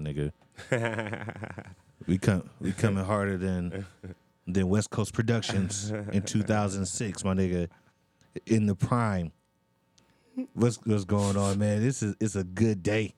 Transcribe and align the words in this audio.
my 0.00 0.12
nigga. 0.12 0.32
we 2.06 2.18
come 2.18 2.48
we 2.60 2.72
coming 2.72 3.04
harder 3.04 3.36
than 3.36 3.86
than 4.46 4.68
West 4.68 4.90
Coast 4.90 5.12
Productions 5.12 5.90
in 6.12 6.22
2006, 6.22 7.24
my 7.24 7.34
nigga. 7.34 7.68
In 8.46 8.66
the 8.66 8.74
prime. 8.74 9.32
What's 10.54 10.78
what's 10.84 11.04
going 11.04 11.36
on, 11.36 11.58
man? 11.58 11.82
This 11.82 12.02
is 12.02 12.14
it's 12.20 12.36
a 12.36 12.44
good 12.44 12.82
day. 12.82 13.14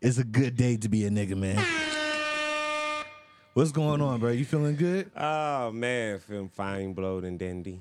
It's 0.00 0.18
a 0.18 0.24
good 0.24 0.56
day 0.56 0.76
to 0.76 0.88
be 0.88 1.06
a 1.06 1.10
nigga, 1.10 1.36
man. 1.36 1.64
What's 3.54 3.72
going 3.72 4.02
on, 4.02 4.20
bro? 4.20 4.32
You 4.32 4.44
feeling 4.44 4.76
good? 4.76 5.10
Oh 5.16 5.70
man, 5.70 6.18
feeling 6.18 6.48
fine, 6.48 6.92
blowed 6.92 7.24
and 7.24 7.38
dandy. 7.38 7.80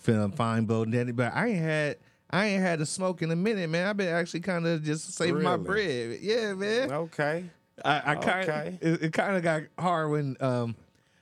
feeling 0.00 0.32
fine, 0.32 0.64
Bo 0.64 0.84
Daddy. 0.84 1.12
But 1.12 1.34
I 1.34 1.48
ain't 1.48 1.58
had 1.58 1.96
I 2.30 2.46
ain't 2.46 2.62
had 2.62 2.80
a 2.80 2.86
smoke 2.86 3.22
in 3.22 3.30
a 3.30 3.36
minute, 3.36 3.68
man. 3.68 3.88
I've 3.88 3.96
been 3.96 4.08
actually 4.08 4.40
kind 4.40 4.66
of 4.66 4.82
just 4.82 5.14
saving 5.14 5.42
my 5.42 5.56
bread. 5.56 6.18
Yeah, 6.20 6.54
man. 6.54 6.92
Okay. 6.92 7.44
I, 7.84 8.12
I 8.12 8.14
kind 8.16 8.48
Okay. 8.48 8.78
it, 8.80 9.02
it 9.04 9.12
kind 9.12 9.36
of 9.36 9.42
got 9.42 9.62
hard 9.78 10.10
when 10.10 10.36
um 10.40 10.76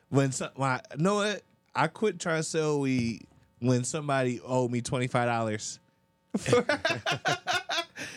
when 0.09 0.33
some 0.33 0.51
my 0.57 0.81
know 0.97 1.17
what 1.17 1.43
I 1.75 1.87
quit 1.89 2.19
trying 2.19 2.39
to 2.39 2.43
sell 2.43 2.81
weed 2.81 3.27
when 3.61 3.85
somebody 3.85 4.41
owed 4.45 4.71
me 4.71 4.81
twenty 4.81 5.07
five 5.07 5.27
dollars, 5.27 5.79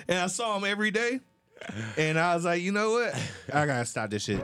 and 0.08 0.20
I 0.20 0.28
saw 0.28 0.58
him 0.58 0.64
every 0.66 0.91
day, 0.91 1.20
and 1.98 2.20
I 2.20 2.36
was 2.36 2.45
like, 2.45 2.62
you 2.62 2.72
know 2.72 2.91
what, 2.91 3.16
I 3.54 3.66
gotta 3.66 3.86
stop 3.86 4.09
this 4.09 4.23
shit. 4.23 4.44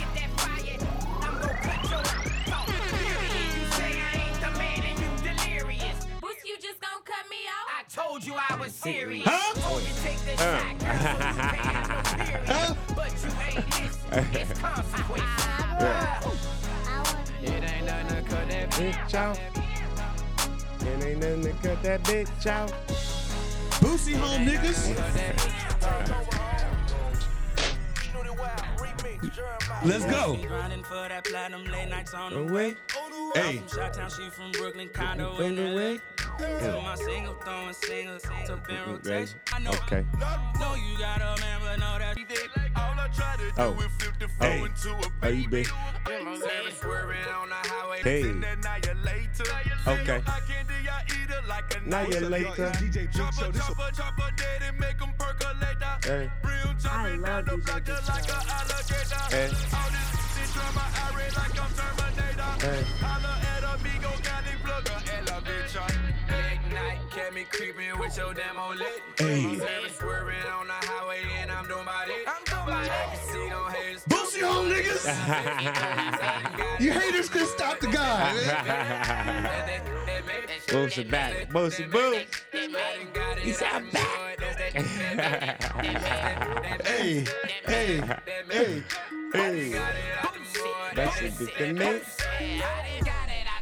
just 6.71 6.81
gonna 6.81 7.03
cut 7.03 7.29
me 7.29 7.35
off? 7.47 7.67
I 7.77 7.83
told 7.89 8.25
you 8.25 8.35
I 8.35 8.55
was 8.55 8.73
serious. 8.73 9.27
Huh? 9.27 9.53
Told 9.59 9.81
you 9.81 9.93
take 10.03 10.19
the 10.19 10.37
shot, 10.37 10.79
girl, 10.79 10.97
so 11.03 11.27
you 11.27 11.43
paying 11.51 11.87
no 11.89 11.99
period. 12.15 12.47
But 12.95 13.11
you 13.21 13.31
ain't 13.47 13.67
listen. 13.75 14.25
It's 14.31 14.53
consequences. 14.59 15.45
It 17.43 17.63
ain't 17.69 17.85
nothing 17.85 18.07
to 18.07 18.21
cut 18.29 18.45
that 18.49 18.67
bitch 18.71 19.13
out. 19.15 19.39
It 20.79 21.03
ain't 21.03 21.19
nothing 21.19 21.43
to 21.43 21.51
cut 21.67 21.83
that 21.83 22.03
bitch 22.03 22.47
out. 22.47 22.73
Boosie 23.81 24.15
home, 24.15 24.45
niggas. 24.45 24.79
Let's 29.83 30.05
go. 30.05 30.35
Grinding 30.47 30.83
for 30.83 31.07
that 31.09 31.23
platinum 31.23 31.65
late 31.65 31.89
nights 31.89 32.13
on 32.13 32.31
the 32.33 32.39
No 32.39 32.53
way. 32.53 32.75
way. 32.75 32.75
Hey, 33.33 33.63
Shot 33.73 33.95
from 34.31 34.51
Brooklyn, 34.51 34.89
condo 34.93 35.39
in 35.39 35.55
LA. 35.57 35.97
To 36.37 36.81
my 36.83 36.95
single, 36.95 37.33
throwing 37.43 37.73
singles 37.73 38.21
to 38.21 38.57
bin 38.67 38.77
rotation. 38.87 39.39
I 39.51 39.59
know, 39.59 39.71
Okay. 39.71 40.05
know 40.59 40.75
you 40.75 40.97
got 40.99 41.21
a 41.21 41.41
man, 41.41 41.59
but 41.61 41.79
know 41.79 41.97
that 41.97 42.15
All 42.75 42.93
I 42.99 43.07
try 43.07 43.35
to 43.37 43.43
do 43.43 43.51
Oh. 43.57 43.73
is 43.79 43.91
flip 43.97 44.13
the 44.19 44.45
Hey. 44.45 44.61
into 44.63 44.89
a 44.91 45.25
Are 45.25 45.29
you 45.31 45.47
baby. 45.49 45.63
big? 45.63 45.67
Swerving 46.79 47.27
on 47.33 47.49
the 47.49 47.55
highway, 47.55 48.01
Hey. 48.03 48.21
send 48.23 48.43
that 48.43 48.63
now 48.63 48.75
you 48.75 48.93
later. 49.03 49.43
Okay. 49.87 50.23
I 50.27 50.39
can't 50.47 50.67
do 50.67 50.73
ya 50.83 50.99
either 51.09 51.41
like 51.47 51.75
a 51.75 51.79
Now 51.89 52.01
you 52.01 52.19
later. 52.29 52.71
Chopper, 53.11 53.51
chopper, 53.51 53.91
chopper, 53.95 54.31
dead 54.35 54.61
and 54.63 54.79
make 54.79 55.01
'em 55.01 55.13
percolate. 55.17 55.50
Hey. 56.03 56.29
Real 56.43 56.73
chopping 56.81 57.21
down 57.21 57.45
the 57.45 57.57
like 58.07 58.29
a 58.29 58.39
alligator. 58.53 59.23
Hey. 59.29 59.49
All 59.73 59.89
this 59.89 60.09
shit 60.33 60.49
drama, 60.53 60.85
I 60.93 61.13
read 61.17 61.33
like 61.35 61.57
I'm 61.59 61.71
Terminator. 61.73 62.51
Hey. 62.61 62.83
Holla 63.01 63.33
at 63.51 63.63
amigo, 63.79 64.11
it 64.45 64.59
plugger, 64.63 64.99
elevator. 65.17 66.00
Late 67.41 67.41
night, 67.41 67.49
kept 67.51 67.51
me 67.61 67.73
creeping 67.73 67.97
with 67.99 68.15
your 68.17 68.33
demo 68.33 68.73
lit. 68.73 69.01
Hey. 69.17 69.57
Swerving 69.97 70.35
on 70.59 70.67
the 70.67 70.73
highway 70.73 71.21
and 71.39 71.49
I'm 71.51 71.65
doing 71.67 71.85
my 71.85 72.05
it. 72.07 72.27
I'm 72.27 72.43
doing 72.45 72.65
my 72.67 72.85
it. 72.85 72.91
See, 73.31 73.49
don't 73.49 73.71
hate 73.71 73.95
us. 73.95 74.03
Boosie 74.05 74.41
home, 74.41 74.69
niggas. 74.69 75.05
You 76.79 76.91
haters 76.91 77.29
can 77.29 77.45
stop 77.45 77.79
the 77.79 77.87
guy. 77.87 78.33
Boosie 80.67 81.09
back. 81.09 81.49
Boosie 81.49 81.89
boo. 81.91 82.19
He 83.39 83.53
said 83.53 83.69
I'm 83.71 83.89
back. 83.89 84.37
Hey, 86.83 87.25
hey, 87.65 88.01
hey. 88.49 88.83
Hey. 89.33 89.71
That 90.95 91.13
should 91.13 91.37
be 91.37 91.45
the 91.57 91.73
mix. 91.73 92.17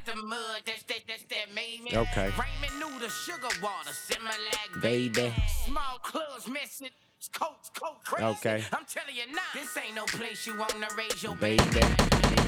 Got 0.09 0.17
it 0.17 0.19
out 0.19 0.23
the 0.23 0.27
mud, 0.27 0.61
that's 0.65 0.83
that, 0.83 0.99
that's 1.07 1.23
that 1.23 1.53
made 1.53 1.83
me. 1.83 1.91
Okay. 1.95 2.31
Raymond 2.31 2.79
knew 2.79 2.99
the 2.99 3.09
sugar 3.09 3.47
water, 3.61 3.89
Similac, 3.91 4.81
Baby. 4.81 5.33
Small 5.65 5.99
clubs 6.01 6.47
missing. 6.47 6.89
Coats, 7.33 7.69
coat 7.73 8.03
crazy. 8.05 8.25
Okay. 8.25 8.63
I'm 8.71 8.85
telling 8.85 9.15
you 9.15 9.27
now, 9.33 9.41
this 9.53 9.75
ain't 9.77 9.95
no 9.95 10.05
place 10.05 10.47
you 10.47 10.57
wanna 10.57 10.87
raise 10.97 11.21
your 11.21 11.35
Baby. 11.35 11.63
baby. 11.73 11.87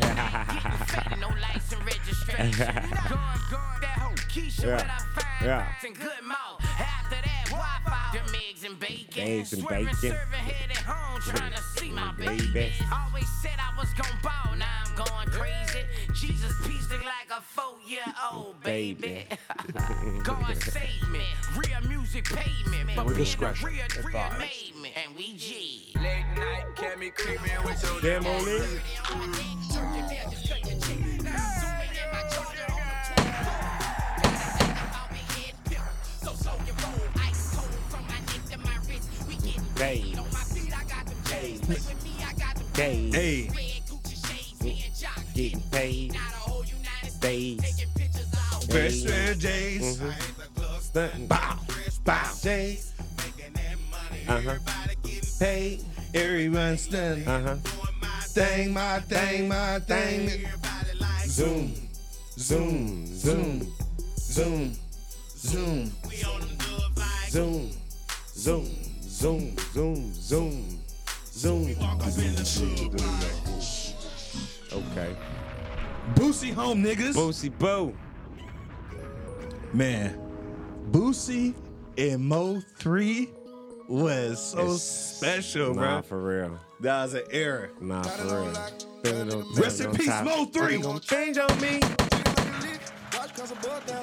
No 1.19 1.27
license 1.27 1.83
registration. 1.85 2.51
Gone, 3.09 3.39
gone, 3.51 3.81
that 3.81 4.00
Keisha, 4.31 4.63
Yeah. 4.63 4.75
what 4.75 4.85
I 4.89 4.97
find 5.19 5.45
Yeah. 5.45 5.73
and 5.85 5.95
good 5.99 6.23
mouth. 6.23 6.63
After 6.63 7.15
that, 7.15 7.45
Wi-Fi, 7.49 8.09
them 8.17 8.35
eggs 8.49 8.63
and 8.63 8.79
bacon. 8.79 9.23
Eggs 9.27 9.53
and 9.53 9.61
Swerving, 9.61 9.85
bacon. 9.87 9.99
serving 9.99 10.39
head 10.39 10.71
at 10.71 10.77
home, 10.77 11.21
trying 11.21 11.51
to 11.51 11.61
see 11.75 11.91
my 11.91 12.11
baby. 12.13 12.47
Baby. 12.53 12.73
Always 12.93 13.27
said 13.41 13.55
I 13.59 13.77
was 13.77 13.89
gon' 13.93 14.17
ball, 14.23 14.55
now 14.55 14.83
I'm 14.85 14.95
going 14.95 15.27
crazy. 15.31 15.83
Jesus 16.13 16.53
piece 16.65 16.89
look 16.89 17.03
like 17.03 17.29
a 17.29 17.41
four-year-old 17.41 18.61
baby. 18.63 19.27
God 20.23 20.55
save 20.63 21.09
me, 21.09 21.25
real 21.57 21.81
music 21.89 22.25
paid 22.25 22.67
me. 22.67 22.93
But 22.95 23.05
With 23.07 23.15
being 23.15 23.25
discretion 23.25 23.67
real, 23.67 23.85
real 24.03 24.29
made 24.39 24.75
me. 24.81 24.93
And 24.95 25.13
we 25.15 25.35
G. 25.35 25.91
Late 25.95 26.25
night, 26.37 26.65
kept 26.77 26.99
me 26.99 27.09
creeping 27.09 27.63
with 27.65 27.83
your 27.83 27.99
Demo 27.99 28.39
lit. 28.39 28.81
Hey. 42.81 43.11
Hey, 43.13 43.47
Getting 45.35 45.61
paid. 45.69 46.17
Days. 47.19 47.85
pair 49.05 49.31
of 49.33 49.37
J's. 49.37 50.01
Stunting. 50.79 51.27
Bow, 51.27 51.59
bow. 52.03 52.33
Days. 52.41 52.93
Uh 54.27 54.41
huh. 54.41 54.57
Paid. 55.39 55.85
Everyone 56.15 56.75
stunned. 56.75 57.27
Uh 57.27 57.41
huh. 57.41 57.55
Thing, 58.33 58.73
my 58.73 58.99
thing, 59.01 59.47
my 59.47 59.77
thing. 59.81 60.47
Zoom, 61.27 61.75
zoom, 62.35 63.05
zoom, 63.05 63.75
zoom, 64.17 64.73
zoom. 65.37 65.91
Zoom. 65.91 65.91
Zoom. 67.29 67.71
Zoom. 68.33 68.65
Zoom. 69.03 69.55
Zoom. 69.71 70.13
Zoom. 70.13 70.80
Okay. 74.73 75.15
Boosie 76.15 76.53
home, 76.53 76.83
niggas. 76.83 77.13
Boosie 77.15 77.49
Bo. 77.57 77.93
Man, 79.73 80.19
Boosie 80.91 81.53
and 81.97 82.23
Mo 82.25 82.61
3 82.77 83.29
was 83.87 84.51
so 84.51 84.59
It's- 84.59 84.81
special, 85.17 85.73
Nah, 85.73 85.81
bro. 85.81 86.01
for 86.03 86.21
real. 86.21 86.59
That 86.81 87.03
was 87.03 87.13
an 87.15 87.23
era. 87.31 87.69
Nah, 87.79 88.03
for 88.03 88.41
real. 88.41 88.53
Feeling 89.03 89.33
on- 89.33 89.53
Rest 89.55 89.81
in 89.81 89.91
peace. 89.93 90.07
Mo 90.23 90.45
3. 90.45 90.77
Gonna 90.81 90.99
change 90.99 91.37
on 91.37 91.59
me. 91.61 91.79
Change 93.33 93.51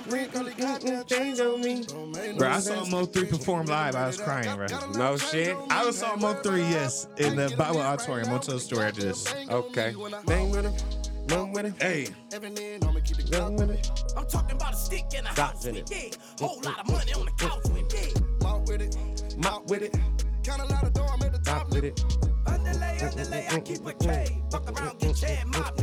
mm, 0.07 1.07
mm, 1.07 1.37
mm, 1.37 1.95
on 1.95 2.13
me. 2.13 2.39
Bro, 2.39 2.49
I 2.49 2.61
saw 2.61 2.85
Mo 2.87 3.05
3 3.05 3.27
perform 3.27 3.67
live. 3.67 3.95
I 3.95 4.07
was 4.07 4.19
crying, 4.19 4.57
bro. 4.57 4.67
No 4.93 5.17
shit. 5.19 5.57
I 5.71 5.85
was 5.85 5.99
saw 5.99 6.17
Mo 6.17 6.35
3, 6.35 6.61
yes, 6.61 7.09
in 7.19 7.37
the 7.37 7.55
Bible 7.57 7.81
Auditorium. 7.81 8.31
I'll 8.31 8.39
tell 8.39 8.55
the 8.55 8.61
story 8.61 8.87
after 8.87 9.03
this. 9.03 9.33
Okay. 9.51 9.95
Bang 10.27 10.51
with 10.51 10.65
him. 10.65 10.73
Run 11.29 11.53
with 11.53 11.67
him. 11.67 11.75
Hey, 11.79 12.09
Run 12.33 13.57
with 13.57 13.71
him. 13.71 13.79
I'm 14.17 14.27
talking 14.27 14.57
about 14.57 14.73
a 14.73 14.77
stick 14.77 15.05
and 15.15 15.27
a 15.27 15.33
Stop 15.33 15.53
house 15.53 15.67
in 15.67 15.75
with 15.75 15.93
it. 15.93 16.17
yeah. 16.41 16.47
Whole 16.47 16.61
lot 16.63 16.81
of 16.81 16.89
money 16.91 17.13
on 17.13 17.27
the 17.27 17.33
couch 17.33 17.65
with 17.65 17.93
yeah. 17.93 18.21
Mop 18.43 18.67
with 18.67 18.81
it. 18.81 18.97
Stop 21.43 21.71
with 21.71 21.85
it. 21.85 21.97
delay, 23.15 23.47
I 23.51 23.61
keep 23.61 23.87
a 23.87 23.93
K. 23.93 24.43
Fuck 24.51 24.71
around, 24.71 24.99
get 25.01 25.21
your 25.21 25.47
mob 25.47 25.77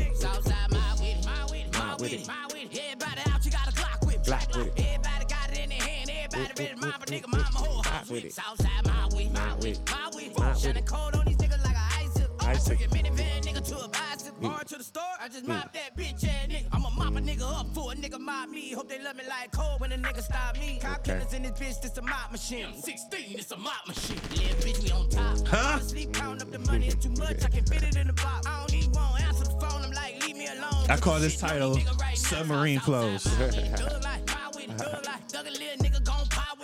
hand, 6.58 6.70
everybody 6.72 6.76
ready 6.76 6.76
to 6.76 6.88
mob 6.88 7.02
a 7.02 7.06
nigga, 7.06 7.28
mama 7.28 7.58
whole 7.58 7.84
house 7.84 8.10
with 8.10 8.26
it. 8.26 8.34
Southside, 8.34 8.70
my 8.86 9.06
with 9.08 9.20
it, 9.20 9.34
my 9.34 9.56
with 9.56 9.66
it, 9.66 9.92
my 9.92 10.10
with 10.14 10.56
it. 10.56 10.58
Shining 10.60 10.84
cold 10.86 11.16
on 11.16 11.26
these 11.26 11.38
niggas 11.38 11.64
like 11.64 11.76
a 11.76 12.04
ice 12.04 12.14
zip. 12.14 12.32
Ice 12.42 12.64
took 12.66 12.80
your 12.80 12.90
minivan 12.90 13.42
nigga 13.44 13.68
to 13.68 13.78
a 13.78 13.88
bicycle. 13.88 14.38
Mm. 14.42 14.52
Hard 14.52 14.68
to 14.68 14.78
the 14.78 14.84
store, 14.84 15.04
I 15.20 15.28
just 15.28 15.46
mm. 15.46 15.50
mopped 15.50 15.74
that 15.74 15.98
bitch 15.98 16.24
ass 16.24 16.48
nigga. 16.48 16.68
I'ma 16.72 16.90
mop 16.90 17.16
a 17.16 17.20
nigga 17.20 17.60
up 17.60 17.68
for 17.74 17.92
a 17.92 17.96
nigga 17.96 18.20
mob 18.20 18.50
me. 18.50 18.72
Hope 18.74 18.90
they 18.90 19.02
love 19.02 19.16
me 19.16 19.24
like 19.28 19.52
cold 19.52 19.82
when 19.82 19.92
a 19.92 19.98
nigga 19.98 20.22
stop 20.22 20.58
me. 20.60 20.80
Cop 20.82 21.04
killers 21.04 21.34
in 21.34 21.44
this 21.44 21.52
bitch, 21.52 21.82
this 21.82 21.98
a 21.98 22.02
mop 22.02 22.32
machine. 22.32 22.74
16, 22.74 23.40
it's 23.40 23.52
a 23.52 23.58
mop 23.58 23.88
machine. 23.88 24.20
Little 24.32 24.46
bitch, 24.62 24.84
we 24.84 24.92
on 24.92 25.10
top. 25.10 25.48
Huh? 25.48 25.80
Sleep 25.80 26.14
counting 26.14 26.42
up 26.42 26.52
the 26.52 26.60
money, 26.72 26.88
it's 26.88 27.04
too 27.04 27.12
much. 27.12 27.44
I 27.44 27.50
can 27.50 27.66
fit 27.66 27.84
it 27.84 27.98
in 27.98 28.08
the 28.08 28.14
box. 28.14 28.48
I 28.48 28.60
don't 28.60 28.74
even 28.74 28.92
want 28.92 29.20
to 29.20 29.26
answer 29.26 29.44
the 29.44 29.60
phone. 29.60 29.84
I'm 29.84 29.92
like, 29.92 30.24
leave 30.26 30.38
me 30.38 30.48
alone. 30.48 30.90
I 30.90 30.98
call 30.98 31.20
this 31.20 31.40
title 31.40 31.76
nigga 31.76 32.00
right 32.00 32.10
now. 32.10 32.16
Submarine 32.16 32.80
Southside, 32.80 33.22
Flows. 33.22 34.04
my 34.04 34.20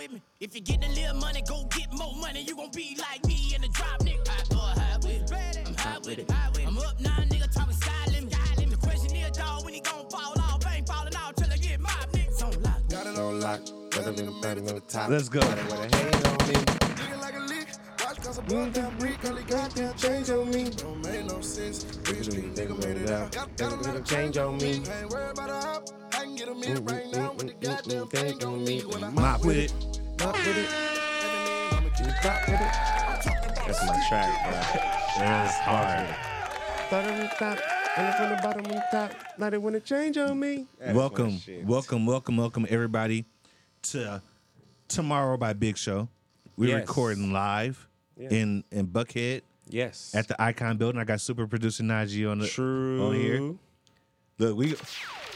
with 0.08 0.10
it, 0.10 0.10
thug 0.10 0.10
life, 0.10 0.10
my 0.10 0.10
with 0.10 0.10
it, 0.10 0.10
thug 0.10 0.10
life. 0.10 0.10
Thug 0.10 0.10
a 0.10 0.10
little 0.10 0.10
nigga 0.10 0.10
gon' 0.10 0.10
pie 0.10 0.10
with 0.10 0.12
me. 0.12 0.22
If 0.40 0.54
you 0.54 0.60
get 0.60 0.84
a 0.84 0.88
little 0.88 1.16
money, 1.16 1.42
go 1.48 1.64
get 1.64 1.92
more 1.92 2.14
money. 2.16 2.42
You 2.42 2.56
gon' 2.56 2.70
be 2.70 2.96
like 2.98 3.24
me 3.26 3.54
in 3.54 3.62
the 3.62 3.68
drop, 3.68 4.00
nigga. 4.00 4.28
High 4.28 4.44
boy, 4.48 4.80
high 4.80 4.96
with 4.98 5.32
it. 5.32 5.68
I'm 5.68 5.74
high 5.74 5.98
with 5.98 6.18
it. 6.18 6.32
I'm 6.66 6.78
up 6.78 7.00
now, 7.00 7.16
nigga, 7.18 7.50
talking 7.52 7.74
sky 7.74 8.06
limit. 8.12 8.32
Sky. 8.32 8.64
The 8.64 8.76
question 8.76 9.16
is, 9.16 9.30
dog, 9.36 9.64
when 9.64 9.74
he 9.74 9.80
gon' 9.80 10.08
fall 10.10 10.34
off? 10.38 10.64
Ain't 10.74 10.88
falling 10.88 11.14
out 11.16 11.36
till 11.36 11.52
I 11.52 11.56
get 11.56 11.80
my 11.80 11.90
nigga. 12.12 12.32
So 12.32 12.50
lock. 12.60 12.88
Got 12.88 13.06
it 13.06 13.18
on 13.18 13.40
lock. 13.40 13.60
Got 13.90 14.06
it 14.08 14.20
in 14.20 14.26
the 14.26 14.40
bed 14.40 14.58
on 14.58 14.64
the 14.66 14.80
top. 14.80 15.10
Let's 15.10 15.28
go. 15.28 15.40
Watch 18.42 18.50
cause 18.50 18.52
a 18.52 18.64
bug 18.64 18.72
down 18.72 18.98
brick. 18.98 19.24
Only 19.24 19.42
got 19.44 19.70
that 19.74 19.96
change 19.96 20.30
on 20.30 20.50
me. 20.50 20.70
Don't 20.70 21.04
make 21.04 21.26
no 21.26 21.40
sense. 21.40 21.84
Big 21.84 22.24
street 22.24 22.54
nigga 22.54 22.78
made 22.84 22.96
it 23.02 23.10
out. 23.10 23.32
Got, 23.32 23.56
got 23.56 23.72
a 23.72 23.76
lot 23.76 23.96
of 23.96 24.04
change 24.04 24.36
on 24.36 24.56
me. 24.58 24.72
Ain't 24.74 25.10
worried 25.10 25.30
about 25.30 25.50
a 25.50 25.66
hop. 25.66 25.88
I 26.14 26.24
can 26.24 26.36
get 26.36 26.48
a 26.48 26.54
minute 26.54 26.90
right 26.90 27.06
now 27.12 27.32
with 27.32 27.48
the 27.48 27.66
goddamn 27.66 28.08
thing 28.08 28.44
on 28.44 28.64
me. 28.64 28.80
When 28.80 29.04
I 29.04 29.10
Mop 29.10 29.44
with 29.44 29.56
it. 29.56 29.72
Pop 30.18 30.34
with 30.36 30.56
it. 30.56 30.68
I'ma 31.72 31.88
keep 31.90 32.06
with 32.06 32.60
it. 32.60 32.72
That's 33.66 33.86
my 33.86 34.04
track, 34.08 34.42
bro. 34.44 34.82
That's 35.18 35.56
hard. 35.58 36.08
Start 36.88 37.04
on 37.06 37.18
the 37.18 37.28
top. 37.38 37.58
And 37.94 38.08
it 38.08 38.14
from 38.16 38.30
the 38.30 38.40
bottom 38.42 38.64
on 38.66 38.72
the 38.72 38.84
top. 38.90 39.12
Let 39.38 39.54
it 39.54 39.62
when 39.62 39.74
it 39.74 39.84
change 39.84 40.16
on 40.16 40.40
me. 40.40 40.66
Welcome, 40.92 41.40
welcome, 41.64 42.06
welcome, 42.06 42.36
welcome, 42.38 42.66
everybody 42.68 43.26
to 43.82 44.22
Tomorrow 44.88 45.36
by 45.36 45.52
Big 45.52 45.76
Cheaux. 45.76 46.08
We're 46.56 46.70
Yes. 46.70 46.88
recording 46.88 47.32
live 47.32 47.86
Yeah. 48.16 48.28
in 48.30 48.64
in 48.70 48.86
Buckhead 48.88 49.42
Yes. 49.68 50.14
at 50.14 50.28
the 50.28 50.40
Icon 50.40 50.76
Building. 50.76 51.00
I 51.00 51.04
got 51.04 51.20
super 51.20 51.46
producer 51.46 51.82
Najee 51.82 52.30
on 52.30 52.38
the 52.40 52.46
True. 52.48 53.06
on 53.08 53.14
here. 53.14 53.54
Look, 54.38 54.56
we. 54.56 54.74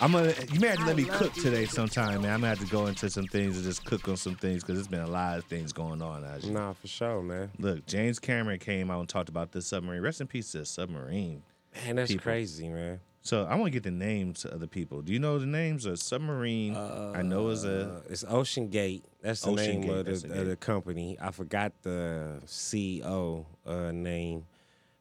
I'm 0.01 0.13
gonna. 0.13 0.33
You 0.53 0.61
may 0.61 0.69
have 0.69 0.79
to 0.79 0.85
let 0.85 0.97
me 0.97 1.05
cook 1.05 1.33
today 1.35 1.65
sometime, 1.65 2.23
man. 2.23 2.33
I'm 2.35 2.41
gonna 2.41 2.49
have 2.49 2.59
to 2.61 2.67
go 2.67 2.87
into 2.87 3.09
some 3.09 3.27
things 3.27 3.57
and 3.57 3.65
just 3.65 3.85
cook 3.85 4.09
on 4.09 4.17
some 4.17 4.35
things 4.35 4.63
because 4.63 4.75
there's 4.77 4.89
been 4.89 5.01
a 5.01 5.07
lot 5.07 5.39
of 5.39 5.45
things 5.45 5.73
going 5.73 6.03
on. 6.03 6.23
Najee. 6.23 6.51
Nah, 6.51 6.73
for 6.73 6.87
sure, 6.89 7.23
man. 7.23 7.51
Look, 7.59 7.87
James 7.87 8.19
Cameron 8.19 8.59
came 8.59 8.91
out 8.91 9.01
and 9.01 9.09
talked 9.09 9.29
about 9.29 9.53
this 9.53 9.67
submarine. 9.67 10.03
Rest 10.03 10.21
in 10.21 10.27
peace 10.27 10.51
to 10.53 10.59
the 10.59 10.67
submarine. 10.67 11.43
Man, 11.85 11.97
that's 11.97 12.11
People. 12.11 12.25
crazy, 12.25 12.69
man. 12.69 13.01
So 13.27 13.45
I 13.45 13.57
want 13.57 13.65
to 13.65 13.71
get 13.71 13.83
the 13.83 13.91
names 13.91 14.45
of 14.45 14.61
the 14.61 14.69
people. 14.69 15.03
Do 15.03 15.13
you 15.13 15.19
know 15.19 15.37
the 15.41 15.47
names 15.47 15.85
of 15.85 15.99
submarine? 15.99 16.77
I 16.77 17.23
know 17.23 17.49
is 17.49 17.65
a 17.65 17.97
Uh, 17.97 18.01
it's 18.09 18.25
Ocean 18.29 18.69
Gate. 18.69 19.05
That's 19.21 19.41
the 19.41 19.51
Ocean 19.51 19.81
name 19.81 19.81
Gate, 19.81 19.91
of, 19.91 20.23
the, 20.23 20.29
the 20.29 20.41
of 20.43 20.47
the 20.47 20.55
company. 20.55 21.19
I 21.21 21.33
forgot 21.33 21.73
the 21.83 22.41
CEO 22.47 23.45
uh, 23.67 23.91
name, 23.91 24.47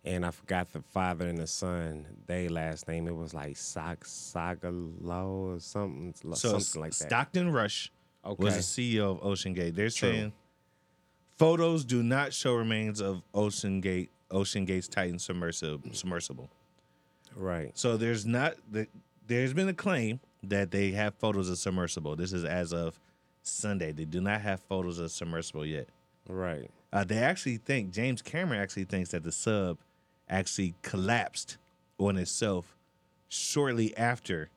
and 0.03 0.25
I 0.25 0.31
forgot 0.31 0.73
the 0.73 0.81
father 0.81 1.27
and 1.27 1.37
the 1.37 1.45
son. 1.45 2.07
They 2.25 2.47
last 2.47 2.87
name. 2.87 3.07
It 3.07 3.15
was 3.15 3.35
like 3.35 3.57
Sag 3.57 3.99
Sagalo 3.99 5.55
or 5.55 5.59
something, 5.59 6.15
so 6.33 6.57
something 6.57 6.81
like 6.81 6.95
that. 6.97 7.07
Stockton 7.07 7.51
Rush 7.51 7.91
was 8.23 8.55
the 8.55 8.97
CEO 8.97 9.11
of 9.11 9.23
Ocean 9.23 9.53
Gate. 9.53 9.75
They're 9.75 9.91
True. 9.91 10.11
saying 10.11 10.33
photos 11.37 11.85
do 11.85 12.01
not 12.01 12.33
show 12.33 12.55
remains 12.55 13.01
of 13.01 13.21
Ocean 13.35 13.81
Gate, 13.81 14.09
Ocean 14.31 14.65
Gate's 14.65 14.87
Titan 14.87 15.19
submersible. 15.19 15.93
submersible. 15.93 16.49
Right. 17.35 17.71
So 17.77 17.97
there's 17.97 18.25
not 18.25 18.55
the, 18.71 18.87
there's 19.27 19.53
been 19.53 19.67
a 19.69 19.73
claim 19.73 20.19
that 20.43 20.71
they 20.71 20.91
have 20.91 21.15
photos 21.15 21.49
of 21.49 21.57
submersible. 21.57 22.15
This 22.15 22.33
is 22.33 22.45
as 22.45 22.71
of 22.73 22.99
Sunday. 23.43 23.91
They 23.91 24.05
do 24.05 24.21
not 24.21 24.41
have 24.41 24.59
photos 24.61 24.99
of 24.99 25.11
submersible 25.11 25.65
yet. 25.65 25.87
Right. 26.27 26.69
Uh, 26.93 27.03
they 27.03 27.17
actually 27.17 27.57
think 27.57 27.91
James 27.91 28.21
Cameron 28.21 28.61
actually 28.61 28.85
thinks 28.85 29.09
that 29.11 29.23
the 29.23 29.31
sub 29.31 29.77
actually 30.29 30.73
collapsed 30.81 31.57
on 31.97 32.17
itself 32.17 32.75
shortly 33.27 33.95
after 33.97 34.49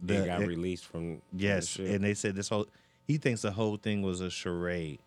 They 0.00 0.24
got 0.24 0.42
it- 0.42 0.46
released 0.48 0.84
from. 0.86 1.20
from 1.20 1.22
the 1.32 1.44
Yes, 1.44 1.76
and 1.78 2.02
they 2.04 2.14
said 2.14 2.34
this 2.36 2.48
whole 2.48 2.66
he 3.06 3.18
thinks 3.18 3.42
the 3.42 3.52
whole 3.52 3.76
thing 3.76 4.02
was 4.02 4.20
a 4.20 4.30
charade. 4.30 4.98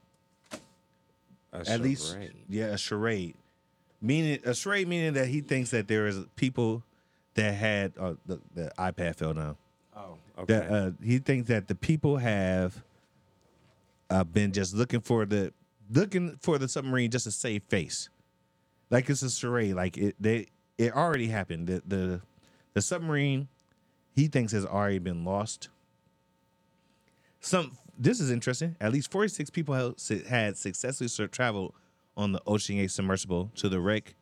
A 1.52 1.68
At 1.68 1.82
least, 1.82 2.18
yeah, 2.48 2.68
a 2.68 2.78
charade. 2.78 3.36
Meaning 4.02 4.40
a 4.46 4.54
charade 4.54 4.88
meaning 4.88 5.14
that 5.14 5.28
he 5.28 5.42
thinks 5.42 5.72
that 5.72 5.88
there 5.88 6.08
is 6.08 6.20
people 6.36 6.84
that 7.34 7.54
had 7.54 7.94
uh, 8.00 8.14
the 8.26 8.40
the 8.54 8.72
iPad 8.78 9.16
fell 9.16 9.34
down. 9.34 9.58
Oh, 9.96 10.18
okay. 10.38 10.54
That 10.54 10.72
uh, 10.72 10.92
he 11.04 11.20
thinks 11.20 11.48
that 11.50 11.68
the 11.68 11.76
people 11.76 12.18
have 12.18 12.82
uh, 14.10 14.24
been 14.24 14.54
just 14.54 14.74
looking 14.74 15.02
for 15.02 15.26
the 15.26 15.54
looking 15.92 16.38
for 16.42 16.58
the 16.58 16.68
submarine 16.68 17.12
just 17.12 17.26
to 17.26 17.32
save 17.32 17.64
face, 17.64 18.10
like 18.90 19.10
it's 19.10 19.22
a 19.22 19.30
charade. 19.30 19.76
Like 19.76 19.98
it 19.98 20.16
they 20.20 20.48
it 20.78 20.96
already 20.96 21.28
happened. 21.28 21.68
The 21.68 21.84
the 21.86 22.22
the 22.74 22.82
submarine 22.82 23.50
he 24.16 24.28
thinks 24.28 24.54
has 24.54 24.66
already 24.66 25.00
been 25.00 25.26
lost. 25.26 25.70
Some 27.42 27.78
this 27.98 28.22
is 28.22 28.32
interesting. 28.32 28.78
At 28.80 28.94
least 28.94 29.12
forty 29.12 29.28
six 29.28 29.50
people 29.50 29.76
have, 29.76 29.96
had 30.28 30.58
successfully 30.58 31.28
traveled 31.28 31.74
on 32.20 32.34
the 32.34 32.42
Ocean 32.46 32.88
submersible 32.90 33.50
to 33.56 33.70
the 33.70 33.80
wreck 33.80 34.14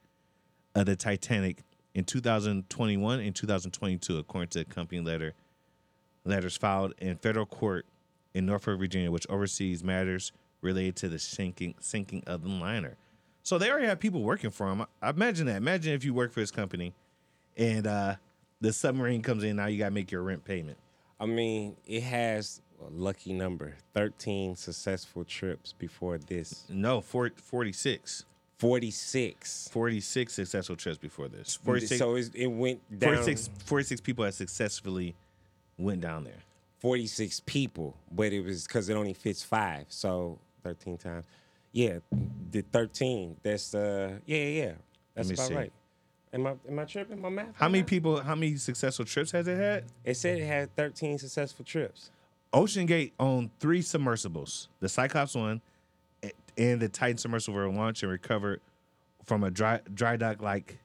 of 0.75 0.85
the 0.85 0.95
Titanic 0.95 1.63
in 1.95 2.03
2021 2.03 3.19
and 3.19 3.35
2022, 3.35 4.19
according 4.19 4.49
to 4.49 4.63
company 4.65 5.01
letter 5.01 5.33
letters 6.23 6.55
filed 6.55 6.93
in 6.99 7.15
federal 7.15 7.47
court 7.47 7.87
in 8.35 8.45
Norfolk, 8.45 8.77
Virginia, 8.77 9.09
which 9.09 9.25
oversees 9.29 9.83
matters 9.83 10.31
related 10.61 10.95
to 10.97 11.09
the 11.09 11.17
sinking 11.17 11.73
sinking 11.79 12.23
of 12.27 12.43
the 12.43 12.49
liner. 12.49 12.97
So 13.41 13.57
they 13.57 13.71
already 13.71 13.87
have 13.87 13.99
people 13.99 14.21
working 14.21 14.51
for 14.51 14.69
them. 14.69 14.81
I, 14.81 14.85
I 15.01 15.09
imagine 15.09 15.47
that. 15.47 15.55
Imagine 15.55 15.93
if 15.93 16.05
you 16.05 16.13
work 16.13 16.33
for 16.33 16.41
this 16.41 16.51
company, 16.51 16.93
and 17.55 17.87
uh, 17.87 18.15
the 18.61 18.73
submarine 18.73 19.23
comes 19.23 19.43
in. 19.43 19.55
Now 19.55 19.65
you 19.65 19.79
got 19.79 19.85
to 19.85 19.91
make 19.91 20.11
your 20.11 20.21
rent 20.21 20.45
payment. 20.45 20.77
I 21.19 21.25
mean, 21.25 21.77
it 21.87 22.03
has 22.03 22.61
lucky 22.89 23.33
number 23.33 23.75
13 23.93 24.55
successful 24.55 25.23
trips 25.23 25.73
before 25.73 26.17
this. 26.17 26.65
No, 26.69 27.01
four, 27.01 27.31
46. 27.35 28.25
46. 28.57 29.69
46 29.71 30.33
successful 30.33 30.75
trips 30.75 30.97
before 30.97 31.27
this. 31.27 31.55
46, 31.55 31.99
So 31.99 32.15
it 32.15 32.47
went 32.47 32.81
down 32.99 33.15
46, 33.15 33.49
46 33.65 34.01
people 34.01 34.25
have 34.25 34.33
successfully 34.33 35.15
went 35.77 36.01
down 36.01 36.23
there. 36.23 36.43
46 36.79 37.41
people, 37.45 37.97
but 38.11 38.31
it 38.33 38.41
was 38.41 38.65
because 38.65 38.89
it 38.89 38.95
only 38.95 39.13
fits 39.13 39.43
five. 39.43 39.85
So 39.89 40.39
13 40.63 40.97
times. 40.97 41.25
Yeah, 41.71 41.99
the 42.51 42.61
13. 42.61 43.37
That's, 43.43 43.73
uh, 43.75 44.17
yeah, 44.25 44.37
yeah, 44.37 44.63
yeah. 44.63 44.71
That's 45.13 45.31
about 45.31 45.47
see. 45.47 45.55
right. 45.55 45.73
Am 46.33 46.45
I, 46.45 46.55
am 46.67 46.79
I 46.79 46.85
tripping 46.85 47.21
my 47.21 47.29
math? 47.29 47.55
How 47.55 47.69
many 47.69 47.83
people? 47.83 48.21
How 48.21 48.35
many 48.35 48.57
successful 48.57 49.05
trips 49.05 49.31
has 49.31 49.47
it 49.47 49.57
had? 49.57 49.85
It 50.03 50.17
said 50.17 50.39
it 50.39 50.45
had 50.45 50.75
13 50.75 51.17
successful 51.17 51.63
trips. 51.63 52.11
Ocean 52.57 52.85
Gate 52.87 53.13
owned 53.19 53.51
three 53.59 53.81
submersibles: 53.81 54.69
the 54.79 54.89
Cyclops 54.89 55.35
one, 55.35 55.61
and 56.57 56.79
the 56.79 56.89
Titan 56.89 57.17
submersible 57.17 57.55
were 57.55 57.69
launched 57.69 58.03
and 58.03 58.11
recovered 58.11 58.61
from 59.23 59.43
a 59.43 59.51
dry 59.51 59.79
dry 59.93 60.17
dock. 60.17 60.41
Like, 60.41 60.79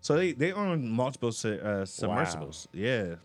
so 0.00 0.16
they 0.16 0.32
they 0.32 0.52
own 0.52 0.88
multiple 0.88 1.28
uh, 1.28 1.84
submersibles. 1.84 2.68
Yeah, 2.72 3.16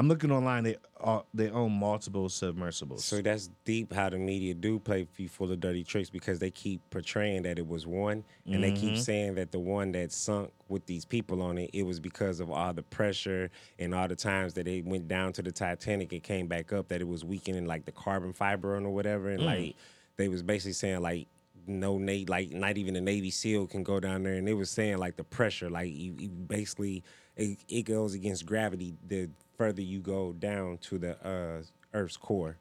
I'm 0.00 0.08
looking 0.08 0.32
online. 0.32 0.64
They 0.64 0.76
uh, 0.98 1.20
they 1.34 1.50
own 1.50 1.72
multiple 1.72 2.30
submersibles. 2.30 3.04
So 3.04 3.20
that's 3.20 3.50
deep 3.66 3.92
how 3.92 4.08
the 4.08 4.16
media 4.16 4.54
do 4.54 4.78
play 4.78 5.06
full 5.28 5.52
of 5.52 5.60
dirty 5.60 5.84
tricks 5.84 6.08
because 6.08 6.38
they 6.38 6.50
keep 6.50 6.80
portraying 6.88 7.42
that 7.42 7.58
it 7.58 7.66
was 7.68 7.86
one, 7.86 8.24
and 8.46 8.64
they 8.64 8.70
Mm-hmm. 8.70 8.80
keep 8.80 8.96
saying 8.96 9.34
that 9.34 9.52
the 9.52 9.58
one 9.58 9.92
that 9.92 10.10
sunk 10.10 10.52
with 10.70 10.86
these 10.86 11.04
people 11.04 11.42
on 11.42 11.58
it, 11.58 11.68
it 11.74 11.82
was 11.82 12.00
because 12.00 12.40
of 12.40 12.50
all 12.50 12.72
the 12.72 12.82
pressure 12.82 13.50
and 13.78 13.94
all 13.94 14.08
the 14.08 14.16
times 14.16 14.54
that 14.54 14.66
it 14.66 14.86
went 14.86 15.06
down 15.06 15.34
to 15.34 15.42
the 15.42 15.52
Titanic, 15.52 16.14
it 16.14 16.22
came 16.22 16.46
back 16.46 16.72
up, 16.72 16.88
that 16.88 17.02
it 17.02 17.08
was 17.08 17.22
weakening 17.22 17.66
like 17.66 17.84
the 17.84 17.92
carbon 17.92 18.32
fiber 18.32 18.74
or 18.76 18.88
whatever, 18.88 19.28
Mm. 19.28 19.34
and 19.34 19.44
like 19.44 19.76
they 20.16 20.28
was 20.28 20.42
basically 20.42 20.72
saying 20.72 21.02
like 21.02 21.28
no 21.66 21.98
Navy, 21.98 22.24
like 22.24 22.50
not 22.52 22.78
even 22.78 22.96
a 22.96 23.02
Navy 23.02 23.30
SEAL 23.30 23.66
can 23.66 23.82
go 23.82 24.00
down 24.00 24.22
there, 24.22 24.32
and 24.36 24.48
it 24.48 24.54
was 24.54 24.70
saying 24.70 24.96
like 24.96 25.16
the 25.18 25.24
pressure, 25.24 25.68
like 25.68 25.92
you, 25.92 26.14
you 26.18 26.30
basically 26.30 27.04
it, 27.36 27.58
it 27.68 27.82
goes 27.82 28.14
against 28.14 28.46
gravity 28.46 28.94
the 29.06 29.28
further 29.56 29.82
you 29.82 30.00
go 30.00 30.32
down 30.32 30.78
to 30.78 30.98
the 30.98 31.16
uh, 31.26 31.62
Earth's 31.92 32.16
core. 32.16 32.56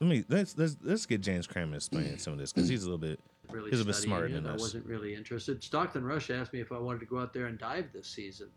Let 0.00 0.08
me 0.08 0.24
let's 0.28 0.56
let's 0.56 0.76
let's 0.82 1.06
get 1.06 1.20
James 1.20 1.46
Cameron 1.46 1.72
to 1.72 1.76
explain 1.76 2.18
some 2.18 2.32
of 2.32 2.38
this 2.38 2.52
because 2.52 2.68
he's 2.68 2.82
a 2.82 2.86
little 2.86 2.98
bit 2.98 3.20
really 3.50 3.70
He's 3.70 3.80
a 3.80 3.84
bit 3.84 3.94
smarter 3.94 4.26
it. 4.26 4.32
than 4.32 4.46
I 4.46 4.54
us. 4.54 4.60
wasn't 4.60 4.86
really 4.86 5.14
interested. 5.14 5.62
Stockton 5.62 6.04
Rush 6.04 6.30
asked 6.30 6.52
me 6.52 6.60
if 6.60 6.72
I 6.72 6.78
wanted 6.78 7.00
to 7.00 7.06
go 7.06 7.18
out 7.18 7.32
there 7.32 7.46
and 7.46 7.58
dive 7.58 7.86
this 7.92 8.08
season. 8.08 8.48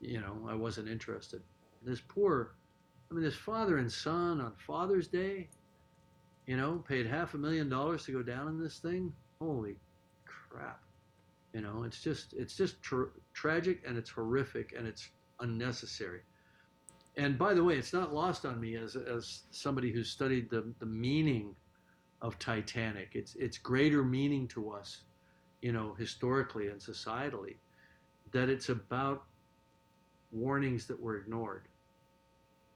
You 0.00 0.20
know, 0.20 0.36
I 0.48 0.54
wasn't 0.54 0.88
interested. 0.88 1.40
This 1.82 2.00
poor, 2.06 2.52
I 3.10 3.14
mean, 3.14 3.24
this 3.24 3.34
father 3.34 3.78
and 3.78 3.90
son 3.90 4.40
on 4.40 4.52
Father's 4.58 5.08
Day, 5.08 5.48
you 6.46 6.56
know, 6.56 6.84
paid 6.86 7.06
half 7.06 7.34
a 7.34 7.38
million 7.38 7.68
dollars 7.68 8.04
to 8.04 8.12
go 8.12 8.22
down 8.22 8.48
in 8.48 8.60
this 8.62 8.78
thing. 8.78 9.12
Holy 9.40 9.76
crap! 10.26 10.80
You 11.54 11.60
know, 11.60 11.84
it's 11.84 12.02
just 12.02 12.34
it's 12.34 12.56
just 12.56 12.82
tra- 12.82 13.12
tragic 13.32 13.82
and 13.86 13.96
it's 13.96 14.10
horrific 14.10 14.74
and 14.76 14.88
it's 14.88 15.08
unnecessary. 15.38 16.22
And 17.16 17.38
by 17.38 17.54
the 17.54 17.62
way, 17.62 17.76
it's 17.76 17.92
not 17.92 18.12
lost 18.12 18.44
on 18.44 18.60
me 18.60 18.74
as 18.74 18.96
as 18.96 19.44
somebody 19.52 19.92
who's 19.92 20.10
studied 20.10 20.50
the 20.50 20.74
the 20.80 20.86
meaning 20.86 21.54
of 22.20 22.40
Titanic. 22.40 23.10
It's 23.14 23.36
it's 23.36 23.56
greater 23.56 24.02
meaning 24.02 24.48
to 24.48 24.72
us, 24.72 25.02
you 25.62 25.72
know, 25.72 25.94
historically 25.94 26.68
and 26.68 26.80
societally, 26.80 27.58
that 28.32 28.48
it's 28.48 28.68
about 28.68 29.22
warnings 30.32 30.88
that 30.88 31.00
were 31.00 31.18
ignored. 31.18 31.68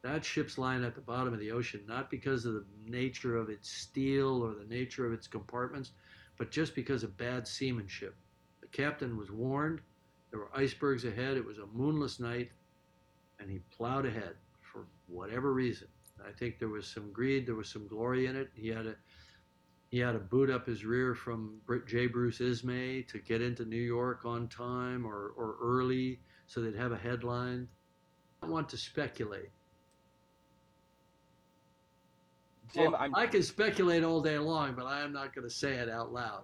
That 0.02 0.24
ship's 0.24 0.56
lying 0.56 0.84
at 0.84 0.94
the 0.94 1.00
bottom 1.00 1.34
of 1.34 1.40
the 1.40 1.50
ocean, 1.50 1.80
not 1.88 2.10
because 2.10 2.44
of 2.44 2.54
the 2.54 2.64
nature 2.86 3.36
of 3.36 3.50
its 3.50 3.68
steel 3.68 4.44
or 4.44 4.54
the 4.54 4.72
nature 4.72 5.04
of 5.04 5.12
its 5.12 5.26
compartments, 5.26 5.90
but 6.38 6.52
just 6.52 6.76
because 6.76 7.02
of 7.02 7.16
bad 7.16 7.48
seamanship. 7.48 8.14
The 8.70 8.76
captain 8.76 9.16
was 9.16 9.30
warned. 9.30 9.80
There 10.30 10.40
were 10.40 10.50
icebergs 10.54 11.04
ahead. 11.04 11.36
It 11.36 11.44
was 11.44 11.58
a 11.58 11.66
moonless 11.66 12.20
night, 12.20 12.50
and 13.40 13.50
he 13.50 13.60
plowed 13.76 14.06
ahead 14.06 14.34
for 14.60 14.86
whatever 15.06 15.52
reason. 15.52 15.88
I 16.26 16.32
think 16.32 16.58
there 16.58 16.68
was 16.68 16.86
some 16.86 17.12
greed. 17.12 17.46
There 17.46 17.54
was 17.54 17.68
some 17.68 17.86
glory 17.86 18.26
in 18.26 18.36
it. 18.36 18.50
He 18.54 18.68
had 18.68 18.86
a 18.86 18.96
he 19.90 19.98
had 19.98 20.12
to 20.12 20.18
boot 20.18 20.50
up 20.50 20.66
his 20.66 20.84
rear 20.84 21.14
from 21.14 21.60
J. 21.86 22.08
Bruce 22.08 22.40
Ismay 22.40 23.02
to 23.08 23.18
get 23.18 23.40
into 23.40 23.64
New 23.64 23.76
York 23.76 24.26
on 24.26 24.46
time 24.48 25.06
or, 25.06 25.32
or 25.34 25.56
early 25.62 26.20
so 26.46 26.60
they'd 26.60 26.74
have 26.76 26.92
a 26.92 26.96
headline. 26.96 27.68
I 28.42 28.46
don't 28.46 28.52
want 28.52 28.68
to 28.70 28.76
speculate. 28.76 29.50
Jim, 32.74 32.92
Well, 32.92 33.10
I 33.14 33.26
can 33.26 33.42
speculate 33.42 34.04
all 34.04 34.20
day 34.20 34.38
long, 34.38 34.74
but 34.74 34.84
I 34.84 35.00
am 35.00 35.12
not 35.12 35.34
going 35.34 35.48
to 35.48 35.54
say 35.54 35.74
it 35.74 35.88
out 35.88 36.12
loud. 36.12 36.42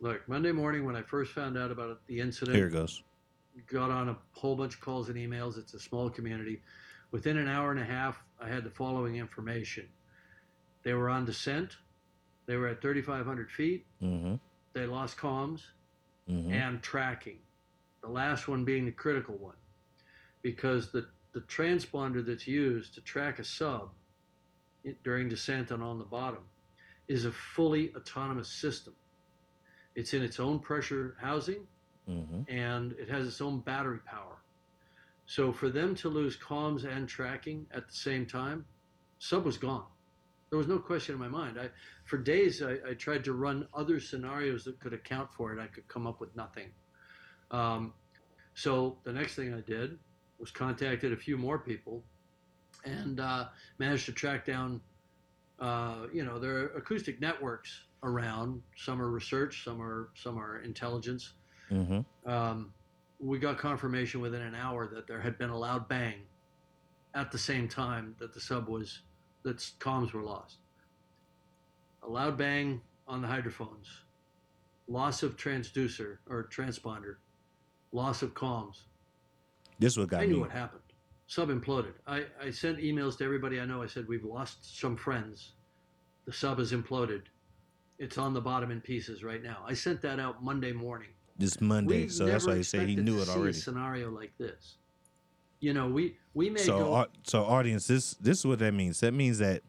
Look, 0.00 0.28
Monday 0.28 0.52
morning 0.52 0.84
when 0.84 0.94
I 0.96 1.02
first 1.02 1.32
found 1.32 1.58
out 1.58 1.70
about 1.70 2.06
the 2.06 2.20
incident, 2.20 2.56
Here 2.56 2.68
it 2.68 2.72
goes. 2.72 3.02
got 3.70 3.90
on 3.90 4.08
a 4.10 4.16
whole 4.32 4.54
bunch 4.56 4.74
of 4.74 4.80
calls 4.80 5.08
and 5.08 5.16
emails. 5.18 5.58
It's 5.58 5.74
a 5.74 5.80
small 5.80 6.08
community. 6.08 6.60
Within 7.10 7.36
an 7.38 7.48
hour 7.48 7.70
and 7.70 7.80
a 7.80 7.84
half, 7.84 8.22
I 8.40 8.48
had 8.48 8.64
the 8.64 8.70
following 8.70 9.16
information. 9.16 9.88
They 10.84 10.94
were 10.94 11.08
on 11.08 11.24
descent. 11.24 11.76
They 12.46 12.56
were 12.56 12.68
at 12.68 12.80
3,500 12.80 13.50
feet. 13.50 13.86
Mm-hmm. 14.02 14.34
They 14.72 14.86
lost 14.86 15.16
comms 15.16 15.62
Mm-hmm. 16.30 16.52
and 16.52 16.82
tracking. 16.82 17.38
The 18.02 18.08
last 18.10 18.48
one 18.48 18.62
being 18.62 18.84
the 18.84 18.92
critical 18.92 19.34
one, 19.38 19.56
because 20.42 20.92
the 20.92 21.08
the 21.32 21.40
transponder 21.40 22.24
that's 22.24 22.46
used 22.46 22.92
to 22.96 23.00
track 23.00 23.38
a 23.38 23.44
sub 23.44 23.88
during 25.02 25.30
descent 25.30 25.70
and 25.70 25.82
on 25.82 25.98
the 25.98 26.04
bottom 26.04 26.42
is 27.06 27.24
a 27.24 27.32
fully 27.32 27.94
autonomous 27.96 28.50
system. 28.50 28.92
It's 29.98 30.14
in 30.14 30.22
its 30.22 30.38
own 30.40 30.60
pressure 30.60 31.16
housing 31.20 31.66
Mm-hmm. 32.08 32.50
and 32.50 32.92
it 32.92 33.10
has 33.10 33.26
its 33.26 33.40
own 33.42 33.60
battery 33.60 33.98
power. 34.06 34.38
So 35.26 35.52
for 35.52 35.68
them 35.68 35.94
to 35.96 36.08
lose 36.08 36.38
comms 36.38 36.84
and 36.90 37.06
tracking 37.06 37.66
at 37.70 37.86
the 37.86 37.92
same 37.92 38.24
time, 38.24 38.64
sub 39.18 39.44
was 39.44 39.58
gone. 39.58 39.84
There 40.48 40.58
was 40.58 40.68
no 40.68 40.78
question 40.78 41.14
in 41.14 41.20
my 41.20 41.28
mind. 41.28 41.58
I, 41.60 41.68
for 42.06 42.16
days, 42.16 42.62
I, 42.62 42.76
I 42.88 42.94
tried 42.94 43.24
to 43.24 43.34
run 43.34 43.68
other 43.74 44.00
scenarios 44.00 44.64
that 44.64 44.80
could 44.80 44.94
account 44.94 45.30
for 45.34 45.52
it. 45.52 45.60
I 45.60 45.66
could 45.66 45.86
come 45.88 46.06
up 46.06 46.18
with 46.18 46.34
nothing. 46.34 46.70
Um, 47.50 47.92
so 48.54 48.96
the 49.04 49.12
next 49.12 49.34
thing 49.34 49.52
I 49.52 49.60
did 49.60 49.98
was 50.38 50.50
contacted 50.50 51.12
a 51.12 51.16
few 51.16 51.36
more 51.36 51.58
people, 51.58 52.02
and 52.86 53.20
uh, 53.20 53.48
managed 53.78 54.06
to 54.06 54.12
track 54.12 54.46
down. 54.46 54.80
Uh, 55.60 56.06
you 56.10 56.24
know, 56.24 56.38
there 56.38 56.56
are 56.56 56.66
acoustic 56.68 57.20
networks 57.20 57.82
around. 58.02 58.62
Some 58.76 59.00
are 59.02 59.10
research, 59.10 59.64
some 59.64 59.80
are 59.82 60.10
some 60.14 60.38
are 60.38 60.60
intelligence 60.62 61.34
Mm-hmm. 61.70 62.30
um, 62.30 62.72
we 63.20 63.38
got 63.38 63.58
confirmation 63.58 64.20
within 64.22 64.40
an 64.40 64.54
hour 64.54 64.86
that 64.86 65.06
there 65.06 65.20
had 65.20 65.36
been 65.36 65.50
a 65.50 65.58
loud 65.58 65.86
bang 65.88 66.14
at 67.14 67.30
the 67.30 67.38
same 67.38 67.68
time 67.68 68.14
that 68.18 68.32
the 68.32 68.40
sub 68.40 68.68
was 68.68 69.02
that 69.42 69.58
comms 69.78 70.12
were 70.12 70.22
lost. 70.22 70.58
A 72.02 72.08
loud 72.08 72.38
bang 72.38 72.80
on 73.06 73.20
the 73.20 73.28
hydrophones, 73.28 73.88
loss 74.86 75.22
of 75.22 75.36
transducer 75.36 76.18
or 76.28 76.48
transponder, 76.50 77.16
loss 77.92 78.22
of 78.22 78.34
comms. 78.34 78.82
This 79.78 79.92
is 79.92 79.98
what 79.98 80.08
got 80.08 80.22
I 80.22 80.26
knew 80.26 80.34
me. 80.36 80.40
what 80.40 80.50
happened. 80.50 80.82
Sub 81.26 81.50
imploded. 81.50 81.92
I, 82.06 82.24
I 82.42 82.50
sent 82.50 82.78
emails 82.78 83.18
to 83.18 83.24
everybody 83.24 83.60
I 83.60 83.66
know. 83.66 83.82
I 83.82 83.86
said, 83.86 84.08
We've 84.08 84.24
lost 84.24 84.78
some 84.80 84.96
friends. 84.96 85.52
The 86.24 86.32
sub 86.32 86.58
has 86.58 86.72
imploded. 86.72 87.22
It's 87.98 88.16
on 88.18 88.32
the 88.32 88.40
bottom 88.40 88.70
in 88.70 88.80
pieces 88.80 89.24
right 89.24 89.42
now. 89.42 89.58
I 89.66 89.74
sent 89.74 90.00
that 90.02 90.20
out 90.20 90.42
Monday 90.42 90.72
morning. 90.72 91.08
This 91.36 91.60
Monday, 91.60 92.04
We 92.04 92.08
so 92.08 92.26
that's 92.26 92.46
why 92.46 92.56
he 92.56 92.62
said 92.62 92.88
he 92.88 92.96
knew 92.96 93.16
to 93.16 93.22
it 93.22 93.26
see 93.26 93.32
already. 93.32 93.50
A 93.50 93.54
scenario 93.54 94.10
like 94.10 94.32
this, 94.38 94.76
you 95.60 95.72
know, 95.72 95.88
we 95.88 96.16
we 96.34 96.50
may 96.50 96.58
So, 96.60 96.78
go. 96.78 96.94
au- 96.96 97.06
so 97.24 97.44
audience, 97.44 97.86
this 97.86 98.14
this 98.14 98.38
is 98.40 98.46
what 98.46 98.58
that 98.58 98.74
means. 98.74 98.98
That 99.00 99.14
means 99.14 99.38
that 99.38 99.62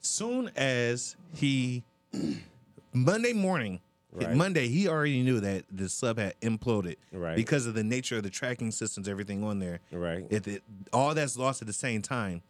soon 0.00 0.50
as 0.56 1.16
he 1.34 1.84
Monday 2.92 3.32
morning, 3.32 3.80
Right. 4.14 4.36
Monday, 4.36 4.68
he 4.68 4.88
already 4.88 5.22
knew 5.22 5.40
that 5.40 5.64
the 5.72 5.88
sub 5.88 6.18
had 6.18 6.38
imploded 6.42 6.96
Right. 7.12 7.34
because 7.34 7.64
of 7.64 7.72
the 7.72 7.82
nature 7.82 8.18
of 8.18 8.22
the 8.22 8.28
tracking 8.28 8.70
systems, 8.70 9.08
everything 9.08 9.42
on 9.42 9.58
there. 9.58 9.80
Right. 9.90 10.26
If 10.28 10.46
it, 10.46 10.62
all 10.92 11.14
that's 11.14 11.38
lost 11.38 11.62
at 11.62 11.66
the 11.66 11.72
same 11.72 12.02
time, 12.02 12.42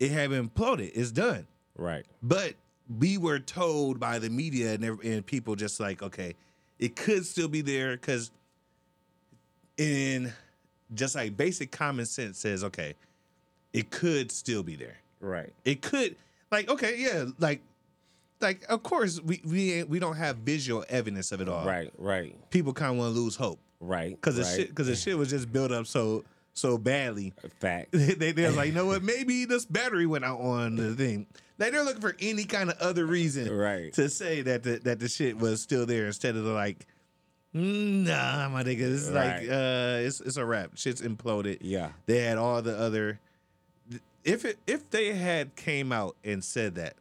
it 0.00 0.10
had 0.10 0.30
imploded. 0.30 0.90
It's 0.94 1.12
done. 1.12 1.46
Right. 1.76 2.04
But 2.20 2.54
we 2.98 3.18
were 3.18 3.38
told 3.38 4.00
by 4.00 4.18
the 4.18 4.30
media 4.30 4.72
and, 4.74 4.84
and 5.02 5.26
people 5.26 5.54
just 5.56 5.78
like, 5.80 6.02
okay, 6.02 6.34
it 6.78 6.96
could 6.96 7.26
still 7.26 7.48
be 7.48 7.60
there 7.60 7.92
because 7.96 8.30
in 9.76 10.32
just 10.94 11.14
like 11.14 11.36
basic 11.36 11.70
common 11.70 12.06
sense 12.06 12.38
says, 12.38 12.64
okay, 12.64 12.94
it 13.72 13.90
could 13.90 14.32
still 14.32 14.62
be 14.62 14.76
there. 14.76 14.96
Right. 15.20 15.52
It 15.64 15.82
could, 15.82 16.16
like, 16.50 16.68
okay, 16.70 16.96
yeah, 16.98 17.26
like, 17.38 17.60
like 18.40 18.64
of 18.68 18.82
course 18.82 19.20
we 19.20 19.40
we 19.44 19.72
ain't- 19.74 19.88
we 19.88 19.98
don't 19.98 20.16
have 20.16 20.36
visual 20.38 20.84
evidence 20.88 21.32
of 21.32 21.40
it 21.40 21.48
all. 21.48 21.66
Right. 21.66 21.92
Right. 21.98 22.36
People 22.50 22.72
kind 22.72 22.92
of 22.92 22.98
want 22.98 23.14
to 23.14 23.20
lose 23.20 23.34
hope 23.36 23.58
Right. 23.80 24.10
because 24.10 24.36
the 24.36 24.44
shit 24.44 24.68
because 24.68 24.86
the 24.86 24.96
shit 24.96 25.18
was 25.18 25.28
just 25.30 25.52
built 25.52 25.72
up 25.72 25.86
so 25.86 26.24
so 26.54 26.78
badly. 26.78 27.32
Fact. 27.60 27.88
they 27.92 28.32
they're 28.32 28.50
like, 28.50 28.68
you 28.68 28.74
know 28.74 28.86
what? 28.86 29.02
Maybe 29.02 29.44
this 29.44 29.64
battery 29.64 30.06
went 30.06 30.24
out 30.24 30.40
on 30.40 30.76
the 30.76 30.94
thing. 30.94 31.26
Like 31.58 31.72
they're 31.72 31.84
looking 31.84 32.00
for 32.00 32.14
any 32.20 32.44
kind 32.44 32.70
of 32.70 32.78
other 32.78 33.04
reason 33.04 33.52
Right. 33.52 33.92
to 33.94 34.08
say 34.08 34.42
that 34.42 34.62
the, 34.62 34.78
that 34.80 35.00
the 35.00 35.08
shit 35.08 35.38
was 35.38 35.60
still 35.60 35.86
there 35.86 36.06
instead 36.06 36.36
of 36.36 36.44
like, 36.44 36.86
"Mm, 37.54 38.06
nah, 38.06 38.48
my 38.48 38.62
nigga, 38.62 38.78
this 38.78 39.02
is 39.02 39.10
like 39.10 39.42
uh, 39.42 40.06
it's 40.06 40.20
it's 40.20 40.36
a 40.36 40.44
wrap. 40.44 40.76
Shit's 40.76 41.02
imploded. 41.02 41.58
Yeah. 41.60 41.90
They 42.06 42.18
had 42.22 42.38
all 42.38 42.62
the 42.62 42.78
other. 42.78 43.18
If 44.24 44.44
it 44.44 44.58
if 44.66 44.88
they 44.90 45.14
had 45.14 45.56
came 45.56 45.90
out 45.90 46.16
and 46.22 46.44
said 46.44 46.74
that, 46.76 46.94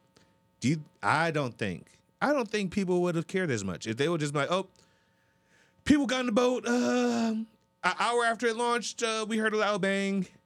do 0.59 0.69
you? 0.69 0.81
I 1.03 1.29
don't 1.31 1.55
think 1.57 1.85
I 2.21 2.33
don't 2.33 2.49
think 2.49 2.71
people 2.71 3.01
would 3.03 3.15
have 3.15 3.27
cared 3.27 3.51
as 3.51 3.63
much 3.63 3.85
if 3.85 3.97
they 3.97 4.09
were 4.09 4.17
just 4.17 4.33
like, 4.33 4.49
oh, 4.51 4.67
people 5.83 6.05
got 6.07 6.21
in 6.21 6.25
the 6.27 6.31
boat. 6.31 6.67
Um, 6.67 7.45
an 7.83 7.93
hour 7.99 8.25
after 8.25 8.47
it 8.47 8.55
launched, 8.57 9.03
uh, 9.03 9.25
we 9.27 9.37
heard 9.37 9.53
a 9.53 9.57
loud 9.57 9.81
bang. 9.81 10.27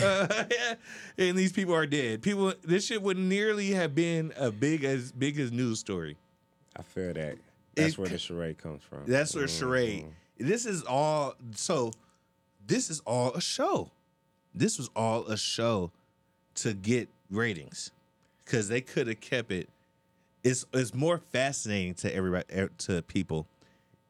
Uh, 0.00 0.44
and 1.18 1.36
these 1.36 1.50
people 1.50 1.74
are 1.74 1.84
dead. 1.84 2.22
People, 2.22 2.52
this 2.62 2.86
shit 2.86 3.02
would 3.02 3.18
nearly 3.18 3.72
have 3.72 3.92
been 3.92 4.32
a 4.36 4.48
big 4.48 4.84
as 4.84 5.10
big 5.10 5.36
as 5.40 5.50
news 5.50 5.80
story. 5.80 6.16
I 6.76 6.82
feel 6.82 7.12
that. 7.12 7.38
That's 7.74 7.94
It 7.94 7.98
where 7.98 8.08
the 8.08 8.16
charade 8.16 8.56
comes 8.58 8.84
from. 8.84 9.00
That's 9.08 9.34
where 9.34 9.46
Mhm. 9.46 9.58
charade. 9.58 10.06
This 10.38 10.64
is 10.64 10.84
all. 10.84 11.34
So, 11.56 11.90
this 12.64 12.88
is 12.88 13.00
all 13.00 13.34
a 13.34 13.40
show. 13.40 13.90
This 14.54 14.78
was 14.78 14.88
all 14.94 15.26
a 15.26 15.36
show 15.36 15.90
to 16.54 16.72
get 16.72 17.08
ratings 17.28 17.90
because 18.44 18.68
they 18.68 18.80
could 18.80 19.08
have 19.08 19.20
kept 19.20 19.50
it. 19.50 19.68
It's 20.44 20.66
it's 20.72 20.94
more 20.94 21.18
fascinating 21.18 21.94
to 21.94 22.14
everybody 22.14 22.44
er, 22.56 22.70
to 22.78 23.02
people 23.02 23.48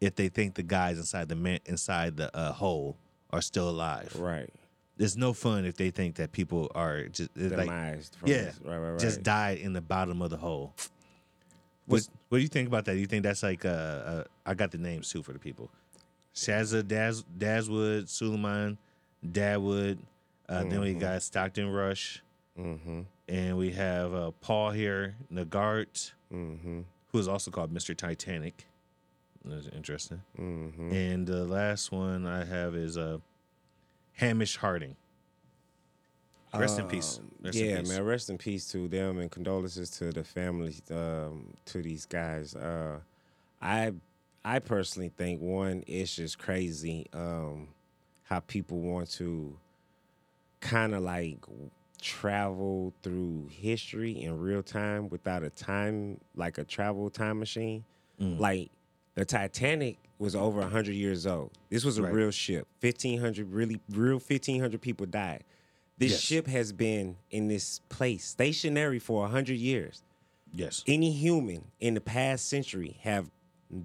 if 0.01 0.15
they 0.17 0.29
think 0.29 0.55
the 0.55 0.63
guys 0.63 0.99
inside 0.99 1.29
the 1.29 1.37
man 1.37 1.59
inside 1.67 2.17
the 2.17 2.35
uh, 2.37 2.53
hole 2.53 2.97
are 3.31 3.43
still 3.43 3.69
alive. 3.69 4.15
Right. 4.19 4.51
It's 4.99 5.17
no 5.17 5.33
fun 5.33 5.65
if 5.65 5.77
they 5.77 5.91
think 5.91 6.17
that 6.17 6.33
people 6.33 6.71
are 6.75 7.05
just 7.05 7.31
like 7.37 7.69
yeah, 7.69 8.03
this. 8.25 8.61
Right, 8.63 8.77
right, 8.77 8.91
right. 8.91 8.99
just 8.99 9.23
died 9.23 9.59
in 9.59 9.73
the 9.73 9.81
bottom 9.81 10.21
of 10.21 10.31
the 10.31 10.37
hole. 10.37 10.75
What 11.87 12.07
What 12.29 12.39
do 12.39 12.43
you 12.43 12.49
think 12.49 12.69
about 12.69 12.85
that? 12.85 12.93
Do 12.95 12.99
you 12.99 13.07
think 13.07 13.23
that's 13.23 13.43
like 13.43 13.65
uh, 13.65 13.69
uh 13.69 14.25
I 14.45 14.55
got 14.55 14.71
the 14.71 14.79
names 14.79 15.11
too 15.11 15.23
for 15.23 15.33
the 15.33 15.39
people. 15.39 15.71
Shazza 16.35 16.87
Daz 16.87 17.25
Dazwood, 17.39 18.09
Suleiman, 18.09 18.79
Dadwood. 19.27 19.99
Uh, 20.49 20.65
Then 20.65 20.81
we 20.81 20.95
got 20.95 21.23
Stockton 21.23 21.71
Rush, 21.71 22.23
Mm-hmm. 22.59 23.03
and 23.29 23.57
we 23.57 23.71
have 23.71 24.13
uh, 24.13 24.31
Paul 24.41 24.71
here, 24.73 25.15
Nagart. 25.33 26.13
Mm-hmm. 26.33 26.81
who 27.11 27.19
is 27.19 27.27
also 27.27 27.51
called 27.51 27.75
Mr. 27.75 27.97
Titanic. 27.97 28.67
That's 29.45 29.67
interesting. 29.69 30.23
Mm-hmm. 30.39 30.93
And 30.93 31.27
the 31.27 31.45
last 31.45 31.93
one 31.93 32.27
I 32.27 32.45
have 32.45 32.75
is 32.75 32.99
uh, 32.99 33.19
Hamish 34.13 34.57
Harding. 34.57 34.97
Rest 36.53 36.79
in 36.79 36.87
peace. 36.89 37.19
Um, 37.21 37.31
Rest 37.43 37.59
in 37.59 37.71
yeah, 37.71 37.81
peace. 37.81 37.89
man. 37.89 38.05
Rest 38.05 38.31
in 38.31 38.39
peace 38.39 38.67
to 38.73 38.89
them 38.89 39.19
and 39.19 39.31
condolences 39.31 39.91
to 39.91 40.11
the 40.11 40.25
families 40.25 40.83
um, 40.91 41.55
to 41.67 41.81
these 41.81 42.07
guys. 42.07 42.55
Uh, 42.55 42.99
I 43.63 43.93
I 44.45 44.59
personally 44.59 45.11
think 45.17 45.41
one, 45.41 45.85
it's 45.87 46.17
just 46.17 46.39
crazy 46.39 47.07
um, 47.13 47.69
how 48.25 48.41
people 48.41 48.81
want 48.81 49.11
to 49.13 49.57
kind 50.61 50.95
of 50.95 51.03
like 51.03 51.39
travel 52.01 52.95
through 53.03 53.49
history 53.51 54.23
in 54.23 54.39
real 54.39 54.63
time 54.63 55.09
without 55.09 55.43
a 55.43 55.51
time 55.51 56.19
like 56.35 56.59
a 56.59 56.65
travel 56.65 57.11
time 57.11 57.39
machine. 57.39 57.85
Mm. 58.21 58.39
Like 58.41 58.71
the 59.15 59.25
Titanic 59.25 59.99
was 60.19 60.37
over 60.37 60.61
100 60.61 60.95
years 60.95 61.27
old. 61.27 61.51
This 61.71 61.85
was 61.85 61.99
a 61.99 62.03
Right. 62.03 62.13
real 62.13 62.31
ship. 62.31 62.67
1500 62.81 63.51
really 63.53 63.81
real 63.91 64.19
1500 64.19 64.81
people 64.81 65.07
died. 65.07 65.45
This 65.99 66.13
Yes. 66.13 66.21
ship 66.21 66.47
has 66.47 66.73
been 66.73 67.17
in 67.31 67.49
this 67.49 67.81
place 67.89 68.25
stationary 68.25 68.99
for 68.99 69.23
100 69.23 69.59
years. 69.59 70.03
Yes. 70.53 70.83
Any 70.87 71.13
human 71.13 71.65
in 71.79 71.95
the 71.95 72.01
past 72.01 72.49
century 72.49 72.97
have 73.03 73.31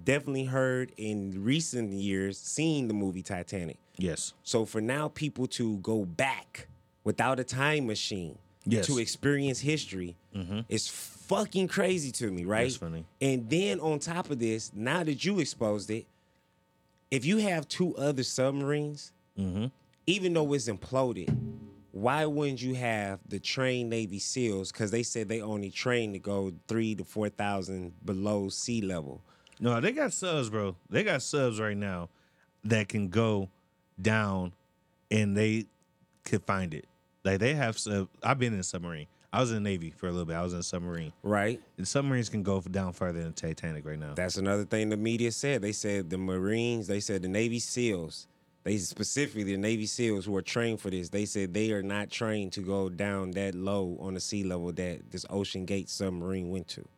definitely 0.04 0.44
heard 0.46 0.92
in 0.96 1.44
recent 1.44 1.92
years 1.92 2.38
seen 2.38 2.88
the 2.88 2.94
movie 2.94 3.22
Titanic. 3.22 3.78
Yes. 3.98 4.34
So 4.42 4.64
for 4.64 4.80
now 4.80 5.08
people 5.08 5.46
to 5.48 5.76
go 5.78 6.04
back 6.04 6.68
without 7.04 7.38
a 7.38 7.44
time 7.44 7.86
machine 7.86 8.38
Yes. 8.64 8.86
to 8.88 8.98
experience 8.98 9.60
history 9.60 10.16
mm-hmm. 10.34 10.60
is 10.68 10.88
fucking 11.28 11.68
crazy 11.68 12.10
to 12.12 12.30
me, 12.30 12.44
right? 12.44 12.64
That's 12.64 12.76
funny. 12.76 13.04
And 13.20 13.48
then 13.50 13.80
on 13.80 13.98
top 13.98 14.30
of 14.30 14.38
this, 14.38 14.72
now 14.74 15.02
that 15.04 15.24
you 15.24 15.38
exposed 15.40 15.90
it, 15.90 16.06
if 17.10 17.24
you 17.24 17.38
have 17.38 17.68
two 17.68 17.94
other 17.96 18.22
submarines, 18.22 19.12
Mm-hmm. 19.38 19.66
even 20.06 20.32
though 20.32 20.50
it's 20.54 20.66
imploded, 20.66 21.28
why 21.92 22.24
wouldn't 22.24 22.62
you 22.62 22.74
have 22.74 23.20
the 23.28 23.38
trained 23.38 23.90
Navy 23.90 24.18
SEALs? 24.18 24.72
Because 24.72 24.90
they 24.90 25.02
said 25.02 25.28
they 25.28 25.42
only 25.42 25.70
train 25.70 26.14
to 26.14 26.18
go 26.18 26.52
three 26.68 26.94
to 26.94 27.04
four 27.04 27.28
thousand 27.28 27.92
below 28.04 28.48
sea 28.48 28.80
level. 28.80 29.20
No, 29.60 29.78
they 29.80 29.92
got 29.92 30.12
subs, 30.14 30.48
bro. 30.48 30.74
They 30.88 31.04
got 31.04 31.20
subs 31.22 31.60
right 31.60 31.76
now 31.76 32.08
that 32.64 32.88
can 32.88 33.08
go 33.08 33.48
down 34.00 34.52
and 35.10 35.36
they 35.36 35.66
could 36.24 36.42
find 36.44 36.72
it. 36.74 36.86
Like 37.24 37.38
they 37.38 37.52
have 37.54 37.78
sub. 37.78 38.08
I've 38.22 38.38
been 38.38 38.54
in 38.54 38.60
a 38.60 38.64
submarine. 38.64 39.06
I 39.36 39.40
was 39.40 39.50
in 39.50 39.62
the 39.62 39.68
Navy 39.68 39.90
for 39.90 40.08
a 40.08 40.10
little 40.10 40.24
bit. 40.24 40.34
I 40.34 40.42
was 40.42 40.54
in 40.54 40.60
a 40.60 40.62
submarine. 40.62 41.12
Right. 41.22 41.60
And 41.76 41.86
submarines 41.86 42.30
can 42.30 42.42
go 42.42 42.58
down 42.62 42.94
further 42.94 43.22
than 43.22 43.34
Titanic 43.34 43.84
right 43.84 43.98
now. 43.98 44.14
That's 44.14 44.38
another 44.38 44.64
thing 44.64 44.88
the 44.88 44.96
media 44.96 45.30
said. 45.30 45.60
They 45.60 45.72
said 45.72 46.08
the 46.08 46.16
Marines, 46.16 46.86
they 46.86 47.00
said 47.00 47.20
the 47.20 47.28
Navy 47.28 47.58
SEALs, 47.58 48.28
they 48.64 48.78
specifically 48.78 49.42
the 49.44 49.58
Navy 49.58 49.84
SEALs 49.84 50.24
who 50.24 50.34
are 50.36 50.42
trained 50.42 50.80
for 50.80 50.88
this, 50.88 51.10
they 51.10 51.26
said 51.26 51.52
they 51.52 51.70
are 51.72 51.82
not 51.82 52.08
trained 52.08 52.54
to 52.54 52.60
go 52.60 52.88
down 52.88 53.32
that 53.32 53.54
low 53.54 53.98
on 54.00 54.14
the 54.14 54.20
sea 54.20 54.42
level 54.42 54.72
that 54.72 55.10
this 55.10 55.26
Ocean 55.28 55.66
Gate 55.66 55.90
submarine 55.90 56.48
went 56.48 56.68
to. 56.68 56.88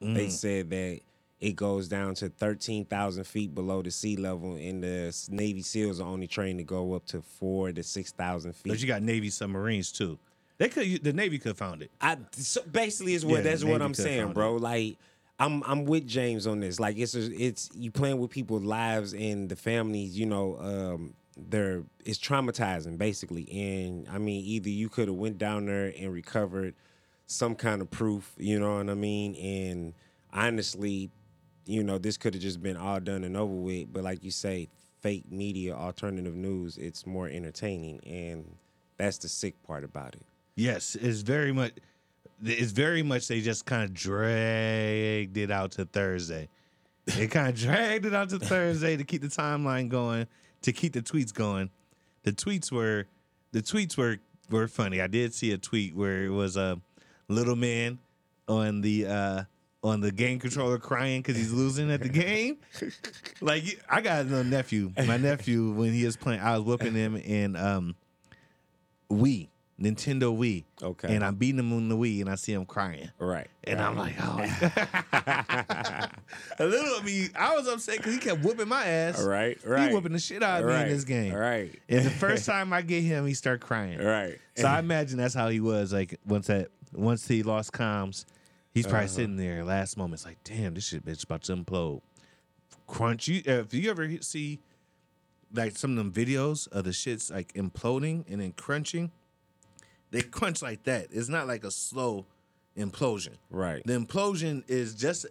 They 0.00 0.26
mm. 0.26 0.30
said 0.32 0.70
that 0.70 0.98
it 1.38 1.54
goes 1.54 1.86
down 1.86 2.16
to 2.16 2.28
13,000 2.28 3.22
feet 3.22 3.54
below 3.54 3.82
the 3.82 3.92
sea 3.92 4.16
level, 4.16 4.56
and 4.56 4.82
the 4.82 5.16
Navy 5.30 5.62
SEALs 5.62 6.00
are 6.00 6.08
only 6.08 6.26
trained 6.26 6.58
to 6.58 6.64
go 6.64 6.94
up 6.94 7.06
to 7.06 7.22
four 7.22 7.70
to 7.70 7.84
6,000 7.84 8.52
feet. 8.52 8.70
But 8.70 8.80
you 8.80 8.88
got 8.88 9.02
Navy 9.02 9.30
submarines 9.30 9.92
too. 9.92 10.18
They 10.58 10.68
could. 10.68 11.02
The 11.02 11.12
Navy 11.12 11.38
could 11.38 11.50
have 11.50 11.58
found 11.58 11.82
it. 11.82 11.90
I 12.00 12.18
so 12.32 12.62
basically 12.62 13.14
is 13.14 13.24
what 13.24 13.36
Yeah, 13.36 13.40
that's 13.42 13.64
what 13.64 13.82
I'm 13.82 13.94
saying, 13.94 14.32
bro. 14.32 14.56
Like 14.56 14.98
I'm 15.38 15.62
I'm 15.64 15.84
with 15.84 16.06
James 16.06 16.46
on 16.46 16.60
this. 16.60 16.78
Like 16.78 16.96
it's 16.96 17.14
a, 17.14 17.32
it's 17.32 17.70
you 17.74 17.90
playing 17.90 18.18
with 18.18 18.30
people's 18.30 18.62
lives 18.62 19.14
and 19.14 19.48
the 19.48 19.56
families. 19.56 20.18
You 20.18 20.26
know, 20.26 20.58
um, 20.60 21.14
they're 21.36 21.82
it's 22.04 22.18
traumatizing 22.18 22.98
basically. 22.98 23.50
And 23.50 24.08
I 24.08 24.18
mean, 24.18 24.44
either 24.44 24.68
you 24.68 24.88
could 24.88 25.08
have 25.08 25.16
went 25.16 25.38
down 25.38 25.66
there 25.66 25.92
and 25.98 26.12
recovered 26.12 26.74
some 27.26 27.56
kind 27.56 27.82
of 27.82 27.90
proof. 27.90 28.32
You 28.38 28.60
know 28.60 28.76
what 28.76 28.88
I 28.88 28.94
mean? 28.94 29.34
And 29.34 29.94
honestly, 30.32 31.10
you 31.66 31.82
know, 31.82 31.98
this 31.98 32.16
could 32.16 32.34
have 32.34 32.42
just 32.42 32.62
been 32.62 32.76
all 32.76 33.00
done 33.00 33.24
and 33.24 33.36
over 33.36 33.54
with. 33.54 33.92
But 33.92 34.04
like 34.04 34.22
you 34.22 34.30
say, 34.30 34.68
fake 35.00 35.30
media, 35.30 35.74
alternative 35.74 36.34
news, 36.34 36.78
it's 36.78 37.06
more 37.06 37.28
entertaining, 37.28 38.00
and 38.06 38.56
that's 38.96 39.18
the 39.18 39.28
sick 39.28 39.62
part 39.62 39.84
about 39.84 40.14
it. 40.14 40.22
Yes, 40.56 40.96
it's 41.00 41.20
very 41.20 41.52
much. 41.52 41.72
It's 42.42 42.72
very 42.72 43.02
much. 43.02 43.28
They 43.28 43.40
just 43.40 43.64
kind 43.64 43.84
of 43.84 43.94
dragged 43.94 45.36
it 45.36 45.50
out 45.50 45.72
to 45.72 45.84
Thursday. 45.84 46.48
They 47.06 47.26
kind 47.26 47.48
of 47.48 47.54
dragged 47.60 48.06
it 48.06 48.14
out 48.14 48.30
to 48.30 48.38
Thursday 48.38 48.96
to 48.96 49.04
keep 49.04 49.22
the 49.22 49.28
timeline 49.28 49.88
going, 49.88 50.26
to 50.62 50.72
keep 50.72 50.92
the 50.92 51.02
tweets 51.02 51.32
going. 51.32 51.70
The 52.22 52.32
tweets 52.32 52.70
were, 52.72 53.06
the 53.52 53.62
tweets 53.62 53.96
were 53.96 54.18
were 54.50 54.68
funny. 54.68 55.00
I 55.00 55.06
did 55.06 55.34
see 55.34 55.52
a 55.52 55.58
tweet 55.58 55.94
where 55.94 56.24
it 56.24 56.30
was 56.30 56.56
a 56.56 56.80
little 57.28 57.56
man 57.56 57.98
on 58.48 58.80
the 58.82 59.06
uh 59.06 59.42
on 59.82 60.00
the 60.00 60.10
game 60.10 60.38
controller 60.38 60.78
crying 60.78 61.20
because 61.20 61.36
he's 61.36 61.52
losing 61.52 61.90
at 61.90 62.00
the 62.00 62.08
game. 62.08 62.58
like 63.40 63.64
I 63.88 64.00
got 64.00 64.20
a 64.20 64.24
little 64.24 64.44
nephew. 64.44 64.92
My 65.06 65.16
nephew 65.16 65.72
when 65.72 65.92
he 65.92 66.04
was 66.04 66.16
playing, 66.16 66.40
I 66.40 66.56
was 66.56 66.62
whooping 66.62 66.94
him 66.94 67.16
in 67.16 67.56
um 67.56 67.94
Wii, 69.10 69.48
Nintendo 69.80 70.36
Wii. 70.36 70.64
Okay. 70.82 71.14
And 71.14 71.24
I'm 71.24 71.34
beating 71.34 71.58
him 71.58 71.72
on 71.72 71.88
the 71.88 71.96
Wii, 71.96 72.20
and 72.20 72.30
I 72.30 72.36
see 72.36 72.52
him 72.52 72.64
crying. 72.64 73.10
Right. 73.18 73.48
And 73.64 73.80
I'm 73.80 73.96
like, 73.96 74.14
oh. 74.20 74.38
a 76.58 76.64
little. 76.64 77.00
I 77.00 77.02
mean, 77.04 77.30
I 77.36 77.54
was 77.56 77.66
upset 77.66 77.98
because 77.98 78.14
he 78.14 78.20
kept 78.20 78.42
whooping 78.42 78.68
my 78.68 78.84
ass. 78.84 79.22
Right, 79.22 79.58
right. 79.64 79.78
He 79.80 79.86
right. 79.86 79.92
whooping 79.92 80.12
the 80.12 80.18
shit 80.18 80.42
out 80.42 80.62
of 80.62 80.68
me 80.68 80.74
in 80.74 80.88
this 80.88 81.04
game. 81.04 81.34
Right. 81.34 81.74
And 81.88 82.04
the 82.06 82.10
first 82.24 82.46
time 82.46 82.72
I 82.72 82.82
get 82.82 83.02
him, 83.02 83.26
he 83.26 83.34
start 83.34 83.60
crying. 83.60 83.98
Right. 83.98 84.38
So 84.56 84.66
I 84.68 84.78
imagine 84.78 85.18
that's 85.18 85.34
how 85.34 85.48
he 85.48 85.60
was. 85.60 85.92
Like 85.92 86.18
once 86.26 86.46
that, 86.46 86.68
once 86.92 87.26
he 87.26 87.42
lost 87.42 87.72
comms, 87.72 88.24
he's 88.72 88.84
probably 88.86 89.06
Uh-huh. 89.06 89.08
sitting 89.08 89.36
there. 89.36 89.64
Last 89.64 89.96
moments, 89.96 90.24
like, 90.24 90.38
damn, 90.44 90.74
this 90.74 90.86
shit 90.88 91.04
bitch 91.04 91.24
about 91.24 91.42
to 91.44 91.56
implode. 91.56 92.00
Crunch. 92.86 93.28
You, 93.28 93.42
uh, 93.48 93.52
if 93.62 93.74
you 93.74 93.90
ever 93.90 94.08
see 94.20 94.60
like 95.52 95.76
some 95.76 95.92
of 95.92 95.96
them 95.96 96.12
videos 96.12 96.68
of 96.68 96.84
the 96.84 96.90
shits 96.90 97.32
like 97.32 97.52
imploding 97.54 98.24
and 98.30 98.40
then 98.40 98.52
crunching, 98.52 99.10
they 100.14 100.22
crunch 100.22 100.62
like 100.62 100.84
that. 100.84 101.08
It's 101.10 101.28
not 101.28 101.46
like 101.48 101.64
a 101.64 101.70
slow 101.70 102.24
implosion. 102.78 103.34
Right. 103.50 103.82
The 103.84 103.94
implosion 103.94 104.62
is 104.68 104.94
just 104.94 105.26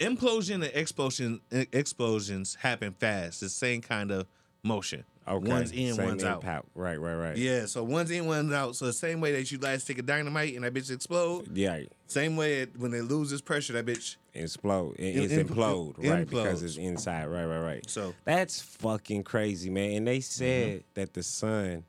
implosion 0.00 0.54
and 0.56 0.64
explosion 0.74 1.40
explosions 1.50 2.56
happen 2.56 2.94
fast. 2.98 3.40
The 3.40 3.48
same 3.48 3.80
kind 3.80 4.10
of 4.10 4.26
motion. 4.62 5.04
Okay. 5.26 5.48
One's 5.48 5.72
in, 5.72 5.94
Same 5.94 6.06
one's 6.06 6.24
out. 6.24 6.42
Right, 6.74 6.96
right, 6.96 7.14
right. 7.14 7.36
Yeah, 7.36 7.66
so 7.66 7.84
one's 7.84 8.10
in, 8.10 8.26
one's 8.26 8.52
out. 8.52 8.76
So 8.76 8.86
the 8.86 8.94
same 8.94 9.20
way 9.20 9.32
that 9.32 9.52
you 9.52 9.58
a 9.62 9.78
stick 9.78 9.98
of 9.98 10.06
dynamite 10.06 10.54
and 10.54 10.64
that 10.64 10.72
bitch 10.72 10.90
explode, 10.90 11.54
Yeah. 11.56 11.80
same 12.06 12.34
way 12.34 12.60
it, 12.60 12.70
when 12.78 12.94
it 12.94 13.02
loses 13.04 13.42
pressure, 13.42 13.74
that 13.74 13.84
bitch. 13.84 14.16
Explode. 14.32 14.96
It- 14.98 15.16
It 15.16 15.32
It's 15.32 15.34
impl- 15.34 15.94
implode, 15.94 16.08
right? 16.10 16.28
Because 16.28 16.62
it's 16.62 16.76
inside. 16.76 17.26
Right, 17.26 17.44
right, 17.44 17.60
right. 17.60 17.90
So- 17.90 18.14
that's 18.24 18.60
fucking 18.60 19.24
crazy, 19.24 19.68
man. 19.68 19.90
And 19.98 20.08
they 20.08 20.20
said 20.20 20.68
mm-hmm. 20.80 20.82
that 20.94 21.12
the 21.12 21.22
son 21.22 21.84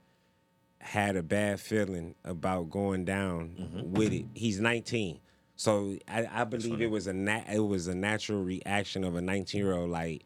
had 0.80 1.16
a 1.16 1.24
bad 1.24 1.60
feeling 1.60 2.16
about 2.24 2.70
going 2.70 3.06
down 3.06 3.56
mm-hmm. 3.60 3.94
with 3.94 4.14
it. 4.14 4.26
He's 4.34 4.60
19. 4.60 5.20
So 5.56 5.98
I, 6.08 6.28
I 6.32 6.44
believe 6.46 6.82
it 6.82 6.90
was 6.90 7.08
a 7.08 7.14
nat- 7.14 7.48
it 7.52 7.60
was 7.60 7.88
a 7.88 7.96
natural 7.96 8.42
reaction 8.44 9.04
of 9.04 9.16
a 9.16 9.22
19 9.22 9.60
year 9.60 9.74
old 9.74 9.90
like 9.90 10.24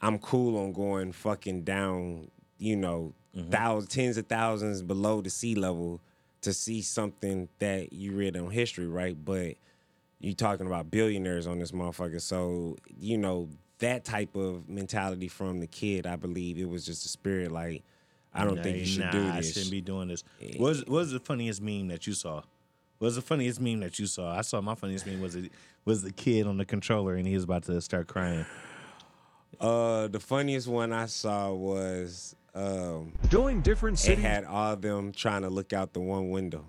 I'm 0.00 0.18
cool 0.18 0.58
on 0.58 0.72
going 0.72 1.12
fucking 1.12 1.62
down, 1.62 2.30
you 2.58 2.76
know, 2.76 3.14
mm-hmm. 3.36 3.50
thousands, 3.50 3.94
tens 3.94 4.16
of 4.16 4.26
thousands 4.26 4.82
below 4.82 5.20
the 5.20 5.30
sea 5.30 5.54
level 5.54 6.00
to 6.40 6.52
see 6.52 6.82
something 6.82 7.48
that 7.60 7.92
you 7.92 8.12
read 8.12 8.36
on 8.36 8.50
history, 8.50 8.86
right? 8.86 9.16
But 9.24 9.56
you 10.18 10.34
talking 10.34 10.66
about 10.66 10.90
billionaires 10.90 11.46
on 11.46 11.58
this 11.58 11.72
motherfucker. 11.72 12.20
So, 12.20 12.76
you 12.98 13.16
know, 13.18 13.48
that 13.78 14.04
type 14.04 14.34
of 14.34 14.68
mentality 14.68 15.28
from 15.28 15.60
the 15.60 15.66
kid, 15.66 16.06
I 16.06 16.16
believe 16.16 16.58
it 16.58 16.68
was 16.68 16.84
just 16.84 17.04
a 17.04 17.08
spirit 17.08 17.52
like, 17.52 17.82
I 18.34 18.44
don't 18.44 18.62
think 18.62 18.78
you 18.78 18.86
should 18.86 19.04
nah, 19.04 19.10
do 19.10 19.24
this. 19.32 19.34
I 19.34 19.40
shouldn't 19.42 19.70
be 19.70 19.80
doing 19.80 20.08
this. 20.08 20.24
What's 20.56 20.86
what's 20.86 21.12
the 21.12 21.20
funniest 21.20 21.60
meme 21.60 21.88
that 21.88 22.06
you 22.06 22.14
saw? 22.14 22.42
What's 22.98 23.16
the 23.16 23.22
funniest 23.22 23.60
meme 23.60 23.80
that 23.80 23.98
you 23.98 24.06
saw? 24.06 24.36
I 24.36 24.42
saw 24.42 24.60
my 24.60 24.74
funniest 24.74 25.06
meme 25.06 25.20
was 25.20 25.34
it 25.34 25.50
was 25.84 26.02
the 26.02 26.12
kid 26.12 26.46
on 26.46 26.56
the 26.56 26.64
controller 26.64 27.16
and 27.16 27.26
he 27.26 27.34
was 27.34 27.44
about 27.44 27.64
to 27.64 27.80
start 27.80 28.06
crying. 28.06 28.46
Uh, 29.60 30.08
the 30.08 30.18
funniest 30.18 30.66
one 30.66 30.92
I 30.92 31.06
saw 31.06 31.52
was 31.52 32.34
um, 32.54 33.12
Doing 33.28 33.60
different 33.60 33.98
it 33.98 34.02
cities. 34.02 34.24
had 34.24 34.44
all 34.44 34.72
of 34.72 34.82
them 34.82 35.12
trying 35.12 35.42
to 35.42 35.50
look 35.50 35.72
out 35.72 35.92
the 35.92 36.00
one 36.00 36.30
window. 36.30 36.64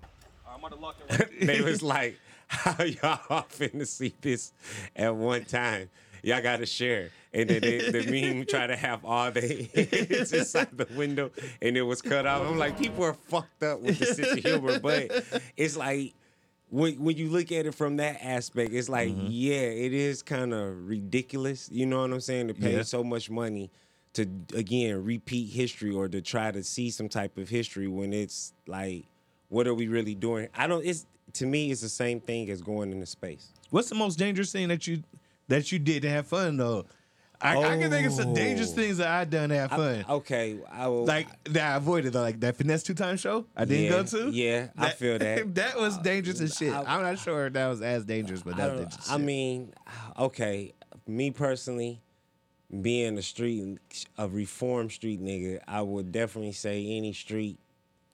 they 1.40 1.60
was 1.60 1.82
like, 1.82 2.18
"How 2.46 2.84
y'all 2.84 3.46
finna 3.50 3.86
see 3.86 4.14
this 4.20 4.52
at 4.96 5.14
one 5.14 5.44
time? 5.44 5.90
Y'all 6.22 6.42
got 6.42 6.58
to 6.58 6.66
share." 6.66 7.10
And 7.34 7.50
then 7.50 7.60
they, 7.62 7.90
the 7.90 8.04
meme 8.32 8.46
try 8.46 8.66
to 8.68 8.76
have 8.76 9.04
all 9.04 9.30
the 9.32 9.68
heads 9.74 10.32
inside 10.32 10.68
the 10.72 10.86
window, 10.96 11.30
and 11.60 11.76
it 11.76 11.82
was 11.82 12.00
cut 12.00 12.26
off. 12.26 12.46
I'm 12.46 12.56
like, 12.58 12.78
people 12.78 13.04
are 13.04 13.14
fucked 13.14 13.62
up 13.64 13.80
with 13.80 13.98
the 13.98 14.06
sense 14.06 14.32
of 14.32 14.38
humor, 14.38 14.78
but 14.78 15.10
it's 15.56 15.76
like 15.76 16.14
when 16.70 16.94
when 17.02 17.16
you 17.16 17.28
look 17.28 17.50
at 17.52 17.66
it 17.66 17.74
from 17.74 17.96
that 17.96 18.18
aspect, 18.24 18.72
it's 18.72 18.88
like, 18.88 19.10
Mm-hmm. 19.10 19.26
yeah, 19.30 19.54
it 19.60 19.92
is 19.92 20.22
kind 20.22 20.54
of 20.54 20.88
ridiculous. 20.88 21.68
You 21.72 21.86
know 21.86 22.00
what 22.02 22.12
I'm 22.12 22.20
saying? 22.20 22.48
To 22.48 22.54
pay 22.54 22.76
Yeah. 22.76 22.82
so 22.82 23.02
much 23.02 23.28
money 23.30 23.70
to 24.14 24.28
again 24.54 25.04
repeat 25.04 25.52
history 25.52 25.90
or 25.92 26.08
to 26.08 26.20
try 26.22 26.52
to 26.52 26.62
see 26.62 26.88
some 26.90 27.08
type 27.08 27.36
of 27.36 27.48
history 27.48 27.88
when 27.88 28.12
it's 28.12 28.52
like, 28.68 29.06
what 29.48 29.66
are 29.66 29.74
we 29.74 29.88
really 29.88 30.14
doing? 30.14 30.46
I 30.54 30.68
don't. 30.68 30.84
It's 30.86 31.04
to 31.32 31.46
me, 31.46 31.72
it's 31.72 31.80
the 31.80 31.88
same 31.88 32.20
thing 32.20 32.48
as 32.50 32.62
going 32.62 32.92
into 32.92 33.06
space. 33.06 33.48
What's 33.70 33.88
the 33.88 33.96
most 33.96 34.20
dangerous 34.20 34.52
thing 34.52 34.68
that 34.68 34.86
you 34.86 35.02
that 35.48 35.72
you 35.72 35.80
did 35.80 36.02
to 36.02 36.10
have 36.10 36.28
fun 36.28 36.56
though? 36.58 36.86
I, 37.44 37.58
I 37.58 37.78
can 37.78 37.90
think 37.90 38.06
of 38.06 38.12
some 38.14 38.32
dangerous 38.34 38.72
Oh. 38.72 38.74
things 38.74 38.96
that 38.98 39.08
I 39.08 39.24
done 39.24 39.50
to 39.50 39.56
have 39.56 39.70
fun. 39.70 40.04
okay, 40.08 40.58
I 40.72 40.88
will 40.88 41.04
like 41.04 41.28
that 41.52 41.74
I 41.74 41.76
avoided 41.76 42.12
though, 42.14 42.22
like 42.22 42.40
that 42.40 42.56
finesse 42.56 42.82
two 42.82 42.94
time 42.94 43.16
show 43.18 43.46
I 43.56 43.64
didn't 43.66 43.84
Yeah, 43.84 43.90
go 43.90 44.02
to. 44.04 44.30
yeah, 44.30 44.68
I 44.78 44.90
feel 44.90 45.18
that. 45.18 45.54
that 45.56 45.76
was 45.78 45.98
uh, 45.98 46.02
dangerous 46.02 46.40
as 46.40 46.56
shit. 46.56 46.72
I- 46.72 46.94
am 46.96 47.02
not 47.02 47.18
sure 47.18 47.46
if 47.46 47.52
that 47.52 47.68
was 47.68 47.82
as 47.82 48.04
dangerous, 48.04 48.42
but 48.42 48.54
I, 48.54 48.56
that 48.56 48.70
was 48.72 48.80
don't- 48.80 48.88
dangerous. 48.90 49.10
I 49.10 49.16
shit. 49.16 49.24
mean, 49.26 49.72
okay, 50.18 50.72
me 51.06 51.30
personally, 51.30 52.00
being 52.80 53.18
a 53.18 53.22
street 53.22 53.78
a 54.18 54.26
reform 54.28 54.88
street 54.90 55.22
nigga, 55.22 55.60
I 55.68 55.82
would 55.82 56.10
definitely 56.12 56.52
say 56.52 56.96
any 56.96 57.12
street 57.12 57.58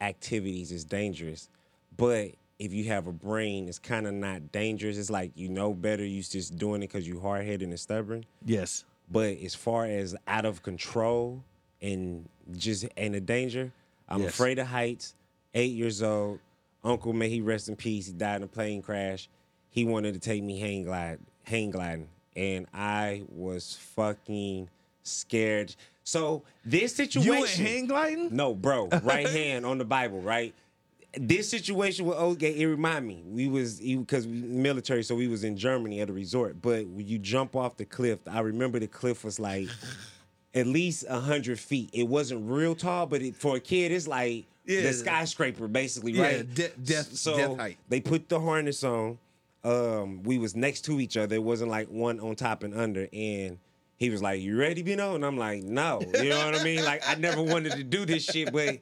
activities 0.01 0.73
is 0.73 0.85
dangerous. 0.85 1.49
But 1.97 2.33
if 2.59 2.73
you 2.73 2.85
have 2.85 3.07
a 3.07 3.13
brain, 3.13 3.69
it's 3.69 3.79
kind 3.79 4.07
of 4.07 4.15
not 4.15 4.53
dangerous. 4.53 4.99
It's 4.99 5.11
like 5.11 5.33
you 5.35 5.49
know 5.49 5.73
better. 5.73 6.05
You 6.05 6.23
just 6.23 6.57
doing 6.57 6.83
it 6.83 6.89
because 6.89 7.07
you 7.07 7.21
hard 7.21 7.45
headed 7.47 7.69
and 7.69 7.79
stubborn. 7.79 8.25
yes, 8.45 8.85
But 9.11 9.39
as 9.39 9.55
far 9.55 9.87
as 9.87 10.15
out 10.27 10.45
of 10.45 10.63
control 10.63 11.43
and 11.83 12.29
just 12.57 12.87
and 12.97 13.15
the 13.15 13.21
danger, 13.21 13.73
I'm 14.09 14.23
Yes. 14.23 14.31
afraid 14.35 14.59
of 14.59 14.69
heights. 14.69 15.15
Eight 15.55 15.73
years 15.73 16.03
old, 16.03 16.39
Uncle 16.85 17.13
may 17.13 17.29
he 17.29 17.41
rest 17.41 17.69
in 17.69 17.77
peace. 17.77 18.07
He 18.07 18.13
died 18.13 18.37
in 18.37 18.43
a 18.45 18.47
plane 18.47 18.83
crash. 18.83 19.29
He 19.71 19.85
wanted 19.85 20.15
to 20.15 20.21
take 20.21 20.43
me 20.43 20.59
hang 20.61 20.85
glide, 20.85 21.19
hang 21.45 21.71
gliding, 21.71 22.09
and 22.37 22.67
I 22.73 23.23
was 23.29 23.77
fucking 23.95 24.69
scared. 25.03 25.75
So 26.05 26.43
this 26.65 26.95
situation, 26.95 27.65
you 27.67 27.71
hang 27.73 27.87
gliding. 27.87 28.35
no, 28.35 28.55
bro, 28.55 28.89
right 29.03 29.29
hand 29.29 29.65
on 29.67 29.79
the 29.79 29.85
Bible, 29.85 30.21
right? 30.21 30.55
This 31.17 31.49
situation 31.51 32.07
with 32.07 32.17
Oldgate, 32.19 32.57
it 32.57 32.69
remind 32.69 33.07
me. 33.07 33.23
We 33.27 33.49
was 33.49 33.81
because 33.81 34.27
military, 34.29 35.03
so 35.03 35.15
we 35.17 35.27
was 35.27 35.43
in 35.43 35.57
Germany 35.57 36.01
at 36.01 36.09
a 36.09 36.13
resort. 36.13 36.63
But 36.63 36.87
when 36.87 37.07
you 37.07 37.19
jump 37.19 37.57
off 37.57 37.77
the 37.77 37.85
cliff, 37.85 38.21
I 38.31 38.41
remember 38.41 38.79
the 38.79 38.87
cliff 38.87 39.25
was 39.25 39.41
like 39.41 39.69
at 40.55 40.67
least 40.69 41.07
hundred 41.09 41.59
feet. 41.59 41.91
It 41.93 42.05
wasn't 42.07 42.49
real 42.49 42.75
tall, 42.77 43.07
but 43.07 43.23
it, 43.23 43.35
for 43.35 43.57
a 43.57 43.61
kid, 43.61 43.91
it's 43.91 44.07
like 44.07 44.45
Yeah. 44.67 44.83
the 44.83 44.93
skyscraper, 44.93 45.67
basically, 45.67 46.13
Yeah, 46.13 46.23
right? 46.23 46.55
de- 46.55 46.69
death- 46.85 47.13
so 47.15 47.37
death 47.37 47.57
height. 47.59 47.79
they 47.89 48.01
put 48.01 48.29
the 48.29 48.39
harness 48.39 48.85
on. 48.85 49.19
Um, 49.65 50.23
we 50.23 50.39
was 50.39 50.55
next 50.55 50.83
to 50.87 51.01
each 51.01 51.17
other. 51.17 51.35
It 51.35 51.43
wasn't 51.43 51.71
like 51.71 51.89
one 51.89 52.21
on 52.21 52.35
top 52.37 52.63
and 52.63 52.73
under. 52.73 53.09
And 53.13 53.59
he 54.01 54.09
was 54.09 54.23
like, 54.23 54.41
"You 54.41 54.59
ready, 54.59 54.83
Bino?" 54.83 55.15
And 55.15 55.25
I'm 55.25 55.37
like, 55.37 55.63
"No." 55.63 56.01
You 56.15 56.31
know 56.31 56.47
what 56.47 56.59
I 56.59 56.65
mean? 56.65 56.83
Like 56.85 57.03
I 57.07 57.15
never 57.17 57.43
wanted 57.43 57.73
to 57.73 57.85
do 57.85 58.07
this 58.07 58.25
shit, 58.25 58.51
but 58.51 58.79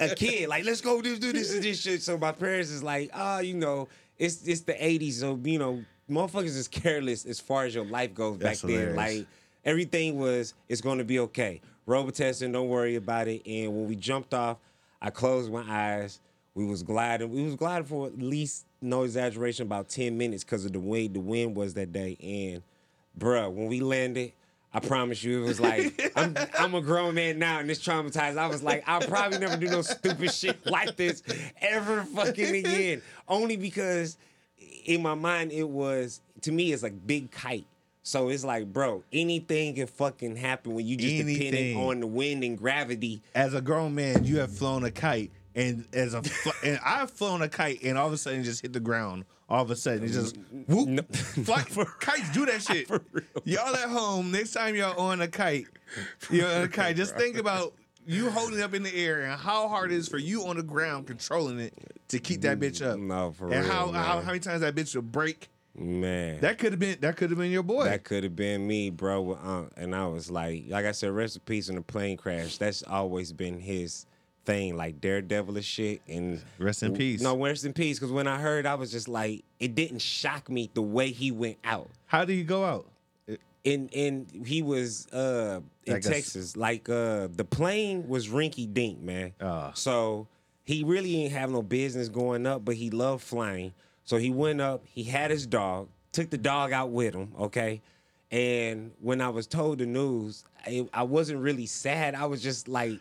a 0.00 0.14
kid, 0.14 0.48
like, 0.48 0.64
let's 0.64 0.80
go 0.80 1.02
do, 1.02 1.16
do 1.18 1.30
this 1.32 1.54
and 1.54 1.62
this 1.62 1.78
shit. 1.80 2.02
So 2.02 2.16
my 2.16 2.32
parents 2.32 2.70
is 2.70 2.82
like, 2.82 3.10
"Oh, 3.14 3.38
you 3.40 3.52
know, 3.54 3.86
it's 4.18 4.46
it's 4.48 4.62
the 4.62 4.72
'80s, 4.72 5.12
so 5.20 5.38
you 5.44 5.58
know, 5.58 5.84
motherfuckers 6.10 6.56
is 6.56 6.68
careless 6.68 7.26
as 7.26 7.38
far 7.38 7.66
as 7.66 7.74
your 7.74 7.84
life 7.84 8.14
goes 8.14 8.38
That's 8.38 8.62
back 8.62 8.68
then. 8.70 8.78
hilarious. 8.78 8.96
Like 8.96 9.26
everything 9.66 10.18
was, 10.18 10.54
it's 10.70 10.80
going 10.80 10.98
to 10.98 11.04
be 11.04 11.18
okay. 11.18 11.60
Robotesting, 11.84 12.50
don't 12.50 12.68
worry 12.68 12.96
about 12.96 13.28
it. 13.28 13.42
And 13.46 13.76
when 13.76 13.86
we 13.88 13.94
jumped 13.94 14.32
off, 14.32 14.56
I 15.02 15.10
closed 15.10 15.52
my 15.52 15.64
eyes. 15.68 16.20
We 16.54 16.64
was 16.64 16.82
gliding. 16.82 17.30
We 17.30 17.42
was 17.42 17.56
gliding 17.56 17.86
for 17.86 18.06
at 18.06 18.18
least, 18.18 18.64
no 18.80 19.02
exaggeration, 19.02 19.66
about 19.66 19.88
10 19.90 20.16
minutes 20.16 20.44
because 20.44 20.64
of 20.64 20.72
the 20.72 20.80
way 20.80 21.08
the 21.08 21.20
wind 21.20 21.54
was 21.54 21.74
that 21.74 21.92
day. 21.92 22.16
And 22.22 22.62
bruh, 23.18 23.52
when 23.52 23.66
we 23.66 23.80
landed, 23.80 24.32
I 24.76 24.80
promise 24.80 25.24
you, 25.24 25.42
it 25.42 25.46
was 25.46 25.58
like 25.58 26.12
I'm, 26.16 26.36
I'm 26.58 26.74
a 26.74 26.82
grown 26.82 27.14
man 27.14 27.38
now 27.38 27.60
and 27.60 27.70
it's 27.70 27.82
traumatized. 27.82 28.36
I 28.36 28.46
was 28.46 28.62
like, 28.62 28.84
I'll 28.86 29.00
probably 29.00 29.38
never 29.38 29.56
do 29.56 29.68
no 29.68 29.80
stupid 29.80 30.30
shit 30.30 30.66
like 30.70 30.96
this 30.96 31.22
ever 31.62 32.02
fucking 32.02 32.54
again. 32.56 33.00
Only 33.26 33.56
because 33.56 34.18
in 34.84 35.00
my 35.02 35.14
mind 35.14 35.50
it 35.52 35.66
was 35.66 36.20
to 36.42 36.52
me 36.52 36.74
it's 36.74 36.82
like 36.82 37.06
big 37.06 37.30
kite. 37.30 37.64
So 38.02 38.28
it's 38.28 38.44
like, 38.44 38.70
bro, 38.70 39.02
anything 39.14 39.76
can 39.76 39.86
fucking 39.86 40.36
happen 40.36 40.74
when 40.74 40.86
you 40.86 40.98
just 40.98 41.26
depending 41.26 41.78
on 41.78 42.00
the 42.00 42.06
wind 42.06 42.44
and 42.44 42.58
gravity. 42.58 43.22
As 43.34 43.54
a 43.54 43.62
grown 43.62 43.94
man, 43.94 44.24
you 44.24 44.40
have 44.40 44.52
flown 44.52 44.84
a 44.84 44.90
kite, 44.90 45.32
and 45.56 45.86
as 45.92 46.14
a 46.14 46.22
and 46.64 46.78
I've 46.84 47.10
flown 47.10 47.42
a 47.42 47.48
kite, 47.48 47.82
and 47.82 47.98
all 47.98 48.06
of 48.06 48.12
a 48.12 48.18
sudden 48.18 48.44
just 48.44 48.62
hit 48.62 48.72
the 48.72 48.80
ground. 48.80 49.24
All 49.48 49.62
of 49.62 49.70
a 49.70 49.76
sudden 49.76 50.04
it 50.04 50.08
just 50.08 50.36
mm, 50.36 50.68
whoop. 50.68 51.14
Fly, 51.16 51.62
for, 51.68 51.84
kites 51.84 52.30
do 52.32 52.46
that 52.46 52.62
shit. 52.62 52.88
Y'all 53.44 53.74
at 53.74 53.88
home 53.88 54.30
next 54.30 54.52
time 54.52 54.74
y'all 54.74 54.98
on 55.00 55.20
a 55.20 55.28
kite, 55.28 55.66
you're 56.30 56.48
on 56.48 56.62
a 56.62 56.68
kite. 56.68 56.96
Just 56.96 57.16
think 57.16 57.38
about 57.38 57.72
you 58.06 58.30
holding 58.30 58.58
it 58.58 58.62
up 58.62 58.74
in 58.74 58.82
the 58.82 58.94
air 58.94 59.22
and 59.22 59.40
how 59.40 59.66
hard 59.68 59.90
it 59.90 59.96
is 59.96 60.08
for 60.08 60.18
you 60.18 60.46
on 60.46 60.56
the 60.56 60.62
ground 60.62 61.06
controlling 61.06 61.58
it 61.58 61.74
to 62.08 62.18
keep 62.18 62.42
that 62.42 62.60
bitch 62.60 62.84
up. 62.84 62.98
No, 62.98 63.32
for 63.32 63.46
and 63.46 63.64
real, 63.64 63.72
how, 63.72 63.86
how 63.86 63.92
man. 63.92 64.24
how 64.24 64.26
many 64.26 64.40
times 64.40 64.60
that 64.60 64.74
bitch 64.74 64.94
will 64.94 65.02
break. 65.02 65.48
Man. 65.78 66.40
That 66.40 66.58
could 66.58 66.72
have 66.72 66.80
been 66.80 66.98
that 67.00 67.16
could 67.16 67.30
have 67.30 67.38
been 67.38 67.50
your 67.50 67.62
boy. 67.62 67.84
That 67.84 68.02
could 68.02 68.24
have 68.24 68.34
been 68.34 68.66
me, 68.66 68.90
bro. 68.90 69.34
Unc. 69.34 69.72
Uh, 69.72 69.80
and 69.80 69.94
I 69.94 70.06
was 70.06 70.30
like, 70.30 70.64
like 70.68 70.86
I 70.86 70.92
said, 70.92 71.10
rest 71.10 71.36
in 71.36 71.42
peace 71.42 71.68
in 71.68 71.74
the 71.76 71.82
plane 71.82 72.16
crash. 72.16 72.56
That's 72.56 72.82
always 72.82 73.32
been 73.32 73.60
his 73.60 74.06
thing, 74.46 74.76
like 74.76 75.00
daredevilish 75.00 75.64
shit. 75.64 76.00
And 76.08 76.40
Rest 76.58 76.82
in 76.82 76.94
peace. 76.94 77.20
No, 77.20 77.36
rest 77.36 77.64
in 77.64 77.72
peace. 77.72 77.98
Because 77.98 78.12
when 78.12 78.26
I 78.26 78.38
heard, 78.38 78.64
I 78.64 78.76
was 78.76 78.90
just 78.90 79.08
like, 79.08 79.44
it 79.60 79.74
didn't 79.74 79.98
shock 80.00 80.48
me 80.48 80.70
the 80.72 80.82
way 80.82 81.10
he 81.10 81.30
went 81.32 81.58
out. 81.64 81.90
How 82.06 82.24
did 82.24 82.34
he 82.34 82.44
go 82.44 82.64
out? 82.64 82.86
And 83.64 83.92
and 83.94 84.46
he 84.46 84.62
was 84.62 85.08
uh 85.12 85.60
in 85.84 85.92
Like 85.94 86.04
a 86.04 86.08
s- 86.08 86.14
Texas. 86.14 86.56
Like 86.56 86.88
uh 86.88 87.26
the 87.34 87.44
plane 87.44 88.06
was 88.08 88.28
rinky 88.28 88.72
dink, 88.72 89.00
man. 89.00 89.32
Ah. 89.40 89.72
So 89.74 90.28
he 90.64 90.84
really 90.84 91.12
didn't 91.12 91.32
have 91.32 91.50
no 91.50 91.62
business 91.62 92.08
going 92.08 92.46
up, 92.46 92.64
but 92.64 92.76
he 92.76 92.90
loved 92.90 93.24
flying. 93.24 93.72
So 94.04 94.18
he 94.18 94.30
went 94.30 94.60
up, 94.60 94.84
he 94.86 95.02
had 95.02 95.32
his 95.32 95.46
dog, 95.48 95.88
took 96.12 96.30
the 96.30 96.38
dog 96.38 96.70
out 96.72 96.90
with 96.90 97.12
him, 97.14 97.32
okay? 97.40 97.82
And 98.30 98.92
when 99.00 99.20
I 99.20 99.28
was 99.30 99.46
told 99.48 99.78
the 99.78 99.86
news, 99.86 100.44
I, 100.64 100.88
I 100.92 101.02
wasn't 101.02 101.40
really 101.40 101.66
sad. 101.66 102.14
I 102.14 102.26
was 102.26 102.40
just 102.42 102.68
like, 102.68 103.00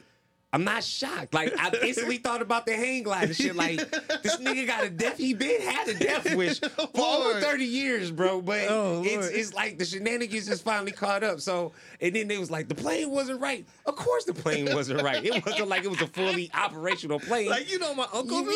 I'm 0.53 0.63
not 0.63 0.85
shocked. 0.85 1.33
Like 1.33 1.53
I 1.59 1.69
instantly 1.83 2.15
thought 2.17 2.41
about 2.41 2.65
the 2.65 2.77
hang 2.77 3.03
glide 3.03 3.25
and 3.25 3.35
shit. 3.35 3.57
Like 3.57 3.77
this 4.23 4.37
nigga 4.37 4.65
got 4.65 4.85
a 4.85 4.89
death. 4.89 5.17
He 5.17 5.33
been 5.33 5.59
had 5.61 5.89
a 5.89 5.93
death 5.93 6.33
wish 6.33 6.59
for 6.93 7.01
over 7.05 7.41
30 7.41 7.65
years, 7.65 8.09
bro. 8.09 8.41
But 8.41 8.67
Oh, 8.69 9.01
it's 9.05 9.27
it's 9.27 9.53
like 9.53 9.77
the 9.77 9.83
shenanigans 9.83 10.47
just 10.47 10.63
finally 10.63 10.93
caught 10.93 11.23
up. 11.23 11.41
So 11.41 11.73
and 11.99 12.15
then 12.15 12.29
they 12.29 12.37
was 12.37 12.49
like, 12.49 12.69
the 12.69 12.75
plane 12.75 13.11
wasn't 13.11 13.41
right. 13.41 13.65
Of 13.85 13.97
course 13.97 14.23
the 14.23 14.33
plane 14.33 14.73
wasn't 14.73 15.01
right. 15.01 15.25
It 15.25 15.45
wasn't 15.45 15.67
like 15.67 15.83
it 15.83 15.89
was 15.89 16.01
a 16.01 16.07
fully 16.07 16.49
operational 16.53 17.19
plane. 17.19 17.49
Like 17.49 17.69
you 17.69 17.77
know 17.77 17.93
my 17.93 18.07
uncle. 18.13 18.45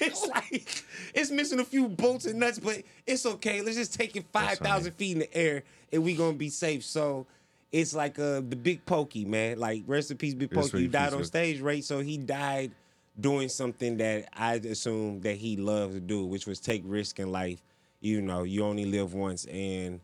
It's 0.00 0.24
like 0.28 0.84
it's 1.12 1.30
missing 1.32 1.58
a 1.58 1.64
few 1.64 1.88
bolts 1.88 2.24
and 2.24 2.38
nuts, 2.38 2.60
but 2.60 2.82
it's 3.06 3.26
okay. 3.26 3.60
Let's 3.60 3.76
just 3.76 3.92
take 3.94 4.14
it 4.16 4.24
five 4.32 4.58
thousand 4.58 4.92
feet 4.92 5.12
in 5.12 5.18
the 5.18 5.36
air, 5.36 5.64
and 5.92 6.04
we 6.04 6.14
gonna 6.14 6.34
be 6.34 6.50
safe. 6.50 6.84
So 6.84 7.26
it's 7.72 7.94
like 7.94 8.18
uh 8.18 8.40
the 8.48 8.56
big 8.56 8.84
pokey 8.86 9.24
man. 9.24 9.58
Like 9.58 9.82
rest 9.86 10.10
in 10.10 10.16
peace, 10.16 10.34
big 10.34 10.50
pokey. 10.50 10.84
In 10.84 10.90
died 10.90 11.12
on 11.12 11.24
stage, 11.24 11.60
right? 11.60 11.84
So 11.84 12.00
he 12.00 12.16
died 12.18 12.72
doing 13.20 13.48
something 13.48 13.96
that 13.98 14.28
I 14.36 14.54
assume 14.54 15.20
that 15.22 15.36
he 15.36 15.56
loved 15.56 15.94
to 15.94 16.00
do, 16.00 16.24
which 16.24 16.46
was 16.46 16.60
take 16.60 16.82
risk 16.84 17.18
in 17.18 17.30
life. 17.32 17.62
You 18.00 18.22
know, 18.22 18.44
you 18.44 18.64
only 18.64 18.84
live 18.84 19.12
once, 19.12 19.44
and 19.46 19.98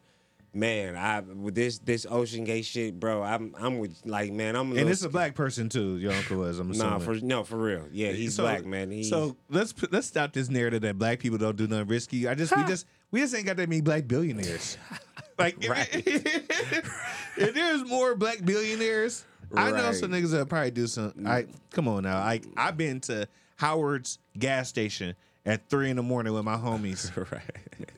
man, 0.52 0.96
I 0.96 1.20
with 1.20 1.54
this 1.54 1.78
this 1.78 2.06
Ocean 2.10 2.44
Gate 2.44 2.64
shit, 2.64 2.98
bro. 2.98 3.22
I'm 3.22 3.54
I'm 3.58 3.78
with 3.78 3.96
like 4.04 4.32
man. 4.32 4.56
I'm 4.56 4.76
And 4.76 4.88
it's 4.88 5.04
a 5.04 5.08
black 5.08 5.34
person 5.34 5.68
too. 5.68 5.98
Your 5.98 6.12
uncle 6.12 6.38
was. 6.38 6.58
I'm 6.58 6.70
assuming. 6.70 6.90
Nah, 6.90 6.98
for 6.98 7.14
no, 7.14 7.44
for 7.44 7.56
real. 7.56 7.86
Yeah, 7.92 8.12
he's 8.12 8.34
So- 8.34 8.42
black, 8.42 8.66
man. 8.66 8.90
He's, 8.90 9.08
So 9.08 9.36
let's 9.48 9.72
let's 9.92 10.06
stop 10.08 10.32
this 10.32 10.50
narrative 10.50 10.82
that 10.82 10.98
black 10.98 11.20
people 11.20 11.38
don't 11.38 11.56
do 11.56 11.66
nothing 11.66 11.86
risky. 11.88 12.26
I 12.28 12.34
just 12.34 12.56
we 12.56 12.64
just 12.66 12.86
we 13.10 13.20
just 13.20 13.34
ain't 13.34 13.46
got 13.46 13.56
that 13.56 13.68
many 13.68 13.80
black 13.80 14.08
billionaires. 14.08 14.76
Like 15.38 15.56
if, 15.64 15.70
Right. 15.70 15.88
if 17.36 17.54
there's 17.54 17.84
more 17.84 18.14
black 18.14 18.44
billionaires, 18.44 19.24
I 19.54 19.70
know 19.70 19.84
Right. 19.86 19.94
some 19.94 20.10
niggas 20.12 20.30
that 20.32 20.48
probably 20.48 20.70
do 20.70 20.86
some. 20.86 21.12
Mm. 21.12 21.26
I 21.28 21.46
come 21.70 21.88
on 21.88 22.04
now. 22.04 22.18
I 22.18 22.40
I've 22.56 22.76
been 22.76 23.00
to 23.02 23.26
Howard's 23.56 24.18
gas 24.38 24.68
station 24.68 25.14
at 25.46 25.68
three 25.68 25.90
in 25.90 25.96
the 25.96 26.02
morning 26.02 26.32
with 26.32 26.44
my 26.44 26.56
homies, 26.56 27.14
right. 27.32 27.42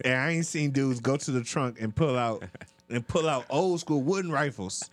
and 0.04 0.14
I 0.14 0.30
ain't 0.32 0.46
seen 0.46 0.70
dudes 0.70 1.00
go 1.00 1.16
to 1.16 1.30
the 1.30 1.42
trunk 1.44 1.80
and 1.80 1.94
pull 1.94 2.16
out 2.16 2.42
and 2.90 3.06
pull 3.06 3.28
out 3.28 3.44
old 3.50 3.80
school 3.80 4.02
wooden 4.02 4.32
rifles. 4.32 4.90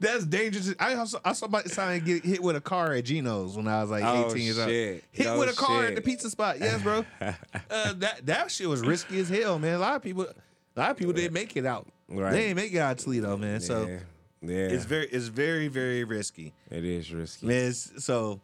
That's 0.00 0.26
dangerous. 0.26 0.74
I 0.78 0.94
also 0.94 1.18
I 1.24 1.32
saw 1.32 1.46
somebody 1.46 1.68
sign 1.68 2.04
get 2.04 2.24
hit 2.24 2.42
with 2.42 2.56
a 2.56 2.60
car 2.60 2.92
at 2.92 3.04
Geno's 3.04 3.56
when 3.56 3.68
I 3.68 3.80
was 3.80 3.90
like 3.90 4.04
Oh, 4.04 4.30
18 4.30 4.42
years 4.42 4.58
old. 4.58 4.68
Hit 4.68 5.04
Oh, 5.26 5.38
with 5.38 5.50
a 5.50 5.56
car 5.56 5.86
at 5.86 5.94
the 5.94 6.02
pizza 6.02 6.28
spot. 6.28 6.58
Yes, 6.60 6.82
bro. 6.82 7.04
uh, 7.20 7.32
that 7.70 8.26
that 8.26 8.50
shit 8.50 8.68
was 8.68 8.82
risky 8.82 9.20
as 9.20 9.28
hell, 9.28 9.58
man. 9.58 9.74
A 9.74 9.78
lot 9.78 9.96
of 9.96 10.02
people, 10.02 10.24
a 10.24 10.80
lot 10.80 10.90
of 10.90 10.96
people 10.96 11.12
didn't 11.12 11.32
make 11.32 11.56
it 11.56 11.64
out. 11.64 11.86
Right. 12.08 12.32
They 12.32 12.40
didn't 12.42 12.56
make 12.56 12.72
it 12.72 12.78
out 12.78 12.98
of 12.98 13.04
Toledo, 13.04 13.36
man. 13.36 13.60
So 13.60 13.86
yeah, 13.86 13.98
yeah. 14.42 14.56
it's 14.66 14.84
very 14.84 15.06
it's 15.06 15.28
very 15.28 15.68
very 15.68 16.04
risky. 16.04 16.52
it 16.70 16.84
is 16.84 17.12
risky. 17.12 17.46
Man, 17.46 17.72
so 17.72 18.40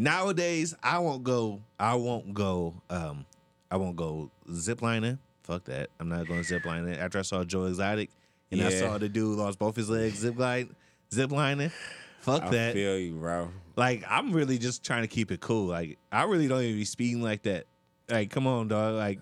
Nowadays, 0.00 0.76
I 0.80 1.00
won't 1.00 1.24
go. 1.24 1.60
I 1.78 1.96
won't 1.96 2.32
go. 2.32 2.80
Um, 2.88 3.26
I 3.68 3.76
won't 3.76 3.96
go 3.96 4.30
ziplining. 4.48 5.18
Fuck 5.42 5.64
that. 5.64 5.90
I'm 5.98 6.08
not 6.08 6.28
going 6.28 6.42
ziplining. 6.42 6.96
After 6.96 7.18
I 7.18 7.22
saw 7.22 7.42
Joe 7.42 7.64
Exotic, 7.64 8.10
and 8.50 8.62
I 8.62 8.70
saw 8.70 8.98
the 8.98 9.08
dude 9.08 9.38
lost 9.38 9.58
both 9.58 9.76
his 9.76 9.90
legs 9.90 10.18
zip 10.18 10.38
line, 10.38 10.74
ziplining. 11.10 11.72
Fuck 12.20 12.44
I 12.44 12.50
that. 12.50 12.70
I 12.70 12.72
feel 12.74 12.98
you, 12.98 13.14
bro. 13.14 13.50
Like 13.76 14.04
I'm 14.08 14.32
really 14.32 14.58
just 14.58 14.84
trying 14.84 15.02
to 15.02 15.08
keep 15.08 15.30
it 15.30 15.40
cool. 15.40 15.66
Like 15.66 15.98
I 16.10 16.24
really 16.24 16.48
don't 16.48 16.62
even 16.62 16.76
be 16.76 16.84
speeding 16.84 17.22
like 17.22 17.42
that. 17.42 17.64
Like 18.08 18.30
come 18.30 18.46
on, 18.46 18.68
dog. 18.68 18.94
Like 18.94 19.20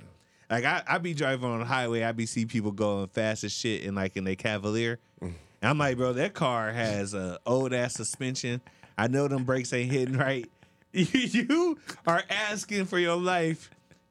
like 0.50 0.64
I, 0.64 0.82
I 0.86 0.98
be 0.98 1.14
driving 1.14 1.48
on 1.48 1.58
the 1.60 1.64
highway. 1.64 2.02
I 2.02 2.12
be 2.12 2.26
see 2.26 2.46
people 2.46 2.72
going 2.72 3.08
fast 3.08 3.44
as 3.44 3.52
shit 3.52 3.84
and 3.84 3.96
like 3.96 4.16
in 4.16 4.24
their 4.24 4.36
Cavalier. 4.36 4.98
Mm. 5.20 5.34
And 5.62 5.70
I'm 5.70 5.78
like, 5.78 5.96
bro, 5.96 6.12
that 6.14 6.34
car 6.34 6.72
has 6.72 7.14
a 7.14 7.38
old 7.46 7.72
ass 7.72 7.94
suspension. 7.94 8.60
I 8.96 9.08
know 9.08 9.28
them 9.28 9.44
brakes 9.44 9.72
ain't 9.72 9.90
hitting 9.90 10.16
right. 10.16 10.48
you 10.92 11.78
are 12.06 12.22
asking 12.30 12.86
for 12.86 12.98
your 12.98 13.16
life. 13.16 13.70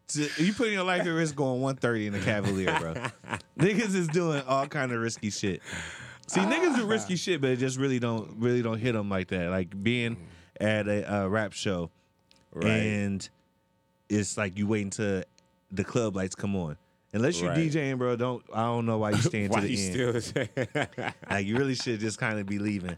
To, 0.10 0.30
you 0.38 0.54
putting 0.54 0.74
your 0.74 0.84
life 0.84 1.02
at 1.02 1.08
risk 1.08 1.36
going 1.36 1.62
130 1.62 2.08
in 2.08 2.13
the 2.13 2.20
Cavalier, 2.20 2.78
bro. 2.80 2.94
niggas 3.60 3.96
is 3.96 4.08
doing 4.08 4.44
all 4.48 4.68
kind 4.68 4.91
of 4.91 5.00
risky 5.02 5.30
shit. 5.32 5.62
See, 6.28 6.39
niggas 6.41 6.76
do 6.76 6.86
risky 6.86 7.15
shit, 7.15 7.41
but 7.41 7.50
it 7.52 7.58
just 7.58 7.78
really 7.80 8.00
don't 8.00 8.36
really 8.38 8.62
don't 8.62 8.78
hit 8.78 8.94
them 8.94 9.10
like 9.10 9.30
that. 9.30 9.50
Like 9.50 9.82
being 9.84 10.18
at 10.60 10.88
a, 10.88 11.12
uh 11.24 11.28
rap 11.28 11.54
show, 11.54 11.89
Right. 12.54 12.68
and 12.68 13.28
it's 14.10 14.38
like 14.38 14.58
you 14.60 14.68
waiting 14.68 14.91
till 14.91 15.24
the 15.72 15.84
club 15.84 16.15
lights 16.15 16.36
come 16.36 16.56
on. 16.56 16.78
Unless 17.13 17.41
you 17.41 17.48
Right. 17.48 17.58
DJing, 17.58 17.98
bro, 17.98 18.15
don't 18.15 18.44
I 18.54 18.63
don't 18.63 18.86
know 18.86 18.98
why 19.00 19.12
you 19.12 19.18
staying 19.22 19.50
Why 19.50 19.62
to 19.62 19.68
the 19.68 19.74
you 19.74 20.08
end. 20.10 20.24
still? 20.24 20.74
Like 21.30 21.46
you 21.48 21.58
really 21.58 21.76
should 21.76 22.00
just 22.00 22.20
kind 22.20 22.39
of 22.39 22.46
be 22.46 22.60
leaving. 22.60 22.98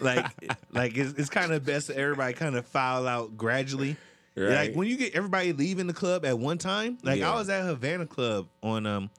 Like 0.00 0.26
like 0.72 0.96
it's, 0.96 1.18
it's 1.18 1.30
kind 1.30 1.52
of 1.52 1.64
best 1.64 1.88
that 1.88 1.96
everybody 1.96 2.34
kind 2.34 2.54
of 2.56 2.64
file 2.66 3.08
out 3.08 3.36
gradually. 3.36 3.96
Like 4.36 4.74
when 4.74 4.88
you 4.88 4.96
get 4.96 5.14
everybody 5.14 5.52
leaving 5.52 5.86
the 5.86 5.92
club 5.92 6.24
at 6.24 6.38
one 6.38 6.58
time. 6.58 6.98
Like 7.02 7.20
Yeah. 7.20 7.32
I 7.32 7.36
was 7.36 7.48
at 7.48 7.64
Havana 7.64 8.06
Club 8.06 8.48
on 8.62 8.86
um 8.86 9.10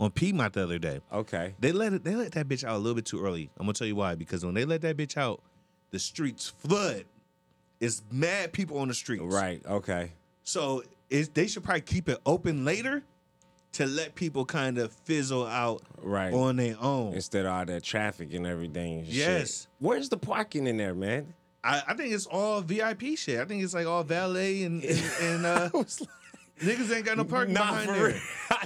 on 0.00 0.10
Piedmont 0.10 0.52
the 0.54 0.62
other 0.64 0.78
day. 0.78 1.00
okay. 1.12 1.54
They 1.60 1.72
let 1.72 1.92
it 1.92 2.04
they 2.04 2.14
let 2.14 2.32
that 2.32 2.48
bitch 2.48 2.64
out 2.64 2.74
a 2.76 2.78
little 2.78 2.94
bit 2.94 3.04
too 3.06 3.24
early. 3.24 3.50
I'm 3.58 3.66
gonna 3.66 3.72
tell 3.74 3.86
you 3.86 3.96
why. 3.96 4.14
Because 4.14 4.44
when 4.44 4.54
they 4.54 4.64
let 4.64 4.80
that 4.82 4.96
bitch 4.96 5.16
out, 5.16 5.40
the 5.90 5.98
streets 5.98 6.48
flood. 6.48 7.04
It's 7.80 8.02
mad 8.12 8.52
people 8.52 8.78
on 8.78 8.88
the 8.88 8.94
streets. 8.94 9.22
Right. 9.24 9.60
Okay. 9.66 10.12
So 10.44 10.84
they 11.10 11.46
should 11.48 11.64
probably 11.64 11.80
keep 11.82 12.08
it 12.08 12.18
open 12.24 12.64
later 12.64 13.02
to 13.72 13.86
let 13.86 14.14
people 14.14 14.44
kind 14.44 14.78
of 14.78 14.92
fizzle 14.92 15.46
out 15.46 15.82
Right. 16.02 16.32
on 16.32 16.56
their 16.56 16.76
own. 16.80 17.14
Instead 17.14 17.46
of 17.46 17.52
all 17.52 17.64
that 17.64 17.82
traffic 17.82 18.32
and 18.34 18.46
everything. 18.46 18.98
and 18.98 19.06
shit. 19.06 19.14
Yes. 19.16 19.66
Where's 19.78 20.08
the 20.10 20.16
parking 20.18 20.66
in 20.66 20.76
there, 20.76 20.94
man? 20.94 21.32
I, 21.64 21.82
I 21.88 21.94
think 21.94 22.12
it's 22.12 22.26
all 22.26 22.60
VIP 22.60 23.16
shit. 23.16 23.38
I 23.38 23.44
think 23.44 23.62
it's 23.62 23.74
like 23.74 23.86
all 23.86 24.02
valet 24.02 24.64
and 24.64 24.82
and, 24.84 25.12
and 25.20 25.46
uh, 25.46 25.68
niggas 26.60 26.94
ain't 26.94 27.04
got 27.04 27.16
no 27.16 27.24
parking 27.24 27.54
behind 27.54 27.88
there. 27.88 28.06
real. 28.08 28.16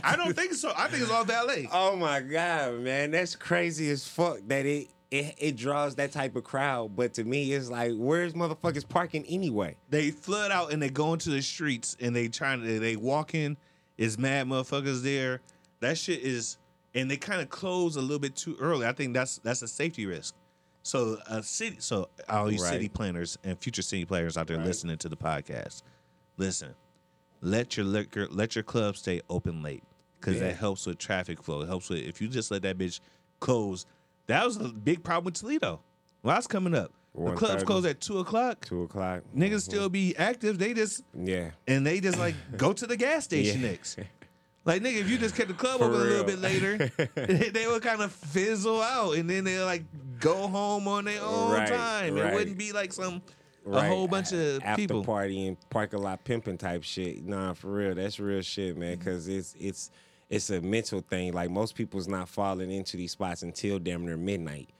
I 0.02 0.16
don't 0.16 0.34
think 0.34 0.54
so. 0.54 0.72
I 0.76 0.88
think 0.88 1.02
it's 1.02 1.12
all 1.12 1.24
valet. 1.24 1.68
Oh 1.72 1.96
my 1.96 2.20
god, 2.20 2.80
man, 2.80 3.10
that's 3.10 3.36
crazy 3.36 3.90
as 3.90 4.06
fuck. 4.06 4.38
That 4.46 4.66
it 4.66 4.88
it, 5.10 5.34
it 5.38 5.56
draws 5.56 5.94
that 5.96 6.12
type 6.12 6.36
of 6.36 6.44
crowd. 6.44 6.96
But 6.96 7.14
to 7.14 7.24
me, 7.24 7.52
it's 7.52 7.70
like, 7.70 7.92
where's 7.94 8.32
motherfuckers 8.32 8.88
parking 8.88 9.24
anyway? 9.28 9.76
They 9.88 10.10
flood 10.10 10.50
out 10.50 10.72
and 10.72 10.82
they 10.82 10.90
go 10.90 11.12
into 11.12 11.30
the 11.30 11.42
streets 11.42 11.96
and 12.00 12.14
they 12.14 12.28
trying 12.28 12.62
to 12.62 12.78
they 12.80 12.96
walk 12.96 13.34
in. 13.34 13.56
Is 13.98 14.18
mad 14.18 14.46
motherfuckers 14.46 15.02
there. 15.02 15.40
That 15.80 15.96
shit 15.96 16.20
is, 16.20 16.58
and 16.94 17.10
they 17.10 17.16
kind 17.16 17.40
of 17.40 17.48
close 17.48 17.96
a 17.96 18.00
little 18.02 18.18
bit 18.18 18.36
too 18.36 18.54
early. 18.60 18.86
I 18.86 18.92
think 18.92 19.14
that's 19.14 19.38
that's 19.38 19.62
a 19.62 19.68
safety 19.68 20.04
risk. 20.04 20.34
So 20.86 21.18
a 21.26 21.42
city, 21.42 21.78
so 21.80 22.08
all 22.28 22.48
you 22.48 22.62
Right. 22.62 22.70
city 22.74 22.88
planners 22.88 23.36
and 23.42 23.58
future 23.58 23.82
city 23.82 24.04
players 24.04 24.36
out 24.36 24.46
there 24.46 24.56
Right. 24.56 24.66
listening 24.66 24.98
to 24.98 25.08
the 25.08 25.16
podcast, 25.16 25.82
listen. 26.36 26.76
Let 27.40 27.76
your 27.76 27.84
liquor, 27.84 28.28
let 28.30 28.54
your 28.54 28.62
club 28.62 28.96
stay 28.96 29.20
open 29.28 29.64
late 29.64 29.82
because 30.20 30.36
Yeah. 30.36 30.44
that 30.44 30.56
helps 30.58 30.86
with 30.86 30.98
traffic 30.98 31.42
flow. 31.42 31.62
It 31.62 31.66
helps 31.66 31.88
with 31.88 32.04
if 32.04 32.20
you 32.22 32.28
just 32.28 32.52
let 32.52 32.62
that 32.62 32.78
bitch 32.78 33.00
close. 33.40 33.84
That 34.28 34.44
was 34.44 34.58
a 34.58 34.68
big 34.68 35.02
problem 35.02 35.24
with 35.24 35.34
Toledo. 35.34 35.80
Well, 36.22 36.36
was 36.36 36.46
coming 36.46 36.74
up. 36.74 36.92
The 37.16 37.32
clubs 37.34 37.64
close 37.64 37.84
at 37.84 38.00
two 38.00 38.20
o'clock. 38.20 38.64
Two 38.64 38.82
o'clock. 38.82 39.22
Niggas 39.34 39.48
mm-hmm. 39.48 39.58
still 39.58 39.88
be 39.88 40.14
active. 40.16 40.58
They 40.58 40.72
just 40.72 41.02
Yeah. 41.18 41.50
and 41.66 41.84
they 41.84 41.98
just 41.98 42.18
like 42.18 42.36
go 42.56 42.72
to 42.72 42.86
the 42.86 42.96
gas 42.96 43.24
station 43.30 43.60
Yeah. 43.60 43.70
next. 43.70 43.98
Like 44.66 44.82
nigga, 44.82 44.96
if 45.00 45.08
you 45.08 45.16
just 45.16 45.34
kept 45.36 45.48
the 45.48 45.54
club 45.54 45.78
For 45.78 45.84
open 45.86 46.00
a 46.00 46.04
little 46.04 46.24
bit 46.24 46.38
later, 46.40 46.76
they 47.14 47.66
would 47.66 47.82
kind 47.82 48.02
of 48.02 48.12
fizzle 48.12 48.82
out, 48.82 49.12
and 49.16 49.30
then 49.30 49.44
they 49.44 49.60
like 49.60 49.84
go 50.20 50.48
home 50.48 50.86
on 50.88 51.04
their 51.06 51.22
own 51.22 51.52
Right, 51.52 51.68
time. 51.68 52.18
It 52.18 52.34
wouldn't 52.34 52.58
be 52.58 52.72
like 52.72 52.92
some 52.92 53.22
a 53.72 53.82
whole 53.88 54.06
bunch 54.08 54.32
of 54.32 54.62
after 54.62 54.82
people. 54.82 55.04
party 55.04 55.46
and 55.46 55.56
parking 55.70 56.00
lot 56.02 56.22
pimping 56.24 56.58
type 56.58 56.82
shit. 56.84 57.24
Nah, 57.24 57.52
for 57.54 57.68
real, 57.72 57.94
that's 57.94 58.20
real 58.20 58.42
shit, 58.42 58.72
Mm-hmm. 58.72 58.80
man. 58.80 58.98
Because 58.98 59.28
it's 59.28 59.54
it's 59.58 59.90
it's 60.28 60.50
a 60.50 60.60
mental 60.60 61.00
thing. 61.00 61.32
Like 61.32 61.50
most 61.50 61.74
people's 61.76 62.08
not 62.08 62.28
falling 62.28 62.70
into 62.72 62.96
these 62.96 63.12
spots 63.12 63.42
until 63.44 63.78
damn 63.78 64.04
near 64.04 64.16
midnight, 64.16 64.70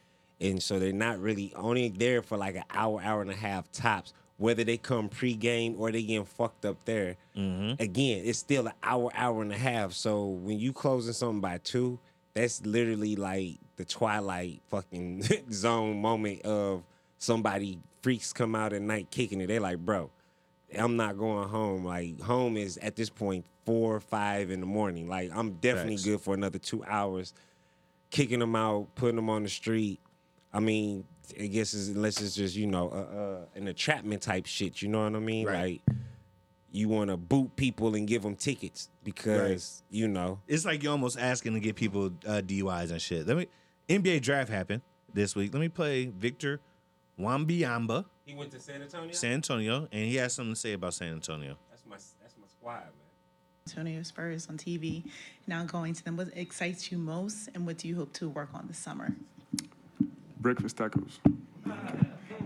and 0.40 0.60
so 0.60 0.80
they're 0.80 0.92
not 0.92 1.20
really 1.20 1.52
only 1.54 1.90
there 1.90 2.22
for 2.22 2.36
like 2.36 2.56
an 2.56 2.64
hour, 2.74 3.00
hour 3.02 3.22
and 3.22 3.30
a 3.30 3.36
half 3.36 3.70
tops. 3.70 4.12
Whether 4.38 4.64
they 4.64 4.76
come 4.76 5.08
pregame 5.08 5.78
or 5.78 5.90
they 5.90 6.02
getting 6.02 6.24
fucked 6.26 6.64
up 6.66 6.84
there, 6.84 7.16
Mm-hmm. 7.36 7.82
again, 7.82 8.22
it's 8.24 8.38
still 8.38 8.66
an 8.66 8.72
hour, 8.82 9.10
hour 9.14 9.42
and 9.42 9.52
a 9.52 9.56
half. 9.58 9.92
So 9.92 10.26
when 10.26 10.58
you 10.58 10.72
closing 10.72 11.12
something 11.14 11.40
by 11.40 11.58
two, 11.58 11.98
that's 12.34 12.64
literally 12.66 13.16
like 13.16 13.54
the 13.76 13.84
twilight 13.84 14.60
fucking 14.68 15.22
zone 15.52 16.00
moment 16.02 16.42
of 16.42 16.82
somebody 17.18 17.78
freaks 18.02 18.32
come 18.32 18.54
out 18.54 18.72
at 18.74 18.82
night 18.82 19.10
kicking 19.10 19.40
it. 19.40 19.46
They're 19.48 19.60
like, 19.60 19.78
bro, 19.78 20.10
I'm 20.78 20.96
not 20.96 21.16
going 21.18 21.48
home. 21.48 21.84
Like 21.84 22.20
home 22.20 22.56
is 22.58 22.76
at 22.78 22.94
this 22.96 23.08
point 23.10 23.44
four 23.64 23.94
or 23.96 24.00
five 24.00 24.50
in 24.50 24.60
the 24.60 24.66
morning. 24.66 25.08
Like 25.08 25.30
I'm 25.34 25.52
definitely 25.54 25.96
Facts. 25.96 26.04
good 26.04 26.20
for 26.20 26.34
another 26.34 26.58
two 26.58 26.84
hours. 26.84 27.32
Kicking 28.10 28.38
them 28.38 28.54
out, 28.54 28.94
putting 28.94 29.16
them 29.16 29.28
on 29.30 29.42
the 29.42 29.48
street. 29.48 29.98
I 30.52 30.60
mean, 30.60 31.04
I 31.38 31.46
guess 31.46 31.74
it's, 31.74 31.88
unless 31.88 32.20
it's 32.20 32.34
just 32.34 32.56
you 32.56 32.66
know 32.66 32.88
uh, 32.90 33.16
uh, 33.18 33.38
an 33.54 33.68
entrapment 33.68 34.22
type 34.22 34.46
shit. 34.46 34.82
You 34.82 34.88
know 34.88 35.04
what 35.04 35.14
I 35.14 35.20
mean? 35.20 35.46
Right. 35.46 35.80
Like 35.86 35.96
you 36.72 36.88
want 36.88 37.10
to 37.10 37.16
boot 37.16 37.56
people 37.56 37.94
and 37.94 38.06
give 38.06 38.22
them 38.22 38.36
tickets 38.36 38.90
because 39.02 39.82
you 39.90 40.08
know. 40.08 40.40
It's 40.46 40.64
like 40.64 40.82
you're 40.82 40.92
almost 40.92 41.18
asking 41.18 41.54
to 41.54 41.60
get 41.60 41.76
people 41.76 42.06
uh, 42.26 42.42
DUIs 42.44 42.90
and 42.90 43.00
shit. 43.00 43.26
Let 43.26 43.36
me 43.36 43.46
NBA 43.88 44.22
draft 44.22 44.50
happened 44.50 44.82
this 45.12 45.34
week. 45.34 45.54
Let 45.54 45.60
me 45.60 45.68
play 45.68 46.06
Victor 46.06 46.60
Wembanyama, 47.18 48.04
He 48.24 48.34
went 48.34 48.50
to 48.52 48.60
San 48.60 48.82
Antonio. 48.82 49.12
San 49.12 49.32
Antonio, 49.32 49.88
and 49.90 50.04
he 50.04 50.16
has 50.16 50.34
something 50.34 50.54
to 50.54 50.60
say 50.60 50.72
about 50.74 50.94
San 50.94 51.12
Antonio. 51.12 51.56
That's 51.70 51.84
my 51.88 51.96
that's 52.20 52.34
my 52.38 52.46
squad, 52.46 52.80
man. 52.80 52.90
Antonio 53.66 54.02
Spurs 54.02 54.46
on 54.48 54.58
TV, 54.58 55.04
now 55.46 55.64
going 55.64 55.94
to 55.94 56.04
them. 56.04 56.16
What 56.16 56.28
excites 56.36 56.92
you 56.92 56.98
most, 56.98 57.48
and 57.54 57.66
what 57.66 57.78
do 57.78 57.88
you 57.88 57.96
hope 57.96 58.12
to 58.14 58.28
work 58.28 58.50
on 58.54 58.66
this 58.68 58.78
summer? 58.78 59.14
Breakfast 60.46 60.76
tacos. 60.76 61.18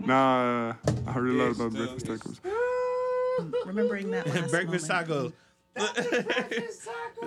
Nah, 0.07 0.69
uh, 0.69 0.73
I 1.05 1.11
heard 1.11 1.29
a 1.29 1.33
lot 1.33 1.51
about 1.51 1.71
breakfast 1.71 2.07
tacos. 2.07 2.39
Remembering 3.63 4.09
that 4.09 4.25
last 4.35 4.49
Breakfast 4.49 4.89
moment. 4.89 5.07
tacos. 5.07 5.33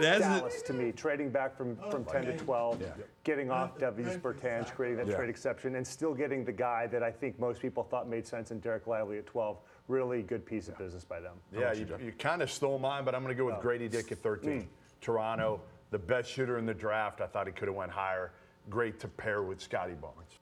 That's 0.01 0.21
Dallas 0.21 0.63
to 0.63 0.73
me, 0.73 0.91
trading 0.91 1.31
back 1.31 1.57
from, 1.57 1.77
from 1.93 2.05
10 2.05 2.25
to 2.25 2.37
12, 2.39 2.83
getting 3.23 3.53
off 3.53 3.79
Davis 3.79 4.17
Bertans, 4.17 4.75
creating 4.75 5.07
that 5.07 5.15
trade 5.15 5.31
exception, 5.31 5.77
and 5.77 5.87
still 5.87 6.13
getting 6.13 6.45
the 6.45 6.51
guy 6.51 6.89
that 6.89 7.05
I 7.05 7.13
think 7.13 7.39
most 7.39 7.63
people 7.63 7.85
thought 7.85 8.09
made 8.09 8.27
sense 8.27 8.51
in 8.51 8.61
Dereck 8.61 8.89
Lively 8.89 9.19
at 9.19 9.27
12. 9.27 9.59
Really 9.87 10.23
good 10.23 10.45
piece 10.45 10.67
of 10.67 10.77
business 10.77 11.05
by 11.05 11.21
them. 11.21 11.37
Yeah, 11.57 11.73
you, 11.73 11.87
you 12.05 12.11
kind 12.19 12.43
of 12.43 12.51
stole 12.51 12.81
mine, 12.81 13.05
but 13.05 13.15
I'm 13.15 13.23
going 13.23 13.33
to 13.33 13.41
go 13.41 13.47
with 13.47 13.61
Grady 13.61 13.87
Dick 13.87 14.11
at 14.11 14.19
13. 14.19 14.67
Toronto, 15.01 15.61
the 15.93 16.01
best 16.01 16.29
shooter 16.29 16.59
in 16.59 16.67
the 16.67 16.75
draft. 16.75 17.21
I 17.21 17.29
thought 17.29 17.47
he 17.47 17.53
could 17.53 17.69
have 17.69 17.77
went 17.77 17.93
higher. 17.93 18.33
Great 18.69 18.99
to 18.99 19.07
pair 19.07 19.45
with 19.45 19.61
Scottie 19.61 19.95
Barnes. 19.95 20.41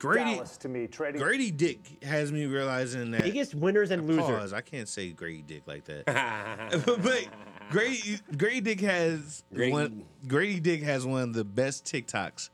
Grady. 0.00 0.34
Dallas 0.34 0.56
to 0.56 0.68
me, 0.68 0.86
trading. 0.86 1.20
Grady 1.20 1.50
Dick 1.50 2.02
has 2.02 2.32
me 2.32 2.46
realizing 2.46 3.10
that 3.12 3.22
Biggest 3.22 3.54
winners 3.54 3.90
and 3.90 4.08
losers. 4.08 4.24
Pause. 4.24 4.52
I 4.54 4.62
can't 4.62 4.88
say 4.88 5.10
Grady 5.10 5.42
Dick 5.42 5.62
like 5.66 5.84
that. 5.84 6.06
but 6.86 7.28
Grady 7.70 8.18
Grady 8.36 8.60
Dick 8.62 8.80
has 8.80 9.44
Grady- 9.54 9.72
one. 9.72 10.04
Grady 10.26 10.58
Dick 10.58 10.82
has 10.82 11.04
one 11.06 11.22
of 11.22 11.32
the 11.34 11.44
best 11.44 11.84
TikToks. 11.84 12.48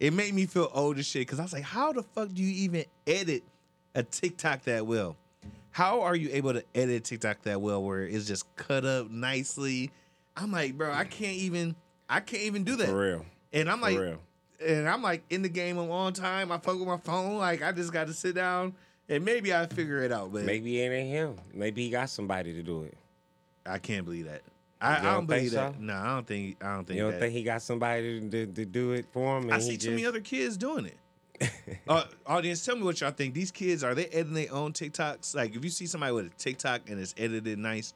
It 0.00 0.12
made 0.12 0.32
me 0.34 0.46
feel 0.46 0.70
old 0.72 0.98
as 0.98 1.06
shit 1.06 1.22
because 1.22 1.40
I 1.40 1.42
was 1.42 1.52
like, 1.52 1.64
how 1.64 1.92
the 1.92 2.02
fuck 2.02 2.32
do 2.32 2.42
you 2.42 2.64
even 2.64 2.84
edit 3.06 3.42
a 3.94 4.02
TikTok 4.04 4.62
that 4.62 4.86
well? 4.86 5.16
How 5.72 6.02
are 6.02 6.14
you 6.14 6.28
able 6.32 6.52
to 6.52 6.62
edit 6.76 7.02
TikTok 7.02 7.42
that 7.42 7.60
well 7.60 7.82
where 7.82 8.02
it's 8.02 8.26
just 8.26 8.44
cut 8.54 8.84
up 8.84 9.10
nicely? 9.10 9.90
I'm 10.36 10.52
like, 10.52 10.78
bro, 10.78 10.92
I 10.92 11.04
can't 11.04 11.34
even. 11.36 11.74
I 12.08 12.20
can't 12.20 12.44
even 12.44 12.62
do 12.62 12.76
that. 12.76 12.86
For 12.88 12.98
real. 12.98 13.26
And 13.52 13.68
I'm 13.68 13.78
For 13.78 13.82
like, 13.84 13.98
real. 13.98 14.18
And 14.64 14.88
I'm 14.88 15.02
like 15.02 15.22
in 15.30 15.42
the 15.42 15.48
game 15.48 15.78
a 15.78 15.84
long 15.84 16.12
time. 16.12 16.52
I 16.52 16.58
fuck 16.58 16.78
with 16.78 16.88
my 16.88 16.98
phone. 16.98 17.38
Like 17.38 17.62
I 17.62 17.72
just 17.72 17.92
got 17.92 18.06
to 18.06 18.12
sit 18.12 18.34
down 18.34 18.74
and 19.08 19.24
maybe 19.24 19.54
I 19.54 19.66
figure 19.66 20.02
it 20.02 20.12
out. 20.12 20.32
But 20.32 20.44
Maybe 20.44 20.80
it 20.80 20.90
ain't 20.90 21.08
him. 21.08 21.36
Maybe 21.52 21.84
he 21.84 21.90
got 21.90 22.10
somebody 22.10 22.52
to 22.54 22.62
do 22.62 22.82
it. 22.84 22.96
I 23.66 23.78
can't 23.78 24.04
believe 24.04 24.26
that. 24.26 24.42
I, 24.80 24.92
I 24.92 24.94
don't, 24.96 25.04
don't 25.04 25.26
believe 25.26 25.40
think 25.50 25.52
that. 25.52 25.74
so? 25.74 25.80
No, 25.80 25.94
I 25.94 26.06
don't 26.14 26.26
think. 26.26 26.62
I 26.62 26.74
don't 26.74 26.86
think 26.86 26.96
You 26.98 27.04
don't 27.04 27.12
that. 27.12 27.20
think 27.20 27.32
he 27.32 27.42
got 27.42 27.62
somebody 27.62 28.20
to, 28.20 28.28
to, 28.30 28.46
to 28.52 28.64
do 28.66 28.92
it 28.92 29.06
for 29.12 29.38
him? 29.38 29.50
I 29.50 29.58
see 29.58 29.76
too 29.76 29.90
many 29.90 30.04
other 30.04 30.20
kids 30.20 30.56
doing 30.56 30.86
it. 30.86 30.98
uh, 31.88 32.04
audience, 32.26 32.64
tell 32.64 32.76
me 32.76 32.82
what 32.82 33.00
y'all 33.00 33.10
think. 33.10 33.34
These 33.34 33.50
kids 33.50 33.82
are 33.82 33.94
they 33.94 34.06
editing 34.06 34.34
their 34.34 34.52
own 34.52 34.72
TikToks? 34.72 35.34
Like, 35.34 35.56
if 35.56 35.64
you 35.64 35.70
see 35.70 35.86
somebody 35.86 36.12
with 36.12 36.26
a 36.26 36.30
TikTok 36.30 36.88
and 36.88 37.00
it's 37.00 37.14
edited 37.16 37.58
nice, 37.58 37.92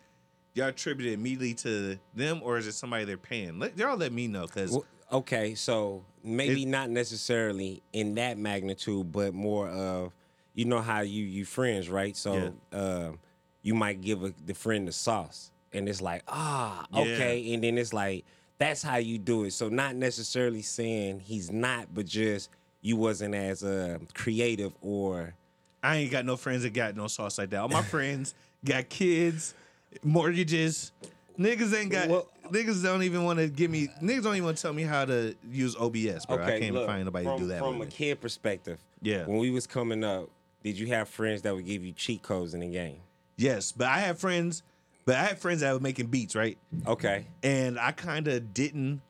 y'all 0.55 0.69
attribute 0.69 1.11
it 1.11 1.15
immediately 1.15 1.55
to 1.55 1.99
them, 2.15 2.41
or 2.43 2.59
is 2.59 2.67
it 2.67 2.73
somebody 2.73 3.05
they're 3.05 3.17
paying? 3.17 3.59
Let, 3.59 3.77
y'all 3.79 3.97
let 3.97 4.13
me 4.13 4.27
know 4.27 4.47
because 4.47 4.73
Well, 4.73 4.85
okay, 5.13 5.55
so 5.55 6.05
maybe 6.23 6.65
not 6.65 6.91
necessarily 6.91 7.83
in 7.93 8.15
that 8.17 8.39
magnitude, 8.39 9.11
but 9.13 9.35
more 9.35 9.69
of 9.69 10.13
you 10.55 10.65
know 10.65 10.81
how 10.81 11.01
you 11.01 11.25
you 11.25 11.45
friends, 11.45 11.89
right? 11.89 12.17
So 12.17 12.55
um, 12.73 13.19
you 13.63 13.75
might 13.75 14.01
give 14.01 14.25
a, 14.25 14.33
the 14.45 14.55
friend 14.55 14.87
the 14.89 14.93
sauce, 14.93 15.51
and 15.73 15.89
it's 15.89 16.01
like 16.03 16.23
ah 16.29 16.87
Yeah. 16.93 17.01
okay, 17.03 17.53
and 17.55 17.63
then 17.63 17.79
it's 17.79 17.93
like 17.93 18.25
that's 18.59 18.83
how 18.83 18.97
you 18.97 19.19
do 19.19 19.45
it. 19.45 19.53
So 19.53 19.69
not 19.69 19.95
necessarily 19.95 20.63
saying 20.63 21.21
he's 21.21 21.51
not, 21.51 21.95
but 21.95 22.07
just 22.07 22.51
you 22.81 22.97
wasn't 22.97 23.35
as 23.35 23.63
uh, 23.63 23.99
creative 24.15 24.73
or 24.83 25.35
I 25.83 25.97
ain't 25.99 26.11
got 26.11 26.25
no 26.25 26.37
friends 26.37 26.65
that 26.65 26.73
got 26.73 26.97
no 26.97 27.07
sauce 27.07 27.39
like 27.39 27.51
that. 27.51 27.59
All 27.61 27.69
my 27.69 27.83
friends 27.83 28.35
got 28.65 28.89
kids, 28.89 29.55
mortgages. 30.03 30.91
Niggas 31.39 31.73
ain't 31.79 31.93
got. 31.93 32.09
Niggas 32.53 32.83
don't 32.83 33.03
even 33.03 33.25
want 33.25 33.39
to 33.39 33.49
give 33.49 33.71
me. 33.71 33.89
Niggas 34.03 34.23
don't 34.23 34.35
even 34.35 34.45
want 34.45 34.57
to 34.57 34.63
tell 34.63 34.73
me 34.73 34.83
how 34.83 35.05
to 35.05 35.35
use 35.51 35.77
OBS, 35.77 36.27
bro. 36.27 36.43
I 36.43 36.59
can't 36.59 36.75
look, 36.75 36.87
find 36.87 37.05
nobody 37.05 37.25
from, 37.25 37.37
to 37.39 37.43
do 37.45 37.49
that. 37.49 37.59
From 37.61 37.77
a 37.81 37.85
me. 37.85 37.91
kid 37.91 38.21
perspective, 38.21 38.79
Yeah. 39.03 39.27
When 39.27 39.39
we 39.39 39.51
was 39.51 39.67
coming 39.67 40.05
up, 40.05 40.31
did 40.63 40.79
you 40.79 40.89
have 40.89 41.09
friends 41.09 41.43
that 41.43 41.55
would 41.55 41.67
give 41.67 41.85
you 41.85 41.93
cheat 41.93 42.23
codes 42.23 42.55
in 42.55 42.61
the 42.61 42.69
game? 42.69 42.99
Yes, 43.37 43.73
but 43.73 43.87
I 43.87 43.99
had 44.01 44.19
friends. 44.19 44.63
But 45.05 45.17
I 45.17 45.25
had 45.25 45.39
friends 45.39 45.61
that 45.61 45.73
were 45.73 45.81
making 45.81 46.09
beats, 46.09 46.37
right? 46.37 46.59
Okay. 46.87 47.25
And 47.43 47.79
I 47.79 47.93
kind 47.93 48.29
of 48.29 48.53
didn't 48.53 49.01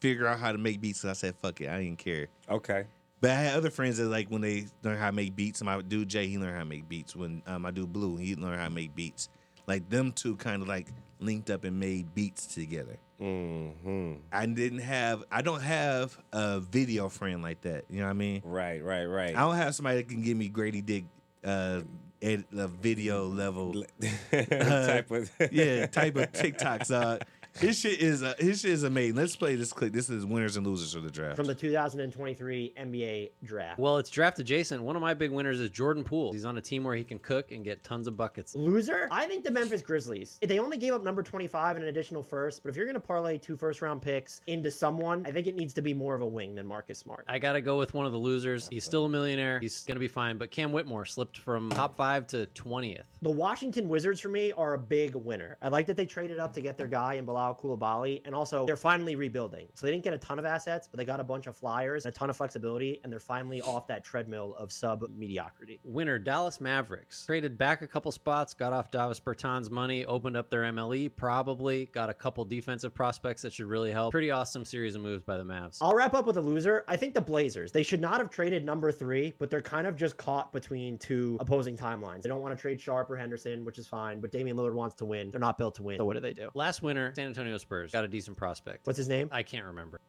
figure 0.00 0.26
out 0.26 0.38
how 0.38 0.52
to 0.52 0.58
make 0.58 0.80
beats. 0.80 1.00
So 1.00 1.08
I 1.08 1.14
said, 1.14 1.36
"Fuck 1.40 1.60
it, 1.62 1.70
I 1.70 1.82
didn't 1.82 1.98
care." 1.98 2.28
Okay. 2.50 2.84
But 3.20 3.30
I 3.30 3.34
had 3.34 3.56
other 3.56 3.70
friends 3.70 3.96
that 3.96 4.04
like 4.04 4.28
when 4.28 4.42
they 4.42 4.66
learn 4.82 4.98
how 4.98 5.06
to 5.06 5.12
make 5.16 5.34
beats. 5.34 5.62
My 5.62 5.80
dude 5.80 6.08
Jay, 6.08 6.26
he 6.28 6.38
learned 6.38 6.52
how 6.52 6.60
to 6.60 6.64
make 6.68 6.88
beats. 6.88 7.16
When 7.16 7.42
um, 7.46 7.62
my 7.62 7.70
dude 7.70 7.92
Blue, 7.92 8.16
he 8.16 8.36
learned 8.36 8.58
how 8.60 8.68
to 8.68 8.74
make 8.74 8.94
beats. 8.94 9.28
Like 9.66 9.88
them 9.88 10.12
two 10.12 10.36
kind 10.36 10.62
of 10.62 10.68
like 10.68 10.88
linked 11.20 11.50
up 11.50 11.64
and 11.64 11.78
made 11.78 12.14
beats 12.14 12.46
together. 12.46 12.96
Mm-hmm. 13.20 14.12
I 14.32 14.46
didn't 14.46 14.78
have. 14.80 15.24
I 15.30 15.42
don't 15.42 15.60
have 15.60 16.16
a 16.32 16.60
video 16.60 17.08
friend 17.08 17.42
like 17.42 17.62
that. 17.62 17.84
You 17.90 17.98
know 18.00 18.04
what 18.06 18.10
I 18.10 18.14
mean? 18.14 18.42
Right, 18.44 18.82
right, 18.82 19.06
right. 19.06 19.36
I 19.36 19.40
don't 19.40 19.56
have 19.56 19.74
somebody 19.74 19.96
that 19.98 20.08
can 20.08 20.22
give 20.22 20.36
me 20.36 20.48
Grady 20.48 20.82
Dick, 20.82 21.04
uh, 21.44 21.80
ed, 22.22 22.44
uh 22.56 22.66
video 22.68 23.26
level 23.26 23.84
Type 24.30 25.10
of- 25.10 25.30
yeah 25.52 25.86
type 25.86 26.16
of 26.16 26.32
TikToks. 26.32 26.90
Uh, 26.98 27.18
his 27.58 27.78
shit 27.78 28.00
is 28.00 28.22
uh, 28.22 28.34
his 28.38 28.60
shit 28.60 28.70
is 28.70 28.82
amazing. 28.84 29.16
Let's 29.16 29.36
play 29.36 29.56
this 29.56 29.72
clip. 29.72 29.92
This 29.92 30.08
is 30.10 30.24
winners 30.24 30.56
and 30.56 30.66
losers 30.66 30.94
of 30.94 31.02
the 31.02 31.10
draft. 31.10 31.36
from 31.36 31.46
the 31.46 31.54
2023 31.54 32.74
NBA 32.78 33.30
draft. 33.44 33.78
Well, 33.78 33.98
it's 33.98 34.10
draft 34.10 34.38
adjacent. 34.38 34.82
One 34.82 34.96
of 34.96 35.02
my 35.02 35.14
big 35.14 35.30
winners 35.30 35.60
is 35.60 35.70
Jordan 35.70 36.04
Poole. 36.04 36.32
He's 36.32 36.44
on 36.44 36.56
a 36.58 36.60
team 36.60 36.84
where 36.84 36.94
he 36.94 37.04
can 37.04 37.18
cook 37.18 37.52
and 37.52 37.64
get 37.64 37.82
tons 37.84 38.06
of 38.06 38.16
buckets. 38.16 38.54
Loser? 38.54 39.08
I 39.10 39.26
think 39.26 39.44
the 39.44 39.50
Memphis 39.50 39.82
Grizzlies. 39.82 40.38
They 40.42 40.58
only 40.58 40.76
gave 40.76 40.92
up 40.94 41.02
number 41.02 41.22
25 41.22 41.76
and 41.76 41.82
an 41.84 41.88
additional 41.88 42.22
first, 42.22 42.62
but 42.62 42.70
if 42.70 42.76
you're 42.76 42.86
going 42.86 42.94
to 42.94 43.00
parlay 43.00 43.38
two 43.38 43.56
first 43.56 43.82
round 43.82 44.02
picks 44.02 44.40
into 44.46 44.70
someone, 44.70 45.24
I 45.26 45.32
think 45.32 45.46
it 45.46 45.56
needs 45.56 45.74
to 45.74 45.82
be 45.82 45.94
more 45.94 46.14
of 46.14 46.22
a 46.22 46.26
wing 46.26 46.54
than 46.54 46.66
Marcus 46.66 46.98
Smart. 46.98 47.24
I 47.28 47.38
got 47.38 47.52
to 47.54 47.60
go 47.60 47.78
with 47.78 47.94
one 47.94 48.06
of 48.06 48.12
the 48.12 48.18
losers. 48.18 48.68
He's 48.70 48.84
still 48.84 49.04
a 49.06 49.08
millionaire. 49.08 49.58
He's 49.60 49.84
going 49.84 49.96
to 49.96 50.00
be 50.00 50.08
fine. 50.08 50.38
But 50.38 50.50
Cam 50.50 50.72
Whitmore 50.72 51.04
slipped 51.04 51.38
from 51.38 51.70
top 51.70 51.96
five 51.96 52.26
to 52.28 52.46
20th. 52.54 53.02
The 53.22 53.30
Washington 53.30 53.88
Wizards 53.88 54.20
for 54.20 54.28
me 54.28 54.52
are 54.52 54.74
a 54.74 54.78
big 54.78 55.14
winner. 55.14 55.56
I 55.62 55.68
like 55.68 55.86
that 55.86 55.96
they 55.96 56.06
traded 56.06 56.38
up 56.38 56.52
to 56.54 56.60
get 56.60 56.76
their 56.78 56.86
guy 56.86 57.14
in 57.14 57.24
Bilal 57.48 57.78
Coulibaly, 57.78 58.20
and 58.24 58.34
also 58.34 58.66
they're 58.66 58.76
finally 58.76 59.16
rebuilding. 59.16 59.68
So 59.74 59.86
they 59.86 59.92
didn't 59.92 60.04
get 60.04 60.14
a 60.14 60.18
ton 60.18 60.38
of 60.38 60.44
assets, 60.44 60.88
but 60.90 60.98
they 60.98 61.04
got 61.04 61.20
a 61.20 61.24
bunch 61.24 61.46
of 61.46 61.56
flyers, 61.56 62.06
a 62.06 62.10
ton 62.10 62.30
of 62.30 62.36
flexibility, 62.36 63.00
and 63.02 63.12
they're 63.12 63.20
finally 63.20 63.60
off 63.62 63.86
that 63.88 64.04
treadmill 64.04 64.54
of 64.58 64.72
sub 64.72 65.04
mediocrity. 65.16 65.80
Winner 65.84 66.18
Dallas 66.18 66.60
Mavericks 66.60 67.24
traded 67.26 67.58
back 67.58 67.82
a 67.82 67.86
couple 67.86 68.12
spots, 68.12 68.54
got 68.54 68.72
off 68.72 68.90
Davis 68.90 69.20
Bertans' 69.20 69.70
money, 69.70 70.04
opened 70.06 70.36
up 70.36 70.50
their 70.50 70.62
MLE, 70.62 71.10
probably 71.14 71.86
got 71.86 72.10
a 72.10 72.14
couple 72.14 72.44
defensive 72.44 72.94
prospects 72.94 73.42
that 73.42 73.52
should 73.52 73.66
really 73.66 73.92
help. 73.92 74.12
Pretty 74.12 74.30
awesome 74.30 74.64
series 74.64 74.94
of 74.94 75.02
moves 75.02 75.22
by 75.22 75.36
the 75.36 75.44
Mavs. 75.44 75.78
I'll 75.80 75.94
wrap 75.94 76.14
up 76.14 76.26
with 76.26 76.36
a 76.36 76.40
loser. 76.40 76.84
I 76.88 76.96
think 76.96 77.14
the 77.14 77.20
Blazers. 77.20 77.72
They 77.72 77.82
should 77.82 78.00
not 78.00 78.18
have 78.18 78.30
traded 78.30 78.64
number 78.64 78.92
three, 78.92 79.34
but 79.38 79.50
they're 79.50 79.62
kind 79.62 79.86
of 79.86 79.96
just 79.96 80.16
caught 80.16 80.52
between 80.52 80.98
two 80.98 81.36
opposing 81.40 81.76
timelines. 81.76 82.22
They 82.22 82.28
don't 82.28 82.40
want 82.40 82.56
to 82.56 82.60
trade 82.60 82.80
Sharpe 82.80 83.10
or 83.10 83.16
Henderson, 83.16 83.64
which 83.64 83.78
is 83.78 83.86
fine, 83.86 84.20
but 84.20 84.32
Damian 84.32 84.56
Lillard 84.56 84.74
wants 84.74 84.94
to 84.96 85.04
win. 85.04 85.30
They're 85.30 85.40
not 85.40 85.58
built 85.58 85.74
to 85.76 85.82
win. 85.82 85.98
So 85.98 86.04
what 86.04 86.14
do 86.14 86.20
they 86.20 86.32
do? 86.32 86.50
Last 86.54 86.82
winner, 86.82 87.12
San 87.14 87.27
Antonio 87.28 87.56
Spurs. 87.58 87.92
Got 87.92 88.04
a 88.04 88.08
decent 88.08 88.36
prospect. 88.36 88.86
What's 88.86 88.96
his 88.96 89.08
name? 89.08 89.28
I 89.30 89.42
can't 89.42 89.64
remember. 89.66 90.00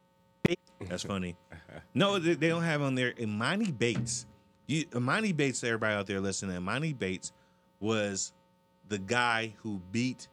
That's 0.87 1.03
funny. 1.03 1.35
No, 1.93 2.19
they, 2.19 2.35
they 2.35 2.47
don't 2.47 2.63
have 2.63 2.81
on 2.81 2.95
there 2.95 3.11
Emoni 3.13 3.77
Bates. 3.77 4.25
You, 4.67 4.85
Emoni 4.87 5.35
Bates, 5.35 5.63
everybody 5.63 5.93
out 5.93 6.07
there 6.07 6.21
listening, 6.21 6.55
Emoni 6.57 6.97
Bates 6.97 7.33
was 7.79 8.33
the 8.87 8.97
guy 8.97 9.53
who 9.57 9.81
beat 9.91 10.27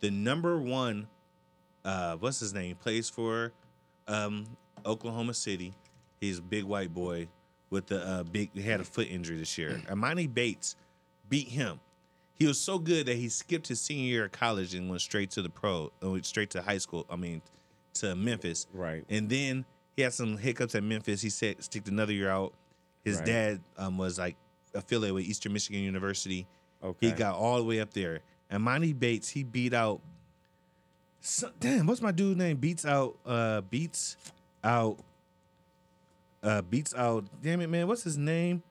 the 0.00 0.10
number 0.10 0.58
one, 0.58 1.06
uh, 1.84 2.16
what's 2.16 2.40
his 2.40 2.54
name? 2.54 2.76
Plays 2.76 3.10
for 3.10 3.52
um, 4.08 4.46
Oklahoma 4.86 5.34
City. 5.34 5.74
He's 6.20 6.38
a 6.38 6.42
big 6.42 6.64
white 6.64 6.94
boy 6.94 7.28
with 7.68 7.86
the 7.86 8.06
uh, 8.06 8.22
big, 8.24 8.50
he 8.54 8.62
had 8.62 8.80
a 8.80 8.84
foot 8.84 9.08
injury 9.08 9.36
this 9.36 9.56
year. 9.58 9.80
Emoni 9.88 10.32
Bates 10.32 10.76
beat 11.28 11.48
him. 11.48 11.80
He 12.40 12.46
was 12.46 12.58
so 12.58 12.78
good 12.78 13.04
that 13.04 13.16
he 13.16 13.28
skipped 13.28 13.68
his 13.68 13.82
senior 13.82 14.06
year 14.06 14.24
of 14.24 14.32
college 14.32 14.74
and 14.74 14.88
went 14.88 15.02
straight 15.02 15.30
to 15.32 15.42
the 15.42 15.50
pro, 15.50 15.92
uh, 16.02 16.10
went 16.10 16.24
straight 16.24 16.48
to 16.50 16.62
high 16.62 16.78
school. 16.78 17.04
I 17.10 17.16
mean, 17.16 17.42
to 17.94 18.16
Memphis. 18.16 18.66
Right. 18.72 19.04
And 19.10 19.28
then 19.28 19.66
he 19.94 20.00
had 20.02 20.14
some 20.14 20.38
hiccups 20.38 20.74
at 20.74 20.82
Memphis. 20.82 21.20
He 21.20 21.28
said 21.28 21.62
sticked 21.62 21.88
another 21.88 22.14
year 22.14 22.30
out. 22.30 22.54
His 23.04 23.18
Right. 23.18 23.26
dad 23.26 23.60
um, 23.76 23.98
was 23.98 24.18
like 24.18 24.36
affiliated 24.74 25.14
with 25.16 25.24
Eastern 25.26 25.52
Michigan 25.52 25.82
University. 25.82 26.46
Okay. 26.82 27.08
He 27.08 27.12
got 27.12 27.34
all 27.34 27.58
the 27.58 27.64
way 27.64 27.78
up 27.78 27.92
there. 27.92 28.20
And 28.48 28.62
Monty 28.62 28.94
Bates, 28.94 29.28
he 29.28 29.44
beat 29.44 29.74
out. 29.74 30.00
So, 31.20 31.50
damn, 31.60 31.86
what's 31.86 32.00
my 32.00 32.10
dude 32.10 32.38
name? 32.38 32.56
Beats 32.56 32.86
out. 32.86 33.18
Uh, 33.26 33.60
beats 33.60 34.16
out. 34.64 34.98
Uh, 36.42 36.62
beats 36.62 36.94
out. 36.94 37.26
Damn 37.42 37.60
it, 37.60 37.68
man. 37.68 37.86
What's 37.86 38.02
his 38.02 38.16
name? 38.16 38.62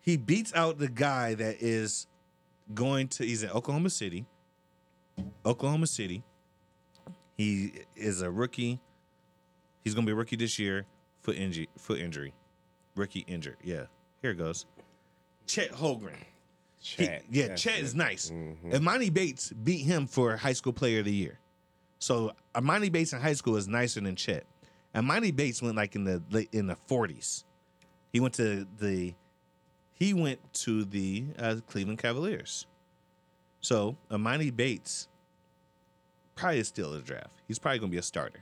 He 0.00 0.16
beats 0.16 0.54
out 0.54 0.78
the 0.78 0.88
guy 0.88 1.34
that 1.34 1.56
is 1.60 2.06
going 2.74 3.08
to. 3.08 3.24
He's 3.24 3.42
in 3.42 3.50
Oklahoma 3.50 3.90
City. 3.90 4.26
Oklahoma 5.44 5.86
City. 5.86 6.22
He 7.36 7.72
is 7.94 8.22
a 8.22 8.30
rookie. 8.30 8.80
He's 9.84 9.94
gonna 9.94 10.06
be 10.06 10.12
a 10.12 10.16
rookie 10.16 10.36
this 10.36 10.58
year. 10.58 10.86
Foot 11.22 11.36
injury. 11.36 11.68
Foot 11.78 12.00
injury. 12.00 12.32
Rookie 12.94 13.24
injured. 13.26 13.56
Yeah. 13.62 13.84
Here 14.22 14.30
it 14.32 14.36
goes. 14.36 14.66
Chet 15.46 15.70
Holmgren. 15.72 16.16
He- 16.78 17.04
Chet, 17.06 17.24
yeah, 17.30 17.48
that's 17.48 17.62
Chet 17.62 17.78
it. 17.78 17.84
is 17.84 17.94
nice. 17.94 18.30
Mhm. 18.30 18.72
Emoni 18.72 19.12
Bates 19.12 19.50
beat 19.52 19.84
him 19.84 20.06
for 20.06 20.36
high 20.36 20.52
school 20.52 20.72
player 20.72 21.00
of 21.00 21.04
the 21.06 21.12
year. 21.12 21.38
So 21.98 22.32
Emoni 22.54 22.90
Bates 22.92 23.12
in 23.12 23.20
high 23.20 23.32
school 23.32 23.56
is 23.56 23.66
nicer 23.66 24.00
than 24.00 24.14
Chet. 24.16 24.46
Emoni 24.94 25.34
Bates 25.34 25.60
went 25.62 25.76
like 25.76 25.94
in 25.94 26.04
the 26.04 26.22
late 26.30 26.48
in 26.52 26.66
the 26.66 26.76
forties. 26.76 27.44
He 28.12 28.20
went 28.20 28.34
to 28.34 28.66
the 28.78 29.14
he 29.96 30.12
went 30.14 30.38
to 30.52 30.84
the 30.84 31.24
uh, 31.38 31.56
Cleveland 31.66 31.98
Cavaliers. 31.98 32.66
So 33.60 33.96
Emoni 34.10 34.54
Bates 34.54 35.08
probably 36.34 36.60
is 36.60 36.68
still 36.68 36.92
in 36.92 36.98
the 37.00 37.02
draft. 37.04 37.30
He's 37.48 37.58
probably 37.58 37.78
gonna 37.80 37.90
be 37.90 37.98
a 37.98 38.02
starter. 38.02 38.40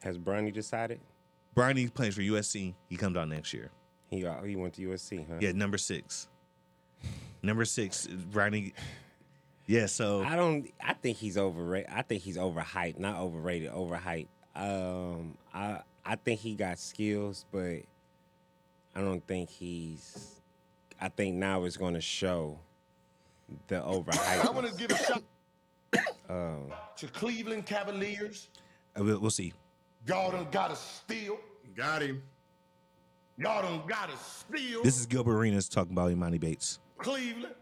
Has 0.00 0.18
Bronny 0.18 0.52
decided? 0.52 1.00
Bronny 1.54 1.92
plays 1.92 2.14
for 2.14 2.22
USC. 2.22 2.74
He 2.88 2.96
comes 2.96 3.16
out 3.16 3.28
next 3.28 3.52
year. 3.52 3.70
He 4.10 4.22
got, 4.22 4.44
he 4.44 4.56
went 4.56 4.74
to 4.74 4.82
USC, 4.82 5.26
huh? 5.28 5.34
Yeah, 5.40 5.52
number 5.52 5.78
six. 5.78 6.28
Number 7.42 7.64
six, 7.64 8.06
Bronny. 8.06 8.72
Yeah, 9.66 9.86
so 9.86 10.22
I 10.22 10.36
don't. 10.36 10.70
I 10.82 10.94
think 10.94 11.18
he's 11.18 11.36
overrated. 11.36 11.90
I 11.92 12.02
think 12.02 12.22
he's 12.22 12.36
overhyped, 12.36 12.98
not 12.98 13.16
overrated, 13.16 13.70
overhyped. 13.70 14.28
Um, 14.54 15.36
I 15.52 15.80
I 16.04 16.16
think 16.16 16.40
he 16.40 16.54
got 16.54 16.78
skills, 16.78 17.44
but 17.52 17.82
I 18.94 19.00
don't 19.00 19.26
think 19.26 19.50
he's. 19.50 20.35
I 21.00 21.08
think 21.08 21.36
now 21.36 21.64
it's 21.64 21.76
going 21.76 21.94
to 21.94 22.00
show 22.00 22.58
the 23.68 23.76
overhype. 23.76 24.46
I 24.46 24.50
want 24.50 24.66
to 24.68 24.74
give 24.74 24.90
a 24.90 24.96
shout 25.02 25.22
Um, 26.28 26.72
to 26.96 27.06
Cleveland 27.08 27.66
Cavaliers. 27.66 28.48
uh, 28.98 29.04
we'll, 29.04 29.20
we'll 29.20 29.30
see. 29.30 29.52
Y'all 30.06 30.30
done 30.30 30.46
got 30.50 30.70
a 30.70 30.76
steal. 30.76 31.38
Got 31.76 32.02
him. 32.02 32.22
Y'all 33.38 33.62
done 33.62 33.82
got 33.86 34.08
a 34.08 34.16
steal. 34.16 34.82
This 34.82 34.98
is 34.98 35.06
Gilbert 35.06 35.36
Arenas 35.36 35.68
talking 35.68 35.92
about 35.92 36.10
Emoni 36.10 36.40
Bates. 36.40 36.78
Cleveland. 36.98 37.54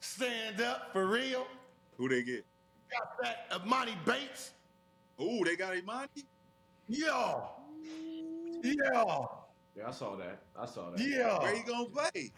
Stand 0.00 0.60
up 0.60 0.92
for 0.92 1.06
real. 1.06 1.46
Who 1.96 2.08
they 2.08 2.22
get? 2.22 2.44
Got 2.90 3.22
that 3.22 3.50
Emoni 3.50 3.94
Bates. 4.04 4.52
Ooh, 5.20 5.42
they 5.44 5.56
got 5.56 5.74
Emoni? 5.74 6.24
Yeah. 6.88 7.40
Yeah. 8.62 9.24
Yeah, 9.76 9.88
I 9.88 9.90
saw 9.90 10.16
that. 10.16 10.38
I 10.58 10.66
saw 10.66 10.90
that. 10.90 11.00
Yeah. 11.00 11.38
Where 11.40 11.54
you 11.54 11.64
gonna 11.66 11.86
play? 11.86 12.30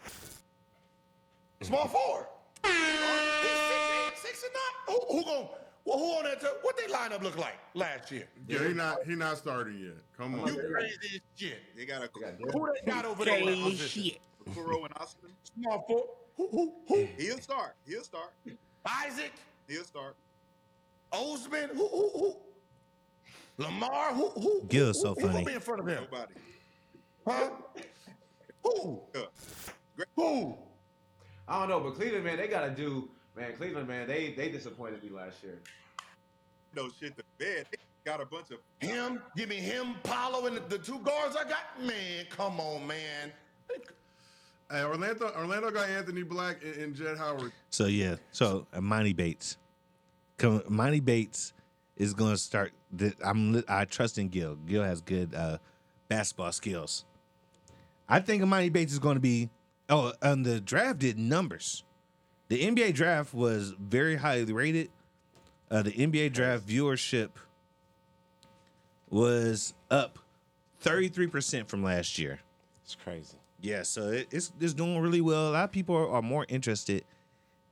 Small 1.61 1.87
forward. 1.87 2.27
He's 2.63 2.71
six, 2.71 3.53
eight, 4.05 4.17
six 4.17 4.43
and 4.43 4.53
nine. 4.53 4.97
Who, 5.09 5.17
who 5.17 5.23
gon' 5.25 5.47
Well, 5.85 5.99
who 5.99 6.05
on 6.17 6.23
that? 6.25 6.41
T- 6.41 6.47
what 6.63 6.75
they 6.75 6.91
lineup 6.91 7.23
look 7.23 7.37
like 7.37 7.57
last 7.73 8.11
year? 8.11 8.27
Yeah, 8.45 8.67
he 8.67 8.73
not 8.73 8.97
he 9.05 9.15
not 9.15 9.37
starting 9.37 9.79
yet. 9.79 9.93
Come 10.17 10.37
on. 10.37 10.47
You 10.53 10.61
crazy 10.69 10.97
as 11.15 11.21
shit. 11.35 11.59
They 11.77 11.85
got 11.85 12.03
a 12.03 12.09
Who 12.51 12.67
they 12.73 12.91
got 12.91 13.05
over 13.05 13.23
there? 13.23 13.37
in 13.39 13.45
that 13.45 13.69
position? 13.71 14.17
Okoro 14.49 14.83
and 14.83 14.93
Osman. 14.99 15.31
Small 15.55 15.85
foot. 15.87 16.05
Who, 16.35 16.49
who, 16.49 16.73
who? 16.87 17.07
He'll 17.17 17.39
start. 17.39 17.75
He'll 17.87 18.03
start. 18.03 18.31
Isaac. 18.85 19.31
He'll 19.69 19.83
start. 19.85 20.15
Osman. 21.13 21.69
Who, 21.69 21.87
who, 21.87 22.09
who? 22.13 22.35
Lamar. 23.57 24.13
Who, 24.13 24.29
who? 24.31 24.63
Gil 24.67 24.89
is 24.89 25.01
so 25.01 25.13
who, 25.13 25.21
who 25.21 25.21
funny. 25.21 25.33
gonna 25.33 25.45
be 25.45 25.53
in 25.53 25.59
front 25.61 25.81
of 25.81 25.87
him? 25.87 26.03
Nobody. 26.11 26.33
Huh? 27.27 27.49
Who? 28.63 29.01
Who? 30.15 30.57
I 31.47 31.59
don't 31.59 31.69
know, 31.69 31.79
but 31.79 31.95
Cleveland, 31.95 32.23
man, 32.23 32.37
they 32.37 32.47
gotta 32.47 32.71
do. 32.71 33.09
Man, 33.35 33.53
Cleveland, 33.55 33.87
man, 33.87 34.07
they 34.07 34.33
they 34.33 34.49
disappointed 34.49 35.03
me 35.03 35.09
last 35.09 35.43
year. 35.43 35.59
No 36.75 36.89
shit 36.99 37.17
to 37.17 37.23
bed. 37.37 37.67
They 37.71 37.77
got 38.05 38.21
a 38.21 38.25
bunch 38.25 38.51
of 38.51 38.59
Him? 38.79 39.21
Give 39.35 39.49
me 39.49 39.57
him, 39.57 39.95
Paolo, 40.03 40.47
and 40.47 40.57
the, 40.57 40.61
the 40.61 40.77
two 40.77 40.99
guards 40.99 41.35
I 41.35 41.43
got? 41.43 41.83
Man, 41.83 42.25
come 42.29 42.59
on, 42.59 42.87
man. 42.87 43.31
Hey, 44.69 44.83
Orlando 44.83 45.31
Orlando 45.37 45.71
got 45.71 45.89
Anthony 45.89 46.23
Black 46.23 46.57
and, 46.63 46.75
and 46.75 46.95
Jett 46.95 47.17
Howard. 47.17 47.51
So 47.69 47.85
yeah, 47.85 48.15
so 48.31 48.67
Emoni 48.73 49.15
Bates, 49.15 49.57
come 50.37 50.59
Emoni 50.61 51.03
Bates 51.03 51.53
is 51.95 52.13
going 52.13 52.31
to 52.31 52.37
start. 52.37 52.73
The, 52.91 53.13
I'm 53.23 53.63
I 53.67 53.85
trust 53.85 54.17
in 54.17 54.29
Gil. 54.29 54.55
Gil 54.65 54.83
has 54.83 55.01
good 55.01 55.33
uh, 55.33 55.57
basketball 56.09 56.51
skills. 56.51 57.05
I 58.09 58.19
think 58.19 58.43
Emoni 58.43 58.71
Bates 58.71 58.93
is 58.93 58.99
going 58.99 59.15
to 59.15 59.21
be. 59.21 59.49
Oh, 59.89 60.13
and 60.21 60.45
the 60.45 60.59
draft 60.59 60.99
did 60.99 61.17
numbers. 61.17 61.83
The 62.49 62.61
NBA 62.61 62.93
draft 62.93 63.33
was 63.33 63.73
very 63.79 64.15
highly 64.15 64.51
rated. 64.51 64.89
Uh, 65.69 65.81
the 65.81 65.91
NBA 65.91 66.33
draft 66.33 66.65
viewership 66.67 67.29
was 69.09 69.73
up 69.91 70.19
33% 70.83 71.67
from 71.67 71.83
last 71.83 72.17
year. 72.17 72.39
It's 72.83 72.95
crazy. 72.95 73.37
Yeah, 73.59 73.83
so 73.83 74.09
it, 74.09 74.27
it's 74.31 74.51
it's 74.59 74.73
doing 74.73 74.99
really 74.99 75.19
well. 75.19 75.49
A 75.49 75.51
lot 75.51 75.63
of 75.65 75.71
people 75.71 75.95
are, 75.95 76.09
are 76.09 76.21
more 76.21 76.45
interested 76.47 77.03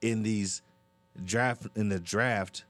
in 0.01 0.23
these 0.23 0.61
draft 1.23 1.67
in 1.75 1.89
the 1.89 1.99
draft 1.99 2.65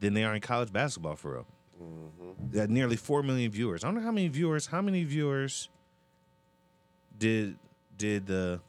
than 0.00 0.12
they 0.12 0.24
are 0.24 0.34
in 0.34 0.40
college 0.40 0.72
basketball 0.72 1.16
for 1.16 1.32
real. 1.32 1.46
Mm-hmm. 1.82 2.56
Got 2.56 2.70
nearly 2.70 2.96
four 2.96 3.22
million 3.22 3.50
viewers. 3.50 3.84
I 3.84 3.88
don't 3.88 3.96
know 3.96 4.02
how 4.02 4.12
many 4.12 4.28
viewers. 4.28 4.66
How 4.66 4.82
many 4.82 5.04
viewers 5.04 5.68
did 7.18 7.58
did 7.96 8.26
the 8.26 8.60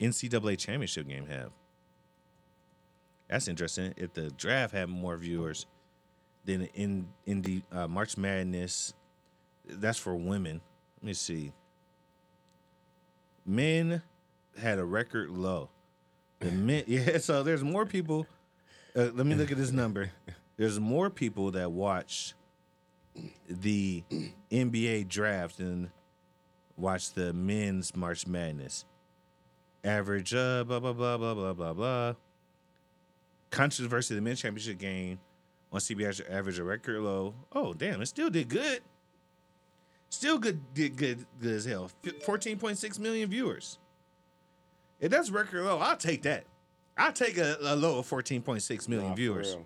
NCAA 0.00 0.58
championship 0.58 1.06
game 1.08 1.26
have? 1.26 1.50
That's 3.28 3.48
interesting. 3.48 3.94
If 3.96 4.14
the 4.14 4.30
draft 4.30 4.72
had 4.72 4.88
more 4.88 5.16
viewers 5.16 5.66
than 6.44 6.64
in 6.74 7.08
in 7.26 7.42
the 7.42 7.62
uh, 7.70 7.86
March 7.86 8.16
Madness, 8.16 8.94
that's 9.66 9.98
for 9.98 10.14
women. 10.16 10.60
Let 11.00 11.06
me 11.06 11.12
see. 11.12 11.52
Men 13.44 14.02
had 14.58 14.78
a 14.78 14.84
record 14.84 15.30
low. 15.30 15.68
The 16.40 16.50
men, 16.50 16.84
yeah. 16.86 17.18
So 17.18 17.42
there's 17.42 17.62
more 17.62 17.86
people. 17.86 18.26
Uh, 18.96 19.10
let 19.14 19.26
me 19.26 19.34
look 19.34 19.52
at 19.52 19.58
this 19.58 19.70
number. 19.70 20.10
There's 20.56 20.80
more 20.80 21.08
people 21.08 21.52
that 21.52 21.70
watch 21.70 22.34
the 23.48 24.02
NBA 24.50 25.08
draft 25.08 25.58
than 25.58 25.90
watch 26.78 27.12
the 27.12 27.32
men's 27.32 27.94
March 27.94 28.26
Madness. 28.26 28.84
Average, 29.84 30.34
uh, 30.34 30.64
blah 30.64 30.80
blah 30.80 30.92
blah 30.92 31.16
blah 31.16 31.34
blah 31.34 31.52
blah 31.52 31.72
blah. 31.72 32.14
Controversy: 33.50 34.14
of 34.14 34.16
The 34.16 34.22
men's 34.22 34.40
championship 34.40 34.78
game 34.78 35.18
on 35.72 35.80
CBS 35.80 36.20
average 36.30 36.58
a 36.58 36.64
record 36.64 37.00
low. 37.00 37.34
Oh 37.52 37.74
damn! 37.74 38.00
It 38.00 38.06
still 38.06 38.30
did 38.30 38.48
good. 38.48 38.80
Still 40.10 40.38
good, 40.38 40.60
did 40.72 40.96
good, 40.96 41.26
good 41.40 41.54
as 41.54 41.64
hell. 41.64 41.90
Fourteen 42.24 42.58
point 42.58 42.78
six 42.78 42.98
million 42.98 43.28
viewers. 43.28 43.78
If 45.00 45.10
that's 45.10 45.30
record 45.30 45.64
low, 45.64 45.78
I'll 45.78 45.96
take 45.96 46.22
that. 46.22 46.44
I'll 46.96 47.12
take 47.12 47.38
a, 47.38 47.56
a 47.60 47.76
low 47.76 47.98
of 47.98 48.06
fourteen 48.06 48.42
point 48.42 48.62
six 48.62 48.88
million 48.88 49.10
Nah, 49.10 49.16
viewers. 49.16 49.56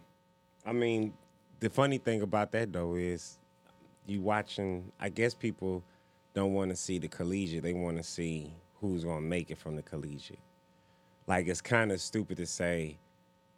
I 0.66 0.72
mean, 0.72 1.14
the 1.60 1.70
funny 1.70 1.98
thing 1.98 2.22
about 2.22 2.52
that 2.52 2.72
though 2.72 2.94
is 2.96 3.38
you 4.06 4.20
watching. 4.20 4.92
I 5.00 5.08
guess 5.08 5.32
people 5.34 5.82
don't 6.34 6.52
want 6.52 6.70
to 6.70 6.76
see 6.76 6.98
the 6.98 7.08
collegiate; 7.08 7.62
they 7.62 7.72
want 7.74 7.96
to 7.96 8.02
see 8.02 8.54
who's 8.80 9.04
gonna 9.04 9.20
make 9.20 9.50
it 9.50 9.58
from 9.58 9.76
the 9.76 9.82
collegiate. 9.82 10.40
Like 11.26 11.46
it's 11.46 11.60
kind 11.60 11.92
of 11.92 12.00
stupid 12.00 12.36
to 12.38 12.46
say 12.46 12.98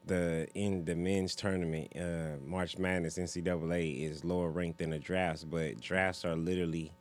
the 0.06 0.46
in 0.54 0.84
the 0.84 0.94
men's 0.94 1.34
tournament, 1.34 1.88
uh, 1.96 2.36
March 2.44 2.78
Madness 2.78 3.18
NCAA 3.18 4.08
is 4.08 4.24
lower 4.24 4.50
ranked 4.50 4.78
than 4.78 4.90
the 4.90 4.98
drafts, 4.98 5.44
but 5.44 5.80
drafts 5.80 6.24
are 6.24 6.36
literally 6.36 6.92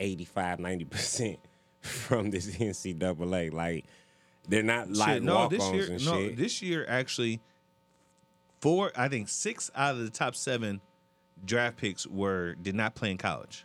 85, 0.00 0.60
90 0.60 0.84
percent 0.84 1.38
from 1.80 2.30
this 2.30 2.54
NCAA. 2.56 3.52
Like 3.52 3.86
they're 4.48 4.62
not 4.62 4.90
like 4.90 5.14
Shit, 5.14 5.22
no, 5.22 5.48
this 5.48 5.70
year, 5.72 5.88
no, 5.90 5.98
shit. 5.98 6.36
this 6.36 6.62
year 6.62 6.84
actually, 6.88 7.40
four, 8.60 8.92
I 8.96 9.08
think 9.08 9.28
six 9.28 9.70
out 9.74 9.94
of 9.94 10.00
the 10.00 10.10
top 10.10 10.36
seven 10.36 10.80
draft 11.44 11.78
picks 11.78 12.06
were 12.06 12.54
did 12.54 12.74
not 12.74 12.94
play 12.94 13.10
in 13.10 13.16
college. 13.16 13.64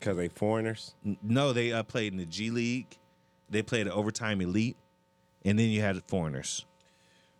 Cause 0.00 0.16
they 0.16 0.28
foreigners. 0.28 0.94
No, 1.22 1.52
they 1.52 1.72
uh, 1.72 1.82
played 1.82 2.12
in 2.12 2.18
the 2.18 2.24
G 2.24 2.50
League. 2.50 2.96
They 3.50 3.62
played 3.62 3.86
the 3.86 3.92
overtime 3.92 4.40
elite, 4.40 4.76
and 5.44 5.58
then 5.58 5.68
you 5.68 5.82
had 5.82 6.02
foreigners. 6.08 6.64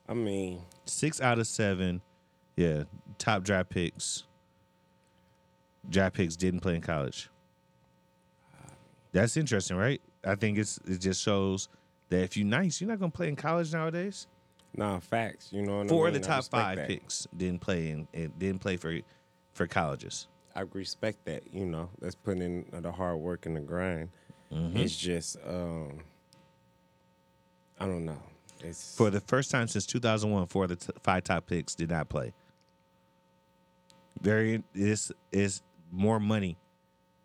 I 0.08 0.14
mean, 0.14 0.60
six 0.84 1.20
out 1.20 1.38
of 1.38 1.46
seven, 1.46 2.02
yeah, 2.56 2.84
top 3.16 3.44
draft 3.44 3.70
picks. 3.70 4.24
Draft 5.88 6.16
picks 6.16 6.36
didn't 6.36 6.60
play 6.60 6.74
in 6.74 6.82
college. 6.82 7.30
That's 9.12 9.36
interesting, 9.36 9.76
right? 9.76 10.00
I 10.24 10.34
think 10.34 10.58
it's 10.58 10.78
it 10.86 10.98
just 10.98 11.22
shows 11.22 11.68
that 12.10 12.22
if 12.22 12.36
you're 12.36 12.46
nice, 12.46 12.80
you're 12.80 12.90
not 12.90 12.98
gonna 12.98 13.10
play 13.10 13.28
in 13.28 13.36
college 13.36 13.72
nowadays. 13.72 14.26
Nah, 14.76 15.00
facts. 15.00 15.48
You 15.52 15.62
know, 15.62 15.78
what 15.78 15.88
Four 15.88 16.06
I 16.06 16.08
of 16.08 16.14
the 16.14 16.20
top 16.20 16.44
five 16.44 16.76
that. 16.76 16.88
picks 16.88 17.26
didn't 17.36 17.60
play 17.60 17.90
in 17.90 18.32
didn't 18.38 18.60
play 18.60 18.76
for 18.76 18.98
for 19.52 19.66
colleges. 19.66 20.28
I 20.54 20.62
respect 20.72 21.24
that. 21.26 21.42
You 21.52 21.66
know, 21.66 21.90
that's 22.00 22.14
putting 22.14 22.42
in 22.72 22.82
the 22.82 22.92
hard 22.92 23.18
work 23.18 23.46
and 23.46 23.56
the 23.56 23.60
grind. 23.60 24.10
Mhm. 24.52 24.76
It's 24.76 24.96
just, 24.96 25.36
um, 25.46 26.00
I 27.78 27.86
don't 27.86 28.04
know. 28.04 28.20
It's 28.62 28.96
For 28.96 29.10
the 29.10 29.20
first 29.20 29.50
time 29.50 29.68
since 29.68 29.86
2001, 29.86 30.46
four 30.48 30.64
of 30.64 30.70
the 30.70 30.76
t- 30.76 30.92
five 31.02 31.24
top 31.24 31.46
picks 31.46 31.74
did 31.74 31.90
not 31.90 32.08
play. 32.08 32.32
Very 34.20 34.62
this 34.74 35.10
is 35.32 35.62
more 35.90 36.20
money 36.20 36.58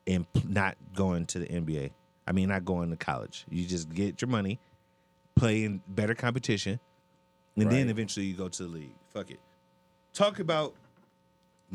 in 0.06 0.26
p- 0.26 0.44
not 0.48 0.78
going 0.94 1.26
to 1.28 1.40
the 1.40 1.48
NBA. 1.48 1.92
I 2.28 2.32
mean, 2.32 2.50
not 2.50 2.64
going 2.64 2.90
to 2.92 2.96
college. 2.96 3.46
You 3.50 3.66
just 3.66 3.90
get 3.90 4.22
your 4.22 4.30
money, 4.30 4.60
play 5.36 5.64
in 5.64 5.82
better 5.90 6.16
competition, 6.16 6.80
and 7.58 7.70
then 7.72 7.90
eventually 7.90 8.26
you 8.28 8.36
go 8.36 8.48
to 8.48 8.64
the 8.64 8.70
league. 8.70 8.96
Fuck 9.10 9.32
it. 9.32 9.40
Talk 10.14 10.40
about 10.40 10.74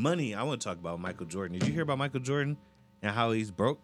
money. 0.01 0.35
I 0.35 0.43
want 0.43 0.61
to 0.61 0.65
talk 0.67 0.79
about 0.79 0.99
Michael 0.99 1.27
Jordan. 1.27 1.59
Did 1.59 1.69
you 1.69 1.75
hear 1.75 1.83
about 1.83 1.99
Michael 1.99 2.21
Jordan 2.21 2.57
and 3.03 3.15
how 3.15 3.33
he's 3.33 3.51
broke? 3.51 3.81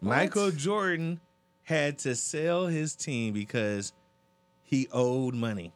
Michael 0.00 0.50
Jordan 0.50 1.20
had 1.62 1.98
to 2.00 2.14
sell 2.14 2.66
his 2.66 2.94
team 2.94 3.32
because 3.32 3.92
he 4.62 4.88
owed 4.92 5.34
money. 5.34 5.72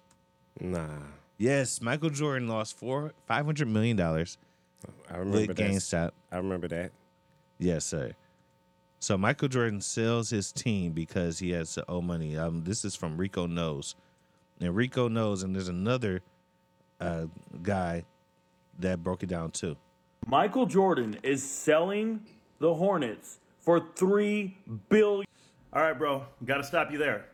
Nah. 0.60 0.88
Yes, 1.38 1.80
Michael 1.80 2.10
Jordan 2.10 2.48
lost 2.48 2.78
four 2.78 3.12
five 3.26 3.44
hundred 3.44 3.68
million 3.68 3.96
dollars. 3.96 4.38
I 5.10 5.18
remember 5.18 5.54
that. 5.54 5.62
GameStop. 5.62 6.10
I 6.32 6.36
remember 6.36 6.68
that. 6.68 6.92
Yes, 7.58 7.84
sir. 7.84 8.12
So 8.98 9.16
Michael 9.16 9.48
Jordan 9.48 9.80
sells 9.80 10.30
his 10.30 10.50
team 10.52 10.92
because 10.92 11.38
he 11.38 11.50
has 11.50 11.74
to 11.74 11.84
owe 11.88 12.00
money. 12.00 12.36
Um, 12.36 12.64
this 12.64 12.84
is 12.84 12.96
from 12.96 13.16
Rico 13.16 13.46
Knows, 13.46 13.94
and 14.60 14.74
Rico 14.74 15.08
Knows, 15.08 15.42
and 15.42 15.54
there's 15.54 15.68
another 15.68 16.22
uh, 17.00 17.26
guy 17.62 18.04
that 18.80 19.02
broke 19.02 19.22
it 19.22 19.28
down 19.28 19.50
too. 19.50 19.76
Michael 20.26 20.66
Jordan 20.66 21.18
is 21.22 21.42
selling 21.42 22.20
the 22.58 22.74
Hornets 22.74 23.38
for 23.60 23.80
three 23.94 24.56
billion. 24.88 25.26
All 25.72 25.82
right, 25.82 25.96
bro, 25.98 26.24
got 26.44 26.56
to 26.58 26.64
stop 26.64 26.90
you 26.90 26.98
there. 26.98 27.26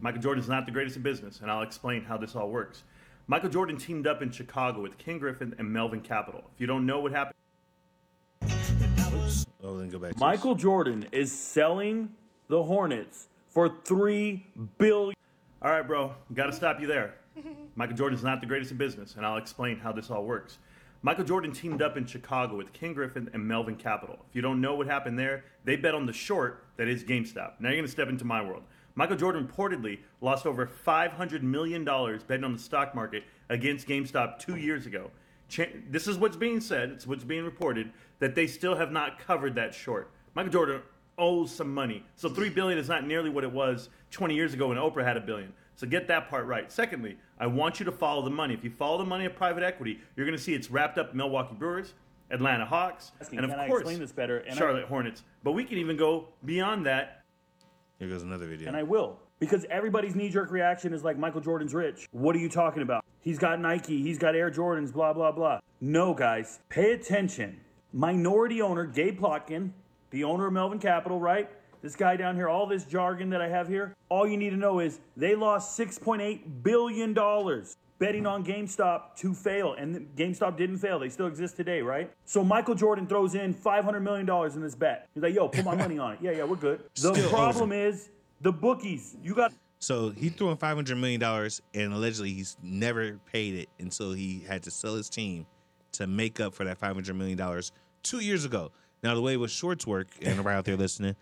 Michael 0.00 0.22
Jordan's 0.22 0.48
not 0.48 0.66
the 0.66 0.72
greatest 0.72 0.96
in 0.96 1.02
business, 1.02 1.40
and 1.40 1.50
I'll 1.50 1.62
explain 1.62 2.02
how 2.04 2.16
this 2.16 2.36
all 2.36 2.48
works. 2.48 2.84
Michael 3.26 3.48
Jordan 3.50 3.76
teamed 3.76 4.06
up 4.06 4.22
in 4.22 4.30
Chicago 4.30 4.80
with 4.80 4.96
Ken 4.98 5.18
Griffin 5.18 5.54
and 5.58 5.70
Melvin 5.72 6.00
Capital. 6.00 6.42
If 6.54 6.60
you 6.60 6.66
don't 6.66 6.86
know 6.86 7.00
what 7.00 7.12
happened, 7.12 7.34
Oh, 9.62 9.76
then 9.76 9.90
go 9.90 9.98
back. 9.98 10.14
To 10.14 10.18
Michael 10.18 10.54
Jordan 10.54 11.06
is 11.12 11.30
selling 11.30 12.10
the 12.48 12.62
Hornets 12.62 13.28
for 13.48 13.68
three 13.84 14.46
billion. 14.78 15.14
All 15.62 15.70
right, 15.70 15.86
bro, 15.86 16.14
got 16.32 16.46
to 16.46 16.52
stop 16.52 16.80
you 16.80 16.86
there. 16.86 17.14
Michael 17.74 17.96
Jordan's 17.96 18.22
not 18.24 18.40
the 18.40 18.46
greatest 18.46 18.70
in 18.70 18.78
business, 18.78 19.16
and 19.16 19.26
I'll 19.26 19.36
explain 19.36 19.78
how 19.78 19.92
this 19.92 20.10
all 20.10 20.24
works. 20.24 20.58
Michael 21.02 21.24
Jordan 21.24 21.52
teamed 21.52 21.80
up 21.80 21.96
in 21.96 22.04
Chicago 22.04 22.56
with 22.56 22.74
Ken 22.74 22.92
Griffin 22.92 23.30
and 23.32 23.42
Melvin 23.48 23.74
Capital. 23.74 24.18
If 24.28 24.36
you 24.36 24.42
don't 24.42 24.60
know 24.60 24.74
what 24.74 24.86
happened 24.86 25.18
there, 25.18 25.44
they 25.64 25.76
bet 25.76 25.94
on 25.94 26.04
the 26.04 26.12
short 26.12 26.66
that 26.76 26.88
is 26.88 27.04
GameStop. 27.04 27.52
Now 27.58 27.70
you're 27.70 27.76
going 27.76 27.86
to 27.86 27.90
step 27.90 28.10
into 28.10 28.26
my 28.26 28.42
world. 28.42 28.64
Michael 28.96 29.16
Jordan 29.16 29.48
reportedly 29.48 30.00
lost 30.20 30.44
over 30.44 30.66
$500 30.66 31.40
million 31.40 31.84
betting 31.84 32.44
on 32.44 32.52
the 32.52 32.58
stock 32.58 32.94
market 32.94 33.24
against 33.48 33.88
GameStop 33.88 34.40
two 34.40 34.56
years 34.56 34.84
ago. 34.84 35.10
This 35.88 36.06
is 36.06 36.18
what's 36.18 36.36
being 36.36 36.60
said, 36.60 36.90
it's 36.90 37.06
what's 37.06 37.24
being 37.24 37.44
reported, 37.44 37.92
that 38.18 38.34
they 38.34 38.46
still 38.46 38.76
have 38.76 38.92
not 38.92 39.18
covered 39.18 39.54
that 39.54 39.74
short. 39.74 40.10
Michael 40.34 40.52
Jordan 40.52 40.82
owes 41.16 41.50
some 41.50 41.72
money. 41.72 42.04
So 42.16 42.28
3 42.28 42.50
billion 42.50 42.78
is 42.78 42.90
not 42.90 43.06
nearly 43.06 43.30
what 43.30 43.42
it 43.42 43.50
was 43.50 43.88
20 44.10 44.34
years 44.34 44.52
ago 44.52 44.68
when 44.68 44.76
Oprah 44.76 45.04
had 45.04 45.16
a 45.16 45.20
billion. 45.20 45.54
So 45.76 45.86
get 45.86 46.08
that 46.08 46.28
part 46.28 46.44
right. 46.44 46.70
Secondly, 46.70 47.16
I 47.40 47.46
want 47.46 47.80
you 47.80 47.86
to 47.86 47.92
follow 47.92 48.22
the 48.22 48.30
money. 48.30 48.52
If 48.52 48.62
you 48.62 48.70
follow 48.70 48.98
the 48.98 49.04
money 49.04 49.24
of 49.24 49.34
private 49.34 49.62
equity, 49.64 49.98
you're 50.14 50.26
going 50.26 50.36
to 50.36 50.42
see 50.42 50.52
it's 50.52 50.70
wrapped 50.70 50.98
up 50.98 51.14
Milwaukee 51.14 51.54
Brewers, 51.58 51.94
Atlanta 52.30 52.66
Hawks, 52.66 53.12
Asking, 53.18 53.38
and 53.38 53.46
of 53.46 53.50
can 53.52 53.60
I 53.60 53.66
course, 53.66 53.80
explain 53.80 53.98
this 53.98 54.12
better? 54.12 54.38
And 54.40 54.54
I- 54.54 54.58
Charlotte 54.58 54.84
Hornets. 54.84 55.24
But 55.42 55.52
we 55.52 55.64
can 55.64 55.78
even 55.78 55.96
go 55.96 56.28
beyond 56.44 56.84
that. 56.84 57.22
Here 57.98 58.08
goes 58.08 58.22
another 58.22 58.46
video. 58.46 58.68
And 58.68 58.76
I 58.76 58.82
will. 58.82 59.18
Because 59.40 59.64
everybody's 59.70 60.14
knee 60.14 60.28
jerk 60.28 60.50
reaction 60.50 60.92
is 60.92 61.02
like 61.02 61.16
Michael 61.18 61.40
Jordan's 61.40 61.72
rich. 61.72 62.06
What 62.12 62.36
are 62.36 62.38
you 62.38 62.50
talking 62.50 62.82
about? 62.82 63.04
He's 63.22 63.38
got 63.38 63.58
Nike, 63.58 64.02
he's 64.02 64.18
got 64.18 64.34
Air 64.36 64.50
Jordans, 64.50 64.92
blah, 64.92 65.14
blah, 65.14 65.32
blah. 65.32 65.60
No, 65.80 66.12
guys, 66.12 66.60
pay 66.68 66.92
attention. 66.92 67.58
Minority 67.94 68.60
owner 68.60 68.84
Gabe 68.84 69.18
Plotkin, 69.18 69.70
the 70.10 70.24
owner 70.24 70.46
of 70.46 70.52
Melvin 70.52 70.78
Capital, 70.78 71.18
right? 71.18 71.48
This 71.82 71.96
guy 71.96 72.16
down 72.16 72.36
here, 72.36 72.48
all 72.48 72.66
this 72.66 72.84
jargon 72.84 73.30
that 73.30 73.40
I 73.40 73.48
have 73.48 73.66
here, 73.68 73.94
all 74.08 74.26
you 74.28 74.36
need 74.36 74.50
to 74.50 74.56
know 74.56 74.80
is 74.80 75.00
they 75.16 75.34
lost 75.34 75.78
$6.8 75.78 76.62
billion 76.62 77.14
betting 77.98 78.26
on 78.26 78.44
GameStop 78.44 79.16
to 79.16 79.32
fail. 79.34 79.74
And 79.74 80.08
GameStop 80.14 80.56
didn't 80.56 80.78
fail. 80.78 80.98
They 80.98 81.08
still 81.08 81.26
exist 81.26 81.56
today, 81.56 81.80
right? 81.80 82.10
So 82.26 82.44
Michael 82.44 82.74
Jordan 82.74 83.06
throws 83.06 83.34
in 83.34 83.54
$500 83.54 84.02
million 84.02 84.28
in 84.54 84.60
this 84.60 84.74
bet. 84.74 85.08
He's 85.14 85.22
like, 85.22 85.34
yo, 85.34 85.48
put 85.48 85.64
my 85.64 85.74
money 85.74 85.98
on 85.98 86.12
it. 86.12 86.18
Yeah, 86.20 86.32
yeah, 86.32 86.44
we're 86.44 86.56
good. 86.56 86.82
The 86.96 87.14
Still 87.14 87.28
problem 87.30 87.72
is 87.72 88.10
the 88.40 88.52
bookies. 88.52 89.16
You 89.22 89.34
got 89.34 89.52
So 89.78 90.10
he 90.10 90.28
threw 90.28 90.50
in 90.50 90.56
five 90.56 90.76
hundred 90.76 90.96
million 90.96 91.20
dollars, 91.20 91.62
and 91.74 91.92
allegedly 91.92 92.32
he's 92.32 92.56
never 92.62 93.18
paid 93.30 93.54
it 93.54 93.68
until 93.78 94.12
he 94.12 94.44
had 94.46 94.62
to 94.64 94.70
sell 94.70 94.94
his 94.94 95.08
team 95.08 95.46
to 95.92 96.06
make 96.06 96.40
up 96.40 96.54
for 96.54 96.64
that 96.64 96.78
five 96.78 96.94
hundred 96.94 97.16
million 97.16 97.36
dollars 97.36 97.72
two 98.02 98.20
years 98.20 98.44
ago. 98.44 98.72
Now 99.02 99.14
the 99.14 99.22
way 99.22 99.36
with 99.36 99.50
shorts 99.50 99.86
work, 99.86 100.08
and 100.20 100.28
everybody 100.28 100.56
out 100.56 100.64
there 100.64 100.76
listening, 100.76 101.16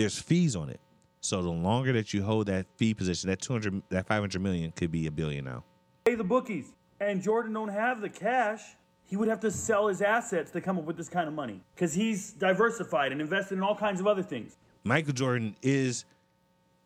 there's 0.00 0.18
fees 0.18 0.56
on 0.56 0.70
it. 0.70 0.80
So 1.20 1.42
the 1.42 1.50
longer 1.50 1.92
that 1.92 2.14
you 2.14 2.22
hold 2.22 2.46
that 2.46 2.66
fee 2.76 2.94
position, 2.94 3.28
that 3.28 3.40
two 3.40 3.52
hundred, 3.52 3.82
that 3.90 4.06
five 4.06 4.20
hundred 4.20 4.40
million 4.40 4.72
could 4.72 4.90
be 4.90 5.06
a 5.06 5.10
billion 5.10 5.44
now. 5.44 5.64
pay 6.04 6.14
the 6.14 6.24
bookies. 6.24 6.72
And 7.00 7.22
Jordan 7.22 7.52
don't 7.52 7.68
have 7.68 8.00
the 8.00 8.08
cash. 8.08 8.60
He 9.06 9.16
would 9.16 9.28
have 9.28 9.40
to 9.40 9.50
sell 9.50 9.88
his 9.88 10.02
assets 10.02 10.50
to 10.52 10.60
come 10.60 10.78
up 10.78 10.84
with 10.84 10.96
this 10.96 11.08
kind 11.08 11.26
of 11.28 11.34
money 11.34 11.60
because 11.74 11.92
he's 11.92 12.32
diversified 12.32 13.12
and 13.12 13.20
invested 13.20 13.56
in 13.58 13.62
all 13.62 13.74
kinds 13.74 14.00
of 14.00 14.06
other 14.06 14.22
things. 14.22 14.56
Michael 14.84 15.12
Jordan 15.12 15.56
is 15.62 16.04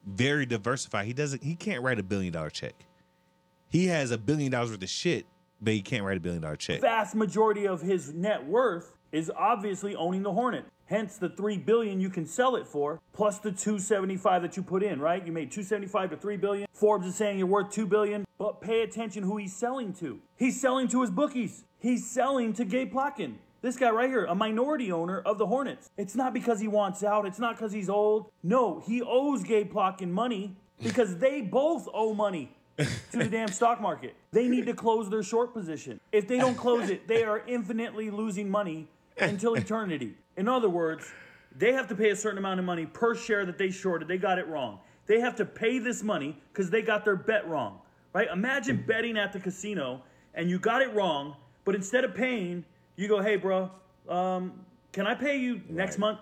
very 0.07 0.47
diversified. 0.47 1.07
He 1.07 1.13
doesn't. 1.13 1.43
He 1.43 1.55
can't 1.55 1.83
write 1.83 1.99
a 1.99 2.03
billion 2.03 2.33
dollar 2.33 2.51
check. 2.51 2.75
He 3.69 3.87
has 3.87 4.11
a 4.11 4.19
billion 4.19 4.51
dollars 4.53 4.71
worth 4.71 4.83
of 4.83 4.89
shit, 4.89 5.27
but 5.61 5.75
he 5.75 5.83
can't 5.83 6.05
write 6.05 6.17
a 6.17 6.21
billion 6.21 6.43
dollar 6.43 6.57
check. 6.57 6.81
The 6.81 6.87
vast 6.87 7.15
majority 7.15 7.67
of 7.67 7.81
his 7.83 8.13
net 8.13 8.45
worth 8.45 8.97
is 9.13 9.31
obviously 9.37 9.95
owning 9.95 10.23
the 10.23 10.33
Hornet. 10.33 10.65
Hence 10.87 11.17
the 11.17 11.31
three 11.31 11.57
billion 11.57 12.01
you 12.01 12.11
can 12.11 12.27
sell 12.27 12.57
it 12.57 12.67
for, 12.67 13.01
plus 13.13 13.39
the 13.39 13.51
275 13.51 14.43
that 14.43 14.57
you 14.57 14.63
put 14.63 14.83
in, 14.83 15.01
right? 15.01 15.25
You 15.25 15.33
made 15.33 15.51
275 15.51 16.11
to 16.11 16.17
three 16.17 16.37
billion. 16.37 16.67
Forbes 16.73 17.07
is 17.07 17.15
saying 17.15 17.39
you're 17.39 17.47
worth 17.47 17.71
two 17.71 17.87
billion, 17.87 18.25
but 18.39 18.61
pay 18.61 18.83
attention 18.83 19.23
who 19.23 19.37
he's 19.39 19.57
selling 19.57 19.95
to. 19.95 20.21
He's 20.37 20.61
selling 20.61 20.89
to 20.89 21.01
his 21.01 21.11
bookies. 21.11 21.65
He's 21.79 22.09
selling 22.11 22.53
to 22.55 22.65
Gabe 22.65 22.93
Plotkin. 22.93 23.35
This 23.63 23.79
guy 23.79 23.89
right 23.89 24.11
here, 24.11 24.27
a 24.27 24.35
minority 24.35 24.93
owner 24.93 25.21
of 25.21 25.39
the 25.39 25.47
Hornets. 25.47 25.89
It's 25.97 26.15
not 26.15 26.35
because 26.35 26.61
he 26.61 26.69
wants 26.69 27.03
out. 27.03 27.25
It's 27.25 27.39
not 27.39 27.57
because 27.57 27.73
he's 27.73 27.89
old. 27.89 28.31
No, 28.43 28.83
he 28.87 29.01
owes 29.01 29.43
Gabe 29.43 29.73
Plotkin 29.73 30.11
money 30.11 30.55
because 30.83 31.17
they 31.19 31.41
both 31.41 31.89
owe 31.95 32.13
money 32.13 32.55
to 32.77 33.17
the 33.17 33.25
damn 33.25 33.49
stock 33.49 33.81
market. 33.81 34.17
They 34.33 34.49
need 34.49 34.67
to 34.67 34.75
close 34.75 35.09
their 35.09 35.23
short 35.23 35.55
position. 35.55 35.99
If 36.13 36.29
they 36.29 36.37
don't 36.37 36.57
close 36.57 36.91
it, 36.91 37.09
they 37.09 37.25
are 37.25 37.43
infinitely 37.47 38.11
losing 38.11 38.51
money 38.51 38.89
until 39.19 39.55
eternity. 39.55 40.15
In 40.37 40.49
other 40.49 40.69
words, 40.69 41.11
they 41.57 41.73
have 41.73 41.89
to 41.89 41.95
pay 41.95 42.11
a 42.11 42.17
certain 42.17 42.39
amount 42.39 42.59
of 42.61 42.67
money 42.67 42.87
per 42.87 43.15
share 43.15 43.47
that 43.47 43.59
they 43.59 43.71
shorted. 43.71 44.09
They 44.09 44.19
got 44.19 44.39
it 44.39 44.49
wrong. 44.49 44.81
They 45.07 45.21
have 45.21 45.37
to 45.37 45.45
pay 45.45 45.79
this 45.79 46.03
money 46.03 46.37
because 46.53 46.71
they 46.71 46.83
got 46.83 47.05
their 47.05 47.17
bet 47.17 47.49
wrong. 47.49 47.79
Right? 48.13 48.29
Imagine 48.33 48.85
betting 48.87 49.19
at 49.19 49.33
the 49.33 49.41
casino 49.41 50.03
and 50.35 50.49
you 50.49 50.59
got 50.59 50.83
it 50.83 50.93
wrong, 50.95 51.37
but 51.65 51.75
instead 51.75 52.05
of 52.05 52.15
paying, 52.15 52.65
you 52.97 53.09
go, 53.09 53.21
hey, 53.21 53.37
bro, 53.37 53.71
um, 54.09 54.53
can 54.93 55.07
I 55.07 55.15
pay 55.15 55.37
you 55.37 55.61
next 55.69 55.99
month? 55.99 56.21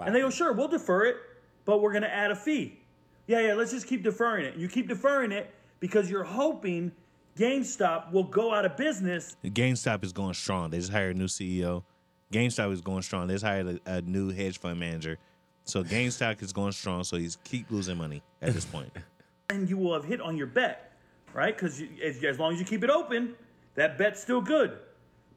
And 0.00 0.14
they 0.14 0.20
go, 0.20 0.30
sure, 0.30 0.52
we'll 0.52 0.68
defer 0.68 1.06
it, 1.06 1.16
but 1.64 1.80
we're 1.80 1.92
going 1.92 2.02
to 2.02 2.12
add 2.12 2.30
a 2.30 2.36
fee. 2.36 2.80
Yeah, 3.26 3.40
yeah, 3.40 3.54
let's 3.54 3.70
just 3.70 3.86
keep 3.86 4.02
deferring 4.02 4.44
it. 4.44 4.56
You 4.56 4.68
keep 4.68 4.88
deferring 4.88 5.32
it 5.32 5.50
because 5.80 6.10
you're 6.10 6.24
hoping 6.24 6.92
GameStop 7.36 8.12
will 8.12 8.24
go 8.24 8.54
out 8.54 8.64
of 8.64 8.76
business. 8.76 9.36
GameStop 9.44 10.04
is 10.04 10.12
going 10.12 10.34
strong. 10.34 10.70
They 10.70 10.78
just 10.78 10.92
hired 10.92 11.16
a 11.16 11.18
new 11.18 11.26
CEO. 11.26 11.84
GameStop 12.32 12.72
is 12.72 12.80
going 12.80 13.02
strong. 13.02 13.26
They 13.26 13.34
just 13.34 13.44
hired 13.44 13.80
a, 13.86 13.96
a 13.96 14.00
new 14.02 14.30
hedge 14.30 14.58
fund 14.58 14.80
manager. 14.80 15.18
So 15.64 15.82
GameStop 15.82 16.42
is 16.42 16.52
going 16.52 16.72
strong. 16.72 17.04
So 17.04 17.16
he's 17.16 17.38
keep 17.44 17.70
losing 17.70 17.96
money 17.96 18.22
at 18.42 18.54
this 18.54 18.64
point. 18.64 18.90
and 19.50 19.68
you 19.68 19.76
will 19.76 19.94
have 19.94 20.04
hit 20.04 20.20
on 20.20 20.36
your 20.36 20.46
bet, 20.46 20.92
right? 21.32 21.56
Because 21.56 21.82
as, 22.02 22.22
as 22.22 22.38
long 22.38 22.52
as 22.52 22.58
you 22.58 22.64
keep 22.64 22.84
it 22.84 22.90
open, 22.90 23.34
that 23.74 23.98
bet's 23.98 24.20
still 24.20 24.40
good. 24.40 24.78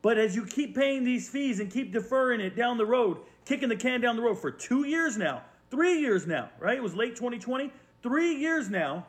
But 0.02 0.18
as 0.18 0.36
you 0.36 0.46
keep 0.46 0.76
paying 0.76 1.04
these 1.04 1.30
fees 1.30 1.60
and 1.60 1.72
keep 1.72 1.92
deferring 1.92 2.40
it 2.40 2.56
down 2.56 2.78
the 2.78 2.86
road, 2.86 3.18
kicking 3.46 3.70
the 3.70 3.76
can 3.76 4.02
down 4.02 4.16
the 4.16 4.22
road 4.22 4.36
for 4.36 4.52
two 4.52 4.86
years 4.86 5.18
now, 5.18 5.42
three 5.70 6.00
years 6.00 6.28
now, 6.28 6.50
right? 6.60 6.78
It 6.78 6.84
was 6.84 6.96
late 6.96 7.16
2020, 7.16 7.72
three 8.04 8.36
years 8.36 8.70
now. 8.70 9.06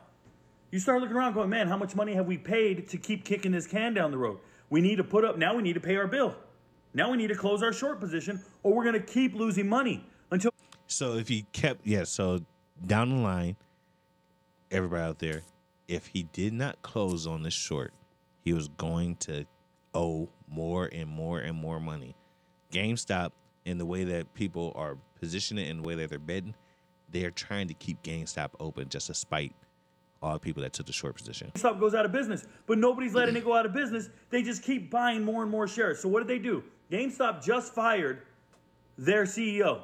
You 0.71 0.79
start 0.79 1.01
looking 1.01 1.15
around 1.15 1.33
going, 1.33 1.49
man, 1.49 1.67
how 1.67 1.77
much 1.77 1.95
money 1.95 2.13
have 2.13 2.25
we 2.25 2.37
paid 2.37 2.89
to 2.89 2.97
keep 2.97 3.23
kicking 3.23 3.51
this 3.51 3.65
can 3.65 3.93
down 3.93 4.11
the 4.11 4.17
road? 4.17 4.39
We 4.69 4.81
need 4.81 4.97
to 4.97 5.03
put 5.03 5.25
up, 5.25 5.37
now 5.37 5.55
we 5.55 5.63
need 5.63 5.73
to 5.73 5.79
pay 5.79 5.95
our 5.95 6.07
bill. 6.07 6.35
Now 6.93 7.11
we 7.11 7.17
need 7.17 7.27
to 7.27 7.35
close 7.35 7.61
our 7.61 7.73
short 7.73 7.99
position 7.99 8.43
or 8.63 8.73
we're 8.73 8.83
going 8.83 8.93
to 8.93 8.99
keep 8.99 9.35
losing 9.35 9.67
money 9.67 10.03
until. 10.31 10.51
So 10.87 11.15
if 11.15 11.27
he 11.27 11.45
kept, 11.53 11.85
yeah, 11.85 12.03
so 12.03 12.39
down 12.85 13.09
the 13.09 13.21
line, 13.21 13.55
everybody 14.71 15.03
out 15.03 15.19
there, 15.19 15.43
if 15.87 16.07
he 16.07 16.23
did 16.23 16.53
not 16.53 16.81
close 16.81 17.27
on 17.27 17.43
this 17.43 17.53
short, 17.53 17.93
he 18.41 18.53
was 18.53 18.67
going 18.69 19.15
to 19.17 19.45
owe 19.93 20.29
more 20.47 20.89
and 20.91 21.09
more 21.09 21.39
and 21.39 21.57
more 21.57 21.79
money. 21.79 22.15
GameStop, 22.71 23.31
in 23.65 23.77
the 23.77 23.85
way 23.85 24.03
that 24.03 24.33
people 24.33 24.71
are 24.75 24.97
positioning 25.19 25.65
it 25.65 25.69
and 25.69 25.83
the 25.83 25.87
way 25.87 25.95
that 25.95 26.09
they're 26.09 26.19
betting, 26.19 26.55
they're 27.11 27.31
trying 27.31 27.67
to 27.67 27.73
keep 27.73 28.01
GameStop 28.03 28.51
open 28.59 28.89
just 28.89 29.07
to 29.07 29.13
spite 29.13 29.53
all 30.21 30.33
the 30.33 30.39
people 30.39 30.61
that 30.63 30.73
took 30.73 30.85
the 30.85 30.93
short 30.93 31.15
position. 31.15 31.51
GameStop 31.55 31.79
goes 31.79 31.93
out 31.93 32.05
of 32.05 32.11
business, 32.11 32.45
but 32.67 32.77
nobody's 32.77 33.13
letting 33.13 33.35
it 33.35 33.43
go 33.43 33.55
out 33.55 33.65
of 33.65 33.73
business. 33.73 34.09
They 34.29 34.41
just 34.41 34.63
keep 34.63 34.91
buying 34.91 35.23
more 35.23 35.43
and 35.43 35.51
more 35.51 35.67
shares. 35.67 35.99
So 35.99 36.09
what 36.09 36.19
did 36.19 36.27
they 36.27 36.41
do? 36.41 36.63
GameStop 36.91 37.43
just 37.43 37.73
fired 37.73 38.23
their 38.97 39.23
CEO, 39.23 39.83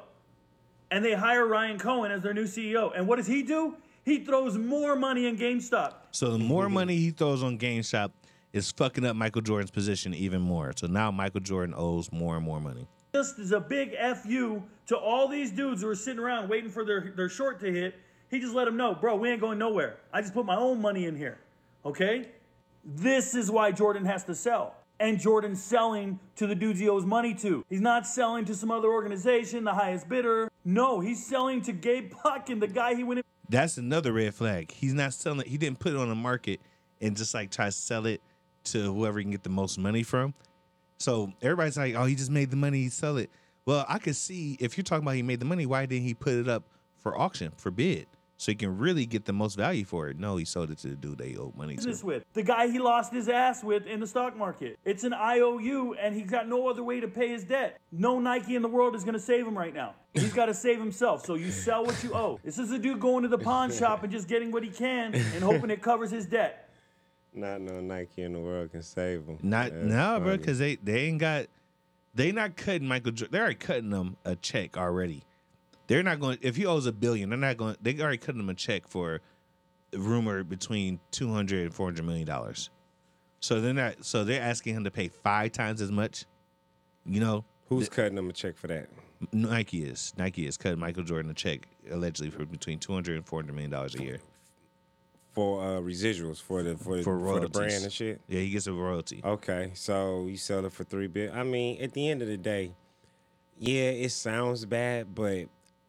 and 0.90 1.04
they 1.04 1.14
hire 1.14 1.46
Ryan 1.46 1.78
Cohen 1.78 2.10
as 2.10 2.22
their 2.22 2.34
new 2.34 2.44
CEO. 2.44 2.92
And 2.94 3.06
what 3.06 3.16
does 3.16 3.26
he 3.26 3.42
do? 3.42 3.76
He 4.04 4.24
throws 4.24 4.56
more 4.56 4.94
money 4.94 5.26
in 5.26 5.36
GameStop. 5.36 5.94
So 6.12 6.30
the 6.30 6.38
more 6.38 6.68
money 6.68 6.96
he 6.96 7.10
throws 7.10 7.42
on 7.42 7.58
GameStop 7.58 8.12
is 8.52 8.70
fucking 8.70 9.04
up 9.04 9.16
Michael 9.16 9.42
Jordan's 9.42 9.70
position 9.70 10.14
even 10.14 10.40
more. 10.40 10.72
So 10.76 10.86
now 10.86 11.10
Michael 11.10 11.40
Jordan 11.40 11.74
owes 11.76 12.12
more 12.12 12.36
and 12.36 12.44
more 12.44 12.60
money. 12.60 12.86
Just 13.14 13.38
is 13.38 13.52
a 13.52 13.60
big 13.60 13.96
fu 14.22 14.62
to 14.86 14.96
all 14.96 15.26
these 15.26 15.50
dudes 15.50 15.82
who 15.82 15.88
are 15.88 15.94
sitting 15.94 16.20
around 16.20 16.48
waiting 16.48 16.70
for 16.70 16.84
their, 16.84 17.12
their 17.16 17.28
short 17.28 17.58
to 17.60 17.72
hit. 17.72 17.98
He 18.30 18.40
just 18.40 18.54
let 18.54 18.66
him 18.66 18.76
know, 18.76 18.94
bro, 18.94 19.16
we 19.16 19.30
ain't 19.30 19.40
going 19.40 19.58
nowhere. 19.58 19.98
I 20.12 20.20
just 20.20 20.34
put 20.34 20.44
my 20.44 20.56
own 20.56 20.80
money 20.80 21.06
in 21.06 21.16
here. 21.16 21.38
Okay? 21.84 22.28
This 22.84 23.34
is 23.34 23.50
why 23.50 23.72
Jordan 23.72 24.04
has 24.04 24.24
to 24.24 24.34
sell. 24.34 24.74
And 24.98 25.20
Jordan's 25.20 25.62
selling 25.62 26.18
to 26.36 26.46
the 26.46 26.54
dudes 26.54 26.80
he 26.80 26.88
owes 26.88 27.04
money 27.04 27.34
to. 27.34 27.64
He's 27.68 27.80
not 27.80 28.06
selling 28.06 28.44
to 28.46 28.54
some 28.54 28.70
other 28.70 28.88
organization, 28.88 29.64
the 29.64 29.74
highest 29.74 30.08
bidder. 30.08 30.50
No, 30.64 31.00
he's 31.00 31.24
selling 31.24 31.60
to 31.62 31.72
Gabe 31.72 32.12
Plotkin, 32.12 32.60
the 32.60 32.66
guy 32.66 32.94
he 32.94 33.04
went 33.04 33.18
in. 33.18 33.24
That's 33.48 33.76
another 33.76 34.12
red 34.12 34.34
flag. 34.34 34.72
He's 34.72 34.94
not 34.94 35.12
selling. 35.12 35.46
He 35.46 35.58
didn't 35.58 35.78
put 35.78 35.92
it 35.92 35.98
on 35.98 36.08
the 36.08 36.14
market 36.14 36.60
and 37.00 37.16
just 37.16 37.34
like 37.34 37.50
try 37.50 37.66
to 37.66 37.72
sell 37.72 38.06
it 38.06 38.22
to 38.64 38.92
whoever 38.92 39.18
he 39.18 39.24
can 39.24 39.30
get 39.30 39.42
the 39.42 39.50
most 39.50 39.78
money 39.78 40.02
from. 40.02 40.34
So 40.98 41.32
everybody's 41.42 41.76
like, 41.76 41.94
oh, 41.94 42.04
he 42.06 42.14
just 42.14 42.30
made 42.30 42.50
the 42.50 42.56
money, 42.56 42.78
he 42.78 42.88
sell 42.88 43.18
it. 43.18 43.30
Well, 43.66 43.84
I 43.88 43.98
could 43.98 44.16
see 44.16 44.56
if 44.60 44.76
you're 44.76 44.84
talking 44.84 45.04
about 45.04 45.14
he 45.14 45.22
made 45.22 45.40
the 45.40 45.46
money, 45.46 45.66
why 45.66 45.86
didn't 45.86 46.04
he 46.04 46.14
put 46.14 46.34
it 46.34 46.48
up 46.48 46.64
for 46.98 47.18
auction, 47.18 47.52
for 47.56 47.70
bid? 47.70 48.06
So 48.38 48.52
he 48.52 48.56
can 48.56 48.76
really 48.76 49.06
get 49.06 49.24
the 49.24 49.32
most 49.32 49.56
value 49.56 49.84
for 49.84 50.08
it. 50.08 50.18
No, 50.18 50.36
he 50.36 50.44
sold 50.44 50.70
it 50.70 50.78
to 50.78 50.88
the 50.88 50.94
dude 50.94 51.18
they 51.18 51.36
owe 51.36 51.54
money 51.56 51.74
to. 51.74 51.76
business 51.76 52.04
with. 52.04 52.24
The 52.34 52.42
guy 52.42 52.68
he 52.68 52.78
lost 52.78 53.12
his 53.12 53.28
ass 53.30 53.64
with 53.64 53.86
in 53.86 54.00
the 54.00 54.06
stock 54.06 54.36
market. 54.36 54.78
It's 54.84 55.04
an 55.04 55.14
IOU, 55.14 55.94
and 55.94 56.14
he's 56.14 56.28
got 56.28 56.46
no 56.46 56.68
other 56.68 56.82
way 56.82 57.00
to 57.00 57.08
pay 57.08 57.28
his 57.28 57.44
debt. 57.44 57.78
No 57.90 58.20
Nike 58.20 58.54
in 58.54 58.60
the 58.60 58.68
world 58.68 58.94
is 58.94 59.04
going 59.04 59.14
to 59.14 59.20
save 59.20 59.46
him 59.46 59.56
right 59.56 59.72
now. 59.72 59.94
He's 60.12 60.34
got 60.34 60.46
to 60.46 60.54
save 60.54 60.78
himself. 60.78 61.24
So 61.24 61.34
you 61.34 61.50
sell 61.50 61.84
what 61.84 62.02
you 62.04 62.14
owe. 62.14 62.38
This 62.44 62.58
is 62.58 62.70
a 62.72 62.78
dude 62.78 63.00
going 63.00 63.22
to 63.22 63.28
the 63.28 63.38
pawn 63.38 63.72
shop 63.72 64.02
and 64.02 64.12
just 64.12 64.28
getting 64.28 64.50
what 64.50 64.62
he 64.62 64.70
can 64.70 65.14
and 65.14 65.42
hoping 65.42 65.70
it 65.70 65.80
covers 65.80 66.10
his 66.10 66.26
debt. 66.26 66.68
Not 67.32 67.60
no 67.60 67.80
Nike 67.80 68.22
in 68.22 68.32
the 68.32 68.40
world 68.40 68.72
can 68.72 68.82
save 68.82 69.26
him. 69.26 69.38
Not 69.42 69.72
no, 69.72 70.18
bro, 70.20 70.36
because 70.36 70.58
they 70.58 70.76
they 70.76 71.04
ain't 71.04 71.18
got 71.18 71.46
they 72.14 72.32
not 72.32 72.56
cutting 72.56 72.88
Michael. 72.88 73.12
They're 73.30 73.42
already 73.42 73.56
cutting 73.56 73.90
them 73.90 74.16
a 74.24 74.36
check 74.36 74.76
already. 74.78 75.22
They're 75.86 76.02
not 76.02 76.20
going. 76.20 76.38
If 76.40 76.56
he 76.56 76.66
owes 76.66 76.86
a 76.86 76.92
billion, 76.92 77.30
they're 77.30 77.38
not 77.38 77.56
going. 77.56 77.76
They 77.80 77.98
already 78.00 78.18
cut 78.18 78.34
him 78.34 78.48
a 78.48 78.54
check 78.54 78.88
for 78.88 79.20
rumor 79.92 80.42
between 80.44 81.00
200 81.12 81.62
and 81.62 81.74
400 81.74 82.04
million 82.04 82.26
dollars. 82.26 82.70
So 83.40 83.60
they're 83.60 83.74
not. 83.74 84.04
So 84.04 84.24
they're 84.24 84.42
asking 84.42 84.74
him 84.74 84.84
to 84.84 84.90
pay 84.90 85.08
five 85.08 85.52
times 85.52 85.80
as 85.80 85.92
much. 85.92 86.24
You 87.04 87.20
know, 87.20 87.44
Who's 87.68 87.88
cutting 87.88 88.18
him 88.18 88.30
a 88.30 88.32
check 88.32 88.56
for 88.56 88.66
that? 88.68 88.88
Nike 89.32 89.84
is. 89.84 90.12
Nike 90.16 90.46
is 90.46 90.56
cutting 90.56 90.78
Michael 90.78 91.02
Jordan 91.02 91.30
a 91.30 91.34
check 91.34 91.66
allegedly 91.90 92.30
for 92.30 92.44
between 92.44 92.78
200 92.78 93.16
and 93.16 93.26
400 93.26 93.52
million 93.52 93.70
dollars 93.70 93.94
a 93.94 94.02
year 94.02 94.18
For 95.32 95.62
uh, 95.62 95.80
residuals 95.80 96.40
for 96.40 96.62
the 96.62 96.76
for, 96.76 97.02
for 97.02 97.18
for 97.18 97.40
the 97.40 97.48
brand 97.48 97.84
and 97.84 97.92
shit. 97.92 98.20
Yeah, 98.28 98.40
he 98.40 98.50
gets 98.50 98.66
a 98.66 98.72
royalty. 98.72 99.22
Okay, 99.24 99.70
so 99.74 100.26
you 100.26 100.36
sell 100.36 100.64
it 100.64 100.72
for 100.72 100.84
three 100.84 101.06
three 101.06 101.08
billion. 101.08 101.38
I 101.38 101.44
mean, 101.44 101.80
at 101.80 101.92
the 101.92 102.08
end 102.08 102.22
of 102.22 102.28
the 102.28 102.36
day, 102.36 102.74
yeah, 103.58 103.90
it 103.90 104.10
sounds 104.10 104.64
bad, 104.64 105.14
but 105.14 105.46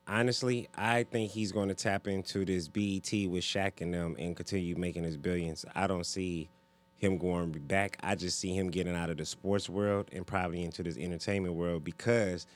honestly, 0.08 0.68
I 0.76 1.04
think 1.04 1.32
he's 1.32 1.52
going 1.52 1.70
to 1.70 1.76
tap 1.76 2.08
into 2.08 2.46
this 2.46 2.68
BET 2.68 3.12
with 3.30 3.44
Shaq 3.44 3.82
and 3.82 3.94
them 3.94 4.16
and 4.18 4.36
continue 4.36 4.76
making 4.76 5.04
his 5.04 5.18
billions. 5.18 5.66
I 5.76 5.88
don't 5.88 6.06
see 6.06 6.50
him 6.96 7.18
going 7.18 7.52
back. 7.52 7.98
I 8.02 8.16
just 8.16 8.40
see 8.40 8.56
him 8.56 8.70
getting 8.72 8.96
out 8.96 9.10
of 9.10 9.18
the 9.18 9.26
sports 9.26 9.70
world 9.70 10.08
and 10.12 10.26
probably 10.26 10.64
into 10.64 10.82
this 10.84 10.98
entertainment 10.98 11.54
world 11.54 11.84
because 11.84 12.48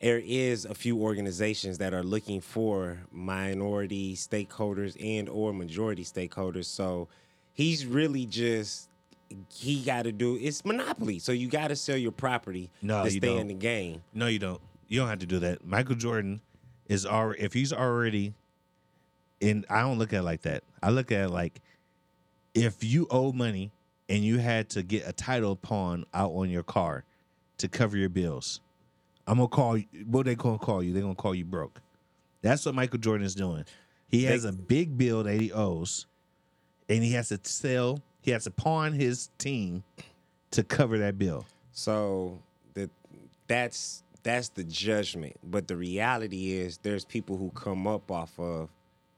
there 0.00 0.20
is 0.24 0.64
a 0.64 0.74
few 0.74 1.00
organizations 1.00 1.78
that 1.78 1.94
are 1.94 2.02
looking 2.02 2.40
for 2.40 2.98
minority 3.12 4.14
stakeholders 4.14 4.96
and 5.02 5.28
or 5.28 5.52
majority 5.52 6.04
stakeholders. 6.04 6.66
So 6.66 7.08
he's 7.52 7.86
really 7.86 8.26
just 8.26 8.88
he 9.52 9.82
got 9.82 10.02
to 10.02 10.12
do 10.12 10.36
it's 10.40 10.64
monopoly. 10.64 11.18
So 11.18 11.32
you 11.32 11.48
got 11.48 11.68
to 11.68 11.76
sell 11.76 11.96
your 11.96 12.12
property 12.12 12.70
No, 12.82 12.98
to 13.04 13.04
you 13.10 13.18
stay 13.18 13.28
don't. 13.28 13.38
in 13.40 13.48
the 13.48 13.54
game. 13.54 14.02
No, 14.14 14.26
you 14.26 14.38
don't. 14.38 14.60
You 14.88 15.00
don't 15.00 15.08
have 15.08 15.18
to 15.20 15.26
do 15.26 15.38
that. 15.40 15.66
Michael 15.66 15.96
Jordan 15.96 16.40
is 16.88 17.06
already 17.06 17.42
if 17.42 17.52
he's 17.52 17.72
already 17.72 18.34
in. 19.40 19.64
I 19.68 19.80
don't 19.80 19.98
look 19.98 20.12
at 20.12 20.20
it 20.20 20.22
like 20.22 20.42
that. 20.42 20.62
I 20.82 20.90
look 20.90 21.12
at 21.12 21.20
it 21.26 21.30
like 21.30 21.60
if 22.54 22.82
you 22.82 23.06
owe 23.10 23.32
money 23.32 23.70
and 24.08 24.24
you 24.24 24.38
had 24.38 24.70
to 24.70 24.82
get 24.82 25.06
a 25.06 25.12
title 25.12 25.56
pawn 25.56 26.04
out 26.14 26.30
on 26.30 26.48
your 26.48 26.62
car 26.62 27.04
to 27.58 27.68
cover 27.68 27.96
your 27.96 28.08
bills, 28.08 28.60
I'm 29.26 29.36
gonna 29.36 29.48
call 29.48 29.76
you. 29.76 29.86
What 30.06 30.26
they 30.26 30.34
gonna 30.34 30.58
call 30.58 30.82
you? 30.82 30.92
They're 30.92 31.02
gonna 31.02 31.14
call 31.14 31.34
you 31.34 31.44
broke. 31.44 31.80
That's 32.42 32.64
what 32.64 32.74
Michael 32.74 32.98
Jordan 32.98 33.26
is 33.26 33.34
doing. 33.34 33.64
He 34.08 34.24
has 34.24 34.44
a 34.44 34.52
big 34.52 34.96
bill 34.96 35.24
that 35.24 35.40
he 35.40 35.52
owes, 35.52 36.06
and 36.88 37.02
he 37.02 37.12
has 37.12 37.28
to 37.30 37.40
sell. 37.42 38.00
He 38.22 38.30
has 38.30 38.44
to 38.44 38.50
pawn 38.50 38.92
his 38.92 39.30
team 39.38 39.82
to 40.52 40.62
cover 40.62 40.98
that 40.98 41.18
bill. 41.18 41.44
So 41.72 42.38
the 42.74 42.88
that's 43.48 44.02
that's 44.26 44.48
the 44.48 44.64
judgment. 44.64 45.36
But 45.44 45.68
the 45.68 45.76
reality 45.76 46.52
is 46.52 46.78
there's 46.78 47.04
people 47.04 47.36
who 47.36 47.50
come 47.50 47.86
up 47.86 48.10
off 48.10 48.38
of 48.40 48.70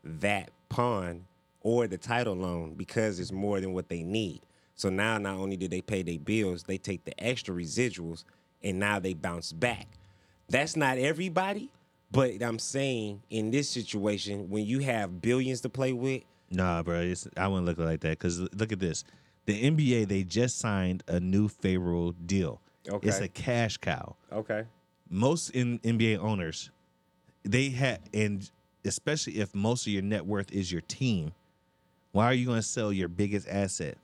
that 0.05 0.51
pawn 0.69 1.25
or 1.63 1.87
the 1.87 1.97
title 1.97 2.35
loan 2.35 2.75
because 2.75 3.19
it's 3.19 3.33
more 3.33 3.59
than 3.59 3.73
what 3.73 3.89
they 3.89 4.03
need. 4.03 4.43
So 4.75 4.91
now 4.91 5.17
not 5.17 5.37
only 5.37 5.57
did 5.57 5.71
they 5.71 5.81
pay 5.81 6.03
their 6.03 6.19
bills, 6.19 6.63
they 6.63 6.77
take 6.77 7.05
the 7.05 7.19
extra 7.25 7.55
residuals 7.55 8.25
and 8.63 8.79
now 8.79 8.99
they 8.99 9.15
bounce 9.15 9.51
back. 9.51 9.87
That's 10.51 10.77
not 10.77 10.99
everybody, 10.99 11.71
but 12.11 12.43
I'm 12.43 12.59
saying 12.59 13.23
in 13.31 13.51
this 13.51 13.69
situation, 13.71 14.51
when 14.51 14.67
you 14.67 14.81
have 14.81 15.23
billions 15.23 15.63
to 15.63 15.71
play 15.71 15.95
with, 15.95 16.23
Nah, 16.51 16.83
bro, 16.83 17.01
it's, 17.01 17.29
I 17.37 17.47
wouldn't 17.49 17.67
look 17.67 17.79
like 17.79 18.01
that 18.01 18.19
because 18.19 18.41
look 18.41 18.73
at 18.73 18.79
this. 18.79 19.05
The 19.47 19.71
NBA 19.71 20.09
they 20.09 20.25
just 20.25 20.59
signed 20.59 21.03
a 21.09 21.19
new 21.19 21.49
favorable 21.49 22.13
deal. 22.13 22.61
Okay. 22.89 23.09
It's 23.09 23.21
a 23.21 23.29
cash 23.29 23.77
cow. 23.79 24.17
Okay. 24.33 24.65
Most 25.11 25.51
in 25.51 25.79
NBA 25.81 26.19
owners, 26.19 26.71
they 27.43 27.71
had, 27.71 28.01
and 28.13 28.49
especially 28.85 29.39
if 29.39 29.55
most 29.55 29.87
of 29.87 29.93
your 29.93 30.03
net 30.03 30.27
worth 30.27 30.53
is 30.53 30.71
your 30.71 30.83
team, 30.83 31.33
why 32.13 32.27
are 32.27 32.35
you 32.35 32.47
going 32.47 32.59
to 32.59 32.67
sell 32.67 32.93
your 32.93 33.09
biggest 33.09 33.49
asset 33.49 33.97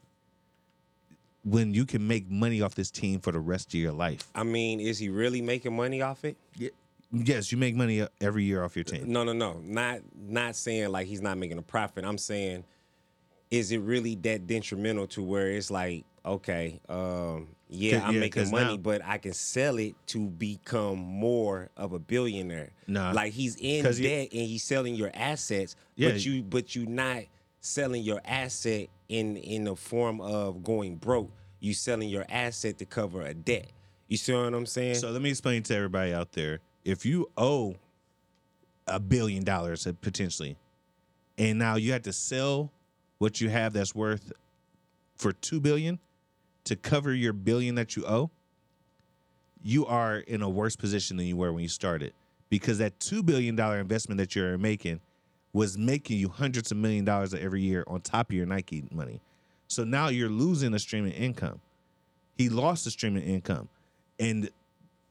when 1.44 1.74
you 1.74 1.84
can 1.84 2.06
make 2.06 2.30
money 2.30 2.62
off 2.62 2.74
this 2.74 2.90
team 2.90 3.20
for 3.20 3.32
the 3.32 3.40
rest 3.40 3.68
of 3.68 3.74
your 3.74 3.92
life? 3.92 4.28
I 4.34 4.44
mean, 4.44 4.80
is 4.80 4.98
he 4.98 5.08
really 5.08 5.42
making 5.42 5.76
money 5.76 6.00
off 6.02 6.24
it? 6.24 6.36
Yeah. 6.56 6.70
Yes, 7.12 7.52
you 7.52 7.58
make 7.58 7.76
money 7.76 8.00
uh, 8.00 8.08
every 8.20 8.42
year 8.42 8.64
off 8.64 8.74
your 8.74 8.84
team. 8.84 9.04
No, 9.06 9.22
no, 9.22 9.32
no. 9.32 9.60
Not 9.62 10.00
not 10.16 10.56
saying 10.56 10.88
like 10.90 11.06
he's 11.06 11.20
not 11.20 11.38
making 11.38 11.58
a 11.58 11.62
profit. 11.62 12.04
I'm 12.04 12.18
saying, 12.18 12.64
is 13.52 13.70
it 13.70 13.78
really 13.78 14.16
that 14.16 14.48
detrimental 14.48 15.06
to 15.08 15.22
where 15.22 15.50
it's 15.50 15.70
like, 15.70 16.04
okay, 16.24 16.80
um, 16.88 17.48
yeah, 17.68 18.06
I'm 18.06 18.14
yeah, 18.14 18.20
making 18.20 18.50
money, 18.50 18.76
now- 18.76 18.82
but 18.82 19.04
I 19.04 19.18
can 19.18 19.32
sell 19.32 19.78
it 19.78 19.94
to 20.08 20.28
become 20.28 20.98
more 20.98 21.70
of 21.76 21.92
a 21.92 21.98
billionaire. 21.98 22.70
Nah. 22.86 23.12
like 23.12 23.32
he's 23.32 23.56
in 23.56 23.82
debt 23.84 24.28
and 24.32 24.46
he's 24.46 24.62
selling 24.62 24.94
your 24.94 25.10
assets, 25.14 25.76
Yeah. 25.96 26.10
but 26.10 26.24
you 26.24 26.42
but 26.42 26.74
you 26.74 26.86
not 26.86 27.24
selling 27.60 28.02
your 28.02 28.20
asset 28.24 28.88
in 29.08 29.36
in 29.36 29.64
the 29.64 29.76
form 29.76 30.20
of 30.20 30.62
going 30.62 30.96
broke. 30.96 31.30
You 31.60 31.72
selling 31.74 32.08
your 32.10 32.26
asset 32.28 32.78
to 32.78 32.84
cover 32.84 33.22
a 33.22 33.32
debt. 33.34 33.68
You 34.08 34.18
see 34.18 34.32
what 34.34 34.52
I'm 34.52 34.66
saying? 34.66 34.96
So 34.96 35.10
let 35.10 35.22
me 35.22 35.30
explain 35.30 35.62
to 35.64 35.74
everybody 35.74 36.12
out 36.12 36.32
there: 36.32 36.60
if 36.84 37.06
you 37.06 37.30
owe 37.36 37.76
a 38.86 39.00
billion 39.00 39.44
dollars 39.44 39.86
uh, 39.86 39.92
potentially, 40.00 40.56
and 41.38 41.58
now 41.58 41.76
you 41.76 41.92
have 41.92 42.02
to 42.02 42.12
sell 42.12 42.70
what 43.18 43.40
you 43.40 43.48
have 43.48 43.72
that's 43.72 43.94
worth 43.94 44.30
for 45.16 45.32
two 45.32 45.58
billion 45.60 45.98
to 46.64 46.76
cover 46.76 47.12
your 47.12 47.32
billion 47.32 47.74
that 47.76 47.96
you 47.96 48.06
owe, 48.06 48.30
you 49.62 49.86
are 49.86 50.18
in 50.18 50.42
a 50.42 50.48
worse 50.48 50.76
position 50.76 51.16
than 51.16 51.26
you 51.26 51.36
were 51.36 51.52
when 51.52 51.62
you 51.62 51.68
started 51.68 52.12
because 52.50 52.78
that 52.78 52.98
two 53.00 53.22
billion 53.22 53.56
dollar 53.56 53.78
investment 53.78 54.18
that 54.18 54.36
you're 54.36 54.58
making 54.58 55.00
was 55.52 55.78
making 55.78 56.18
you 56.18 56.28
hundreds 56.28 56.70
of 56.70 56.76
million 56.76 57.04
dollars 57.04 57.32
every 57.32 57.62
year 57.62 57.84
on 57.86 58.00
top 58.00 58.30
of 58.30 58.36
your 58.36 58.46
Nike 58.46 58.84
money. 58.90 59.20
So 59.68 59.84
now 59.84 60.08
you're 60.08 60.28
losing 60.28 60.74
a 60.74 60.78
streaming 60.78 61.12
income. 61.12 61.60
He 62.36 62.48
lost 62.48 62.84
the 62.84 62.90
streaming 62.90 63.22
income. 63.22 63.68
And 64.18 64.50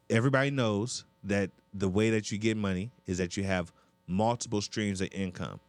everybody 0.10 0.52
knows 0.52 1.06
that 1.24 1.50
the 1.74 1.90
way 1.90 2.10
that 2.12 2.32
you 2.32 2.38
get 2.38 2.58
money 2.58 2.92
is 3.08 3.18
that 3.18 3.36
you 3.38 3.44
have 3.44 3.72
multiple 4.08 4.62
streams 4.62 5.02
of 5.02 5.10
income. 5.12 5.60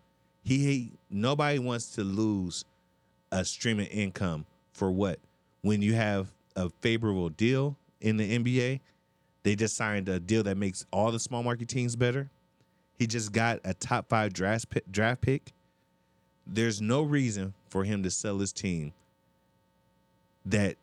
He 0.43 0.93
nobody 1.09 1.59
wants 1.59 1.95
to 1.95 2.05
lose 2.05 2.65
a 3.33 3.45
streaming 3.45 3.87
income 3.87 4.45
for 4.73 4.91
what? 4.91 5.19
When 5.65 5.81
you 5.81 5.95
have 5.95 6.31
a 6.57 6.69
favorable 6.83 7.31
deal 7.31 7.79
in 8.03 8.19
the 8.19 8.39
NBA, 8.39 8.81
they 9.45 9.57
just 9.57 9.75
signed 9.79 10.11
a 10.11 10.21
deal 10.21 10.43
that 10.43 10.59
makes 10.59 10.85
all 10.91 11.11
the 11.11 11.19
small 11.19 11.43
market 11.43 11.69
teams 11.69 11.97
better. 11.97 12.29
He 12.99 13.07
just 13.07 13.33
got 13.33 13.61
a 13.65 13.73
top 13.73 14.11
five 14.11 14.35
draft 14.35 14.69
pick, 14.69 14.93
draft 14.93 15.23
pick. 15.23 15.55
There's 16.47 16.83
no 16.83 17.01
reason 17.01 17.55
for 17.71 17.83
him 17.83 18.03
to 18.03 18.11
sell 18.11 18.39
his 18.41 18.53
team 18.53 18.93
that 20.45 20.77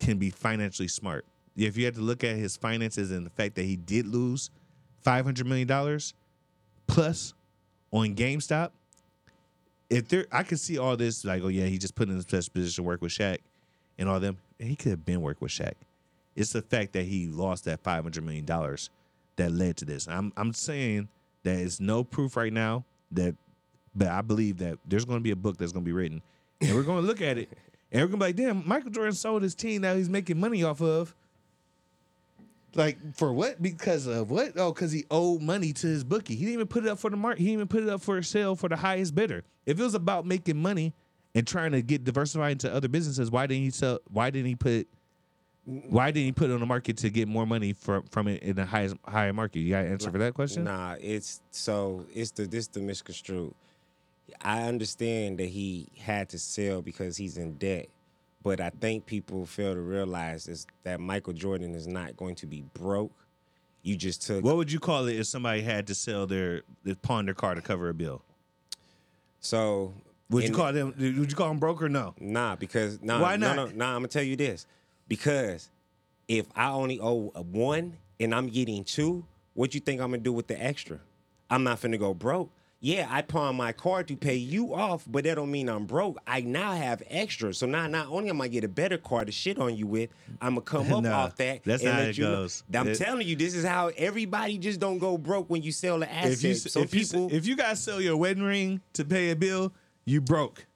can 0.00 0.16
be 0.16 0.30
financially 0.30 0.88
smart. 0.88 1.26
If 1.54 1.76
you 1.76 1.84
had 1.84 1.96
to 1.96 2.00
look 2.00 2.24
at 2.24 2.36
his 2.36 2.56
finances 2.56 3.10
and 3.10 3.26
the 3.26 3.30
fact 3.30 3.54
that 3.56 3.64
he 3.64 3.76
did 3.76 4.06
lose 4.06 4.48
five 5.02 5.26
hundred 5.26 5.46
million 5.46 5.68
dollars 5.68 6.14
plus 6.86 7.34
on 7.90 8.14
GameStop, 8.14 8.70
if 9.90 10.08
there, 10.08 10.24
I 10.32 10.42
could 10.42 10.58
see 10.58 10.78
all 10.78 10.96
this 10.96 11.22
like, 11.22 11.42
oh 11.42 11.48
yeah, 11.48 11.66
he 11.66 11.76
just 11.76 11.94
put 11.94 12.08
in 12.08 12.16
his 12.16 12.24
best 12.24 12.54
position 12.54 12.82
to 12.82 12.88
work 12.88 13.02
with 13.02 13.12
Shaq 13.12 13.40
and 13.98 14.08
all 14.08 14.20
them. 14.20 14.38
He 14.58 14.76
could 14.76 14.90
have 14.90 15.04
been 15.04 15.20
work 15.20 15.40
with 15.40 15.50
Shaq. 15.50 15.74
It's 16.34 16.52
the 16.52 16.62
fact 16.62 16.92
that 16.94 17.04
he 17.04 17.26
lost 17.26 17.64
that 17.64 17.82
five 17.82 18.04
hundred 18.04 18.24
million 18.24 18.44
dollars 18.44 18.90
that 19.36 19.52
led 19.52 19.76
to 19.78 19.84
this. 19.84 20.08
I'm 20.08 20.32
I'm 20.36 20.52
saying 20.52 21.08
that 21.42 21.58
it's 21.58 21.80
no 21.80 22.04
proof 22.04 22.36
right 22.36 22.52
now 22.52 22.84
that, 23.10 23.34
but 23.94 24.08
I 24.08 24.22
believe 24.22 24.58
that 24.58 24.78
there's 24.86 25.04
going 25.04 25.18
to 25.18 25.22
be 25.22 25.32
a 25.32 25.36
book 25.36 25.58
that's 25.58 25.72
going 25.72 25.84
to 25.84 25.88
be 25.88 25.92
written, 25.92 26.22
and 26.60 26.74
we're 26.74 26.84
going 26.84 27.02
to 27.02 27.06
look 27.06 27.20
at 27.20 27.38
it, 27.38 27.50
and 27.90 28.00
we're 28.00 28.08
going 28.08 28.12
to 28.12 28.16
be 28.18 28.24
like, 28.26 28.36
damn, 28.36 28.66
Michael 28.66 28.90
Jordan 28.90 29.12
sold 29.14 29.42
his 29.42 29.54
team 29.54 29.82
that 29.82 29.96
he's 29.96 30.08
making 30.08 30.38
money 30.40 30.62
off 30.62 30.80
of. 30.80 31.14
Like 32.74 33.14
for 33.14 33.32
what? 33.32 33.60
Because 33.60 34.06
of 34.06 34.30
what? 34.30 34.52
Oh, 34.56 34.72
because 34.72 34.92
he 34.92 35.04
owed 35.10 35.42
money 35.42 35.74
to 35.74 35.86
his 35.86 36.04
bookie. 36.04 36.34
He 36.34 36.44
didn't 36.44 36.54
even 36.54 36.66
put 36.68 36.84
it 36.84 36.88
up 36.88 36.98
for 36.98 37.10
the 37.10 37.16
market. 37.18 37.40
He 37.40 37.46
didn't 37.46 37.54
even 37.54 37.68
put 37.68 37.82
it 37.82 37.90
up 37.90 38.00
for 38.00 38.22
sale 38.22 38.56
for 38.56 38.70
the 38.70 38.76
highest 38.76 39.14
bidder. 39.14 39.44
If 39.66 39.78
it 39.78 39.82
was 39.82 39.94
about 39.94 40.24
making 40.24 40.56
money 40.56 40.94
and 41.34 41.46
trying 41.46 41.72
to 41.72 41.82
get 41.82 42.04
diversified 42.04 42.52
into 42.52 42.72
other 42.72 42.88
businesses, 42.88 43.30
why 43.30 43.46
didn't 43.46 43.64
he 43.64 43.70
sell? 43.70 44.00
Why 44.10 44.30
didn't 44.30 44.46
he 44.46 44.56
put? 44.56 44.88
Why 45.64 46.10
didn't 46.10 46.26
he 46.26 46.32
put 46.32 46.50
it 46.50 46.54
on 46.54 46.60
the 46.60 46.66
market 46.66 46.96
to 46.98 47.10
get 47.10 47.28
more 47.28 47.46
money 47.46 47.72
from 47.72 48.02
from 48.04 48.28
it 48.28 48.42
in 48.42 48.56
the 48.56 48.66
highest 48.66 48.96
higher 49.06 49.32
market? 49.32 49.60
You 49.60 49.70
got 49.70 49.84
an 49.84 49.92
answer 49.92 50.10
for 50.10 50.18
that 50.18 50.34
question? 50.34 50.64
Nah, 50.64 50.96
it's 51.00 51.40
so 51.50 52.04
it's 52.12 52.32
the 52.32 52.46
this 52.46 52.66
the 52.66 52.80
misconstrued. 52.80 53.54
I 54.40 54.62
understand 54.62 55.38
that 55.38 55.48
he 55.48 55.88
had 55.98 56.28
to 56.30 56.38
sell 56.38 56.82
because 56.82 57.16
he's 57.16 57.36
in 57.36 57.54
debt, 57.54 57.86
but 58.42 58.60
I 58.60 58.70
think 58.70 59.06
people 59.06 59.46
fail 59.46 59.74
to 59.74 59.80
realize 59.80 60.48
is 60.48 60.66
that 60.84 61.00
Michael 61.00 61.32
Jordan 61.32 61.74
is 61.74 61.86
not 61.86 62.16
going 62.16 62.34
to 62.36 62.46
be 62.46 62.64
broke. 62.74 63.12
You 63.82 63.96
just 63.96 64.22
took 64.22 64.44
What 64.44 64.56
would 64.56 64.70
you 64.72 64.80
call 64.80 65.06
it 65.06 65.16
if 65.16 65.26
somebody 65.26 65.60
had 65.60 65.86
to 65.88 65.94
sell 65.94 66.26
their, 66.26 66.62
their 66.84 66.94
pawn 66.94 67.26
their 67.26 67.34
car 67.34 67.54
to 67.54 67.60
cover 67.60 67.88
a 67.88 67.94
bill? 67.94 68.22
So 69.40 69.92
Would 70.32 70.44
you 70.48 70.54
call 70.54 70.72
them? 70.72 70.94
Would 70.98 71.30
you 71.30 71.36
call 71.36 71.48
them 71.48 71.58
broke 71.58 71.82
or 71.82 71.88
no? 71.88 72.14
Nah, 72.18 72.56
because 72.56 73.00
nah, 73.02 73.20
Why 73.20 73.36
no, 73.36 73.54
not? 73.54 73.56
No, 73.56 73.76
nah, 73.76 73.90
I'm 73.94 73.98
gonna 74.00 74.08
tell 74.08 74.22
you 74.22 74.36
this. 74.36 74.66
Because 75.08 75.68
if 76.28 76.46
I 76.56 76.70
only 76.70 76.98
owe 77.00 77.30
a 77.34 77.42
one 77.42 77.96
and 78.18 78.34
I'm 78.34 78.48
getting 78.48 78.84
two, 78.84 79.24
what 79.54 79.74
you 79.74 79.80
think 79.80 80.00
I'm 80.00 80.10
gonna 80.10 80.22
do 80.22 80.32
with 80.32 80.46
the 80.46 80.62
extra? 80.62 80.98
I'm 81.50 81.64
not 81.64 81.80
finna 81.80 81.98
go 81.98 82.14
broke. 82.14 82.50
Yeah, 82.84 83.06
I 83.08 83.22
pawn 83.22 83.54
my 83.54 83.70
car 83.70 84.02
to 84.02 84.16
pay 84.16 84.34
you 84.34 84.74
off, 84.74 85.04
but 85.06 85.22
that 85.22 85.36
don't 85.36 85.52
mean 85.52 85.68
I'm 85.68 85.86
broke. 85.86 86.18
I 86.26 86.40
now 86.40 86.72
have 86.72 87.00
extra. 87.08 87.54
So 87.54 87.64
now 87.64 87.86
not 87.86 88.08
only 88.08 88.28
am 88.28 88.40
I 88.40 88.48
get 88.48 88.64
a 88.64 88.68
better 88.68 88.98
car 88.98 89.24
to 89.24 89.30
shit 89.30 89.56
on 89.58 89.76
you 89.76 89.86
with, 89.86 90.10
I'm 90.40 90.54
gonna 90.54 90.62
come 90.62 90.92
up 90.94 91.04
Nah, 91.04 91.24
off 91.24 91.36
that. 91.36 91.62
that's 91.62 91.84
and 91.84 91.92
how 91.92 92.00
it 92.00 92.18
you 92.18 92.24
know- 92.24 92.34
goes. 92.36 92.64
I'm 92.74 92.88
It- 92.88 92.96
telling 92.98 93.28
you, 93.28 93.36
this 93.36 93.54
is 93.54 93.64
how 93.64 93.92
everybody 93.96 94.58
just 94.58 94.80
don't 94.80 94.98
go 94.98 95.16
broke 95.16 95.48
when 95.48 95.62
you 95.62 95.70
sell 95.70 95.98
the 96.00 96.10
asset. 96.12 96.32
If 96.32 96.42
you 96.42 96.54
Some 96.54 96.82
if 96.82 96.94
you 96.94 97.00
people 97.06 97.28
if 97.32 97.46
you 97.46 97.54
gotta 97.54 97.76
sell 97.76 98.00
your 98.00 98.16
wedding 98.16 98.42
ring 98.42 98.80
to 98.94 99.04
pay 99.04 99.30
a 99.30 99.36
bill, 99.36 99.72
you 100.04 100.20
broke. 100.20 100.66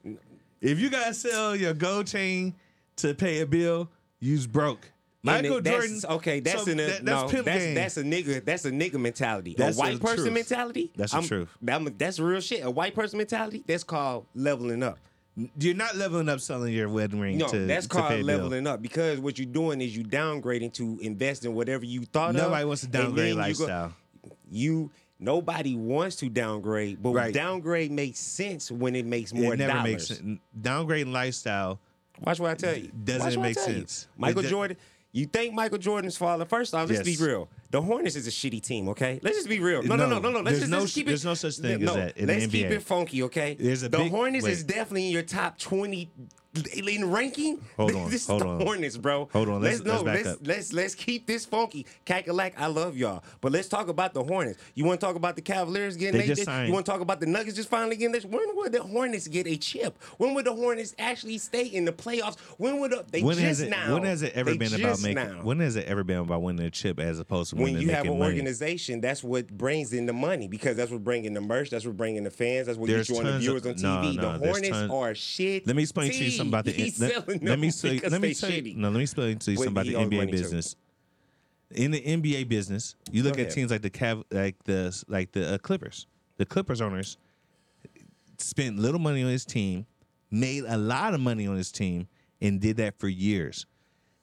If 0.60 0.78
you 0.80 0.90
gotta 0.90 1.14
sell 1.14 1.54
your 1.54 1.74
gold 1.74 2.06
chain 2.06 2.54
to 2.96 3.14
pay 3.14 3.40
a 3.40 3.46
bill, 3.46 3.90
you's 4.20 4.46
broke. 4.46 4.90
Michael 5.22 5.60
that's- 5.60 6.02
Jordan. 6.02 6.16
Okay, 6.16 6.40
that's 6.40 6.64
so 6.64 6.74
that- 6.74 7.02
no, 7.02 7.20
that's 7.20 7.32
pimp 7.32 7.44
that's, 7.46 7.64
game. 7.64 7.74
that's 7.74 7.96
a 7.96 8.02
nigga. 8.04 8.44
That's 8.44 8.64
a 8.64 8.70
nigga 8.70 8.94
mentality. 8.94 9.54
That's 9.58 9.76
a 9.76 9.80
white 9.80 10.00
person 10.00 10.24
truth. 10.26 10.32
mentality. 10.34 10.92
That's 10.96 11.12
the 11.12 11.22
truth. 11.22 11.48
I'm- 11.68 11.94
that's 11.98 12.18
real 12.20 12.40
shit. 12.40 12.64
A 12.64 12.70
white 12.70 12.94
person 12.94 13.18
mentality. 13.18 13.64
That's 13.66 13.84
called 13.84 14.26
leveling 14.34 14.82
up. 14.82 14.98
You're 15.58 15.74
not 15.74 15.96
leveling 15.96 16.30
up 16.30 16.40
selling 16.40 16.72
your 16.72 16.88
wedding 16.88 17.20
ring. 17.20 17.36
No, 17.38 17.48
to, 17.48 17.66
that's 17.66 17.86
to 17.86 17.92
called 17.94 18.12
a 18.12 18.16
bill. 18.16 18.24
leveling 18.24 18.66
up 18.66 18.80
because 18.80 19.18
what 19.20 19.38
you're 19.38 19.46
doing 19.46 19.82
is 19.82 19.94
you 19.94 20.02
downgrading 20.04 20.72
to 20.74 20.98
invest 21.02 21.44
in 21.44 21.54
whatever 21.54 21.84
you 21.84 22.04
thought 22.06 22.30
of. 22.30 22.36
Nobody 22.36 22.64
wants 22.64 22.80
to 22.82 22.88
downgrade 22.88 23.16
then 23.16 23.26
you 23.28 23.34
go- 23.34 23.40
lifestyle. 23.40 23.92
You 24.50 24.90
nobody 25.18 25.74
wants 25.74 26.16
to 26.16 26.28
downgrade, 26.28 27.02
but 27.02 27.10
Right. 27.10 27.32
downgrade 27.34 27.90
makes 27.90 28.18
sense 28.18 28.70
when 28.70 28.94
it 28.94 29.06
makes 29.06 29.32
more 29.32 29.54
it 29.54 29.58
never 29.58 29.72
dollars. 29.72 29.84
makes 29.92 30.06
sense. 30.08 30.40
Downgrading 30.60 31.12
lifestyle. 31.12 31.78
Watch 32.20 32.40
what 32.40 32.50
I 32.50 32.54
tell 32.54 32.76
you. 32.76 32.90
Doesn't 33.04 33.40
make 33.40 33.54
tell 33.56 33.68
you. 33.68 33.74
sense. 33.80 34.08
Michael 34.16 34.42
Jordan. 34.42 34.76
You 35.12 35.24
think 35.24 35.54
Michael 35.54 35.78
Jordan's 35.78 36.16
father? 36.18 36.44
First 36.44 36.74
off, 36.74 36.90
let's 36.90 37.06
Yes. 37.06 37.18
be 37.18 37.24
real. 37.24 37.48
The 37.70 37.80
Hornets 37.80 38.16
is 38.16 38.26
a 38.26 38.30
shitty 38.30 38.60
team. 38.62 38.88
Okay, 38.90 39.18
let's 39.22 39.36
just 39.38 39.48
be 39.48 39.60
real. 39.60 39.82
No, 39.82 39.96
no, 39.96 40.06
no, 40.06 40.18
no, 40.18 40.30
no. 40.30 40.40
Let's 40.40 40.44
There's 40.44 40.58
just, 40.60 40.70
no- 40.70 40.80
let's 40.80 40.92
keep 40.94 41.06
it. 41.06 41.08
there's 41.10 41.24
no 41.24 41.32
such 41.34 41.56
thing 41.56 41.82
no, 41.82 41.92
as 41.92 41.96
that 41.96 42.16
in 42.18 42.26
the 42.26 42.32
let's 42.34 42.46
keep 42.52 42.66
NBA. 42.66 42.76
it 42.76 42.82
funky. 42.82 43.22
Okay. 43.22 43.56
There's 43.58 43.82
a 43.82 43.88
the 43.88 43.96
big- 43.98 44.10
Hornets 44.10 44.44
wait. 44.44 44.52
is 44.52 44.64
definitely 44.64 45.06
in 45.06 45.12
your 45.12 45.22
top 45.22 45.58
twenty 45.58 46.10
in 46.56 47.10
ranking. 47.10 47.60
Hold 47.76 47.94
on, 47.96 48.10
this 48.10 48.26
hold 48.26 48.42
is 48.42 48.44
the 48.44 48.48
on. 48.50 48.60
Hornets, 48.62 48.96
bro. 48.96 49.28
Hold 49.32 49.48
on, 49.48 49.62
let's- 49.62 49.82
no, 49.82 50.00
let's 50.00 50.02
back 50.04 50.14
let's, 50.24 50.28
up. 50.28 50.38
let's 50.46 50.72
let's 50.72 50.94
keep 50.94 51.26
this 51.26 51.44
funky. 51.44 51.86
Cackalack, 52.06 52.52
I 52.56 52.66
love 52.66 52.96
y'all, 52.96 53.22
but 53.40 53.52
let's 53.52 53.68
talk 53.68 53.88
about 53.88 54.14
the 54.14 54.22
Hornets. 54.22 54.58
You 54.74 54.84
want 54.84 55.00
to 55.00 55.06
talk 55.06 55.16
about 55.16 55.36
the 55.36 55.42
Cavaliers 55.42 55.96
getting 55.96 56.20
They 56.20 56.26
they 56.28 56.34
just 56.34 56.48
You 56.66 56.72
want 56.72 56.86
to 56.86 56.92
talk 56.92 57.00
about 57.00 57.20
the 57.20 57.26
Nuggets 57.26 57.56
just 57.56 57.68
finally 57.68 57.96
getting 57.96 58.12
this? 58.12 58.24
When 58.24 58.54
would 58.56 58.72
the 58.72 58.82
Hornets 58.82 59.28
get 59.28 59.46
a 59.46 59.56
chip? 59.56 59.98
When 60.18 60.34
would 60.34 60.44
the 60.44 60.54
Hornets 60.54 60.94
actually 60.98 61.38
stay 61.38 61.66
in 61.66 61.84
the 61.84 61.92
playoffs? 61.92 62.38
When 62.58 62.80
would 62.80 62.92
the, 62.92 63.04
they 63.10 63.22
when 63.22 63.36
just 63.36 63.62
it? 63.62 63.70
now? 63.70 63.92
When 63.94 64.04
has 64.04 64.22
it 64.22 64.32
ever 64.34 64.54
been 64.56 64.74
about 64.74 65.00
making? 65.02 65.14
now. 65.16 65.42
When 65.42 65.60
has 65.60 65.76
it 65.76 65.86
ever 65.86 66.04
been 66.04 66.18
about 66.18 66.42
winning 66.42 66.66
a 66.66 66.70
chip 66.70 66.98
as 67.00 67.18
opposed 67.18 67.50
to 67.50 67.56
when 67.56 67.78
you 67.78 67.90
have 67.90 68.06
an 68.06 68.18
money? 68.18 68.32
organization, 68.32 69.00
that's 69.00 69.22
what 69.24 69.48
brings 69.48 69.92
in 69.92 70.06
the 70.06 70.12
money 70.12 70.48
because 70.48 70.76
that's 70.76 70.90
what 70.90 71.02
bringing 71.04 71.34
the 71.34 71.40
merch, 71.40 71.70
that's 71.70 71.84
what 71.84 71.96
bringing 71.96 72.24
the 72.24 72.30
fans, 72.30 72.66
that's 72.66 72.78
what 72.78 72.88
There's 72.88 73.08
gets 73.08 73.18
you 73.20 73.26
on 73.26 73.32
the 73.32 73.38
viewers 73.38 73.64
of- 73.66 73.72
on 73.72 73.74
TV. 73.74 74.16
no, 74.16 74.22
no, 74.32 74.38
the 74.38 74.46
Hornets 74.46 74.68
tons- 74.70 74.90
are 74.92 75.14
shit. 75.14 75.66
Let 75.66 75.76
me 75.76 75.82
explain 75.82 76.10
to 76.10 76.16
you 76.24 76.30
something 76.30 76.45
about 76.48 76.64
the. 76.64 76.72
He's 76.72 77.00
let, 77.00 77.12
selling 77.12 77.40
let 77.44 77.58
me 77.58 77.70
say. 77.70 78.00
Let 78.00 78.12
me 78.12 78.28
they 78.28 78.34
say. 78.34 78.62
shitty. 78.62 78.76
No, 78.76 78.88
let 78.88 78.96
me 78.96 79.02
explain 79.02 79.38
to 79.38 79.50
you 79.50 79.56
something 79.56 79.72
about 79.72 79.86
the 79.86 79.94
NBA 79.94 80.30
business. 80.30 80.76
In 81.72 81.90
the 81.90 82.00
NBA 82.00 82.48
business, 82.48 82.94
you 83.10 83.22
look 83.24 83.34
Go 83.34 83.40
at 83.40 83.46
ahead. 83.46 83.54
teams 83.54 83.70
like 83.72 83.82
the 83.82 83.90
Cav, 83.90 84.22
like 84.30 84.62
the 84.64 85.04
like 85.08 85.32
the 85.32 85.54
uh, 85.54 85.58
Clippers. 85.58 86.06
The 86.36 86.46
Clippers 86.46 86.80
owners 86.80 87.16
spent 88.38 88.78
little 88.78 89.00
money 89.00 89.22
on 89.22 89.30
his 89.30 89.44
team, 89.44 89.86
made 90.30 90.64
a 90.64 90.76
lot 90.76 91.14
of 91.14 91.20
money 91.20 91.46
on 91.46 91.56
his 91.56 91.72
team, 91.72 92.08
and 92.40 92.60
did 92.60 92.76
that 92.76 92.98
for 92.98 93.08
years. 93.08 93.66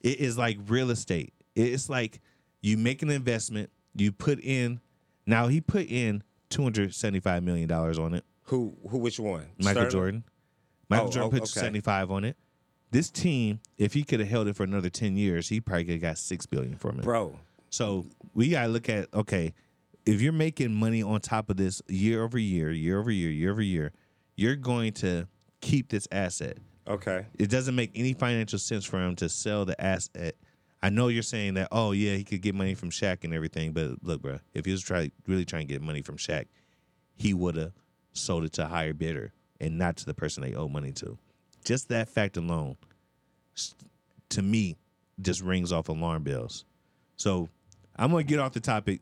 It 0.00 0.20
is 0.20 0.38
like 0.38 0.58
real 0.68 0.90
estate. 0.90 1.32
It's 1.54 1.88
like 1.88 2.20
you 2.62 2.76
make 2.76 3.02
an 3.02 3.10
investment, 3.10 3.70
you 3.94 4.12
put 4.12 4.40
in. 4.40 4.80
Now 5.26 5.48
he 5.48 5.60
put 5.60 5.86
in 5.88 6.22
two 6.50 6.62
hundred 6.62 6.94
seventy-five 6.94 7.42
million 7.42 7.68
dollars 7.68 7.98
on 7.98 8.14
it. 8.14 8.24
Who? 8.44 8.76
Who? 8.88 8.98
Which 8.98 9.18
one? 9.18 9.46
Michael 9.58 9.72
Sterling? 9.72 9.90
Jordan. 9.90 10.24
Michael 10.88 11.06
Oh, 11.06 11.10
Jordan 11.10 11.28
oh, 11.28 11.30
put 11.30 11.42
okay. 11.42 11.60
75 11.60 12.10
on 12.10 12.24
it. 12.24 12.36
This 12.90 13.10
team, 13.10 13.60
if 13.76 13.92
he 13.92 14.04
could 14.04 14.20
have 14.20 14.28
held 14.28 14.46
it 14.46 14.56
for 14.56 14.62
another 14.62 14.90
10 14.90 15.16
years, 15.16 15.48
he 15.48 15.60
probably 15.60 15.84
could 15.84 15.94
have 15.94 16.02
got 16.02 16.18
six 16.18 16.46
billion 16.46 16.76
from 16.76 16.98
it. 16.98 17.02
Bro. 17.02 17.38
So 17.70 18.06
we 18.34 18.50
gotta 18.50 18.68
look 18.68 18.88
at 18.88 19.12
okay, 19.12 19.52
if 20.06 20.20
you're 20.20 20.32
making 20.32 20.72
money 20.74 21.02
on 21.02 21.20
top 21.20 21.50
of 21.50 21.56
this 21.56 21.82
year 21.88 22.22
over 22.22 22.38
year, 22.38 22.70
year 22.70 23.00
over 23.00 23.10
year, 23.10 23.30
year 23.30 23.50
over 23.50 23.62
year, 23.62 23.92
you're 24.36 24.56
going 24.56 24.92
to 24.94 25.26
keep 25.60 25.88
this 25.88 26.06
asset. 26.12 26.58
Okay. 26.86 27.26
It 27.38 27.50
doesn't 27.50 27.74
make 27.74 27.90
any 27.94 28.12
financial 28.12 28.58
sense 28.58 28.84
for 28.84 29.00
him 29.00 29.16
to 29.16 29.28
sell 29.28 29.64
the 29.64 29.80
asset. 29.80 30.36
I 30.82 30.90
know 30.90 31.08
you're 31.08 31.22
saying 31.22 31.54
that, 31.54 31.68
oh 31.72 31.92
yeah, 31.92 32.14
he 32.14 32.24
could 32.24 32.42
get 32.42 32.54
money 32.54 32.74
from 32.74 32.90
Shaq 32.90 33.24
and 33.24 33.32
everything, 33.32 33.72
but 33.72 34.02
look, 34.02 34.20
bro, 34.20 34.38
if 34.52 34.66
he 34.66 34.72
was 34.72 34.82
try 34.82 35.10
really 35.26 35.46
trying 35.46 35.66
to 35.66 35.72
get 35.72 35.80
money 35.80 36.02
from 36.02 36.18
Shaq, 36.18 36.46
he 37.16 37.32
would 37.32 37.56
have 37.56 37.72
sold 38.12 38.44
it 38.44 38.52
to 38.54 38.66
a 38.66 38.68
higher 38.68 38.92
bidder 38.92 39.32
and 39.64 39.78
not 39.78 39.96
to 39.96 40.06
the 40.06 40.14
person 40.14 40.42
they 40.42 40.54
owe 40.54 40.68
money 40.68 40.92
to. 40.92 41.18
Just 41.64 41.88
that 41.88 42.08
fact 42.08 42.36
alone, 42.36 42.76
to 44.30 44.42
me, 44.42 44.76
just 45.20 45.40
rings 45.40 45.72
off 45.72 45.88
alarm 45.88 46.22
bells. 46.22 46.64
So 47.16 47.48
I'm 47.96 48.10
gonna 48.10 48.24
get 48.24 48.38
off 48.38 48.52
the 48.52 48.60
topic. 48.60 49.00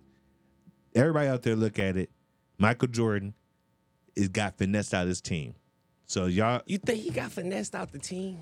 Everybody 0.94 1.28
out 1.28 1.42
there, 1.42 1.56
look 1.56 1.78
at 1.78 1.96
it. 1.96 2.10
Michael 2.58 2.88
Jordan 2.88 3.34
is 4.14 4.28
got 4.28 4.58
finessed 4.58 4.94
out 4.94 5.02
of 5.02 5.08
his 5.08 5.20
team. 5.20 5.54
So 6.06 6.26
y'all, 6.26 6.60
You 6.66 6.78
think 6.78 7.02
he 7.02 7.10
got 7.10 7.32
finessed 7.32 7.74
out 7.74 7.90
the 7.92 7.98
team? 7.98 8.38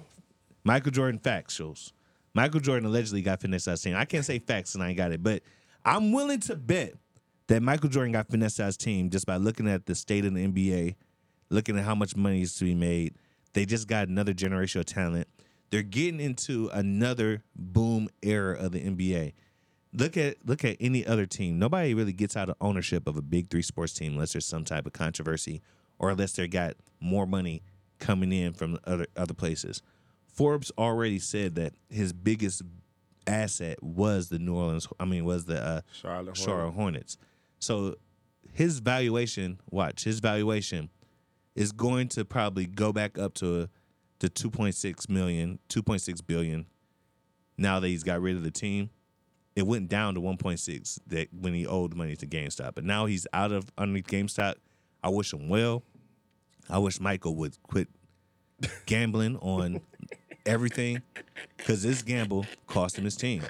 Michael 0.65 0.91
Jordan 0.91 1.21
facts 1.21 1.55
shows. 1.55 1.93
Michael 2.35 2.61
Jordan 2.61 2.89
allegedly 2.89 3.23
got 3.23 3.41
finessed 3.41 3.69
out 3.69 3.73
of 3.73 3.75
his 3.75 3.83
team. 3.83 3.97
I 3.97 4.05
can't 4.05 4.25
say 4.25 4.39
facts 4.39 4.75
and 4.75 4.83
I 4.83 4.89
ain't 4.89 4.97
got 4.97 5.13
it, 5.13 5.23
but 5.23 5.43
I'm 5.85 6.13
willing 6.13 6.41
to 6.41 6.57
bet 6.57 6.95
that 7.47 7.63
Michael 7.63 7.89
Jordan 7.89 8.13
got 8.13 8.29
finessed 8.29 8.61
out 8.61 8.65
of 8.65 8.69
his 8.69 8.77
team 8.77 9.11
just 9.11 9.27
by 9.27 9.37
looking 9.37 9.69
at 9.69 9.87
the 9.87 9.95
state 9.95 10.25
of 10.25 10.35
the 10.35 10.47
NBA, 10.47 10.97
looking 11.51 11.79
at 11.79 11.85
how 11.85 11.95
much 11.95 12.17
money 12.17 12.43
is 12.43 12.55
to 12.57 12.65
be 12.65 12.75
made. 12.75 13.15
They 13.53 13.65
just 13.67 13.89
got 13.89 14.09
another 14.09 14.33
generation 14.33 14.81
of 14.81 14.87
talent. 14.87 15.29
They're 15.71 15.83
getting 15.83 16.21
into 16.21 16.69
another 16.73 17.43
boom 17.55 18.09
era 18.23 18.59
of 18.59 18.73
the 18.73 18.81
NBA. 18.81 19.35
Look 19.93 20.17
at 20.17 20.37
look 20.47 20.65
at 20.65 20.77
any 20.81 21.05
other 21.05 21.27
team. 21.27 21.59
Nobody 21.59 21.95
really 21.95 22.13
gets 22.13 22.37
out 22.37 22.49
of 22.49 22.57
ownership 22.61 23.09
of 23.09 23.17
a 23.17 23.23
big 23.23 23.51
three 23.51 23.63
sports 23.63 23.93
team 23.93 24.13
unless 24.13 24.33
there's 24.33 24.47
some 24.47 24.65
type 24.65 24.87
of 24.87 24.93
controversy 24.93 25.63
or 25.99 26.11
unless 26.11 26.33
they 26.33 26.47
got 26.47 26.75
more 27.01 27.27
money 27.27 27.63
coming 27.99 28.33
in 28.33 28.53
from 28.53 28.79
other 28.85 29.07
other 29.17 29.35
places. 29.35 29.83
Forbes 30.33 30.71
already 30.79 31.19
said 31.19 31.57
that 31.57 31.75
his 31.89 32.13
biggest 32.13 32.63
asset 33.27 33.83
was 33.83 34.29
the 34.29 34.39
New 34.39 34.55
Orleans. 34.55 34.87
I 34.99 35.05
mean, 35.05 35.25
was 35.25 35.45
the 35.45 35.61
uh, 35.63 35.81
Charlotte 35.93 36.37
Charlotte 36.37 36.73
Hornets. 36.73 37.17
So 37.59 37.97
his 38.53 38.79
valuation, 38.79 39.61
watch 39.71 40.05
his 40.05 40.21
valuation, 40.21 40.89
is 41.55 41.73
going 41.73 42.09
to 42.09 42.25
probably 42.25 42.67
go 42.67 42.93
back 42.93 43.19
up 43.19 43.35
to 43.35 43.69
to 44.21 44.29
2.6 44.29 45.09
million, 45.09 45.59
2.6 45.71 46.27
billion. 46.27 46.67
Now 47.57 47.81
that 47.81 47.89
he's 47.89 48.03
got 48.03 48.21
rid 48.21 48.37
of 48.37 48.43
the 48.43 48.51
team, 48.51 48.91
it 49.57 49.67
went 49.67 49.89
down 49.89 50.15
to 50.15 50.21
1.6 50.21 50.99
that 51.09 51.29
when 51.33 51.55
he 51.55 51.67
owed 51.67 51.95
money 51.95 52.17
to 52.17 52.27
GameStop. 52.27 52.75
But 52.75 52.85
now 52.85 53.07
he's 53.07 53.27
out 53.33 53.53
of 53.53 53.73
underneath 53.77 54.07
GameStop. 54.07 54.55
I 55.03 55.09
wish 55.09 55.33
him 55.33 55.49
well. 55.49 55.83
I 56.69 56.79
wish 56.79 57.01
Michael 57.01 57.35
would 57.37 57.61
quit 57.63 57.89
gambling 58.87 59.37
on 59.39 59.81
everything 60.47 61.03
because 61.57 61.83
this 61.83 62.03
gamble 62.03 62.47
cost 62.67 62.97
him 62.97 63.05
his 63.05 63.17
team. 63.17 63.43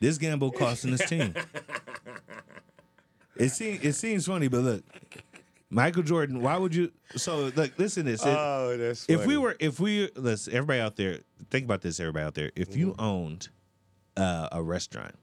This 0.00 0.18
gamble 0.18 0.50
cost 0.52 0.84
him 0.84 0.92
his 0.92 1.00
team. 1.02 1.34
It 3.36 3.50
seems 3.50 3.84
it 3.84 3.92
seems 3.94 4.26
funny, 4.26 4.48
but 4.48 4.60
look, 4.60 4.84
Michael 5.70 6.02
Jordan. 6.02 6.40
Why 6.40 6.56
would 6.56 6.74
you? 6.74 6.90
So 7.16 7.50
look, 7.54 7.78
listen 7.78 8.04
to 8.06 8.10
this. 8.12 8.24
It- 8.24 8.28
Oh, 8.28 8.76
that's 8.76 9.04
if 9.08 9.26
we 9.26 9.36
were, 9.36 9.56
if 9.60 9.78
we 9.80 10.08
let's 10.16 10.48
everybody 10.48 10.80
out 10.80 10.96
there 10.96 11.20
think 11.50 11.64
about 11.64 11.82
this. 11.82 12.00
Everybody 12.00 12.24
out 12.26 12.34
there, 12.34 12.50
if 12.56 12.74
you 12.76 12.94
owned 12.98 13.48
uh, 14.16 14.48
a 14.52 14.62
restaurant, 14.62 15.14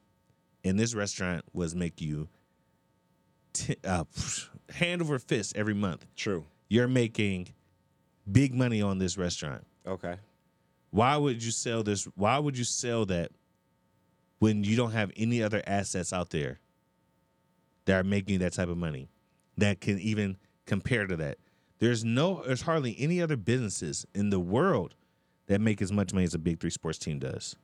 and 0.64 0.80
this 0.80 0.94
restaurant 0.94 1.44
was 1.54 1.76
make 1.76 2.00
you 2.02 2.28
t- 3.54 3.76
uh, 3.84 4.04
hand 4.70 5.02
over 5.02 5.18
fist 5.20 5.56
every 5.56 5.74
month. 5.74 6.06
True. 6.16 6.46
You're 6.70 6.88
making 6.88 7.50
big 8.32 8.54
money 8.54 8.82
on 8.82 8.98
this 9.00 9.18
restaurant. 9.18 9.66
Okay. 9.88 10.16
Why 10.92 11.18
would 11.18 11.44
you 11.44 11.52
sell 11.52 11.84
this? 11.84 12.06
Why 12.16 12.38
would 12.40 12.58
you 12.58 12.64
sell 12.64 13.06
that 13.08 13.32
when 14.40 14.64
you 14.64 14.76
don't 14.76 14.92
have 14.92 15.12
any 15.18 15.42
other 15.42 15.62
assets 15.66 16.14
out 16.14 16.30
there 16.30 16.60
that 17.86 18.00
are 18.00 18.04
making 18.04 18.34
you 18.34 18.40
that 18.40 18.54
type 18.54 18.70
of 18.70 18.78
money 18.78 19.10
that 19.58 19.82
can 19.82 20.00
even 20.00 20.38
compare 20.66 21.08
to 21.08 21.16
that? 21.18 21.38
There's 21.80 22.04
no, 22.04 22.44
there's 22.46 22.62
hardly 22.62 22.96
any 23.00 23.22
other 23.22 23.36
businesses 23.36 24.06
in 24.16 24.30
the 24.30 24.40
world 24.40 24.96
that 25.48 25.62
make 25.62 25.82
as 25.82 25.92
much 25.92 26.14
money 26.14 26.26
as 26.26 26.34
a 26.34 26.40
Big 26.40 26.60
Three 26.60 26.70
sports 26.70 26.98
team 26.98 27.20
does. 27.20 27.56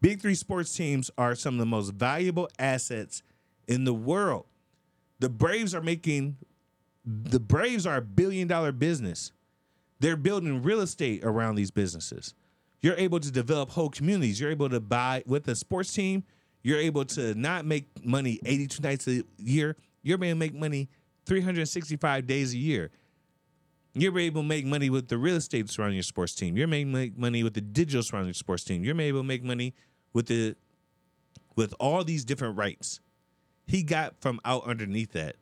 Big 0.00 0.20
Three 0.20 0.34
sports 0.34 0.74
teams 0.74 1.10
are 1.18 1.34
some 1.34 1.54
of 1.54 1.60
the 1.60 1.66
most 1.66 1.92
valuable 1.94 2.48
assets 2.58 3.22
in 3.66 3.84
the 3.84 3.94
world. 3.94 4.46
The 5.18 5.28
Braves 5.28 5.74
are 5.74 5.80
making, 5.80 6.36
the 7.04 7.40
Braves 7.40 7.86
are 7.86 7.96
a 7.96 8.02
billion 8.02 8.46
dollar 8.46 8.70
business. 8.70 9.32
They're 10.00 10.16
building 10.16 10.62
real 10.62 10.80
estate 10.80 11.24
around 11.24 11.56
these 11.56 11.72
businesses. 11.72 12.34
You're 12.80 12.96
able 12.96 13.18
to 13.18 13.32
develop 13.32 13.70
whole 13.70 13.90
communities. 13.90 14.40
You're 14.40 14.52
able 14.52 14.68
to 14.68 14.78
buy 14.78 15.24
with 15.26 15.48
a 15.48 15.56
sports 15.56 15.92
team. 15.92 16.22
You're 16.62 16.78
able 16.78 17.04
to 17.06 17.34
not 17.34 17.64
make 17.64 18.04
money 18.04 18.38
82 18.44 18.82
nights 18.82 19.08
a 19.08 19.24
year. 19.36 19.76
You're 20.02 20.16
able 20.16 20.26
to 20.26 20.34
make 20.36 20.54
money 20.54 20.88
365 21.28 22.26
days 22.26 22.54
a 22.54 22.58
year. 22.58 22.90
You're 23.94 24.18
able 24.18 24.42
to 24.42 24.46
make 24.46 24.64
money 24.64 24.90
with 24.90 25.08
the 25.08 25.18
real 25.18 25.36
estate 25.36 25.68
surrounding 25.70 25.96
your 25.96 26.02
sports 26.02 26.34
team. 26.34 26.56
You're 26.56 26.72
able 26.72 26.90
to 26.90 26.96
make 26.98 27.18
money 27.18 27.42
with 27.42 27.54
the 27.54 27.60
digital 27.60 28.02
surrounding 28.02 28.28
your 28.28 28.34
sports 28.34 28.64
team. 28.64 28.82
You're 28.82 29.00
able 29.00 29.20
to 29.20 29.24
make 29.24 29.44
money 29.44 29.74
with 30.12 30.26
the 30.26 30.56
with 31.56 31.74
all 31.80 32.04
these 32.04 32.24
different 32.24 32.56
rights. 32.56 33.00
He 33.66 33.82
got 33.82 34.20
from 34.20 34.40
out 34.44 34.66
underneath 34.66 35.12
that 35.12 35.36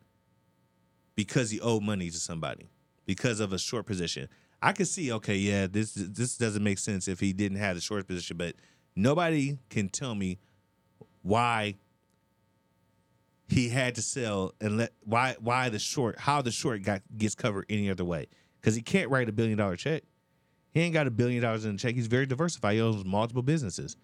because 1.15 1.51
he 1.51 1.61
owed 1.61 1.83
money 1.83 2.11
to 2.11 2.19
somebody 2.19 2.69
because 3.05 3.41
of 3.41 3.53
a 3.53 3.59
short 3.59 3.87
position. 3.87 4.29
I 4.63 4.73
could 4.73 4.89
see, 4.89 5.13
okay, 5.13 5.37
yeah, 5.37 5.67
this 5.67 5.93
this 5.95 6.37
doesn't 6.37 6.65
make 6.65 6.79
sense 6.79 7.09
if 7.09 7.21
he 7.21 7.33
didn't 7.33 7.59
have 7.59 7.77
the 7.77 7.81
short 7.81 8.07
position, 8.07 8.37
but 8.37 8.57
nobody 8.97 9.59
can 9.69 9.89
tell 9.89 10.15
me 10.15 10.39
why 11.23 11.77
he 13.49 13.69
had 13.69 13.95
to 13.95 14.03
sell 14.03 14.53
and 14.61 14.77
let 14.77 14.93
why 15.05 15.37
why 15.41 15.69
the 15.69 15.79
short 15.79 16.19
how 16.19 16.43
the 16.43 16.51
short 16.51 16.83
got 16.83 17.03
gets 17.17 17.35
covered 17.35 17.67
any 17.69 17.89
other 17.91 18.05
way 18.05 18.27
because 18.61 18.75
he 18.75 18.83
can't 18.83 19.09
write 19.11 19.29
a 19.29 19.33
billion 19.33 19.59
dollar 19.59 19.77
check. 19.77 20.03
He 20.73 20.81
ain't 20.81 20.93
got 20.93 21.07
a 21.07 21.11
billion 21.11 21.43
dollars 21.43 21.65
in 21.65 21.73
the 21.73 21.79
check. 21.79 21.95
He's 21.95 22.07
very 22.09 22.27
diversified. 22.27 22.75
He 22.75 22.81
owns 22.81 23.05
multiple 23.05 23.43
businesses. 23.43 23.97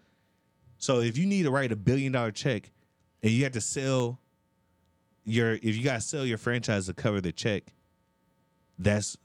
So 0.78 1.00
if 1.00 1.18
you 1.18 1.26
need 1.26 1.42
to 1.42 1.50
write 1.50 1.70
a 1.72 1.76
billion 1.76 2.12
dollar 2.12 2.30
check 2.30 2.70
and 3.22 3.30
you 3.32 3.42
have 3.44 3.52
to 3.52 3.60
sell 3.60 4.18
your 5.24 5.54
if 5.54 5.76
you 5.76 5.82
got 5.82 5.94
to 5.96 6.00
sell 6.00 6.24
your 6.24 6.38
franchise 6.38 6.86
to 6.86 6.94
cover 6.94 7.20
the 7.20 7.32
check, 7.32 7.64
that's 8.78 9.16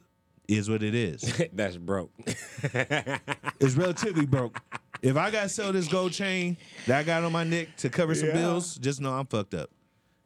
is 0.47 0.69
what 0.69 0.81
it 0.81 0.95
is. 0.95 1.21
That's 1.53 1.75
broke. 1.75 2.11
it's 2.63 3.75
relatively 3.75 4.25
broke. 4.25 4.61
If 5.01 5.17
I 5.17 5.29
got 5.29 5.43
to 5.43 5.49
sell 5.49 5.73
this 5.73 5.89
gold 5.89 6.13
chain 6.13 6.55
that 6.85 6.99
I 6.99 7.03
got 7.03 7.25
on 7.25 7.33
my 7.33 7.43
neck 7.43 7.75
to 7.77 7.89
cover 7.89 8.15
some 8.15 8.29
Yeah. 8.29 8.35
bills, 8.35 8.75
just 8.77 9.01
know 9.01 9.11
I'm 9.13 9.25
fucked 9.25 9.53
up. 9.53 9.69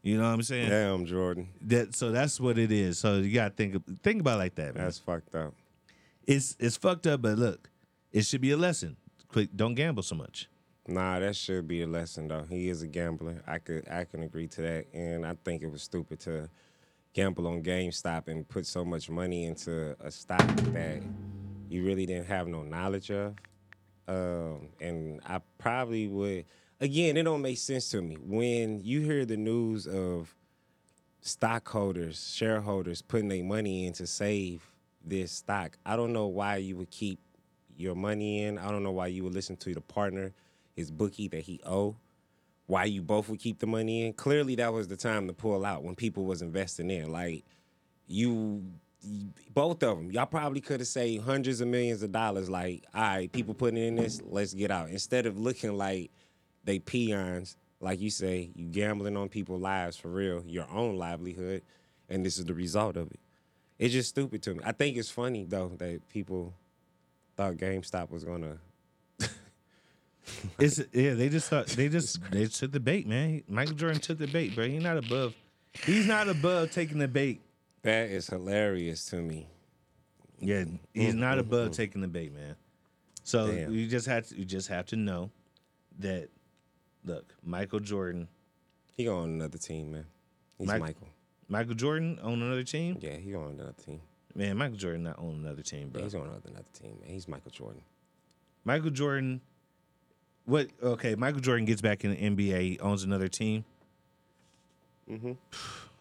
You 0.03 0.17
know 0.17 0.23
what 0.23 0.33
I'm 0.33 0.43
saying? 0.43 0.69
Damn, 0.69 1.05
Jordan. 1.05 1.49
That 1.61 1.95
so 1.95 2.11
that's 2.11 2.39
what 2.39 2.57
it 2.57 2.71
is. 2.71 2.97
So 2.97 3.17
you 3.17 3.33
gotta 3.33 3.53
think 3.53 3.75
think 4.01 4.21
about 4.21 4.35
it 4.35 4.39
like 4.39 4.55
that, 4.55 4.75
man. 4.75 4.85
That's 4.85 4.97
fucked 4.97 5.35
up. 5.35 5.53
It's 6.25 6.55
it's 6.59 6.77
fucked 6.77 7.05
up, 7.07 7.21
but 7.21 7.37
look, 7.37 7.69
it 8.11 8.25
should 8.25 8.41
be 8.41 8.51
a 8.51 8.57
lesson. 8.57 8.97
Quick, 9.27 9.49
don't 9.55 9.75
gamble 9.75 10.03
so 10.03 10.15
much. 10.15 10.49
Nah, 10.87 11.19
that 11.19 11.35
should 11.35 11.67
be 11.67 11.83
a 11.83 11.87
lesson 11.87 12.27
though. 12.27 12.45
He 12.49 12.69
is 12.69 12.81
a 12.81 12.87
gambler. 12.87 13.43
I 13.47 13.59
could 13.59 13.87
I 13.89 14.05
can 14.05 14.23
agree 14.23 14.47
to 14.47 14.61
that. 14.61 14.87
And 14.93 15.25
I 15.25 15.35
think 15.45 15.61
it 15.61 15.71
was 15.71 15.83
stupid 15.83 16.19
to 16.21 16.49
gamble 17.13 17.47
on 17.47 17.61
GameStop 17.61 18.27
and 18.27 18.47
put 18.47 18.65
so 18.65 18.83
much 18.83 19.09
money 19.09 19.45
into 19.45 19.95
a 19.99 20.09
stock 20.09 20.47
that 20.73 21.01
you 21.69 21.83
really 21.83 22.05
didn't 22.05 22.27
have 22.27 22.47
no 22.47 22.63
knowledge 22.63 23.11
of. 23.11 23.35
Um, 24.07 24.69
and 24.79 25.21
I 25.25 25.39
probably 25.57 26.07
would 26.07 26.45
again, 26.81 27.15
it 27.15 27.23
don't 27.23 27.41
make 27.41 27.57
sense 27.59 27.89
to 27.91 28.01
me. 28.01 28.17
When 28.19 28.81
you 28.83 29.01
hear 29.01 29.23
the 29.25 29.37
news 29.37 29.87
of 29.87 30.35
stockholders, 31.21 32.33
shareholders 32.35 33.01
putting 33.01 33.29
their 33.29 33.43
money 33.43 33.85
in 33.85 33.93
to 33.93 34.07
save 34.07 34.63
this 35.05 35.31
stock, 35.31 35.77
I 35.85 35.95
don't 35.95 36.11
know 36.13 36.27
why 36.27 36.57
you 36.57 36.75
would 36.77 36.89
keep 36.91 37.19
your 37.77 37.95
money 37.95 38.43
in. 38.43 38.57
I 38.57 38.69
don't 38.71 38.83
know 38.83 38.91
why 38.91 39.07
you 39.07 39.23
would 39.23 39.33
listen 39.33 39.55
to 39.57 39.73
the 39.73 39.81
partner, 39.81 40.33
his 40.75 40.91
bookie 40.91 41.27
that 41.29 41.41
he 41.43 41.61
owe. 41.65 41.95
Why 42.67 42.85
you 42.85 43.01
both 43.01 43.29
would 43.29 43.39
keep 43.39 43.59
the 43.59 43.67
money 43.67 44.05
in? 44.05 44.13
Clearly, 44.13 44.55
that 44.55 44.73
was 44.73 44.87
the 44.87 44.95
time 44.97 45.27
to 45.27 45.33
pull 45.33 45.65
out 45.65 45.83
when 45.83 45.95
people 45.95 46.25
was 46.25 46.41
investing 46.41 46.89
in. 46.89 47.11
Like 47.11 47.43
you, 48.07 48.63
you- 49.03 49.29
both 49.53 49.83
of 49.83 49.97
them, 49.97 50.11
y'all 50.11 50.25
probably 50.25 50.61
could 50.61 50.79
have 50.79 50.87
saved 50.87 51.25
hundreds 51.25 51.59
of 51.61 51.67
millions 51.67 52.01
of 52.03 52.11
dollars. 52.11 52.49
Like, 52.49 52.85
all 52.93 53.01
right, 53.01 53.31
people 53.31 53.53
putting 53.53 53.83
in 53.83 53.95
this, 53.95 54.21
let's 54.23 54.53
get 54.53 54.71
out. 54.71 54.89
Instead 54.89 55.25
of 55.25 55.37
looking 55.37 55.75
like 55.77 56.11
they 56.63 56.79
peons, 56.79 57.57
like 57.79 57.99
you 57.99 58.09
say, 58.09 58.51
you 58.55 58.65
gambling 58.65 59.17
on 59.17 59.29
people's 59.29 59.61
lives 59.61 59.97
for 59.97 60.09
real, 60.09 60.43
your 60.45 60.69
own 60.71 60.97
livelihood, 60.97 61.63
and 62.09 62.25
this 62.25 62.37
is 62.37 62.45
the 62.45 62.53
result 62.53 62.97
of 62.97 63.11
it. 63.11 63.19
It's 63.79 63.93
just 63.93 64.09
stupid 64.09 64.43
to 64.43 64.53
me. 64.53 64.59
I 64.63 64.73
think 64.73 64.97
it's 64.97 65.09
funny 65.09 65.43
though 65.43 65.69
that 65.79 66.07
people 66.09 66.53
thought 67.35 67.55
GameStop 67.55 68.11
was 68.11 68.23
gonna. 68.23 68.57
It's 70.59 70.79
yeah, 70.93 71.15
they 71.15 71.29
just 71.29 71.49
thought 71.49 71.65
they 71.67 71.89
just 71.97 72.19
they 72.31 72.45
took 72.45 72.71
the 72.71 72.79
bait, 72.79 73.07
man. 73.07 73.41
Michael 73.47 73.73
Jordan 73.73 73.99
took 73.99 74.19
the 74.19 74.27
bait, 74.27 74.53
bro. 74.53 74.67
He's 74.67 74.83
not 74.83 74.97
above. 74.97 75.33
He's 75.83 76.05
not 76.05 76.29
above 76.29 76.71
taking 76.71 76.99
the 76.99 77.07
bait. 77.07 77.41
That 77.81 78.09
is 78.09 78.27
hilarious 78.27 79.05
to 79.07 79.15
me. 79.17 79.47
Yeah, 80.39 80.65
he's 80.93 81.15
not 81.15 81.37
mm, 81.37 81.41
above 81.41 81.71
taking 81.71 82.01
the 82.01 82.07
bait, 82.07 82.33
man. 82.33 82.55
So 83.23 83.47
Damn. 83.47 83.73
you 83.73 83.87
just 83.87 84.05
have 84.07 84.27
to 84.27 84.37
you 84.37 84.45
just 84.45 84.67
have 84.67 84.85
to 84.87 84.95
know 84.95 85.31
that 85.99 86.29
look, 87.05 87.33
Michael 87.43 87.79
Jordan. 87.79 88.27
He 88.95 89.07
on 89.07 89.29
another 89.29 89.57
team, 89.57 89.91
man. 89.93 90.05
He's 90.57 90.67
Mike- 90.67 90.81
Michael. 90.81 91.07
Michael 91.47 91.73
Jordan 91.75 92.17
on 92.23 92.41
another 92.41 92.63
team? 92.63 92.97
Yeah, 93.01 93.17
he 93.17 93.35
on 93.35 93.51
another 93.51 93.73
team. 93.73 93.99
Man, 94.33 94.57
Michael 94.57 94.77
Jordan 94.77 95.03
not 95.03 95.19
on 95.19 95.41
another 95.43 95.61
team, 95.61 95.89
bro. 95.89 95.99
Yeah, 95.99 96.05
he's 96.05 96.15
on 96.15 96.21
another, 96.21 96.49
team, 96.73 96.97
man. 97.01 97.09
He's 97.09 97.27
Michael 97.27 97.51
Jordan. 97.51 97.81
Michael 98.63 98.89
Jordan. 98.91 99.41
What? 100.45 100.69
Okay, 100.81 101.15
Michael 101.15 101.41
Jordan 101.41 101.65
gets 101.65 101.81
back 101.81 102.05
in 102.05 102.11
the 102.11 102.17
NBA, 102.17 102.79
owns 102.81 103.03
another 103.03 103.27
team. 103.27 103.65
Mm-hmm. 105.09 105.33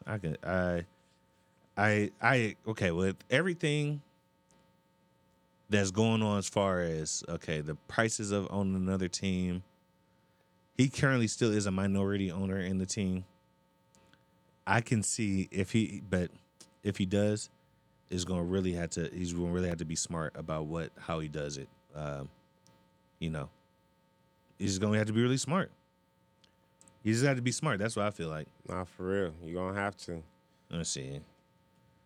I 0.07 0.18
can. 0.18 0.36
I. 0.44 0.84
I. 1.76 2.11
I. 2.22 2.57
Okay, 2.68 2.92
with 2.92 3.16
everything 3.30 4.01
that's 5.68 5.90
going 5.90 6.22
on 6.22 6.38
as 6.38 6.48
far 6.48 6.80
as 6.80 7.24
okay, 7.28 7.61
the 7.61 7.74
prices 7.88 8.30
of 8.30 8.46
owning 8.51 8.76
another 8.76 9.09
team. 9.09 9.62
He 10.81 10.89
currently 10.89 11.26
still 11.26 11.53
is 11.53 11.66
a 11.66 11.70
minority 11.70 12.33
owner 12.33 12.59
in 12.59 12.78
the 12.78 12.87
team. 12.87 13.26
I 14.66 14.81
can 14.81 15.03
see 15.03 15.47
if 15.51 15.72
he, 15.72 16.01
but 16.09 16.31
if 16.83 16.97
he 16.97 17.05
does, 17.05 17.51
is 18.09 18.24
going 18.24 18.41
to 18.41 18.47
really 18.47 18.72
have 18.72 18.89
to. 18.93 19.11
He's 19.12 19.35
going 19.35 19.49
to 19.49 19.53
really 19.53 19.68
have 19.68 19.76
to 19.76 19.85
be 19.85 19.95
smart 19.95 20.33
about 20.37 20.68
what 20.68 20.91
how 20.99 21.20
he 21.20 21.28
does 21.28 21.59
it. 21.59 21.68
Um, 21.95 22.31
you 23.18 23.28
know, 23.28 23.51
he's 24.59 24.78
going 24.78 24.95
to 24.95 24.99
have 25.01 25.07
to 25.09 25.12
be 25.12 25.20
really 25.20 25.37
smart. 25.37 25.70
He 27.05 27.12
just 27.12 27.24
got 27.24 27.37
to 27.37 27.43
be 27.43 27.53
smart. 27.53 27.78
That's 27.78 27.95
what 27.95 28.07
I 28.07 28.11
feel 28.11 28.31
like. 28.31 28.47
Nah, 28.66 28.85
for 28.85 29.05
real. 29.05 29.35
You 29.45 29.57
gonna 29.57 29.78
have 29.78 29.99
to. 30.07 30.22
Let's 30.70 30.89
see. 30.89 31.20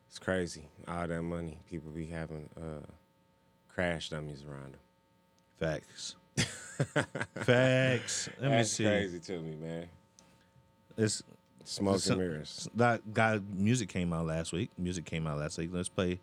It's 0.08 0.18
crazy. 0.18 0.68
All 0.88 1.06
that 1.06 1.22
money, 1.22 1.58
people 1.70 1.92
be 1.92 2.06
having 2.06 2.48
uh, 2.56 2.84
crash 3.72 4.10
dummies 4.10 4.42
around 4.42 4.72
them. 4.72 4.80
Facts. 5.60 6.16
Facts. 7.36 8.28
Let 8.40 8.50
me 8.50 8.56
That's 8.56 8.70
see. 8.70 8.84
crazy 8.84 9.20
to 9.20 9.40
me, 9.40 9.56
man. 9.56 9.86
It's 10.96 11.22
Smoke 11.64 12.00
and 12.06 12.18
mirrors. 12.18 12.68
That 12.74 13.14
guy 13.14 13.40
music 13.56 13.88
came 13.88 14.12
out 14.12 14.26
last 14.26 14.52
week. 14.52 14.70
Music 14.76 15.04
came 15.04 15.26
out 15.26 15.38
last 15.38 15.56
week. 15.56 15.70
Let's 15.72 15.88
play 15.88 16.20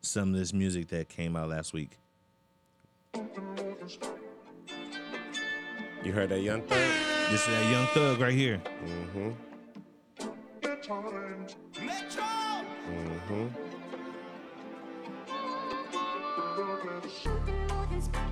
some 0.00 0.32
of 0.32 0.40
this 0.40 0.54
music 0.54 0.88
that 0.88 1.08
came 1.08 1.36
out 1.36 1.50
last 1.50 1.74
week. 1.74 1.90
You 6.02 6.12
heard 6.12 6.30
that 6.30 6.40
Young 6.40 6.62
Thug? 6.62 6.78
This 7.30 7.42
is 7.42 7.46
that 7.46 7.70
Young 7.70 7.86
Thug 7.88 8.20
right 8.20 8.32
here. 8.32 8.62
Mm-hmm. 8.82 9.30
Mm-hmm. 12.90 13.70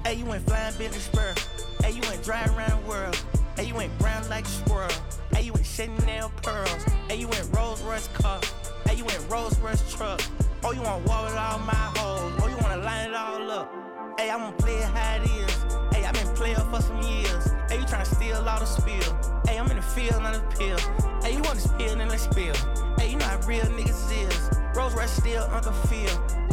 Hey, 0.09 0.15
you 0.15 0.25
went 0.25 0.43
flying 0.47 0.75
Billy 0.79 0.99
Spur. 0.99 1.35
Hey, 1.83 1.91
you 1.91 2.01
went 2.09 2.25
driving 2.25 2.57
around 2.57 2.83
the 2.83 2.89
world. 2.89 3.23
Hey, 3.57 3.67
you 3.67 3.75
went 3.75 3.93
brown 3.99 4.27
like 4.31 4.47
a 4.47 4.49
squirrel. 4.49 4.89
Hey, 5.35 5.43
you 5.43 5.53
went 5.53 5.67
Chanel 5.67 6.33
pearls. 6.43 6.83
Hey, 7.11 7.17
you 7.17 7.29
went 7.29 7.47
Rolls 7.55 7.83
Royce 7.83 8.09
car. 8.15 8.41
Hey, 8.87 8.95
you 8.95 9.05
went 9.05 9.23
Rolls 9.29 9.59
Royce 9.59 9.95
truck. 9.95 10.23
Oh, 10.65 10.73
you 10.73 10.81
want 10.81 11.07
wall 11.07 11.27
with 11.27 11.37
all 11.37 11.59
my 11.59 11.75
hoes. 11.99 12.33
Oh, 12.41 12.49
you 12.49 12.57
wanna 12.57 12.83
line 12.83 13.11
it 13.11 13.15
all 13.15 13.51
up. 13.51 14.19
Hey, 14.19 14.31
I 14.31 14.37
wanna 14.37 14.57
play 14.57 14.77
it 14.77 14.85
how 14.85 15.17
it 15.17 15.25
is. 15.25 15.95
Hey, 15.95 16.07
i 16.07 16.11
been 16.13 16.35
playing 16.35 16.57
for 16.57 16.81
some 16.81 17.03
years. 17.03 17.45
Hey, 17.69 17.77
you 17.77 17.85
tryna 17.85 18.07
steal 18.07 18.37
all 18.49 18.61
the 18.61 18.65
spill. 18.65 19.43
Hey, 19.47 19.59
I'm 19.59 19.71
in 19.71 19.77
the 19.77 19.83
field, 19.83 20.23
not 20.23 20.35
a 20.35 20.41
pill. 20.57 20.79
Hey, 21.21 21.35
you 21.35 21.43
want 21.43 21.61
to 21.61 21.69
spill, 21.69 21.97
then 21.97 22.09
let's 22.09 22.23
spill. 22.23 22.55
Hey, 22.97 23.11
you 23.11 23.19
know 23.19 23.27
how 23.27 23.47
real 23.47 23.67
niggas 23.67 24.11
is. 24.27 24.51
Rolls 24.75 24.95
Royce 24.95 25.11
still 25.11 25.45
Uncle 25.53 25.73
Phil. 25.73 26.01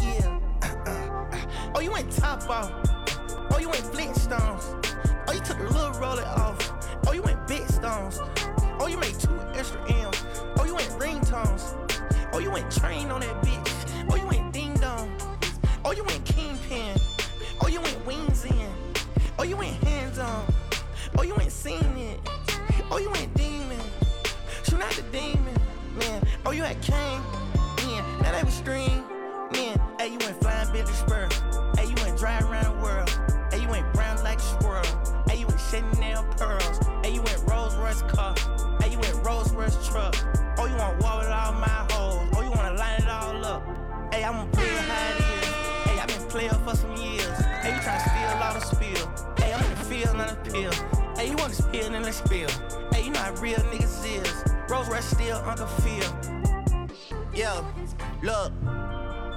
Yeah. 0.01 0.39
Uh, 0.61 0.75
uh, 0.85 1.29
uh. 1.31 1.71
oh, 1.75 1.79
you 1.79 1.93
went 1.93 2.11
top 2.11 2.49
off. 2.49 2.94
Oh, 3.65 3.73
you 3.73 3.81
went 3.81 3.93
Flintstones. 3.93 5.25
Oh, 5.27 5.33
you 5.33 5.39
took 5.39 5.57
the 5.57 5.63
little 5.63 5.99
roller 5.99 6.23
off. 6.23 6.99
Oh, 7.07 7.13
you 7.13 7.23
went 7.23 7.47
big 7.47 7.67
stones. 7.67 8.19
Oh, 8.79 8.85
you 8.85 8.95
made 8.95 9.19
two 9.19 9.39
extra 9.55 9.81
M's. 9.91 10.23
Oh, 10.59 10.65
you 10.65 10.75
went 10.75 10.87
ringtones. 10.99 11.73
Oh, 12.31 12.37
you 12.37 12.51
went 12.51 12.71
train 12.71 13.09
on 13.09 13.21
that 13.21 13.41
bitch. 13.41 14.05
Oh, 14.11 14.17
you 14.17 14.27
went 14.27 14.53
ding 14.53 14.75
dong. 14.75 15.11
Oh, 15.83 15.93
you 15.93 16.03
went 16.03 16.23
kingpin. 16.25 16.95
Oh, 17.59 17.67
you 17.67 17.81
went 17.81 18.05
wings 18.05 18.45
in. 18.45 18.71
Oh, 19.39 19.43
you 19.43 19.57
went 19.57 19.83
hands 19.83 20.19
on. 20.19 20.45
Oh, 21.17 21.23
you 21.23 21.33
went 21.33 21.51
seen 21.51 21.97
it. 21.97 22.19
Oh, 22.91 22.99
you 22.99 23.09
went 23.09 23.33
demon. 23.33 23.79
Shoot 24.63 24.79
out 24.79 24.91
the 24.91 25.01
demon. 25.11 25.55
Man, 25.97 26.23
oh, 26.45 26.51
you 26.51 26.61
had 26.61 26.79
king. 26.83 27.19
Man, 27.87 28.21
now 28.21 28.31
they 28.31 28.43
was 28.43 28.53
string. 28.53 29.03
Man, 29.53 29.81
hey, 29.97 30.09
you 30.09 30.19
went 30.19 30.39
flying 30.39 30.71
Billy 30.71 30.93
Spur. 30.93 31.64
Royce 37.95 38.13
car. 38.13 38.35
Hey, 38.81 38.91
you 38.91 38.99
in 38.99 39.23
Rolls 39.23 39.53
Royce 39.53 39.87
truck. 39.87 40.15
Oh, 40.57 40.65
you 40.65 40.75
wanna 40.75 40.97
wall 41.01 41.19
with 41.19 41.29
all 41.29 41.53
my 41.53 41.67
hoes. 41.91 42.29
Oh, 42.35 42.41
you 42.41 42.49
wanna 42.49 42.77
line 42.77 43.01
it 43.01 43.07
all 43.07 43.45
up. 43.45 43.63
Hey, 44.13 44.23
I'ma 44.23 44.45
play 44.51 44.65
it 44.65 44.81
how 44.81 45.11
it 45.11 45.19
is. 45.19 45.49
Hey, 45.85 45.99
I 45.99 46.05
been 46.05 46.27
playing 46.27 46.49
for 46.65 46.75
some 46.75 46.95
years. 46.97 47.37
Hey, 47.61 47.75
you 47.75 47.81
try 47.81 47.97
to 47.97 48.09
steal 48.09 48.43
all 48.43 48.53
the 48.53 48.59
spill. 48.59 49.35
Hey, 49.37 49.53
I'm 49.53 49.63
in 49.63 49.69
the 49.69 49.85
field, 49.85 50.17
not 50.17 50.31
a 50.31 50.35
pill. 50.49 50.71
Hey, 51.15 51.29
you 51.29 51.37
wanna 51.37 51.53
spill 51.53 51.89
then 51.89 52.03
let 52.03 52.13
spill. 52.13 52.49
Hey, 52.91 53.05
you 53.05 53.11
know 53.11 53.19
how 53.19 53.33
real 53.35 53.59
niggas 53.71 54.05
is. 54.05 54.43
Rolls 54.69 54.89
Royce 54.89 55.05
still 55.05 55.37
Uncle 55.37 55.67
Phil. 55.67 56.11
Yeah, 57.33 57.61
look. 58.23 58.51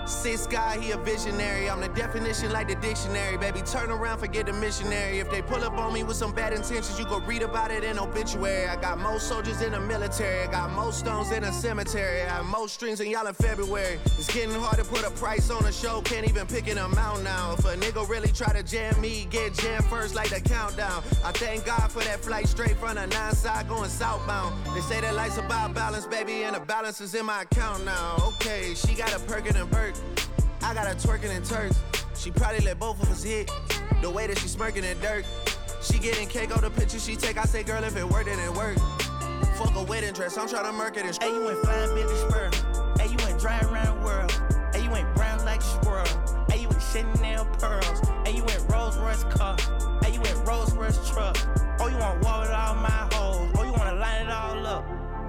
Six 0.08 0.46
guy, 0.46 0.78
he 0.80 0.90
a 0.92 0.96
visionary. 0.96 1.68
I'm 1.68 1.80
the 1.80 1.88
definition 1.88 2.50
like 2.50 2.66
the 2.66 2.74
dictionary. 2.76 3.36
Baby, 3.36 3.60
turn 3.60 3.90
around, 3.90 4.18
forget 4.20 4.46
the 4.46 4.54
missionary. 4.54 5.18
If 5.18 5.30
they 5.30 5.42
pull 5.42 5.62
up 5.62 5.74
on 5.74 5.92
me 5.92 6.02
with 6.02 6.16
some 6.16 6.32
bad 6.32 6.54
intentions, 6.54 6.98
you 6.98 7.04
go 7.04 7.20
read 7.20 7.42
about 7.42 7.70
it 7.70 7.84
in 7.84 7.98
obituary. 7.98 8.66
I 8.66 8.76
got 8.76 8.98
more 8.98 9.20
soldiers 9.20 9.60
in 9.60 9.72
the 9.72 9.80
military. 9.80 10.48
I 10.48 10.50
got 10.50 10.72
more 10.72 10.92
stones 10.92 11.30
in 11.30 11.44
a 11.44 11.52
cemetery. 11.52 12.22
I 12.22 12.36
have 12.36 12.46
more 12.46 12.68
strings 12.68 13.00
than 13.00 13.10
y'all 13.10 13.26
in 13.26 13.34
February. 13.34 13.98
It's 14.16 14.32
getting 14.32 14.54
hard 14.54 14.78
to 14.78 14.84
put 14.84 15.04
a 15.04 15.10
price 15.10 15.50
on 15.50 15.66
a 15.66 15.72
show. 15.72 16.00
Can't 16.00 16.26
even 16.26 16.46
pick 16.46 16.68
an 16.68 16.78
amount 16.78 17.22
now. 17.22 17.52
If 17.52 17.66
a 17.66 17.76
nigga 17.76 18.08
really 18.08 18.32
try 18.32 18.52
to 18.54 18.62
jam 18.62 18.98
me, 19.02 19.26
get 19.28 19.52
jammed 19.54 19.84
first 19.84 20.14
like 20.14 20.30
the 20.30 20.40
countdown. 20.40 21.02
I 21.22 21.32
thank 21.32 21.66
God 21.66 21.92
for 21.92 22.00
that 22.00 22.24
flight 22.24 22.48
straight 22.48 22.78
from 22.78 22.94
the 22.94 23.06
nine 23.06 23.34
side 23.34 23.68
going 23.68 23.90
southbound. 23.90 24.56
They 24.74 24.80
say 24.80 25.02
that 25.02 25.14
life's 25.14 25.36
about 25.36 25.74
balance, 25.74 26.06
baby, 26.06 26.44
and 26.44 26.56
the 26.56 26.60
balance 26.60 27.02
is 27.02 27.14
in 27.14 27.26
my 27.26 27.42
account 27.42 27.84
now. 27.84 28.16
Okay, 28.28 28.72
she 28.74 28.94
got 28.94 29.14
a 29.14 29.18
Perkin 29.20 29.54
and 29.54 29.70
Burke. 29.70 29.97
I 30.62 30.74
got 30.74 30.86
her 30.86 30.94
twerking 30.94 31.34
in 31.34 31.42
Turks. 31.42 31.80
She 32.14 32.30
probably 32.30 32.60
let 32.64 32.78
both 32.78 33.02
of 33.02 33.10
us 33.10 33.22
hit. 33.22 33.50
The 34.02 34.10
way 34.10 34.26
that 34.26 34.38
she 34.38 34.48
smirking 34.48 34.84
in 34.84 34.98
dirt. 35.00 35.24
She 35.82 35.98
getting 35.98 36.28
cake 36.28 36.54
on 36.54 36.62
the 36.62 36.70
picture 36.70 36.98
she 36.98 37.16
take. 37.16 37.38
I 37.38 37.44
say, 37.44 37.62
girl, 37.62 37.82
if 37.84 37.96
it 37.96 38.04
worked, 38.04 38.26
then 38.26 38.38
it 38.38 38.52
worked. 38.56 38.80
Fuck 39.56 39.74
a 39.76 39.82
wedding 39.84 40.12
dress. 40.12 40.36
I'm 40.36 40.48
trying 40.48 40.64
to 40.64 40.72
murk 40.72 40.96
it 40.96 41.06
and 41.06 41.16
Hey, 41.22 41.30
you 41.30 41.48
ain't 41.48 41.64
fine, 41.64 41.88
Billy 41.94 42.16
Spur. 42.16 42.50
Hey, 42.98 43.08
you 43.08 43.16
ain't 43.26 43.40
dry 43.40 43.60
around 43.60 43.98
the 43.98 44.04
world. 44.04 44.32
Hey, 44.72 44.84
you 44.84 44.94
ain't 44.94 45.14
brown 45.14 45.44
like 45.44 45.60
a 45.60 45.64
squirrel. 45.64 46.06
Hey, 46.50 46.62
you 46.62 46.68
ain't 46.68 46.82
Chanel 46.82 47.44
pearls. 47.58 48.00
Hey, 48.24 48.36
you 48.36 48.42
ain't 48.42 48.70
Rolls 48.70 48.98
Royce 48.98 49.24
car. 49.24 49.56
Hey, 50.02 50.14
you 50.14 50.20
ain't 50.20 50.46
Rolls 50.46 50.74
Royce 50.74 51.10
truck. 51.10 51.36
Oh, 51.80 51.88
you 51.88 51.96
want 51.98 52.24
wall 52.24 52.40
with 52.40 52.50
all 52.50 52.74
my 52.74 53.08
hoes. 53.12 53.50
Oh, 53.56 53.64
you 53.64 53.72
wanna 53.72 53.94
line 53.94 54.26
it 54.26 54.30
all 54.30 54.66
up. 54.66 54.84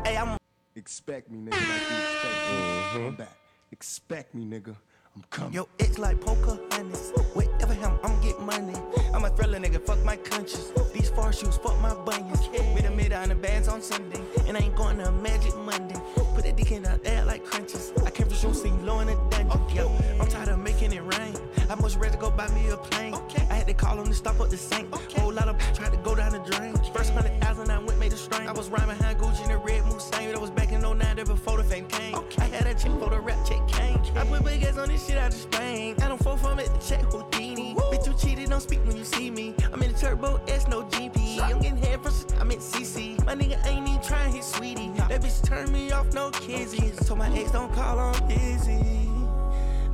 Hey, 0.06 0.18
I'm 0.18 0.38
Expect 0.76 1.30
me, 1.30 1.40
nigga, 1.40 1.52
like 1.52 1.62
you 1.62 1.98
expect 1.98 2.24
me. 2.24 2.56
Mm-hmm. 2.56 3.08
I'm 3.08 3.16
back. 3.16 3.39
Expect 3.80 4.36
me, 4.36 4.44
nigga. 4.44 4.76
I'm 5.16 5.24
coming. 5.30 5.54
Yo, 5.54 5.70
it's 5.80 5.98
like 5.98 6.20
poker 6.20 6.60
honest. 6.74 7.18
Whatever 7.34 7.74
him, 7.74 7.98
I'm 8.04 8.20
get 8.22 8.38
money. 8.42 8.76
I'm 9.14 9.24
a 9.24 9.30
thriller 9.30 9.58
nigga, 9.58 9.82
fuck 9.86 10.04
my 10.04 10.18
conscience. 10.18 10.74
These 10.94 11.10
far 11.12 11.32
shoes, 11.32 11.56
fuck 11.56 11.80
my 11.80 11.94
bunions. 11.94 12.50
With 12.74 12.84
a 12.84 12.92
mid 12.92 13.14
on 13.14 13.30
the 13.30 13.36
bands 13.36 13.70
on 13.70 13.82
Sunday. 13.82 14.22
And 14.48 14.58
I 14.58 14.60
ain't 14.60 14.76
going 14.76 14.98
to 14.98 15.10
Magic 15.14 15.56
Monday. 15.60 15.96
Put 16.36 16.44
that 16.44 16.58
dick 16.58 16.74
in 16.74 16.84
the 16.84 17.00
air 17.06 17.24
like 17.24 17.46
crunches. 17.46 17.94
I 18.06 18.10
came 18.10 18.28
from 18.28 18.36
show 18.36 18.52
scene, 18.52 18.86
low 18.86 19.00
in 19.00 19.08
the 19.08 19.16
dungeon. 19.30 19.62
Yo, 19.74 19.88
I'm 20.20 20.28
tired 20.28 20.50
of 20.50 20.60
making 20.60 20.92
it 20.92 21.04
rain. 21.18 21.38
I 21.70 21.76
must 21.76 21.98
ready 21.98 22.16
to 22.16 22.20
go 22.20 22.32
buy 22.32 22.50
me 22.50 22.68
a 22.68 22.76
plane. 22.76 23.14
Okay. 23.14 23.48
I 23.50 23.54
had 23.54 23.68
to 23.68 23.74
call 23.74 23.98
him 23.98 24.08
to 24.08 24.14
stop 24.14 24.42
up 24.42 24.50
the 24.50 24.58
sink. 24.58 24.94
Whole 25.18 25.32
lot 25.32 25.48
of 25.48 25.58
tried 25.74 25.92
to 25.92 25.98
go 25.98 26.16
down 26.16 26.34
the 26.34 26.40
drain. 26.40 26.76
First 26.94 27.14
hundred 27.14 27.40
thousand, 27.42 27.72
I 27.72 27.80
went 27.80 27.98
made 27.98 28.12
a 28.12 28.18
strain. 28.18 28.48
I 28.48 28.52
was 28.52 28.68
rhyming 28.70 28.98
behind 28.98 29.20
Gucci 29.20 29.44
in 29.44 29.50
the 29.50 29.58
red 29.58 29.86
Mustang. 29.86 30.32
That 30.32 30.42
was 30.42 30.52
back 30.52 30.72
in 30.72 30.82
09, 30.82 31.16
there 31.16 31.26
before 31.26 31.58
the 31.58 31.64
fame 31.64 31.88
came. 31.88 32.16
I 32.40 32.46
had 32.46 32.68
a 32.68 32.74
chick 32.74 32.92
for 33.00 33.10
the 33.10 33.20
rap 33.20 33.38
check. 33.48 33.69
I 34.16 34.26
put 34.26 34.44
big 34.44 34.64
ass 34.64 34.78
on 34.78 34.90
this 34.90 35.06
shit 35.08 35.18
out 35.18 35.34
of 35.34 35.40
Spain. 35.40 35.96
I 36.02 36.08
don't 36.08 36.22
fall 36.24 36.38
from 36.38 36.60
it 36.60 36.70
to 36.74 36.88
check 36.88 37.02
Houdini. 37.04 37.76
Bitch, 37.76 38.08
you 38.08 38.14
cheated, 38.14 38.50
don't 38.50 38.62
speak 38.62 38.86
when 38.86 38.98
you 38.98 39.04
see 39.04 39.30
me. 39.30 39.54
I'm 39.72 39.82
in 39.84 39.92
the 39.92 39.98
turbo 39.98 40.42
S, 40.48 40.68
no 40.68 40.84
GP. 40.84 41.40
I'm 41.42 41.60
getting 41.60 41.78
head 41.78 42.02
from 42.02 42.14
I'm 42.40 42.52
in 42.52 42.60
CC. 42.60 43.24
My 43.26 43.36
nigga 43.36 43.64
ain't 43.66 43.88
even 43.88 44.02
trying 44.02 44.34
his 44.34 44.46
sweetie. 44.46 44.92
That 45.10 45.22
bitch 45.22 45.44
turn 45.44 45.72
me 45.72 45.92
off, 45.92 46.14
no 46.14 46.32
kizzy. 46.32 46.92
Told 47.06 47.20
my 47.20 47.30
ex 47.38 47.52
don't 47.52 47.74
call 47.74 48.00
on 48.00 48.28
busy. 48.28 49.10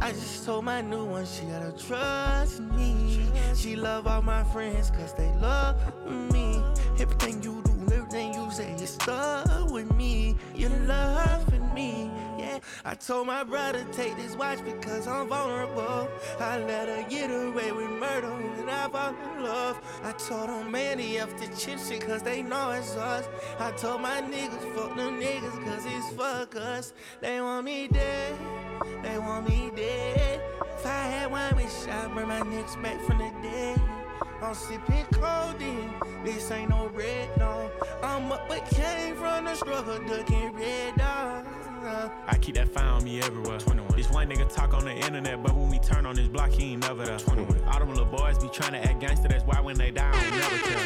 I 0.01 0.11
just 0.11 0.45
told 0.45 0.66
my 0.66 0.82
new 0.82 1.05
one 1.05 1.26
she 1.26 1.45
gotta 1.45 1.72
trust 1.72 2.59
me. 2.59 3.26
She 3.55 3.76
love 3.76 4.07
all 4.07 4.22
my 4.22 4.43
friends 4.43 4.91
cause 4.91 5.13
they 5.13 5.32
love 5.41 5.78
me. 6.05 6.61
Everything 6.99 7.41
you 7.41 7.64
everything 8.16 8.43
you 8.45 8.51
say, 8.51 8.76
you're 8.78 8.88
stuck 8.88 9.72
with 9.72 9.93
me. 9.95 10.36
You're 10.55 10.70
loving 10.70 11.74
me, 11.74 12.09
yeah. 12.38 12.59
I 12.84 12.95
told 12.95 13.28
my 13.28 13.43
brother 13.43 13.86
take 13.91 14.16
this 14.16 14.36
watch 14.36 14.63
because 14.63 15.07
I'm 15.07 15.28
vulnerable. 15.28 16.07
I 16.39 16.59
let 16.59 16.88
her 16.88 17.05
get 17.09 17.30
away 17.30 17.72
with 17.72 17.89
murder 17.89 18.30
when 18.30 18.70
I 18.70 18.88
fall 18.88 19.09
in 19.09 19.43
love. 19.43 19.80
I 20.03 20.11
told 20.13 20.49
them 20.49 20.72
man 20.72 20.99
up 21.20 21.30
the 21.39 21.47
chip 21.57 21.80
shit 21.80 22.01
cause 22.07 22.24
they 22.24 22.41
know 22.41 22.72
it's 22.72 22.95
us. 22.95 23.28
I 23.59 23.72
told 23.72 24.01
my 24.01 24.22
niggas 24.22 24.76
fuck 24.76 24.95
them 24.95 25.20
niggas 25.20 25.63
cause 25.66 25.86
it's 25.86 26.16
fuck 26.16 26.55
us. 26.55 26.93
They 27.22 27.41
want 27.41 27.66
me 27.66 27.88
dead, 27.88 28.36
they 29.03 29.18
want 29.18 29.49
me 29.49 29.72
dead. 29.76 30.41
If 30.61 30.86
I 30.86 31.07
had 31.07 31.32
one 31.32 31.55
wish, 31.55 31.88
I'd 31.88 32.13
bring 32.13 32.28
my 32.28 32.41
niggas 32.41 32.82
back 32.82 33.01
from 33.01 33.18
the 33.18 33.32
dead. 33.41 34.05
I'm 34.41 34.53
sipping 34.53 35.05
codeine, 35.11 35.91
this 36.23 36.51
ain't 36.51 36.69
no 36.69 36.88
red, 36.89 37.29
no. 37.38 37.71
I'm 38.03 38.31
up 38.31 38.47
but 38.47 38.65
came 38.69 39.15
from 39.15 39.45
the 39.45 39.55
struggle, 39.55 39.99
ducking 40.07 40.53
red 40.53 40.95
dogs. 40.95 41.47
I 42.27 42.38
keep 42.41 42.55
that 42.55 42.67
fire 42.69 42.88
on 42.88 43.03
me 43.03 43.21
everywhere. 43.21 43.59
21. 43.59 43.95
This 43.95 44.09
one 44.09 44.27
nigga 44.27 44.51
talk 44.51 44.73
on 44.73 44.86
the 44.86 44.93
internet, 44.93 45.43
but 45.43 45.53
when 45.55 45.69
we 45.69 45.77
turn 45.77 46.07
on 46.07 46.15
this 46.15 46.27
block, 46.27 46.49
he 46.49 46.73
ain't 46.73 46.81
never 46.81 47.05
there. 47.05 47.19
21. 47.19 47.61
All 47.67 47.79
them 47.79 47.89
little 47.89 48.05
boys 48.05 48.39
be 48.39 48.49
trying 48.49 48.71
to 48.71 48.83
act 48.83 48.99
gangster, 48.99 49.27
that's 49.27 49.43
why 49.43 49.61
when 49.61 49.77
they 49.77 49.91
die, 49.91 50.09
I 50.09 50.11
don't 50.11 50.39
never 50.39 50.57
tell. 50.57 50.79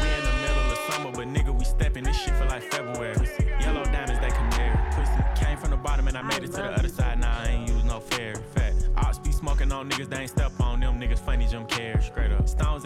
We 0.00 0.08
in 0.08 0.24
the 0.24 0.32
middle 0.42 0.72
of 0.72 0.78
summer, 0.92 1.10
but 1.10 1.26
nigga, 1.26 1.58
we 1.58 1.64
stepping 1.64 2.04
this 2.04 2.16
shit 2.16 2.34
for 2.36 2.46
like 2.46 2.62
February. 2.62 3.16
Yellow 3.60 3.84
diamonds, 3.84 4.20
they 4.20 4.28
canary. 4.28 4.78
Pussy 4.92 5.44
came 5.44 5.56
from 5.58 5.70
the 5.70 5.76
bottom 5.76 6.06
and 6.06 6.16
I 6.16 6.22
made 6.22 6.44
it 6.44 6.52
to 6.52 6.62
the 6.62 6.72
other 6.72 6.88
side, 6.88 7.18
now 7.18 7.36
I 7.36 7.48
ain't 7.48 7.68
use 7.68 7.82
no 7.84 7.98
fair. 7.98 8.36
Fat. 8.54 8.74
Ops 8.96 9.18
be 9.18 9.32
smoking 9.32 9.72
on 9.72 9.90
niggas, 9.90 10.08
they 10.08 10.18
ain't 10.18 10.30
step 10.30 10.52
on 10.60 10.78
them 10.78 11.00
niggas, 11.00 11.18
funny 11.18 11.48
Jim 11.48 11.66
care. 11.66 12.00
Straight 12.00 12.30
up. 12.30 12.48
Stones 12.48 12.83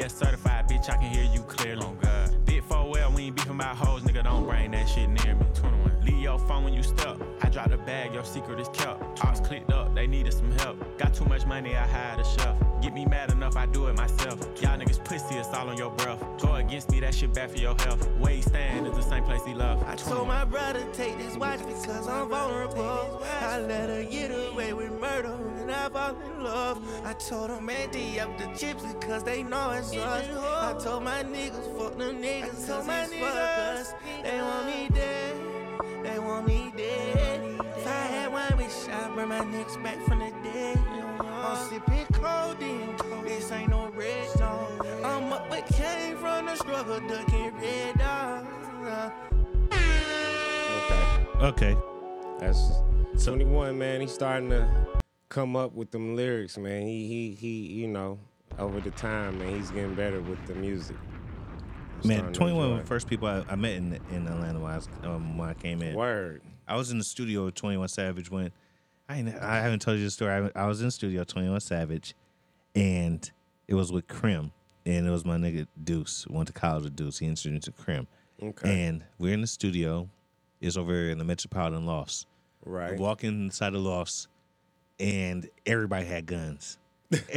VVS 0.00 0.10
certified, 0.12 0.68
bitch, 0.68 0.88
I 0.88 0.96
can 0.96 1.12
hear 1.12 1.24
you 1.24 1.40
clearly. 1.42 1.84
Oh 1.84 1.96
uh. 2.02 2.26
God. 2.26 2.44
Big 2.46 2.62
4 2.64 2.90
well, 2.90 3.12
we 3.12 3.24
ain't 3.24 3.36
beefing 3.36 3.52
about 3.52 3.76
hoes, 3.76 4.02
nigga, 4.02 4.24
don't 4.24 4.46
bring 4.46 4.70
that 4.70 4.88
shit 4.88 5.08
near 5.08 5.34
me. 5.34 5.46
21. 5.54 6.04
Leave 6.04 6.22
your 6.22 6.38
phone 6.38 6.64
when 6.64 6.72
you 6.74 6.82
step. 6.82 7.19
I 7.42 7.48
dropped 7.48 7.72
a 7.72 7.78
bag, 7.78 8.12
your 8.12 8.24
secret 8.24 8.60
is 8.60 8.68
kept. 8.68 9.24
Ops 9.24 9.40
clicked 9.40 9.72
up, 9.72 9.94
they 9.94 10.06
needed 10.06 10.32
some 10.32 10.50
help. 10.58 10.76
Got 10.98 11.14
too 11.14 11.24
much 11.24 11.46
money, 11.46 11.74
I 11.76 11.86
hired 11.86 12.20
a 12.20 12.24
chef. 12.24 12.56
Get 12.82 12.94
me 12.94 13.04
mad 13.04 13.30
enough, 13.30 13.56
I 13.56 13.66
do 13.66 13.86
it 13.88 13.96
myself. 13.96 14.40
Y'all 14.60 14.78
niggas 14.78 15.04
pussy, 15.04 15.36
it's 15.36 15.48
all 15.48 15.68
on 15.68 15.76
your 15.76 15.90
breath. 15.90 16.22
Go 16.40 16.54
against 16.54 16.90
me, 16.90 17.00
that 17.00 17.14
shit 17.14 17.34
bad 17.34 17.50
for 17.50 17.58
your 17.58 17.74
health. 17.80 18.08
Where 18.18 18.32
he 18.32 18.42
stand 18.42 18.86
is 18.86 18.94
the 18.94 19.02
same 19.02 19.24
place 19.24 19.44
he 19.44 19.54
left. 19.54 19.86
I 19.86 19.96
told 19.96 20.28
my 20.28 20.44
brother 20.44 20.84
take 20.92 21.18
this 21.18 21.36
watch 21.36 21.60
because 21.60 22.08
I'm 22.08 22.28
vulnerable. 22.28 23.22
I 23.40 23.58
let 23.60 23.88
her 23.88 24.04
get 24.04 24.30
away 24.30 24.72
with 24.72 24.92
murder 25.00 25.34
and 25.58 25.70
I 25.70 25.88
fall 25.88 26.16
in 26.20 26.44
love. 26.44 26.82
I 27.04 27.12
told 27.14 27.50
them 27.50 27.68
Andy 27.68 28.20
up 28.20 28.36
the 28.38 28.46
chips 28.56 28.84
because 28.84 29.22
they 29.24 29.42
know 29.42 29.70
it's 29.70 29.94
us. 29.94 30.26
I 30.28 30.78
told 30.82 31.04
my 31.04 31.22
niggas 31.22 31.78
fuck 31.78 31.98
them 31.98 32.22
niggas 32.22 32.66
cause 32.66 32.86
it's 32.88 33.14
fuck 33.14 33.34
us. 33.34 33.94
They 34.22 34.40
want 34.40 34.66
me 34.66 34.88
dead, 34.94 35.36
they 36.02 36.18
want 36.18 36.46
me 36.46 36.72
dead. 36.76 37.60
If 37.76 37.86
I 37.86 37.90
had 37.90 38.32
one 38.32 38.56
wish, 38.58 38.88
I'd 38.88 39.12
bring 39.14 39.28
my 39.28 39.40
niggas 39.40 39.82
back 39.82 40.00
from 40.04 40.20
the 40.20 40.32
dead. 40.42 40.78
I'm 41.20 41.68
sipping 41.68 42.06
codeine, 42.12 42.96
this 43.24 43.50
ain't 43.50 43.70
no 43.70 43.88
red 43.90 44.28
zone. 44.30 44.80
I'm 45.04 45.32
up 45.32 45.48
but 45.48 45.66
came 45.66 46.16
from 46.18 46.46
the 46.46 46.54
struggle, 46.56 47.00
ducking 47.00 47.52
red 47.56 47.98
dogs. 47.98 49.12
Okay. 51.40 51.74
Okay. 51.74 51.76
That's 52.38 52.82
21, 53.24 53.78
man. 53.78 54.00
He's 54.00 54.12
starting 54.12 54.50
to 54.50 54.68
come 55.28 55.56
up 55.56 55.74
with 55.74 55.90
them 55.90 56.16
lyrics, 56.16 56.58
man. 56.58 56.82
He 56.82 57.06
he 57.06 57.34
he, 57.34 57.66
you 57.80 57.88
know, 57.88 58.18
over 58.58 58.80
the 58.80 58.90
time, 58.90 59.38
man, 59.38 59.56
he's 59.56 59.70
getting 59.70 59.94
better 59.94 60.20
with 60.20 60.44
the 60.46 60.54
music. 60.54 60.96
Man, 62.04 62.18
starting 62.18 62.34
21 62.34 62.62
enjoy 62.64 62.74
were 62.74 62.80
the 62.80 62.86
first 62.86 63.06
people 63.08 63.28
I, 63.28 63.44
I 63.48 63.56
met 63.56 63.74
in 63.74 63.98
in 64.10 64.26
Atlanta 64.26 64.60
when 64.60 64.72
I, 64.72 64.76
was, 64.76 64.88
um, 65.04 65.38
when 65.38 65.48
I 65.48 65.54
came 65.54 65.82
in. 65.82 65.94
Word. 65.94 66.42
I 66.66 66.76
was 66.76 66.90
in 66.90 66.98
the 66.98 67.04
studio 67.04 67.44
with 67.46 67.54
21 67.54 67.88
Savage 67.88 68.30
when 68.30 68.52
I 69.08 69.18
ain't, 69.18 69.34
I 69.36 69.60
haven't 69.60 69.80
told 69.82 69.98
you 69.98 70.04
the 70.04 70.10
story. 70.10 70.50
I, 70.54 70.62
I 70.62 70.66
was 70.66 70.80
in 70.80 70.86
the 70.86 70.92
studio 70.92 71.24
21 71.24 71.60
Savage, 71.60 72.14
and 72.74 73.28
it 73.66 73.74
was 73.74 73.90
with 73.90 74.06
Krim, 74.06 74.52
and 74.86 75.06
it 75.06 75.10
was 75.10 75.24
my 75.24 75.36
nigga 75.36 75.66
Deuce. 75.82 76.26
Went 76.28 76.46
to 76.46 76.52
college 76.52 76.84
with 76.84 76.96
Deuce. 76.96 77.18
He 77.18 77.26
introduced 77.26 77.52
me 77.52 77.58
to 77.60 77.72
Krim. 77.72 78.06
Okay. 78.42 78.86
And 78.86 79.04
we're 79.18 79.34
in 79.34 79.40
the 79.40 79.46
studio. 79.46 80.08
It's 80.60 80.76
over 80.76 81.08
in 81.08 81.18
the 81.18 81.24
Metropolitan 81.24 81.86
Lofts. 81.86 82.26
Right. 82.64 82.98
Walking 82.98 83.46
inside 83.46 83.70
the 83.70 83.78
lofts, 83.78 84.28
and 84.98 85.48
everybody 85.66 86.06
had 86.06 86.26
guns. 86.26 86.78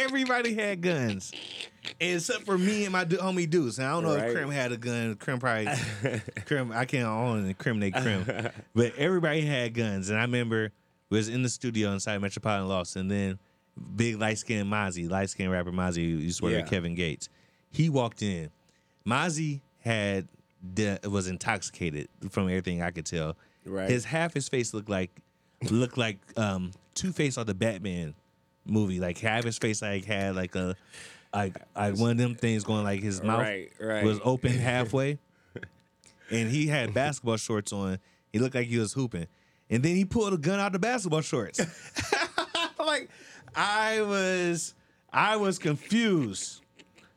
everybody 0.00 0.54
had 0.54 0.80
guns, 0.80 1.32
except 2.00 2.44
for 2.44 2.56
me 2.58 2.84
and 2.84 2.92
my 2.92 3.04
du- 3.04 3.16
homie 3.18 3.48
Deuce. 3.48 3.78
And 3.78 3.86
I 3.86 3.90
don't 3.92 4.04
know 4.04 4.14
Right. 4.16 4.28
if 4.28 4.34
Krim 4.34 4.50
had 4.50 4.72
a 4.72 4.76
gun. 4.76 5.16
Krim 5.16 5.38
probably 5.38 5.68
Krim. 6.46 6.72
I 6.72 6.84
can't 6.84 7.06
own 7.08 7.46
incriminate 7.46 7.94
Krim, 7.94 8.24
but 8.74 8.94
everybody 8.96 9.42
had 9.42 9.74
guns. 9.74 10.08
And 10.10 10.18
I 10.18 10.22
remember 10.22 10.70
we 11.10 11.18
was 11.18 11.28
in 11.28 11.42
the 11.42 11.48
studio 11.48 11.90
inside 11.92 12.18
Metropolitan 12.18 12.68
Lofts, 12.68 12.96
and 12.96 13.10
then 13.10 13.38
big 13.96 14.20
light 14.20 14.38
skinned 14.38 14.70
Mozzie, 14.70 15.08
light 15.10 15.30
skinned 15.30 15.50
rapper 15.52 15.72
Mozzie, 15.72 15.96
who 16.10 16.18
used 16.18 16.38
to 16.38 16.44
work 16.44 16.52
Yeah. 16.52 16.60
with 16.62 16.70
Kevin 16.70 16.94
Gates. 16.94 17.28
He 17.70 17.88
walked 17.88 18.22
in. 18.22 18.50
Mozzie 19.06 19.60
had 19.80 20.28
de- 20.74 20.98
was 21.08 21.26
intoxicated 21.26 22.08
from 22.30 22.44
everything 22.44 22.82
I 22.82 22.90
could 22.90 23.06
tell. 23.06 23.36
Right. 23.64 23.88
His 23.90 24.04
half 24.04 24.34
his 24.34 24.48
face 24.48 24.74
looked 24.74 24.88
like 24.88 25.10
looked 25.70 25.96
like 25.98 26.18
um 26.36 26.72
Two 26.94 27.10
Face 27.12 27.38
on 27.38 27.46
the 27.46 27.54
Batman 27.54 28.14
movie. 28.64 29.00
Like 29.00 29.18
have 29.18 29.44
his 29.44 29.58
face 29.58 29.82
like 29.82 30.04
had 30.04 30.34
like 30.36 30.54
a 30.54 30.76
like 31.34 31.56
like 31.74 31.96
one 31.96 32.12
of 32.12 32.18
them 32.18 32.34
things 32.34 32.64
going 32.64 32.84
like 32.84 33.00
his 33.00 33.22
mouth 33.22 33.40
Right, 33.40 33.72
right. 33.80 34.04
was 34.04 34.20
open 34.24 34.52
halfway, 34.58 35.18
and 36.30 36.48
he 36.50 36.66
had 36.66 36.92
basketball 36.94 37.36
shorts 37.36 37.72
on. 37.72 37.98
He 38.32 38.38
looked 38.38 38.54
like 38.54 38.66
he 38.66 38.78
was 38.78 38.92
hooping, 38.92 39.26
and 39.70 39.82
then 39.82 39.96
he 39.96 40.04
pulled 40.04 40.32
a 40.32 40.38
gun 40.38 40.58
out 40.60 40.72
the 40.72 40.78
basketball 40.78 41.20
shorts. 41.20 41.60
like 42.78 43.08
I 43.54 44.00
was, 44.02 44.74
I 45.12 45.36
was 45.36 45.58
confused. 45.58 46.60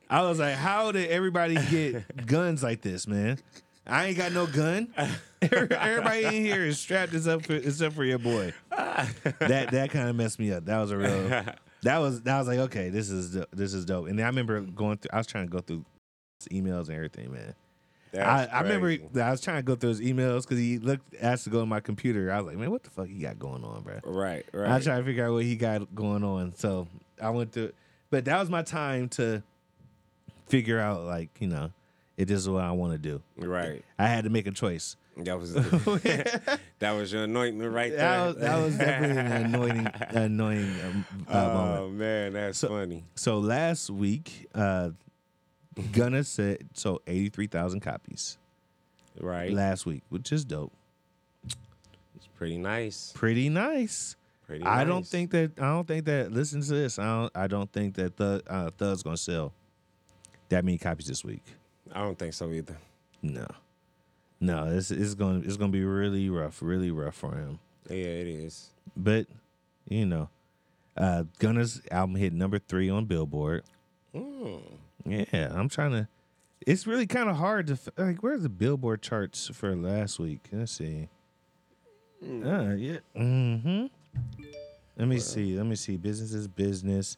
I 0.09 0.21
was 0.21 0.37
like, 0.39 0.55
how 0.55 0.91
did 0.91 1.09
everybody 1.09 1.55
get 1.69 2.27
guns 2.27 2.61
like 2.61 2.81
this, 2.81 3.07
man? 3.07 3.39
I 3.87 4.05
ain't 4.05 4.17
got 4.17 4.31
no 4.31 4.47
gun. 4.47 4.93
Everybody 5.41 6.25
in 6.25 6.33
here 6.33 6.65
is 6.65 6.79
strapped 6.79 7.13
except 7.13 7.45
for 7.45 7.55
except 7.55 7.95
for 7.95 8.03
your 8.03 8.19
boy. 8.19 8.53
That 9.39 9.71
that 9.71 9.89
kind 9.91 10.07
of 10.07 10.15
messed 10.15 10.39
me 10.39 10.53
up. 10.53 10.65
That 10.65 10.79
was 10.79 10.91
a 10.91 10.97
real. 10.97 11.43
That 11.83 11.99
was 11.99 12.21
that 12.23 12.39
was 12.39 12.47
like 12.47 12.57
okay, 12.59 12.89
this 12.89 13.11
is 13.11 13.37
this 13.53 13.75
is 13.75 13.85
dope. 13.85 14.07
And 14.07 14.17
then 14.17 14.25
I 14.25 14.29
remember 14.29 14.61
going 14.61 14.97
through. 14.97 15.09
I 15.13 15.17
was 15.17 15.27
trying 15.27 15.45
to 15.45 15.51
go 15.51 15.59
through 15.59 15.85
emails 16.49 16.87
and 16.87 16.95
everything, 16.95 17.31
man. 17.31 17.53
I, 18.17 18.45
I 18.45 18.61
remember. 18.61 18.97
I 19.21 19.29
was 19.29 19.41
trying 19.41 19.57
to 19.57 19.63
go 19.63 19.75
through 19.75 19.89
his 19.89 20.01
emails 20.01 20.43
because 20.43 20.57
he 20.57 20.79
looked 20.79 21.13
asked 21.21 21.43
to 21.43 21.51
go 21.51 21.59
to 21.59 21.65
my 21.65 21.81
computer. 21.81 22.31
I 22.31 22.37
was 22.37 22.47
like, 22.47 22.57
man, 22.57 22.71
what 22.71 22.83
the 22.83 22.89
fuck 22.89 23.07
he 23.07 23.19
got 23.19 23.37
going 23.37 23.63
on, 23.63 23.83
bro? 23.83 23.99
Right, 24.03 24.45
I 24.53 24.57
right. 24.57 24.75
was 24.75 24.85
trying 24.85 24.99
to 24.99 25.05
figure 25.05 25.25
out 25.25 25.33
what 25.33 25.43
he 25.43 25.55
got 25.55 25.93
going 25.93 26.23
on. 26.23 26.55
So 26.55 26.87
I 27.21 27.29
went 27.29 27.51
through, 27.51 27.73
but 28.09 28.25
that 28.25 28.39
was 28.39 28.49
my 28.49 28.63
time 28.63 29.09
to 29.09 29.43
figure 30.47 30.79
out, 30.79 31.03
like, 31.03 31.29
you 31.39 31.47
know, 31.47 31.71
it 32.17 32.31
is 32.31 32.47
what 32.47 32.63
I 32.63 32.71
want 32.71 32.93
to 32.93 32.97
do. 32.97 33.21
Right. 33.37 33.83
I 33.99 34.07
had 34.07 34.23
to 34.23 34.29
make 34.29 34.47
a 34.47 34.51
choice. 34.51 34.95
That 35.17 35.39
was 35.39 35.53
that 36.79 36.91
was 36.91 37.13
your 37.13 37.23
anointment 37.23 37.73
right 37.73 37.91
there. 37.91 37.99
That 37.99 38.25
was, 38.25 38.35
that 38.37 38.63
was 38.63 38.77
definitely 38.77 39.21
an 39.21 39.45
anointing, 39.45 39.87
annoying 40.09 40.75
um, 40.83 41.05
uh, 41.29 41.33
oh 41.33 41.53
moment. 41.53 41.93
man, 41.93 42.33
that's 42.33 42.61
funny. 42.61 43.05
So 43.15 43.39
last 43.39 43.89
week, 43.89 44.47
uh, 44.53 44.89
Gunna 45.93 46.23
said 46.23 46.69
so 46.73 47.01
eighty 47.07 47.29
three 47.29 47.47
thousand 47.47 47.79
copies. 47.79 48.37
Right. 49.19 49.53
Last 49.53 49.85
week, 49.85 50.03
which 50.09 50.33
is 50.33 50.43
dope. 50.43 50.73
It's 51.45 52.27
pretty 52.35 52.57
nice. 52.57 53.13
Pretty 53.15 53.47
nice. 53.49 54.17
Pretty 54.45 54.63
Nice. 54.63 54.79
I 54.79 54.83
don't 54.83 55.07
think 55.07 55.31
that 55.31 55.57
I 55.57 55.63
don't 55.69 55.87
think 55.87 56.05
that 56.05 56.31
listen 56.31 56.61
to 56.61 56.73
this. 56.73 56.99
I 56.99 57.05
don't 57.05 57.31
I 57.35 57.47
don't 57.47 57.71
think 57.71 57.95
that 57.95 58.15
the 58.17 58.43
uh, 58.47 58.69
Thug's 58.77 59.01
gonna 59.01 59.17
sell 59.17 59.53
that 60.49 60.63
many 60.63 60.77
copies 60.77 61.07
this 61.07 61.23
week. 61.23 61.43
I 61.93 62.01
don't 62.01 62.17
think 62.17 62.33
so 62.33 62.51
either. 62.51 62.77
No, 63.21 63.47
no, 64.39 64.65
it's 64.67 64.91
it's 64.91 65.13
gonna 65.15 65.39
it's 65.39 65.57
gonna 65.57 65.71
be 65.71 65.83
really 65.83 66.29
rough, 66.29 66.61
really 66.61 66.91
rough 66.91 67.15
for 67.15 67.35
him. 67.35 67.59
Yeah, 67.89 67.95
it 67.95 68.27
is. 68.27 68.69
But 68.95 69.27
you 69.87 70.05
know, 70.05 70.29
uh, 70.97 71.23
Gunna's 71.39 71.81
album 71.91 72.15
hit 72.15 72.33
number 72.33 72.59
three 72.59 72.89
on 72.89 73.05
Billboard. 73.05 73.63
Mm. 74.13 74.61
Yeah, 75.05 75.51
I'm 75.53 75.69
trying 75.69 75.91
to. 75.91 76.07
It's 76.65 76.87
really 76.87 77.05
kind 77.05 77.29
of 77.29 77.35
hard 77.35 77.67
to 77.67 77.77
like. 77.97 78.23
Where's 78.23 78.43
the 78.43 78.49
Billboard 78.49 79.01
charts 79.01 79.47
for 79.53 79.75
last 79.75 80.19
week? 80.19 80.47
Let's 80.51 80.71
see. 80.71 81.09
Uh, 82.23 82.73
yeah. 82.75 82.97
Mm-hmm. 83.15 83.85
Let 84.97 85.07
me 85.07 85.19
see. 85.19 85.57
Let 85.57 85.65
me 85.65 85.75
see. 85.75 85.97
Business 85.97 86.33
is 86.33 86.47
business. 86.47 87.17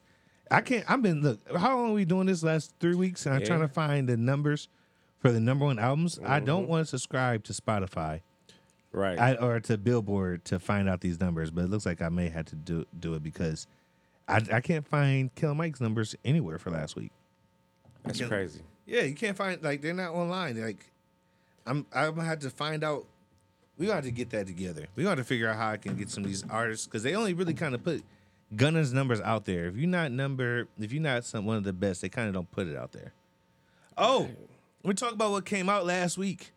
I 0.52 0.62
can't. 0.62 0.90
I've 0.90 1.02
been 1.02 1.22
look. 1.22 1.40
How 1.58 1.76
long 1.78 1.92
are 1.92 1.94
we 1.94 2.06
doing 2.06 2.28
this 2.28 2.44
last 2.44 2.74
three 2.80 2.96
weeks? 2.96 3.26
And 3.26 3.36
I'm 3.36 3.44
trying 3.44 3.62
to 3.62 3.68
find 3.68 4.08
the 4.08 4.18
numbers 4.18 4.68
for 5.20 5.32
the 5.32 5.40
number 5.40 5.66
one 5.66 5.80
albums. 5.80 6.20
I 6.24 6.40
don't 6.40 6.64
mm-hmm. 6.64 6.72
want 6.72 6.86
to 6.86 6.90
subscribe 6.90 7.44
to 7.46 7.54
Spotify, 7.54 8.22
Right. 8.92 9.20
I, 9.20 9.36
or 9.36 9.60
to 9.60 9.78
Billboard 9.78 10.46
to 10.46 10.60
find 10.60 10.90
out 10.90 11.02
these 11.02 11.20
numbers. 11.20 11.52
But 11.52 11.66
it 11.66 11.70
looks 11.70 11.86
like 11.86 12.02
I 12.02 12.10
may 12.10 12.30
have 12.30 12.46
to 12.46 12.56
do 12.56 12.86
do 13.00 13.14
it 13.14 13.24
because 13.24 13.68
I 14.28 14.42
I 14.52 14.62
can't 14.62 14.88
find 14.88 15.34
Killer 15.36 15.56
Mike's 15.56 15.82
numbers 15.82 16.16
anywhere 16.24 16.58
for 16.58 16.72
last 16.72 16.96
week. 16.96 17.12
That's 18.04 18.20
Yeah. 18.20 18.28
crazy. 18.28 18.62
Yeah, 18.86 19.02
you 19.02 19.16
can't 19.16 19.36
find 19.36 19.62
like 19.62 19.82
they're 19.82 19.94
not 19.94 20.14
online. 20.14 20.62
Like, 20.62 20.92
I'm 21.66 21.86
I'm 21.94 22.16
gonna 22.16 22.28
have 22.28 22.40
to 22.40 22.50
find 22.50 22.84
out. 22.84 23.06
We 23.78 23.86
got 23.86 23.92
to 23.92 23.96
have 23.98 24.06
to 24.06 24.12
get 24.12 24.32
that 24.32 24.48
together. 24.48 24.88
We 24.96 25.04
got 25.04 25.16
to 25.16 25.24
figure 25.24 25.48
out 25.48 25.58
how 25.58 25.70
I 25.70 25.78
can 25.78 25.96
get 25.96 26.10
some 26.10 26.24
of 26.24 26.30
these 26.30 26.44
artists 26.50 26.88
because 26.88 27.04
they 27.04 27.14
only 27.14 27.36
really 27.36 27.54
kind 27.54 27.76
of 27.76 27.84
put 27.84 28.04
Gunna's 28.56 28.94
numbers 28.94 29.20
out 29.22 29.46
there. 29.46 29.68
If 29.68 29.76
you're 29.76 29.90
not 29.90 30.12
number, 30.12 30.68
if 30.80 30.92
you're 30.94 31.02
not 31.02 31.26
some 31.26 31.46
one 31.46 31.58
of 31.58 31.64
the 31.64 31.74
best, 31.74 32.02
they 32.02 32.10
kind 32.10 32.28
of 32.28 32.34
don't 32.34 32.50
put 32.52 32.68
it 32.68 32.78
out 32.78 32.92
there. 32.92 33.14
Oh, 33.98 34.30
we 34.84 34.94
talk 34.94 35.14
about 35.14 35.32
what 35.32 35.46
came 35.46 35.70
out 35.70 35.86
last 35.86 36.18
week. 36.18 36.52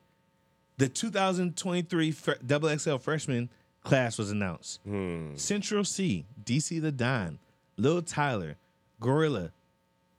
The 0.79 0.89
2023 0.89 2.11
fr- 2.13 2.33
Double 2.47 2.77
XL 2.77 2.97
freshman 2.97 3.51
class 3.83 4.19
was 4.19 4.31
announced. 4.31 4.81
Hmm. 4.85 5.35
Central 5.37 5.85
Cee, 5.85 6.27
DC 6.45 6.81
the 6.81 6.93
Don, 6.93 7.39
Lil 7.77 8.03
Tyler, 8.03 8.57
GloRilla, 9.01 9.51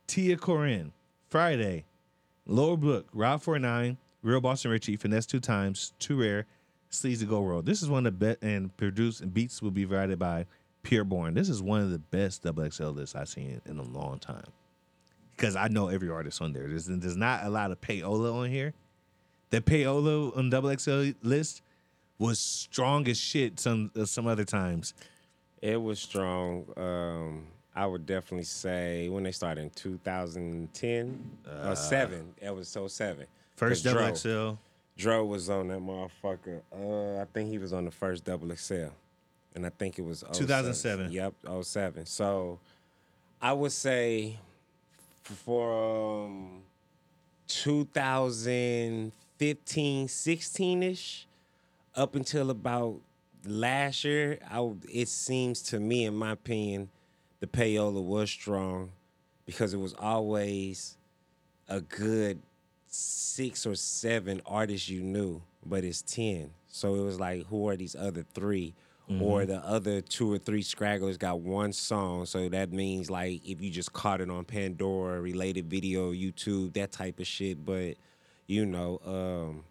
Tia 0.08 0.38
Corinne, 0.38 0.92
Fridayy, 1.32 1.84
Lola 2.46 2.78
Brooke, 2.78 3.08
Rob 3.14 3.42
49, 3.42 3.98
Real 4.24 4.42
Boston 4.42 4.72
Richey, 4.72 4.98
Finesse 4.98 5.26
Two 5.26 5.40
Times, 5.40 5.94
2Rare, 6.00 6.46
Sleazy 6.90 7.26
Go 7.26 7.42
World. 7.42 7.66
This 7.66 7.82
is 7.82 7.90
one 7.90 8.06
of 8.06 8.20
the 8.20 8.26
best, 8.26 8.44
and 8.44 8.76
produced 8.76 9.22
and 9.22 9.34
beats 9.34 9.62
will 9.62 9.72
be 9.72 9.86
provided 9.86 10.20
by 10.20 10.46
Pureborn. 10.84 11.36
This 11.36 11.50
is 11.50 11.62
one 11.62 11.82
of 11.82 11.92
the 11.92 12.00
best 12.00 12.44
Double 12.44 12.70
XL 12.70 12.88
lists 12.88 13.16
I've 13.16 13.30
seen 13.30 13.62
in 13.66 13.78
a 13.78 13.84
long 13.84 14.20
time. 14.20 14.46
Because 15.36 15.56
I 15.56 15.68
know 15.68 15.88
every 15.88 16.10
artist 16.10 16.42
on 16.42 16.54
there. 16.54 16.68
There's, 16.68 16.86
there's 16.86 17.16
not 17.18 17.44
a 17.46 17.50
lot 17.50 17.72
of 17.72 17.82
payola 17.82 18.34
on 18.34 18.50
here. 18.50 18.74
The 19.50 19.62
payola 19.62 20.36
on 20.38 20.50
Double 20.50 20.76
XL 20.76 21.12
list 21.24 21.62
was 22.20 22.40
strong 22.40 23.08
as 23.08 23.18
shit 23.18 23.60
some 23.60 23.92
uh, 24.00 24.06
some 24.06 24.28
other 24.28 24.46
times. 24.46 24.94
It 25.62 25.82
was 25.82 26.00
strong. 26.00 26.66
Um, 26.78 27.48
I 27.76 27.86
would 27.86 28.06
definitely 28.06 28.46
say 28.46 29.10
when 29.10 29.24
they 29.24 29.32
started 29.32 29.62
in 29.62 29.70
2010 29.72 31.32
or 31.66 31.76
seven. 31.76 32.34
It 32.42 32.54
was 32.54 32.68
so 32.68 32.88
seven. 32.88 33.26
First 33.56 33.84
Double 33.84 34.00
Dro- 34.00 34.16
XL. 34.16 34.58
Dro 34.98 35.26
was 35.26 35.50
on 35.50 35.68
that 35.70 35.80
motherfucker. 35.80 36.62
Uh, 36.72 37.22
I 37.22 37.26
think 37.34 37.50
he 37.50 37.58
was 37.58 37.74
on 37.74 37.86
the 37.86 37.92
first 37.92 38.24
double 38.24 38.56
XL. 38.56 38.90
And 39.56 39.66
I 39.66 39.70
think 39.70 39.98
it 40.00 40.04
was 40.04 40.24
2007. 40.34 41.12
Yep, 41.12 41.34
07. 41.64 42.06
So 42.06 42.60
I 43.42 43.54
would 43.54 43.72
say 43.72 44.38
f- 45.26 45.38
for 45.38 46.26
um, 46.26 46.62
2015, 47.48 50.08
16 50.08 50.84
ish, 50.84 51.28
up 51.96 52.16
until 52.16 52.50
about 52.50 53.00
last 53.46 54.04
year, 54.06 54.40
I, 54.50 54.72
it 54.92 55.08
seems 55.08 55.62
to 55.64 55.80
me, 55.80 56.06
in 56.06 56.16
my 56.16 56.32
opinion, 56.32 56.90
the 57.40 57.48
payola 57.48 58.02
was 58.02 58.30
strong 58.30 58.92
because 59.46 59.74
it 59.74 59.80
was 59.80 59.94
always 59.96 60.98
a 61.68 61.82
good 61.82 62.40
six 62.88 63.66
or 63.66 63.76
seven 63.76 64.42
artists 64.46 64.88
you 64.90 65.02
knew, 65.02 65.42
but 65.66 65.84
it's 65.84 66.02
10. 66.04 66.52
So 66.68 66.96
it 66.96 67.04
was 67.04 67.20
like, 67.20 67.48
who 67.48 67.68
are 67.70 67.76
these 67.76 67.96
other 67.96 68.24
3 69.08 69.20
Or 69.20 69.46
the 69.46 69.58
other 69.58 70.02
two 70.02 70.32
or 70.32 70.38
three 70.38 70.64
scragglers 70.64 71.18
got 71.20 71.40
one 71.40 71.74
song. 71.74 72.26
So 72.26 72.50
that 72.50 72.72
means 72.72 73.10
like 73.10 73.42
if 73.48 73.62
you 73.62 73.70
just 73.70 73.94
caught 73.94 74.22
it 74.22 74.30
on 74.30 74.46
Pandora, 74.46 75.20
related 75.22 75.70
video, 75.70 76.12
YouTube, 76.12 76.74
that 76.74 76.92
type 76.92 77.20
of 77.20 77.28
shit. 77.28 77.66
But 77.66 77.96
you 78.48 78.66
know, 78.66 79.00
um, 79.06 79.64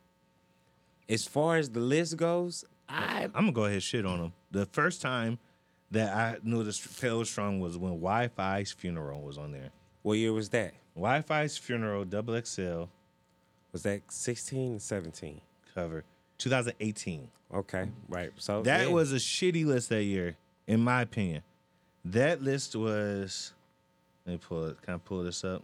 as 1.08 1.26
far 1.26 1.56
as 1.56 1.70
the 1.70 1.80
list 1.80 2.16
goes, 2.16 2.64
I 2.88 3.24
I'm 3.34 3.46
gonna 3.46 3.52
go 3.52 3.62
ahead 3.64 3.74
and 3.74 3.82
shit 3.82 4.04
on 4.04 4.20
them. 4.20 4.32
The 4.50 4.66
first 4.66 5.00
time 5.00 5.38
that 5.90 6.14
I 6.14 6.38
knew 6.42 6.62
this 6.62 6.84
Pale 7.00 7.18
was 7.18 7.30
strong 7.30 7.60
was 7.60 7.76
when 7.76 8.00
Wifisfuneral 8.00 9.22
was 9.22 9.38
on 9.38 9.52
there. 9.52 9.70
What 10.02 10.14
year 10.14 10.32
was 10.32 10.48
that? 10.50 10.74
Wifisfuneral, 10.96 12.08
double 12.08 12.40
XL. 12.40 12.84
Was 13.72 13.82
that 13.84 14.02
16 14.08 14.76
or 14.76 14.78
17? 14.78 15.40
Cover. 15.74 16.04
2018. 16.40 17.28
Okay, 17.52 17.88
right. 18.08 18.32
So 18.36 18.62
That 18.62 18.86
yeah. 18.88 18.92
was 18.92 19.12
a 19.12 19.16
shitty 19.16 19.64
list 19.64 19.88
that 19.90 20.04
year, 20.04 20.36
in 20.66 20.80
my 20.80 21.02
opinion. 21.02 21.42
That 22.04 22.42
list 22.42 22.74
was. 22.74 23.52
Let 24.26 24.32
me 24.32 24.40
pull 24.46 24.66
it. 24.66 24.82
Can 24.82 24.94
I 24.94 24.98
pull 24.98 25.22
this 25.22 25.44
up? 25.44 25.62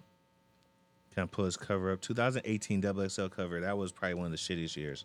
Can 1.14 1.22
I 1.22 1.26
pull 1.26 1.44
this 1.44 1.56
cover 1.56 1.92
up? 1.92 2.00
2018 2.00 2.80
Double 2.80 3.08
XL 3.08 3.26
cover. 3.28 3.60
That 3.60 3.78
was 3.78 3.92
probably 3.92 4.14
one 4.14 4.26
of 4.26 4.32
the 4.32 4.38
shittiest 4.38 4.76
years. 4.76 5.04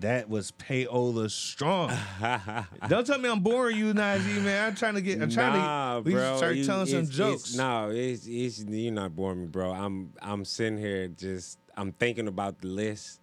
That 0.00 0.28
was 0.28 0.52
payola 0.52 1.30
strong. 1.30 1.92
Don't 2.88 3.06
tell 3.06 3.18
me 3.18 3.28
I'm 3.28 3.40
boring 3.40 3.76
you, 3.76 3.92
Najee, 3.92 4.42
man. 4.42 4.68
I'm 4.68 4.74
trying 4.74 4.94
to 4.94 5.02
get. 5.02 5.20
I'm 5.22 5.30
trying 5.30 5.52
nah, 5.52 5.96
to. 5.96 6.00
We 6.00 6.12
bro. 6.12 6.36
start 6.38 6.56
you- 6.56 6.64
telling 6.64 6.86
some 6.86 7.08
jokes. 7.08 7.54
No, 7.54 7.90
it's, 7.90 8.26
it's 8.26 8.64
you're 8.64 8.92
not 8.92 9.14
boring 9.14 9.42
me, 9.42 9.46
bro. 9.46 9.72
I'm 9.72 10.12
I'm 10.20 10.44
sitting 10.44 10.78
here 10.78 11.08
just 11.08 11.58
I'm 11.76 11.92
thinking 11.92 12.26
about 12.26 12.60
the 12.60 12.68
list. 12.68 13.20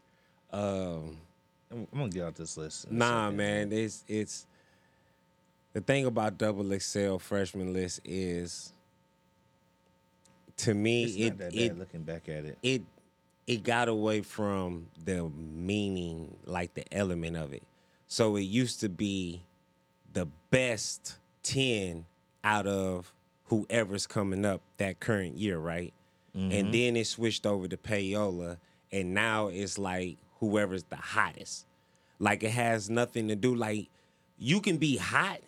Um, 0.52 1.18
I'm, 1.74 1.88
gonna 1.94 2.10
get 2.10 2.24
out 2.24 2.36
this 2.36 2.58
list. 2.58 2.92
Nah, 2.92 3.32
man, 3.32 3.72
it's 3.72 4.04
it's 4.08 4.46
the 5.74 5.82
thing 5.82 6.06
about 6.06 6.38
double 6.38 6.78
XL 6.80 7.18
freshman 7.18 7.74
list 7.74 8.02
is 8.06 8.74
to 10.58 10.74
me 10.74 11.04
It's 11.06 11.42
it 11.42 11.54
it 11.56 11.78
looking 11.78 12.04
back 12.04 12.30
at 12.30 12.46
it. 12.46 12.58
it 12.62 12.82
it 13.48 13.64
got 13.64 13.90
away 13.90 14.22
from 14.22 14.88
the 15.04 15.30
meaning, 15.30 16.36
like 16.46 16.74
the 16.76 16.86
element 16.94 17.36
of 17.36 17.54
it. 17.54 17.64
So 18.08 18.36
it 18.36 18.42
used 18.44 18.80
to 18.82 18.90
be 18.90 19.42
the 20.14 20.28
best 20.52 21.18
ten 21.42 22.06
out 22.44 22.68
of 22.68 23.12
whoever's 23.46 24.08
coming 24.08 24.46
up 24.46 24.62
that 24.78 25.00
current 25.00 25.38
year, 25.38 25.58
right? 25.58 25.94
Mhm. 26.36 26.54
And 26.60 26.74
then 26.74 26.96
it 26.96 27.08
switched 27.08 27.46
over 27.46 27.68
to 27.68 27.78
payola, 27.78 28.58
and 28.92 29.14
now 29.14 29.48
it's 29.48 29.78
like 29.78 30.18
whoever's 30.44 30.84
the 30.84 30.96
hottest. 30.98 31.66
Like 32.20 32.44
it 32.44 32.52
has 32.52 32.90
nothing 32.90 33.28
to 33.30 33.36
do. 33.36 33.56
Like 33.56 33.88
you 34.38 34.60
can 34.60 34.78
be 34.78 34.98
hot, 34.98 35.40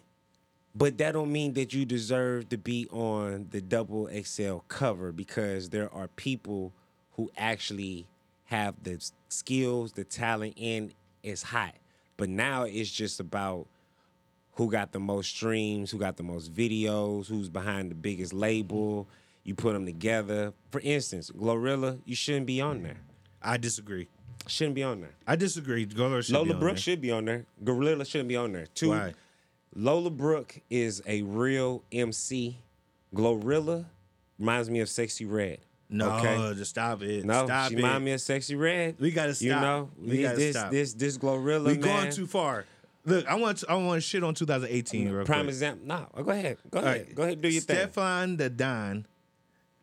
but 0.74 0.98
that 1.00 1.14
don't 1.14 1.32
mean 1.32 1.54
that 1.54 1.74
you 1.74 1.86
deserve 1.86 2.50
to 2.50 2.58
be 2.58 2.88
on 2.92 3.48
the 3.52 3.62
double 3.62 4.10
XL 4.10 4.58
cover 4.68 5.12
because 5.12 5.70
there 5.70 5.94
are 5.94 6.08
people 6.08 6.72
who 7.14 7.30
actually 7.38 8.08
have 8.46 8.76
the 8.84 9.04
skills, 9.30 9.94
the 9.94 10.04
talent, 10.04 10.58
and 10.60 10.94
it's 11.24 11.44
hot. 11.44 11.76
But 12.18 12.30
now 12.30 12.64
it's 12.64 12.92
just 12.92 13.20
about 13.20 13.68
who 14.54 14.72
got 14.72 14.94
the 14.94 15.00
most 15.00 15.30
streams, 15.32 15.92
who 15.92 15.98
got 15.98 16.16
the 16.16 16.24
most 16.24 16.54
videos, 16.54 17.28
who's 17.28 17.50
behind 17.50 17.92
the 17.92 17.96
biggest 17.96 18.32
label. 18.32 19.08
You 19.44 19.56
put 19.56 19.74
them 19.74 19.86
together. 19.86 20.54
For 20.72 20.80
instance, 20.82 21.32
Glorilla, 21.32 22.00
you 22.06 22.16
shouldn't 22.16 22.46
be 22.46 22.62
on 22.62 22.84
there. 22.84 22.98
I 23.42 23.58
disagree. 23.58 24.08
Shouldn't 24.48 24.76
be 24.76 24.84
on 24.84 25.02
there. 25.02 25.16
I 25.28 25.36
disagree. 25.36 25.88
Should 25.88 25.98
Lola 25.98 26.46
be 26.46 26.54
on 26.54 26.60
Brooke 26.60 26.76
there. 26.76 26.78
should 26.78 27.02
be 27.02 27.12
on 27.12 27.26
there. 27.26 27.46
GloRilla 27.64 28.06
shouldn't 28.06 28.30
be 28.30 28.36
on 28.36 28.52
there. 28.54 28.68
Two, 28.76 28.90
Why? 28.90 29.14
Lola 29.76 30.10
Brooke 30.10 30.60
is 30.70 31.02
a 31.08 31.22
real 31.24 31.84
MC. 31.92 32.58
Glorilla 33.14 33.86
reminds 34.40 34.70
me 34.70 34.80
of 34.82 34.88
Sexyy 34.88 35.30
Red. 35.32 35.60
No, 35.90 36.12
okay? 36.18 36.54
just 36.58 36.72
stop 36.72 37.02
it. 37.04 37.24
No, 37.26 37.46
stop 37.46 37.70
she 37.70 37.76
it. 37.76 37.78
remind 37.78 38.04
me 38.04 38.12
of 38.12 38.20
Sexyy 38.20 38.60
Red. 38.60 38.96
We 39.00 39.12
gotta 39.12 39.34
stop. 39.36 39.46
You 39.46 39.50
know, 39.56 39.90
We 40.02 40.22
gotta 40.22 40.38
this, 40.38 40.56
stop. 40.56 40.72
this 40.72 40.94
this 40.94 41.18
Glorilla 41.18 41.66
we 41.68 41.74
man. 41.74 41.82
going 41.82 42.12
too 42.12 42.28
far. 42.28 42.66
Look, 43.06 43.28
I 43.28 43.36
want 43.36 43.64
I 43.70 43.76
want 43.76 43.98
to 43.98 44.02
shit 44.02 44.24
on 44.24 44.34
2018 44.34 45.08
mm, 45.08 45.16
real 45.16 45.26
Prime 45.26 45.42
quick. 45.42 45.50
example. 45.50 45.86
No, 45.88 46.08
go 46.24 46.32
ahead. 46.32 46.58
Go 46.72 46.80
All 46.80 46.86
ahead. 46.86 47.02
right. 47.06 47.16
Go 47.16 47.24
ahead. 47.24 47.42
Do 47.42 47.50
your 47.50 47.62
thing. 47.62 47.76
Stefan 47.78 48.38
the 48.38 48.50
Don 48.50 49.06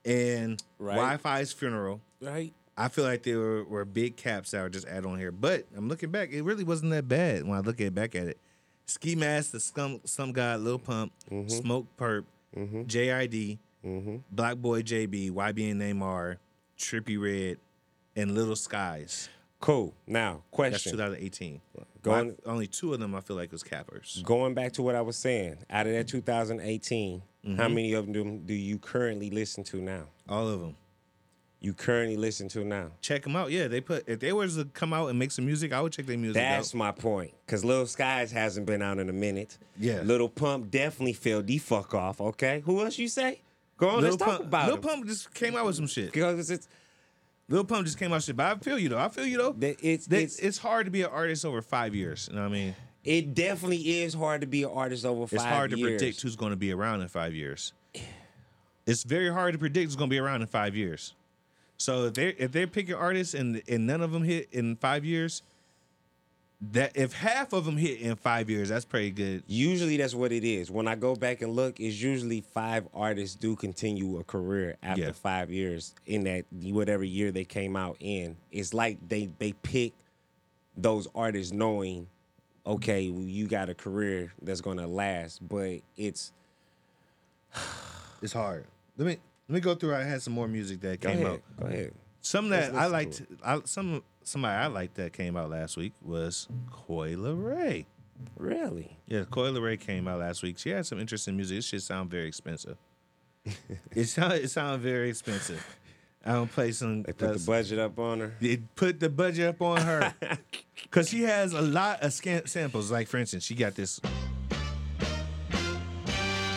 and 0.04 0.62
Right. 0.78 1.20
Wifisfuneral. 1.22 2.00
Right. 2.20 2.52
I 2.76 2.88
feel 2.88 3.04
like 3.04 3.22
there 3.22 3.38
were, 3.38 3.64
were 3.64 3.84
big 3.84 4.16
caps 4.16 4.52
that 4.52 4.62
were 4.62 4.68
just 4.70 4.86
add 4.88 5.04
on 5.04 5.18
here. 5.18 5.30
But 5.32 5.66
I'm 5.76 5.88
looking 5.88 6.10
back, 6.10 6.30
it 6.32 6.42
really 6.42 6.64
wasn't 6.64 6.90
that 6.92 7.06
bad 7.08 7.44
when 7.46 7.56
I 7.56 7.60
look 7.60 7.80
at 7.80 7.94
back 7.94 8.14
at 8.14 8.26
it. 8.28 8.38
Ski 8.86 9.14
Mask, 9.14 9.52
the 9.52 9.60
Scum, 9.60 10.00
Some 10.04 10.32
God, 10.32 10.60
Lil 10.60 10.78
Pump, 10.78 11.12
Mm-hmm. 11.30 11.48
Smoke 11.48 11.86
Perp, 11.98 12.24
JID, 12.56 13.58
BlocBoy 13.84 14.82
JB, 14.82 15.30
YBN 15.32 15.76
Nahmir, 15.76 16.36
Trippie 16.78 17.20
Redd, 17.20 17.58
and 18.16 18.34
Little 18.34 18.56
Skies. 18.56 19.28
Cool. 19.60 19.94
Now, 20.06 20.42
That's 20.50 20.50
question. 20.50 20.92
2018. 20.92 21.60
Going- 22.02 22.28
Why- 22.30 22.34
only 22.50 22.66
two 22.66 22.92
of 22.92 22.98
them 23.00 23.14
I 23.14 23.20
feel 23.20 23.36
like 23.36 23.52
was 23.52 23.62
cappers. 23.62 24.20
Going 24.24 24.54
back 24.54 24.72
to 24.72 24.82
what 24.82 24.96
I 24.96 25.00
was 25.02 25.16
saying, 25.16 25.58
out 25.70 25.86
of 25.86 25.92
that 25.92 26.08
2018, 26.08 27.22
how 27.56 27.68
Mhm. 27.68 27.74
many 27.74 27.92
of 27.92 28.12
them 28.12 28.44
do 28.44 28.54
you 28.54 28.78
currently 28.78 29.30
listen 29.30 29.62
to 29.64 29.80
now? 29.80 30.08
All 30.28 30.48
of 30.48 30.60
them. 30.60 30.76
You 31.62 31.72
currently 31.72 32.16
listen 32.16 32.48
to 32.48 32.64
now. 32.64 32.90
Check 33.02 33.22
them 33.22 33.36
out. 33.36 33.52
Yeah, 33.52 33.68
they 33.68 33.80
put 33.80 34.08
if 34.08 34.18
they 34.18 34.32
was 34.32 34.56
to 34.56 34.64
come 34.64 34.92
out 34.92 35.06
and 35.10 35.18
make 35.18 35.30
some 35.30 35.46
music, 35.46 35.72
I 35.72 35.80
would 35.80 35.92
check 35.92 36.06
their 36.06 36.18
music 36.18 36.34
That's 36.34 36.74
out. 36.74 36.78
my 36.78 36.90
point. 36.90 37.32
Cause 37.46 37.64
Lil 37.64 37.86
Skies 37.86 38.32
hasn't 38.32 38.66
been 38.66 38.82
out 38.82 38.98
in 38.98 39.08
a 39.08 39.12
minute. 39.12 39.58
Yeah. 39.78 40.00
Little 40.02 40.28
Pump 40.28 40.72
definitely 40.72 41.12
fell 41.12 41.40
the 41.40 41.58
fuck 41.58 41.94
off. 41.94 42.20
Okay. 42.20 42.62
Who 42.66 42.82
else 42.82 42.98
you 42.98 43.06
say? 43.06 43.42
Go 43.76 43.90
on, 43.90 44.00
Lil 44.00 44.10
let's 44.10 44.16
talk 44.16 44.28
Pump, 44.28 44.40
about 44.40 44.66
Lil 44.66 44.76
him. 44.76 44.82
Pump 44.82 45.06
just 45.06 45.32
came 45.34 45.54
out 45.54 45.64
with 45.64 45.76
some 45.76 45.86
shit. 45.86 46.06
Because 46.12 46.50
it's 46.50 46.66
Lil 47.48 47.64
Pump 47.64 47.86
just 47.86 47.96
came 47.96 48.10
out 48.10 48.16
with 48.16 48.24
shit. 48.24 48.36
But 48.36 48.46
I 48.46 48.58
feel 48.58 48.76
you 48.76 48.88
though. 48.88 48.98
I 48.98 49.08
feel 49.08 49.24
you 49.26 49.38
though. 49.38 49.56
it's 49.60 50.08
it's 50.08 50.40
it's 50.40 50.58
hard 50.58 50.86
to 50.86 50.90
be 50.90 51.02
an 51.02 51.10
artist 51.10 51.44
over 51.44 51.62
five 51.62 51.94
years. 51.94 52.26
You 52.28 52.36
know 52.36 52.42
what 52.42 52.50
I 52.50 52.54
mean? 52.54 52.74
It 53.04 53.34
definitely 53.34 54.00
is 54.00 54.14
hard 54.14 54.40
to 54.40 54.48
be 54.48 54.64
an 54.64 54.70
artist 54.74 55.04
over 55.06 55.28
five 55.28 55.32
years. 55.32 55.42
It's 55.42 55.52
hard 55.52 55.70
to 55.70 55.76
predict 55.80 56.22
who's 56.22 56.34
going 56.34 56.50
to 56.50 56.56
be 56.56 56.72
around 56.72 57.02
in 57.02 57.08
five 57.08 57.34
years. 57.34 57.72
It's 58.84 59.04
very 59.04 59.32
hard 59.32 59.52
to 59.52 59.58
predict 59.60 59.86
who's 59.86 59.96
going 59.96 60.10
to 60.10 60.14
be 60.14 60.18
around 60.18 60.42
in 60.42 60.48
five 60.48 60.74
years. 60.74 61.14
So 61.82 62.04
if 62.06 62.14
they 62.14 62.28
if 62.28 62.52
they're 62.52 62.66
picking 62.68 62.94
artists 62.94 63.34
and 63.34 63.60
and 63.68 63.86
none 63.86 64.00
of 64.02 64.12
them 64.12 64.22
hit 64.22 64.48
in 64.52 64.76
five 64.76 65.04
years, 65.04 65.42
that 66.70 66.96
if 66.96 67.12
half 67.12 67.52
of 67.52 67.64
them 67.64 67.76
hit 67.76 68.00
in 68.00 68.14
five 68.14 68.48
years, 68.48 68.68
that's 68.68 68.84
pretty 68.84 69.10
good. 69.10 69.42
Usually 69.48 69.96
that's 69.96 70.14
what 70.14 70.30
it 70.30 70.44
is. 70.44 70.70
When 70.70 70.86
I 70.86 70.94
go 70.94 71.16
back 71.16 71.42
and 71.42 71.54
look, 71.56 71.80
it's 71.80 72.00
usually 72.00 72.40
five 72.40 72.86
artists 72.94 73.34
do 73.34 73.56
continue 73.56 74.18
a 74.20 74.24
career 74.24 74.76
after 74.80 75.02
Yeah. 75.06 75.12
five 75.12 75.50
years 75.50 75.92
in 76.06 76.22
that 76.24 76.44
whatever 76.52 77.02
year 77.02 77.32
they 77.32 77.44
came 77.44 77.74
out 77.74 77.96
in. 77.98 78.36
It's 78.52 78.72
like 78.72 78.98
they 79.08 79.30
they 79.40 79.52
pick 79.52 79.92
those 80.76 81.08
artists 81.16 81.52
knowing, 81.52 82.06
okay, 82.64 83.10
well, 83.10 83.24
you 83.24 83.48
got 83.48 83.68
a 83.68 83.74
career 83.74 84.32
that's 84.40 84.60
gonna 84.60 84.86
last, 84.86 85.46
but 85.48 85.80
it's 85.96 86.32
It's 88.22 88.32
hard. 88.32 88.66
Let 88.96 89.06
me 89.08 89.16
let 89.48 89.54
me 89.54 89.60
go 89.60 89.74
through. 89.74 89.94
I 89.94 90.02
had 90.04 90.22
some 90.22 90.32
more 90.34 90.48
music 90.48 90.80
that 90.82 91.00
Go 91.00 91.08
came 91.10 91.18
ahead, 91.18 91.32
out. 91.32 91.42
go 91.60 91.66
ahead. 91.66 91.94
Some 92.20 92.48
that 92.50 92.74
I 92.74 92.86
liked. 92.86 93.14
to 93.18 93.26
I, 93.44 93.60
some 93.64 94.02
somebody 94.22 94.54
I 94.54 94.66
liked 94.68 94.94
that 94.94 95.12
came 95.12 95.36
out 95.36 95.50
last 95.50 95.76
week 95.76 95.92
was 96.02 96.48
Coi 96.70 97.14
Leray. 97.14 97.86
Really? 98.36 98.96
Yeah, 99.08 99.24
Coi 99.30 99.50
Leray 99.50 99.78
came 99.80 100.06
out 100.06 100.20
last 100.20 100.42
week. 100.42 100.58
She 100.58 100.70
had 100.70 100.86
some 100.86 101.00
interesting 101.00 101.36
music. 101.36 101.58
It 101.58 101.64
shit 101.64 101.82
sound 101.82 102.10
very 102.10 102.28
expensive. 102.28 102.76
it 103.90 104.04
sound 104.04 104.34
it 104.34 104.50
sound 104.50 104.80
very 104.82 105.10
expensive. 105.10 105.64
I 106.24 106.34
don't 106.34 106.50
play 106.50 106.70
some. 106.70 107.02
They 107.02 107.12
put 107.12 107.32
the 107.32 107.44
budget 107.44 107.78
up 107.80 107.98
on 107.98 108.20
her. 108.20 108.32
They 108.40 108.58
put 108.76 109.00
the 109.00 109.08
budget 109.08 109.48
up 109.48 109.60
on 109.60 109.80
her 109.80 110.14
because 110.84 111.08
she 111.08 111.22
has 111.22 111.52
a 111.52 111.60
lot 111.60 112.00
of 112.02 112.12
samples. 112.12 112.92
Like 112.92 113.08
for 113.08 113.16
instance, 113.18 113.42
she 113.42 113.56
got 113.56 113.74
this. 113.74 114.00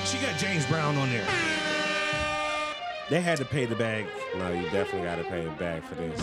She 0.05 0.19
got 0.19 0.37
James 0.37 0.67
Brown 0.67 0.95
on 0.97 1.09
there. 1.09 1.25
They 3.07 3.21
had 3.21 3.37
to 3.37 3.45
pay 3.45 3.65
the 3.65 3.75
bag. 3.75 4.07
No, 4.35 4.51
you 4.51 4.63
definitely 4.71 5.03
got 5.03 5.17
to 5.17 5.23
pay 5.25 5.43
the 5.43 5.51
bag 5.51 5.83
for 5.83 5.93
this. 5.93 6.19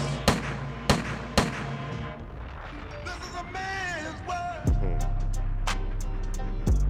Hmm. 4.80 4.98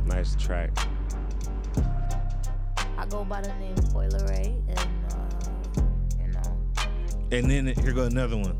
Nice 0.09 0.35
track. 0.36 0.70
I 2.97 3.05
go 3.06 3.23
by 3.23 3.43
the 3.43 3.52
name 3.56 3.77
Coi 3.93 4.09
Leray, 4.09 4.62
and 4.66 4.78
uh, 5.12 5.28
you 6.19 6.28
know, 6.32 6.56
And 7.31 7.51
then 7.51 7.66
here 7.66 7.93
go 7.93 8.05
another 8.05 8.39
one. 8.39 8.56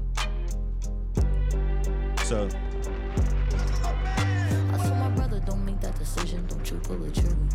So 2.24 2.46
I 4.70 4.76
told 4.76 4.98
my 4.98 5.09
brother, 5.16 5.40
don't 5.46 5.64
make 5.64 5.80
that 5.80 5.98
decision, 5.98 6.44
don't 6.46 6.70
you 6.70 6.76
pull 6.76 6.98
the 6.98 7.10
trigger. 7.10 7.51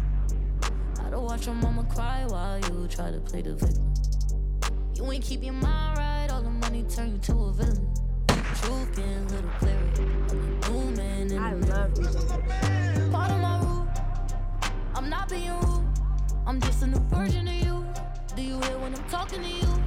I 1.07 1.09
don't 1.09 1.23
watch 1.23 1.45
your 1.45 1.55
mama 1.55 1.85
cry 1.85 2.25
while 2.27 2.59
you 2.59 2.85
try 2.89 3.11
to 3.11 3.19
play 3.21 3.41
the 3.41 3.55
victim. 3.55 3.93
You 4.93 5.09
ain't 5.09 5.23
keep 5.23 5.41
your 5.41 5.53
mind 5.53 5.97
right, 5.97 6.27
all 6.29 6.41
the 6.41 6.49
money 6.49 6.83
turn 6.83 7.13
you 7.13 7.17
to 7.19 7.31
a 7.31 7.53
villain. 7.53 7.93
Truth 8.27 8.93
get 8.93 9.05
a 9.05 9.21
little 9.33 9.49
clearer. 9.57 9.91
I'm 9.97 10.27
the 10.27 10.69
new 10.69 10.95
man 10.97 11.21
in 11.21 11.27
the 11.29 11.37
I 11.37 11.53
love 11.53 11.97
you. 11.97 13.09
Part 13.09 13.31
of 13.31 13.39
my 13.39 13.59
rule, 13.61 13.87
I'm 14.95 15.09
not 15.09 15.29
being 15.29 15.49
rude. 15.61 15.87
I'm 16.45 16.59
just 16.59 16.83
a 16.83 16.87
new 16.87 16.99
version 17.07 17.47
of 17.47 17.53
you. 17.53 17.85
Do 18.35 18.41
you 18.41 18.59
hear 18.59 18.77
when 18.79 18.93
I'm 18.93 19.03
talking 19.05 19.41
to 19.41 19.47
you? 19.49 19.83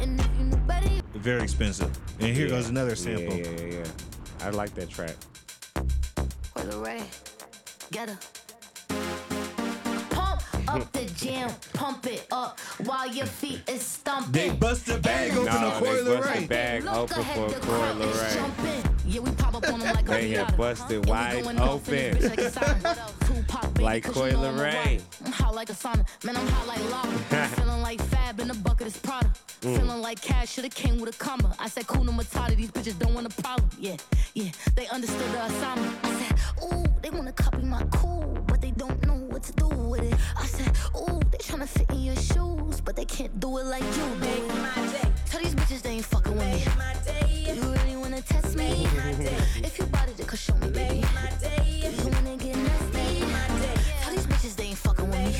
And 0.00 0.18
if 0.18 0.28
you 0.38 0.44
knew 0.46 0.56
better, 0.66 0.88
you 0.88 1.02
very 1.20 1.42
expensive. 1.42 1.90
And 2.20 2.34
here 2.34 2.46
Yeah. 2.46 2.52
goes 2.52 2.70
another 2.70 2.96
sample. 2.96 3.36
Yeah, 3.36 3.50
yeah, 3.50 3.80
yeah. 3.80 4.46
I 4.46 4.48
like 4.48 4.74
that 4.76 4.88
track. 4.88 5.14
Coi 6.54 6.64
Leray, 6.64 7.02
get 7.90 8.08
her. 8.08 8.18
Pump 10.74 10.86
up 10.86 10.92
the 10.92 11.04
jam, 11.14 11.50
pump 11.72 12.06
it 12.06 12.26
up 12.32 12.58
while 12.84 13.06
your 13.12 13.26
feet 13.26 13.62
is 13.70 13.82
stumping. 13.82 14.32
They 14.32 14.50
bust 14.50 14.86
the 14.86 14.98
bag 14.98 15.30
open 15.32 15.44
No, 15.44 15.52
to 15.52 15.58
they 15.84 15.90
Coyle 16.02 16.16
bust 16.20 16.34
Ray. 16.34 16.46
bag 16.46 16.84
Look 16.84 16.94
open 16.94 17.20
ahead, 17.20 17.36
for 17.36 17.54
the 17.60 17.66
crowd 17.66 17.96
Coyle 17.98 18.02
is 18.08 18.22
Ray. 18.22 18.34
jumping. 18.34 18.90
Yeah, 19.06 19.20
we 19.20 19.30
pop 19.32 19.54
up 19.54 19.68
on 19.72 19.78
them 19.80 19.94
like 19.94 20.04
a 20.08 20.10
They 20.10 20.28
had 20.30 20.56
busted 20.56 20.96
And 20.96 21.06
wide 21.06 21.42
going 21.44 21.58
off 21.60 21.88
open. 21.88 22.28
like 22.28 22.38
a 22.40 22.50
sauna. 22.50 23.10
Tupac, 23.26 23.74
baby, 23.74 23.84
Like 23.84 24.02
'cause 24.04 24.16
you 24.16 24.22
know 24.32 24.36
Coyle 24.38 24.46
I'm 24.46 24.58
Ray. 24.60 25.00
I'm 25.24 25.32
hot 25.32 25.54
like 25.54 25.70
a 25.70 25.74
sauna. 25.74 26.04
Man, 26.24 26.36
I'm 26.36 26.46
hot 26.48 26.66
like 26.66 26.90
lava. 26.90 27.48
Feeling 27.56 27.82
like 27.82 28.00
Fab 28.02 28.40
in 28.40 28.48
the 28.48 28.54
bucket 28.54 28.86
is 28.88 28.96
Prada. 28.96 29.30
Mm. 29.60 29.76
Feeling 29.78 30.00
like 30.02 30.20
cash 30.20 30.52
should've 30.54 30.74
came 30.74 30.98
with 31.00 31.14
a 31.14 31.18
comma. 31.18 31.54
I 31.58 31.68
said, 31.68 31.86
Kuna 31.86 32.10
Matata, 32.12 32.56
these 32.56 32.70
bitches 32.72 32.98
don't 32.98 33.14
want 33.14 33.26
a 33.26 33.42
problem. 33.42 33.68
Yeah, 33.78 33.96
yeah, 34.34 34.50
they 34.74 34.88
understood 34.88 35.30
the 35.32 35.44
assignment. 35.44 35.94
I 36.02 36.10
said, 36.20 36.38
ooh, 36.64 36.84
they 37.02 37.10
wanna 37.10 37.32
copy 37.32 37.62
my 37.62 37.82
cool, 37.92 38.36
but 38.46 38.60
to 39.46 39.52
do 39.52 39.68
with 39.68 40.02
it. 40.02 40.14
I 40.38 40.46
said, 40.46 40.70
ooh, 40.96 41.20
they 41.30 41.38
tryna 41.38 41.66
fit 41.66 41.90
in 41.90 42.02
your 42.04 42.16
shoes, 42.16 42.80
but 42.80 42.96
they 42.96 43.04
can't 43.04 43.38
do 43.40 43.58
it 43.58 43.64
like 43.66 43.82
you 43.82 43.92
do 43.92 44.26
it. 44.26 45.06
Tell 45.26 45.40
these 45.42 45.54
bitches 45.54 45.82
they 45.82 45.90
ain't 45.90 46.04
fucking 46.04 46.36
with 46.36 46.46
me. 46.46 46.64
Do 47.44 47.54
you 47.54 47.62
really 47.62 47.96
wanna 47.96 48.22
test 48.22 48.56
me? 48.56 48.86
If 49.62 49.78
you 49.78 49.86
bought 49.86 50.08
it, 50.08 50.16
then 50.16 50.26
could 50.26 50.38
show 50.38 50.54
me, 50.56 50.68
baby. 50.70 51.04
If 51.88 52.04
you 52.04 52.10
wanna 52.10 52.36
get 52.36 52.56
nasty, 52.56 53.20
tell 54.02 54.12
these 54.14 54.26
bitches 54.26 54.56
they 54.56 54.64
ain't 54.64 54.78
fucking 54.78 55.08
with 55.10 55.20
me. 55.20 55.36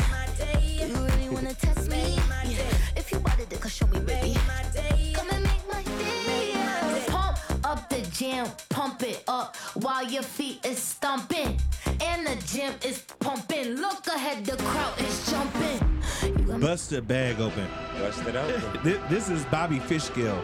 Do 0.79 0.87
you 0.87 0.95
really 0.95 1.29
wanna 1.31 1.55
test 1.55 1.89
me? 1.89 2.19
Yeah. 2.45 2.97
If 2.97 3.11
you 3.13 3.19
bought 3.21 3.39
it, 3.41 3.49
then 3.51 3.59
could 3.61 3.73
show 3.73 3.87
me, 3.87 4.01
baby. 4.01 4.37
Come 5.15 5.31
and 5.31 5.43
make 5.43 5.67
my 5.73 5.83
day. 5.83 6.53
Pump 7.09 7.39
up 7.65 7.89
the 7.89 8.01
jam, 8.13 8.49
pump 8.69 9.03
it 9.03 9.25
up 9.29 9.57
while 9.75 10.05
your 10.05 10.23
feet 10.23 10.65
is 10.67 10.79
stumping. 10.79 11.59
And 12.01 12.27
the 12.27 12.37
gym 12.47 12.75
is 12.85 13.03
pumping. 13.35 13.77
Look 13.77 14.07
ahead, 14.07 14.45
the 14.45 14.57
crowd 14.57 15.01
is 15.01 15.31
jumping. 15.31 16.61
Bust 16.61 16.91
the 16.91 17.03
bag 17.03 17.41
open. 17.41 17.69
Bust 17.99 18.27
it 18.27 18.37
open. 18.37 19.01
This 19.09 19.29
is 19.29 19.45
Bobby 19.47 19.79
Fishscale. 19.79 20.41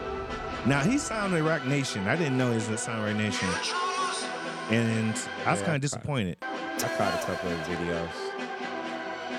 Now 0.65 0.81
he 0.81 0.97
signed 0.97 1.33
with 1.33 1.43
Roc 1.45 1.65
Nation. 1.65 2.07
I 2.07 2.15
didn't 2.15 2.37
know 2.37 2.49
he 2.49 2.55
was 2.55 2.69
with 2.69 2.79
Sound 2.79 3.03
Roc 3.03 3.15
Nation, 3.15 3.47
and 4.69 5.15
I 5.45 5.51
was 5.51 5.59
Yeah, 5.59 5.65
kind 5.65 5.75
of 5.75 5.81
disappointed. 5.81 6.37
I 6.41 6.89
caught 6.97 7.13
a 7.21 7.25
couple 7.25 7.51
of 7.51 7.57
videos. 7.59 8.09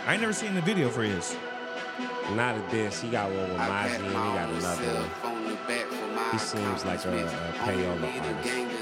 I 0.06 0.14
ain't 0.14 0.20
never 0.20 0.32
seen 0.32 0.54
the 0.54 0.62
video 0.62 0.88
for 0.88 1.02
his. 1.02 1.36
Not 2.34 2.56
a 2.56 2.62
this. 2.70 3.00
He 3.00 3.10
got 3.10 3.30
one 3.30 3.48
with 3.50 3.58
Mozzie 3.58 3.96
and 3.96 4.06
he 4.06 4.12
got 4.12 4.48
another 4.48 4.84
one. 4.94 6.30
He 6.32 6.38
seems 6.38 6.84
like 6.84 7.04
a, 7.04 7.24
a 7.24 7.52
payola 7.58 8.20
artist. 8.20 8.81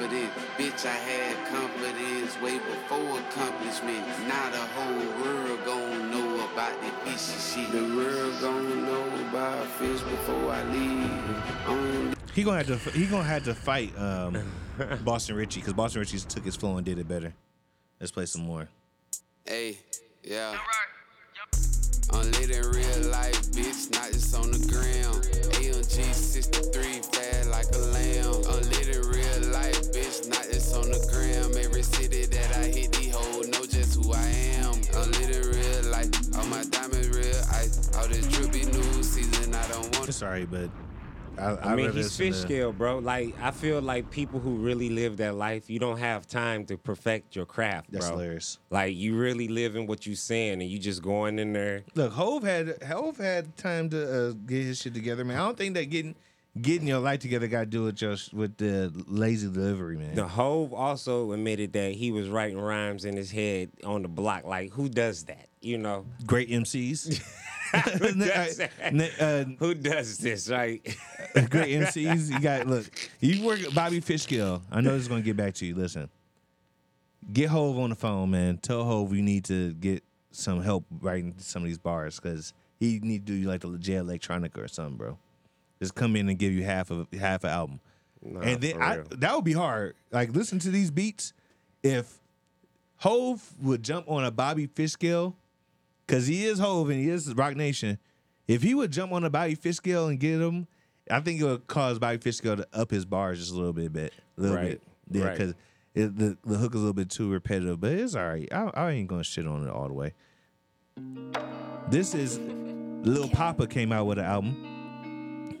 Have 0.00 0.08
confidence. 0.08 0.32
Bitch, 0.56 0.86
I 0.86 0.94
had 0.94 1.46
confidence 1.48 2.40
way 2.40 2.58
before 2.58 3.18
accomplishment. 3.20 4.06
Now 4.26 4.50
the 4.50 4.56
whole 4.56 5.22
world 5.22 5.64
gon' 5.66 6.10
know 6.10 6.44
about 6.52 6.72
the 6.80 7.10
fishy 7.10 7.62
shit. 7.62 7.72
The 7.72 7.96
world 7.96 8.40
gon' 8.40 8.86
know 8.86 9.28
about 9.28 9.66
fish 9.66 10.00
before 10.00 10.52
I 10.52 10.64
leave. 10.64 11.66
Only 11.66 12.16
He 12.34 12.42
gonna 12.44 12.64
have 12.64 12.82
to. 12.84 12.90
He 12.90 13.06
gonna 13.06 13.24
have 13.24 13.44
to 13.44 13.54
fight 13.54 13.92
um, 13.98 14.38
Boston 15.04 15.36
Richey 15.36 15.60
because 15.60 15.74
Boston 15.74 16.00
Richey 16.00 16.18
took 16.18 16.44
his 16.44 16.56
flow 16.56 16.76
and 16.76 16.84
did 16.86 16.98
it 16.98 17.06
better. 17.06 17.34
Let's 18.00 18.12
play 18.12 18.24
some 18.24 18.42
more. 18.42 18.68
Hey, 19.44 19.78
yeah. 20.24 20.56
I'm 22.12 22.30
lit 22.32 22.50
in 22.50 22.64
real 22.70 23.10
life, 23.10 23.42
bitch, 23.52 23.92
not 23.92 24.10
just 24.12 24.34
on 24.34 24.50
the 24.50 24.58
gram. 24.66 25.14
AMG 25.60 26.12
63, 26.12 27.02
fat 27.12 27.46
like 27.48 27.66
a 27.74 27.78
lamb. 27.78 28.49
Bitch, 29.92 30.28
not 30.28 30.44
just 30.50 30.74
on 30.76 30.90
the 30.90 30.98
gram. 31.10 31.56
Every 31.64 31.82
city 31.82 32.26
that 32.26 32.56
I 32.56 32.64
hit, 32.64 32.92
these 32.92 33.14
hoes 33.14 33.48
know 33.48 33.64
just 33.66 33.94
who 34.02 34.12
I 34.12 34.26
am. 34.62 34.74
I'm 34.94 35.10
lit 35.12 35.44
real 35.46 35.90
life, 35.90 36.10
all 36.36 36.44
my 36.46 36.64
diamonds 36.64 37.08
real 37.08 37.42
ice. 37.52 37.90
All 37.96 38.08
this 38.08 38.26
drippy 38.28 38.64
new 38.66 39.02
season, 39.02 39.54
I 39.54 39.66
don't 39.68 39.96
want 39.96 40.12
Sorry, 40.12 40.44
but 40.44 40.70
I, 41.38 41.72
I 41.72 41.74
mean, 41.76 41.92
he's 41.92 42.14
fish 42.16 42.34
to- 42.34 42.40
scale, 42.42 42.72
bro. 42.72 42.98
Like, 42.98 43.34
I 43.40 43.50
feel 43.50 43.80
like 43.80 44.10
people 44.10 44.40
who 44.40 44.56
really 44.56 44.90
live 44.90 45.16
that 45.18 45.36
life, 45.36 45.70
you 45.70 45.78
don't 45.78 45.98
have 45.98 46.26
time 46.26 46.66
to 46.66 46.76
perfect 46.76 47.34
your 47.34 47.46
craft, 47.46 47.90
That's 47.92 48.06
bro. 48.08 48.18
hilarious. 48.18 48.58
Like, 48.68 48.94
you 48.96 49.16
really 49.16 49.48
live 49.48 49.74
in 49.76 49.86
what 49.86 50.04
you're 50.06 50.16
saying, 50.16 50.60
and 50.60 50.68
you 50.70 50.78
just 50.78 51.02
going 51.02 51.38
in 51.38 51.52
there. 51.54 51.84
Look, 51.94 52.12
Hove 52.12 52.42
had 52.42 52.82
Hove 52.82 53.16
had 53.16 53.56
time 53.56 53.88
to 53.90 54.28
uh, 54.28 54.32
get 54.46 54.64
his 54.64 54.80
shit 54.80 54.92
together, 54.92 55.24
man. 55.24 55.36
I 55.38 55.44
don't 55.46 55.56
think 55.56 55.74
that 55.74 55.86
getting 55.86 56.14
getting 56.60 56.86
your 56.86 56.98
life 57.00 57.20
together 57.20 57.46
got 57.46 57.60
to 57.60 57.66
do 57.66 57.84
with 57.84 58.00
your 58.00 58.16
with 58.32 58.56
the 58.56 58.92
lazy 59.06 59.50
delivery, 59.50 59.96
man. 59.96 60.14
The 60.14 60.26
Hove 60.26 60.72
also 60.72 61.32
admitted 61.32 61.72
that 61.74 61.92
he 61.92 62.12
was 62.12 62.28
writing 62.28 62.58
rhymes 62.58 63.04
in 63.04 63.16
his 63.16 63.30
head 63.30 63.70
on 63.84 64.02
the 64.02 64.08
block. 64.08 64.44
Like, 64.44 64.72
who 64.72 64.88
does 64.88 65.24
that? 65.24 65.48
You 65.60 65.78
know, 65.78 66.06
Great 66.26 66.50
MCs. 66.50 67.22
who, 67.98 68.14
does 68.14 68.60
uh, 68.60 69.44
who 69.58 69.74
does 69.74 70.18
this? 70.18 70.48
Right? 70.48 70.82
Great 71.50 71.80
MCs. 71.80 72.30
You 72.30 72.40
got 72.40 72.66
look. 72.66 72.86
You 73.20 73.44
work 73.44 73.60
Bobby 73.74 74.00
Fishscale. 74.00 74.62
I 74.70 74.80
know 74.80 74.92
this 74.92 75.02
is 75.02 75.08
gonna 75.08 75.22
get 75.22 75.36
back 75.36 75.54
to 75.54 75.66
you. 75.66 75.74
Listen, 75.74 76.08
get 77.32 77.50
Hove 77.50 77.78
on 77.78 77.90
the 77.90 77.96
phone, 77.96 78.30
man. 78.30 78.58
Tell 78.58 78.84
Hove 78.84 79.14
you 79.14 79.22
need 79.22 79.44
to 79.46 79.72
get 79.74 80.02
some 80.32 80.62
help 80.62 80.84
writing 81.00 81.34
some 81.38 81.62
of 81.62 81.68
these 81.68 81.78
bars 81.78 82.18
because 82.18 82.54
he 82.78 82.98
need 83.00 83.26
to 83.26 83.32
do 83.40 83.48
like 83.48 83.60
the 83.60 83.78
Jay 83.78 83.94
Electronica 83.94 84.58
or 84.58 84.68
something, 84.68 84.96
bro. 84.96 85.18
Just 85.80 85.94
come 85.94 86.14
in 86.16 86.28
and 86.28 86.38
give 86.38 86.52
you 86.52 86.62
half 86.62 86.90
of 86.90 87.06
half 87.18 87.42
an 87.44 87.50
album, 87.50 87.80
Nah, 88.22 88.40
and 88.40 88.60
then 88.60 88.82
I, 88.82 89.00
that 89.12 89.34
would 89.34 89.44
be 89.44 89.54
hard. 89.54 89.94
Like 90.12 90.34
listen 90.34 90.58
to 90.60 90.70
these 90.70 90.90
beats. 90.90 91.32
If 91.82 92.18
Hove 92.98 93.54
would 93.62 93.82
jump 93.82 94.10
on 94.10 94.24
a 94.24 94.30
Bobby 94.30 94.66
Fishscale, 94.68 95.34
because 96.06 96.26
he 96.26 96.44
is 96.44 96.58
Hove 96.58 96.90
and 96.90 97.00
he 97.00 97.08
is 97.08 97.32
Roc 97.34 97.56
Nation. 97.56 97.98
If 98.46 98.62
he 98.62 98.74
would 98.74 98.90
jump 98.90 99.12
on 99.12 99.24
a 99.24 99.30
Bobby 99.30 99.56
Fishscale 99.56 100.10
and 100.10 100.20
get 100.20 100.40
him, 100.40 100.66
I 101.10 101.20
think 101.20 101.40
it 101.40 101.44
would 101.44 101.66
cause 101.66 101.98
Bobby 101.98 102.18
Fishscale 102.18 102.58
to 102.58 102.68
up 102.74 102.90
his 102.90 103.06
bars 103.06 103.38
just 103.38 103.52
a 103.52 103.54
little 103.56 103.72
bit, 103.72 103.90
bit, 103.92 104.12
a 104.36 104.40
little 104.40 104.56
Right, 104.56 104.80
bit, 105.10 105.18
yeah, 105.18 105.24
right. 105.24 105.38
because 105.38 105.54
the 105.94 106.36
the 106.44 106.58
hook 106.58 106.74
is 106.74 106.80
a 106.80 106.84
little 106.84 106.92
bit 106.92 107.08
too 107.08 107.30
repetitive, 107.30 107.80
but 107.80 107.92
it's 107.92 108.14
all 108.14 108.28
right. 108.28 108.48
I, 108.52 108.70
I 108.74 108.90
ain't 108.90 109.08
gonna 109.08 109.24
shit 109.24 109.46
on 109.46 109.66
it 109.66 109.70
all 109.70 109.88
the 109.88 109.94
way. 109.94 110.12
This 111.88 112.14
is 112.14 112.38
Lil 112.38 113.28
Poppa 113.30 113.66
came 113.66 113.92
out 113.92 114.04
with 114.06 114.18
an 114.18 114.24
album, 114.26 114.79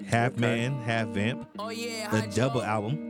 half 0.06 0.36
man, 0.36 0.80
half 0.82 1.08
vamp, 1.08 1.48
Oh 1.58 1.70
yeah, 1.70 2.14
a 2.14 2.26
double 2.28 2.62
album. 2.62 3.09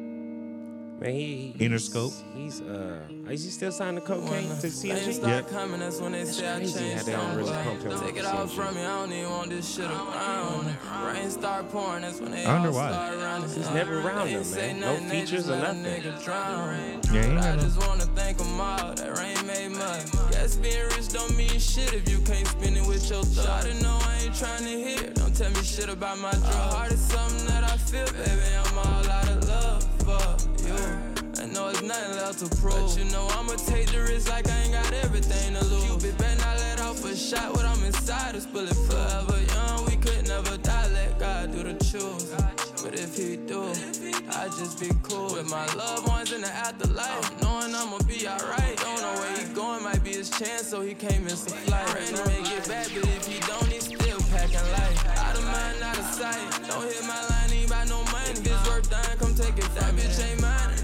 Man, 1.00 1.14
he, 1.14 1.54
Interscope. 1.58 2.12
He's 2.36 2.60
uh, 2.60 3.00
is 3.30 3.42
he 3.44 3.50
still 3.50 3.72
signed 3.72 3.96
to 3.96 4.02
cocaine 4.02 4.48
to 4.60 4.66
CMG? 4.66 5.26
Yep. 5.26 5.48
coming, 5.48 5.80
that's 5.80 5.98
when 5.98 6.12
they 6.12 6.26
say 6.26 6.46
I 6.46 6.56
crazy 6.56 6.78
how 6.78 6.88
changed 6.88 7.06
they 7.06 7.12
don't 7.12 7.36
really 7.36 7.52
pump 7.52 7.82
him 7.82 8.00
Take 8.00 8.16
it 8.18 8.26
all 8.26 8.46
from 8.46 8.74
me, 8.74 8.82
I 8.82 9.00
don't 9.00 9.12
even 9.12 9.30
want 9.30 9.48
this 9.48 9.74
shit 9.76 9.90
around. 9.90 10.76
Rain 11.06 11.30
start 11.30 11.70
pouring, 11.70 12.02
that's 12.02 12.20
when 12.20 12.32
they 12.32 12.44
I 12.44 12.52
wonder 12.52 12.72
why. 12.72 13.40
He's 13.46 13.70
never 13.70 14.00
around 14.00 14.28
them, 14.28 14.50
man. 14.50 14.80
No 14.80 14.96
features 15.08 15.48
or 15.48 15.56
nothing. 15.56 15.84
Yeah, 15.84 16.00
he 16.02 17.18
ain't 17.18 17.38
I 17.38 17.40
got 17.40 17.56
no- 17.56 17.62
just 17.62 17.78
wanna 17.86 18.04
thank 18.14 18.36
them 18.36 18.60
all, 18.60 18.92
that 18.94 19.18
rain 19.18 19.46
made 19.46 19.70
mud. 19.70 20.04
Guess 20.32 20.56
being 20.56 20.84
rich 20.84 21.08
don't 21.08 21.34
mean 21.34 21.58
shit 21.58 21.94
if 21.94 22.10
you 22.10 22.18
can't 22.18 22.46
spend 22.46 22.76
it 22.76 22.86
with 22.86 23.08
your 23.08 23.24
thug. 23.24 23.64
I 23.64 23.72
know 23.80 23.98
I 24.02 24.18
ain't 24.24 24.34
trying 24.34 24.64
to 24.64 24.68
hear, 24.68 25.10
don't 25.14 25.34
tell 25.34 25.50
me 25.50 25.62
shit 25.62 25.88
about 25.88 26.18
my 26.18 26.32
drug. 26.32 26.44
Heart 26.44 26.92
is 26.92 27.00
something 27.00 27.46
that 27.46 27.64
I 27.64 27.78
feel, 27.78 28.04
baby, 28.04 28.54
I'm 28.66 28.78
all 28.78 29.08
out 29.08 29.28
of 29.30 29.48
love 29.48 29.84
for 30.04 30.59
I 31.50 31.52
know 31.52 31.68
it's 31.68 31.82
nothing 31.82 32.16
left 32.16 32.38
to 32.38 32.56
prove. 32.62 32.74
But 32.74 32.96
you 32.96 33.10
know 33.10 33.26
I'ma 33.32 33.54
take 33.54 33.90
the 33.90 33.98
risk 34.02 34.30
like 34.30 34.48
I 34.48 34.56
ain't 34.62 34.72
got 34.72 34.92
everything 35.02 35.54
to 35.54 35.64
lose. 35.64 35.82
Cupid 35.84 36.16
better 36.16 36.40
not 36.42 36.56
let 36.58 36.80
off 36.80 37.04
a 37.04 37.16
shot 37.16 37.56
when 37.56 37.66
I'm 37.66 37.82
inside 37.82 38.36
us. 38.36 38.46
Bullet 38.46 38.76
forever 38.86 39.34
young, 39.54 39.84
we 39.86 39.96
could 39.96 40.28
never 40.28 40.56
die. 40.58 40.86
Let 40.92 41.18
God 41.18 41.50
do 41.50 41.64
the 41.64 41.74
choose. 41.82 42.30
But 42.84 42.94
if 42.94 43.16
he 43.16 43.36
do, 43.36 43.66
I 44.30 44.46
just 44.54 44.78
be 44.78 44.90
cool 45.02 45.34
with 45.34 45.50
my 45.50 45.66
loved 45.74 46.06
ones 46.06 46.30
in 46.30 46.40
the 46.40 46.52
afterlife. 46.54 47.42
Knowing 47.42 47.74
I'ma 47.74 47.98
be 48.06 48.28
alright. 48.28 48.76
Don't 48.78 49.02
know 49.02 49.14
where 49.18 49.36
he 49.36 49.52
going, 49.52 49.82
might 49.82 50.04
be 50.04 50.10
his 50.10 50.30
chance, 50.30 50.68
so 50.68 50.82
he 50.82 50.94
can't 50.94 51.24
miss 51.24 51.48
a 51.48 51.50
flight. 51.50 51.94
Ready 51.94 52.12
may 52.30 52.48
get 52.48 52.68
back, 52.68 52.86
but 52.94 53.10
if 53.10 53.26
he 53.26 53.40
don't, 53.40 53.66
he 53.66 53.80
still 53.80 54.20
packing 54.30 54.62
light. 54.70 55.18
Out 55.18 55.34
of 55.34 55.44
mind, 55.50 55.82
out 55.82 55.98
of 55.98 56.04
sight. 56.14 56.38
Don't 56.68 56.84
hit 56.84 57.02
my 57.08 57.20
line, 57.26 57.50
ain't 57.52 57.88
no 57.90 58.04
money. 58.14 58.30
If 58.30 58.46
it's 58.46 58.68
worth 58.68 58.88
dying, 58.88 59.18
come 59.18 59.34
take 59.34 59.58
it. 59.58 59.68
That 59.74 59.92
bitch 59.98 60.22
ain't 60.22 60.40
mine, 60.40 60.79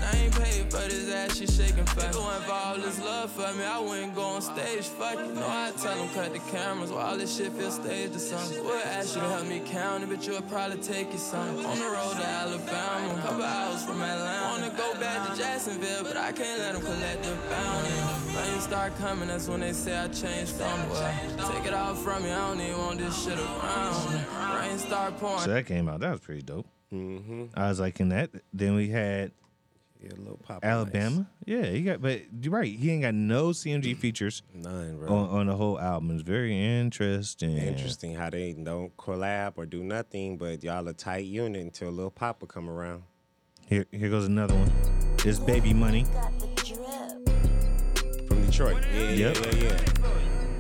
but 0.87 0.95
his 0.95 1.11
ass 1.11 1.37
she 1.37 1.47
shaking 1.47 1.85
fast. 1.87 2.13
Going 2.13 2.41
for 2.43 2.53
all 2.53 2.77
this 2.77 3.03
love 3.03 3.33
for 3.33 3.53
me, 3.55 3.65
I 3.65 3.81
wouldn't 3.81 4.15
go 4.15 4.23
on 4.23 4.43
stage. 4.43 4.85
Fuck 4.85 5.19
it, 5.19 5.35
no, 5.35 5.45
I 5.45 5.73
tell 5.77 5.97
him 5.97 6.09
cut 6.15 6.33
the 6.33 6.39
cameras. 6.51 6.93
While 6.93 7.07
all 7.07 7.19
this 7.19 7.37
shit 7.37 7.53
feel 7.53 7.71
staged 7.73 8.15
or 8.15 8.21
something. 8.21 8.65
Would 8.65 8.85
ask 8.85 9.17
you 9.17 9.21
to 9.21 9.29
help 9.29 9.47
me 9.47 9.61
count 9.67 10.05
it, 10.05 10.11
but 10.11 10.25
you'll 10.27 10.43
probably 10.43 10.79
take 10.79 11.13
it 11.13 11.19
some. 11.19 11.67
On 11.67 11.79
the 11.79 11.85
road 11.85 12.17
to 12.17 12.27
Alabama, 12.27 13.21
couple 13.23 13.43
hours 13.43 13.85
from 13.85 14.01
Atlanta. 14.01 14.61
Wanna 14.61 14.77
go 14.77 14.95
back 15.01 15.29
to 15.29 15.37
Jacksonville, 15.37 16.05
but 16.05 16.17
I 16.17 16.31
can't 16.31 16.61
let 16.61 16.77
him 16.77 16.83
collect 16.83 17.23
the 17.25 17.35
bounty. 17.51 18.39
Rain 18.39 18.61
start 18.61 18.97
coming, 18.99 19.29
that's 19.29 19.49
when 19.49 19.61
they 19.61 19.73
say 19.73 19.99
I 19.99 20.09
changed 20.09 20.61
on 20.61 20.89
well. 20.89 21.51
Take 21.51 21.67
it 21.67 21.75
all 21.75 21.95
from 21.95 22.23
me, 22.23 22.31
I 22.31 22.49
don't 22.49 22.61
even 22.61 22.79
want 22.79 22.99
this 22.99 23.25
shit 23.25 23.39
around. 23.39 24.61
Rain 24.61 24.79
start 24.79 25.19
pouring. 25.19 25.41
So 25.41 25.51
that 25.51 25.67
came 25.67 25.89
out. 25.89 26.01
That 26.01 26.13
was 26.13 26.21
pretty 26.21 26.43
dope. 26.43 26.67
Mm-hmm. 26.93 27.47
I 27.57 27.69
was 27.69 27.81
like 27.81 27.99
in 27.99 28.11
that. 28.11 28.31
Then 28.53 28.77
we 28.77 28.89
had 28.89 29.33
Yeah, 30.07 30.13
Lil 30.25 30.39
Poppa. 30.43 30.65
Alabama. 30.67 31.27
Yeah, 31.45 31.65
he 31.67 31.83
got. 31.83 32.01
But 32.01 32.23
you're 32.41 32.53
right. 32.53 32.73
He 32.73 32.91
ain't 32.91 33.03
got 33.03 33.15
no 33.15 33.49
CMG 33.49 33.95
mm, 33.95 33.99
features 33.99 34.43
None, 34.55 34.99
bro. 34.99 35.09
on, 35.15 35.29
on 35.31 35.47
the 35.47 35.55
whole 35.57 35.79
album. 35.81 36.11
It's 36.13 36.23
very 36.23 36.57
interesting. 36.81 37.57
Interesting 37.57 38.15
how 38.15 38.31
they 38.31 38.53
don't 38.53 38.97
collab 38.97 39.55
or 39.57 39.67
do 39.67 39.83
nothing, 39.83 40.37
but 40.37 40.63
y'all 40.63 40.87
a 40.89 40.93
tight 40.93 41.25
unit 41.27 41.63
until 41.63 41.91
Lil 41.91 42.11
Poppa 42.11 42.47
come 42.47 42.69
around. 42.69 43.03
Here, 43.67 43.85
here 43.91 44.11
goes 44.11 44.27
another 44.27 44.55
one. 44.55 44.71
It's 45.25 45.39
Baby 45.41 45.75
Money. 45.75 46.05
From 48.29 48.45
Detroit. 48.47 48.83
Yeah, 48.95 49.11
Yep. 49.11 49.37
yeah, 49.37 49.55
yeah, 49.55 49.63
yeah. 49.63 49.79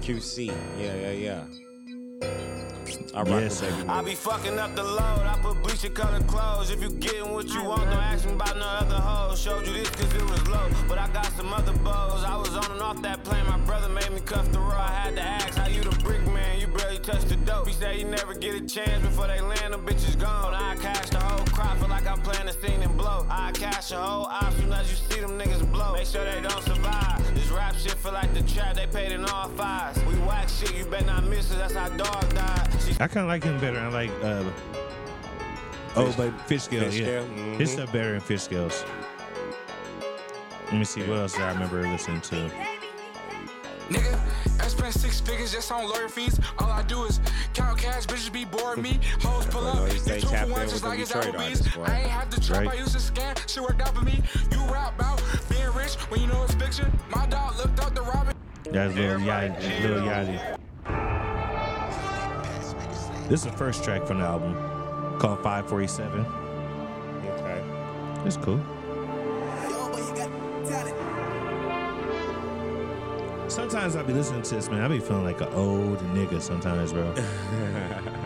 QC. 0.01 0.47
Yeah, 0.78 0.94
yeah, 0.94 1.10
yeah. 1.12 2.65
I 3.14 3.22
rock 3.22 3.28
Yes, 3.28 3.60
with 3.60 3.70
sir. 3.70 3.84
I 3.88 4.02
be 4.02 4.14
fucking 4.14 4.58
up 4.58 4.74
the 4.74 4.82
load. 4.82 5.24
I 5.26 5.38
put 5.42 5.62
bleach 5.62 5.80
bleacher 5.80 5.94
colored 5.94 6.26
clothes. 6.26 6.70
If 6.70 6.80
you 6.82 6.90
getting 6.90 7.32
what 7.32 7.46
you 7.48 7.64
want, 7.64 7.84
don't 7.90 7.94
ask 7.94 8.24
me 8.26 8.32
about 8.32 8.56
no 8.56 8.66
other 8.66 8.96
hoes. 8.96 9.40
Showed 9.40 9.66
you 9.66 9.72
this 9.72 9.90
cause 9.90 10.12
it 10.14 10.22
was 10.22 10.48
low. 10.48 10.68
But 10.88 10.98
I 10.98 11.08
got 11.08 11.26
some 11.36 11.52
other 11.52 11.72
bows. 11.72 12.24
I 12.24 12.36
was 12.36 12.56
on 12.56 12.70
and 12.70 12.80
off 12.80 13.02
that 13.02 13.24
plane. 13.24 13.46
My 13.46 13.58
brother 13.58 13.88
made 13.88 14.10
me 14.12 14.20
cuff 14.20 14.50
the 14.52 14.58
raw. 14.58 14.80
I 14.80 14.90
had 14.90 15.16
to 15.16 15.22
ask 15.22 15.58
how 15.58 15.68
you 15.68 15.82
the 15.82 15.96
brick 16.02 16.24
man. 16.26 16.60
You 16.60 16.68
barely 16.68 16.98
touched 16.98 17.28
the 17.28 17.36
dope. 17.36 17.66
He 17.66 17.72
said 17.72 17.96
you 17.96 18.04
never 18.04 18.34
get 18.34 18.54
a 18.54 18.60
chance 18.66 19.04
before 19.04 19.26
they 19.26 19.40
land. 19.40 19.72
Them 19.72 19.84
bitches 19.84 20.18
gone. 20.18 20.54
I 20.54 20.76
cash 20.76 21.10
the 21.10 21.20
whole 21.20 21.46
crop. 21.46 21.78
Feel 21.78 21.88
like 21.88 22.06
I'm 22.06 22.20
playing 22.22 22.48
a 22.48 22.52
scene 22.52 22.82
and 22.82 22.96
blow. 22.96 23.26
I 23.28 23.52
cash 23.52 23.88
the 23.88 23.96
whole 23.96 24.26
op. 24.26 24.52
Soon 24.54 24.72
as 24.72 24.90
you 24.90 24.96
see 24.96 25.20
them 25.20 25.38
niggas 25.38 25.70
blow. 25.72 25.94
Make 25.94 26.06
sure 26.06 26.24
they 26.24 26.40
don't 26.40 26.62
survive. 26.62 27.34
This 27.34 27.48
rap 27.50 27.74
shit 27.76 27.94
feel 27.94 28.12
like 28.12 28.32
the 28.34 28.42
trap. 28.42 28.76
They 28.76 28.86
paid 28.86 29.12
in 29.12 29.24
all 29.24 29.48
fives. 29.50 30.02
We 30.04 30.14
whack 30.26 30.48
shit. 30.48 30.74
You 30.76 30.84
better 30.86 31.06
not 31.06 31.24
miss 31.24 31.50
it. 31.50 31.58
That's 31.58 31.74
how 31.74 31.88
dog 31.90 32.34
died. 32.34 32.76
She 32.86 32.92
I 33.00 33.08
kind 33.08 33.18
of 33.18 33.26
like 33.26 33.42
him 33.42 33.58
better. 33.60 33.78
I 33.80 33.88
like. 33.88 34.10
Uh, 34.22 34.44
oh, 35.96 36.14
but 36.16 36.30
Fish 36.42 36.62
Scales. 36.62 36.94
Fish 36.94 37.00
Yeah, 37.00 37.06
Scale, 37.06 37.24
mhm. 37.26 37.56
his 37.58 37.72
stuff 37.72 37.92
better 37.92 38.12
than 38.12 38.20
Fish 38.20 38.42
Scales. 38.42 38.84
Let 40.66 40.74
me 40.74 40.84
see 40.84 41.02
what 41.02 41.18
else 41.18 41.38
I 41.38 41.52
remember 41.52 41.82
listening 41.82 42.20
to. 42.22 42.50
Nigga, 43.88 44.18
I 44.60 44.66
spent 44.68 44.70
spent 44.70 44.94
six 44.94 45.20
figures 45.20 45.52
just 45.52 45.70
on 45.70 45.88
lawyer 45.88 46.08
fees. 46.08 46.38
All 46.58 46.70
I 46.70 46.82
do 46.82 47.04
is 47.04 47.20
count 47.54 47.78
cash, 47.78 48.06
bitches 48.06 48.32
be 48.32 48.44
bored 48.44 48.78
me. 48.78 48.98
Hoes 49.20 49.46
pull 49.46 49.66
up, 49.66 49.76
know, 49.76 49.84
he 49.84 49.92
it's 49.94 50.02
stay 50.02 50.20
two 50.20 50.28
tapped 50.28 50.42
for 50.42 50.44
in 50.46 50.50
one, 50.52 50.60
with 50.62 50.70
just 50.70 50.84
like 50.84 50.98
it's 50.98 51.12
Detroit 51.12 51.34
Applebee's. 51.34 51.60
artists, 51.60 51.76
boy. 51.76 51.82
I 51.84 52.00
ain't 52.00 52.10
have 52.10 52.30
to 52.30 52.40
trap, 52.40 52.60
Right. 52.66 52.68
I 52.70 52.74
used 52.74 52.92
to 52.92 52.98
scam. 53.12 53.48
Shit 53.48 53.62
worked 53.62 53.80
out 53.82 53.94
for 53.94 54.04
me. 54.04 54.22
You 54.50 54.58
rap 54.72 54.94
about 54.96 55.22
being 55.48 55.72
rich 55.72 55.94
when 56.08 56.20
you 56.20 56.26
know 56.28 56.42
it's 56.44 56.54
fiction. 56.54 56.92
My 57.10 57.26
dog 57.26 57.56
looked 57.58 57.78
up 57.80 57.94
to 57.94 58.02
Robin. 58.02 58.34
That's 58.70 58.94
little 58.94 59.18
Yachty. 59.20 59.82
Lil 59.82 60.02
Yachty. 60.02 60.55
This 63.28 63.44
is 63.44 63.51
the 63.51 63.57
first 63.57 63.82
track 63.82 64.07
from 64.07 64.19
the 64.19 64.24
album 64.24 64.55
called 65.19 65.43
547. 65.43 66.24
Okay. 67.24 67.65
It's 68.24 68.36
cool. 68.36 68.61
Sometimes 73.48 73.97
I'll 73.97 74.05
be 74.05 74.12
listening 74.12 74.43
to 74.43 74.55
this, 74.55 74.70
man. 74.70 74.82
I'll 74.82 74.89
be 74.89 75.01
feeling 75.01 75.24
like 75.24 75.40
an 75.40 75.53
old 75.55 75.98
nigga 76.15 76.40
sometimes, 76.40 76.93
bro. 76.93 77.12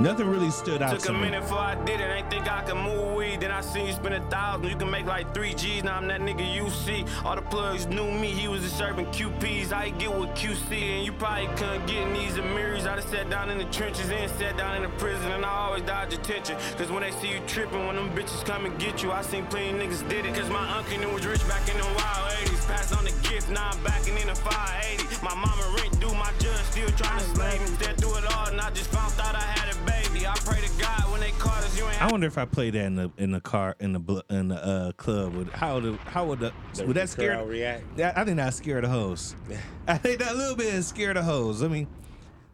Nothing 0.00 0.28
really 0.28 0.50
stood 0.50 0.82
out 0.82 0.90
Took 0.90 1.02
to 1.02 1.10
a 1.10 1.12
me. 1.14 1.20
minute 1.20 1.42
before 1.42 1.58
I 1.58 1.76
did 1.84 2.00
it, 2.00 2.04
ain't 2.04 2.28
think 2.28 2.50
I 2.50 2.62
could 2.62 2.76
move 2.76 3.14
weed. 3.14 3.40
Then 3.40 3.52
I 3.52 3.60
seen 3.60 3.86
you 3.86 3.92
spend 3.92 4.14
a 4.14 4.20
thousand, 4.28 4.68
you 4.68 4.76
can 4.76 4.90
make 4.90 5.06
like 5.06 5.32
three 5.32 5.54
G's. 5.54 5.84
Now 5.84 5.96
I'm 5.96 6.08
that 6.08 6.20
nigga 6.20 6.52
you 6.52 6.68
see. 6.70 7.04
All 7.24 7.36
the 7.36 7.42
plugs 7.42 7.86
knew 7.86 8.10
me, 8.10 8.28
he 8.28 8.48
was 8.48 8.62
serving 8.72 9.06
QPs. 9.06 9.72
I 9.72 9.90
get 9.90 10.12
with 10.12 10.30
QC, 10.30 10.72
and 10.96 11.06
you 11.06 11.12
probably 11.12 11.46
couldn't 11.56 11.86
get 11.86 11.98
in 12.08 12.12
these 12.12 12.32
Amiris. 12.34 12.86
I 12.86 12.96
done 12.96 13.06
sat 13.06 13.30
down 13.30 13.50
in 13.50 13.58
the 13.58 13.64
trenches 13.66 14.10
and 14.10 14.28
sat 14.32 14.56
down 14.56 14.76
in 14.76 14.82
the 14.82 14.88
prison, 14.98 15.30
and 15.30 15.44
I 15.44 15.48
always 15.48 15.82
dodge 15.82 16.12
attention. 16.12 16.56
Cause 16.76 16.90
when 16.90 17.02
they 17.02 17.12
see 17.12 17.30
you 17.30 17.40
tripping, 17.46 17.86
when 17.86 17.94
them 17.96 18.10
bitches 18.10 18.44
come 18.44 18.66
and 18.66 18.76
get 18.80 19.00
you, 19.02 19.12
I 19.12 19.22
seen 19.22 19.46
plenty 19.46 19.70
of 19.70 19.76
niggas 19.76 20.08
did 20.08 20.26
it. 20.26 20.34
Cause 20.34 20.50
my 20.50 20.76
uncle 20.76 20.98
knew 20.98 21.08
was 21.10 21.24
rich 21.24 21.46
back 21.48 21.66
in 21.70 21.78
the 21.78 21.84
wild 21.84 22.32
80s. 22.42 22.66
Passed 22.66 22.96
on 22.96 23.04
the 23.04 23.12
gift, 23.28 23.48
now 23.48 23.70
I'm 23.70 23.82
backing 23.84 24.18
in 24.18 24.26
the 24.26 24.34
580. 24.34 25.24
My 25.24 25.34
mama 25.34 25.62
rent 25.78 25.98
due, 26.00 26.12
my 26.14 26.32
judge 26.40 26.60
still 26.74 26.90
trying 26.90 27.20
to 27.20 27.24
slave 27.36 27.60
me. 27.60 27.66
Said 27.78 27.96
through 28.00 28.16
it 28.18 28.24
all, 28.34 28.48
and 28.48 28.60
I 28.60 28.70
just 28.70 28.90
found 28.90 29.12
out 29.20 29.34
I 29.34 29.40
had 29.40 29.72
a 29.74 29.83
baby. 29.86 30.26
I 30.26 30.34
pray 30.44 30.60
to 30.60 30.80
God 30.80 31.10
when 31.10 31.20
they 31.20 31.30
caught 31.32 31.62
us, 31.64 31.76
you 31.78 31.84
ain't 31.86 32.02
I 32.02 32.06
wonder 32.10 32.26
if 32.26 32.38
I 32.38 32.44
played 32.44 32.74
that 32.74 32.84
in 32.84 32.96
the 32.96 33.10
in 33.18 33.30
the 33.32 33.40
car 33.40 33.76
in 33.80 33.92
the 33.92 33.98
bl- 33.98 34.20
in 34.30 34.48
the 34.48 34.56
uh, 34.64 34.92
club. 34.92 35.34
Would 35.34 35.48
how 35.50 35.78
would 35.80 35.96
how 36.06 36.24
would 36.26 36.40
the, 36.40 36.52
The- 36.74 36.86
would 36.86 36.96
that 36.96 37.08
scare 37.08 37.34
crowd 37.36 37.48
react? 37.48 37.84
Yeah, 37.96 38.12
I 38.16 38.24
think 38.24 38.36
that 38.38 38.54
scare 38.54 38.80
the 38.80 38.88
hoes. 38.88 39.34
I 39.88 39.98
think 39.98 40.18
that 40.20 40.36
little 40.36 40.56
bit 40.56 40.72
is 40.74 40.86
scare 40.86 41.14
the 41.14 41.22
hoes. 41.22 41.62
I 41.62 41.68
mean, 41.68 41.86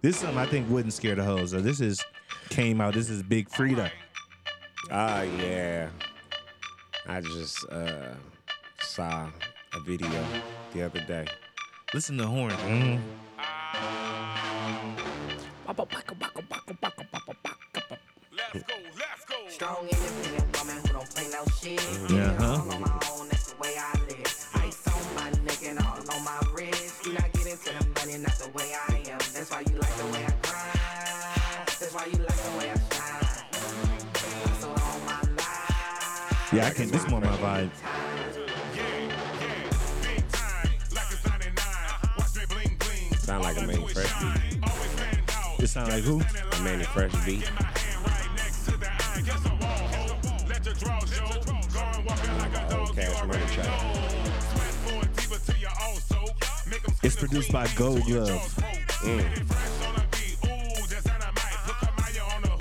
this 0.02 0.16
is 0.16 0.20
something 0.22 0.38
I 0.38 0.46
think 0.46 0.68
wouldn't 0.70 0.92
scare 0.94 1.14
the 1.14 1.24
hoes. 1.24 1.50
So 1.52 1.60
this 1.60 1.80
is 1.80 2.04
came 2.48 2.80
out. 2.80 2.94
This 2.94 3.08
is 3.10 3.22
Big 3.22 3.48
Freedia. 3.48 3.90
Ah, 4.90 5.22
yeah. 5.22 5.88
I 7.06 7.20
just 7.20 7.68
uh, 7.70 8.14
saw 8.80 9.28
a 9.74 9.80
video 9.80 10.08
the 10.74 10.82
other 10.82 11.00
day. 11.00 11.26
Listen 11.94 12.16
to 12.18 12.26
horn. 12.26 12.52
Mm. 12.52 13.00
Strong 19.48 19.86
independent 19.88 20.58
woman 20.58 20.76
who 20.78 20.88
don't 20.94 21.10
play 21.14 21.28
no 21.30 21.44
shit. 21.60 21.80
Yeah, 22.10 22.34
huh? 22.38 22.60
On 22.62 22.80
my 22.80 22.90
own, 23.12 23.28
that's 23.28 23.52
the 23.52 23.56
way 23.60 23.74
I 23.78 23.92
live. 24.08 24.48
Ice 24.54 24.88
on 24.88 25.14
my 25.14 25.30
neck 25.44 25.62
and 25.64 25.78
all 25.78 25.98
on 26.12 26.24
my 26.24 26.40
wrist. 26.52 27.04
Do 27.04 27.12
not 27.12 27.32
get 27.32 27.46
into 27.46 27.70
the 27.70 27.86
money, 28.00 28.18
not 28.18 28.34
the 28.34 28.48
way 28.52 28.74
I 28.88 28.94
am. 29.10 29.18
That's 29.32 29.50
why 29.52 29.60
you 29.60 29.78
like 29.78 29.96
the 29.96 30.06
way 30.06 30.24
I 30.24 30.32
grind. 30.42 31.68
That's 31.78 31.94
why 31.94 32.06
you 32.06 32.18
like 32.18 32.36
the 32.36 32.50
way 32.58 32.70
I 32.70 32.74
shine. 32.90 33.44
Hustle 34.42 34.70
all 34.70 34.98
my 35.06 35.20
life. 35.36 36.52
Yeah, 36.52 36.66
I 36.66 36.70
can. 36.70 36.90
This 36.90 37.06
more 37.08 37.20
my 37.20 37.36
vibe. 37.36 37.70
Sound 43.20 43.44
like 43.44 43.56
a 43.56 43.60
Manny 43.60 43.76
Fresh 43.76 43.84
beat. 43.84 43.89
It 43.89 43.89
sound 45.70 45.88
like 45.88 46.02
who? 46.02 46.18
Manny 46.64 46.82
Fresh 46.82 47.12
beat. 47.24 47.48
Old 52.72 52.96
Cash 52.96 53.24
Money 53.24 53.46
track. 53.52 53.70
It's 57.04 57.14
produced 57.14 57.52
by 57.52 57.68
Gold 57.76 58.02
Glove. 58.02 58.42
Mm. 59.02 60.09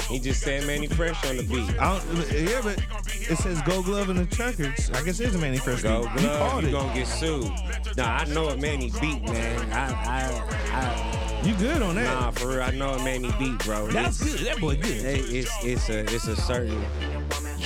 He 0.10 0.19
just 0.19 0.41
said 0.41 0.65
Manny 0.65 0.88
Fresh 0.88 1.23
on 1.30 1.38
the 1.38 1.44
beat. 1.44 1.69
I 1.80 1.99
don't, 1.99 2.31
yeah, 2.31 2.61
but 2.64 2.80
it 3.14 3.38
says 3.38 3.61
Gold 3.61 3.86
Glove 3.86 4.10
in 4.10 4.18
the 4.18 4.26
trackers. 4.26 4.90
I 4.91 5.03
guess 5.03 5.19
it's 5.19 5.36
a 5.36 5.38
Manny 5.38 5.57
Fresh 5.57 5.84
Go 5.84 6.02
beat. 6.15 6.22
You 6.23 6.27
glove, 6.30 6.61
you 6.64 6.69
it. 6.69 6.72
gonna 6.72 6.94
get 6.95 7.07
sued. 7.07 7.52
Nah, 7.95 8.18
I 8.18 8.26
know 8.26 8.49
a 8.49 8.57
Manny 8.57 8.91
beat, 8.99 9.22
man. 9.23 9.72
I, 9.72 9.91
I, 9.94 10.72
I. 10.73 11.41
You 11.45 11.53
good 11.56 11.81
on 11.81 11.95
that? 11.95 12.06
Nah, 12.06 12.31
for 12.31 12.48
real, 12.49 12.61
I 12.64 12.72
know 12.72 12.90
a 12.95 13.03
Manny 13.03 13.31
beat, 13.38 13.60
bro. 13.60 13.88
That's 13.88 14.19
It's- 14.22 14.38
good. 14.40 14.48
That 14.48 14.60
boy 14.60 14.76
good. 14.77 15.02
Hey, 15.02 15.19
it's 15.19 15.52
it's 15.64 15.90
a 15.90 15.99
it's 16.14 16.27
a 16.27 16.36
certain 16.36 16.84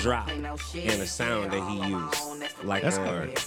drop 0.01 0.29
and 0.29 0.45
the 0.45 1.07
sound 1.07 1.51
that 1.51 1.69
he 1.69 1.89
used. 1.89 2.63
Like 2.63 2.83
That's 2.83 2.97
uh, 2.97 3.05
hard. 3.05 3.39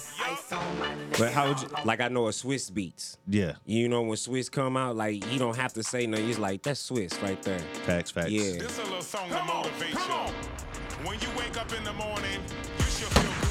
But 1.17 1.31
how 1.31 1.47
would 1.47 1.61
you 1.61 1.67
like? 1.85 2.01
I 2.01 2.07
know 2.07 2.27
a 2.27 2.31
Swizz 2.31 2.71
Beatz. 2.71 3.17
Yeah. 3.27 3.53
You 3.65 3.89
know 3.89 4.01
when 4.03 4.17
Swiss 4.17 4.49
come 4.49 4.77
out, 4.77 4.95
like 4.95 5.25
you 5.31 5.39
don't 5.39 5.55
have 5.55 5.73
to 5.73 5.83
say 5.83 6.07
no. 6.07 6.17
It's 6.17 6.39
like 6.39 6.63
that's 6.63 6.79
Swiss 6.79 7.19
right 7.21 7.41
there. 7.43 7.59
Facts, 7.85 8.11
facts. 8.11 8.31
Yeah. 8.31 8.59
This 8.59 8.79
a 8.79 8.83
little 8.83 9.01
song 9.01 9.29
to 9.29 9.43
motivate 9.43 9.93
you. 9.93 11.07
When 11.07 11.19
you 11.19 11.27
wake 11.37 11.57
up 11.59 11.71
in 11.73 11.83
the 11.83 11.93
morning, 11.93 12.41
you 12.79 12.85
should 12.85 13.07
feel 13.07 13.46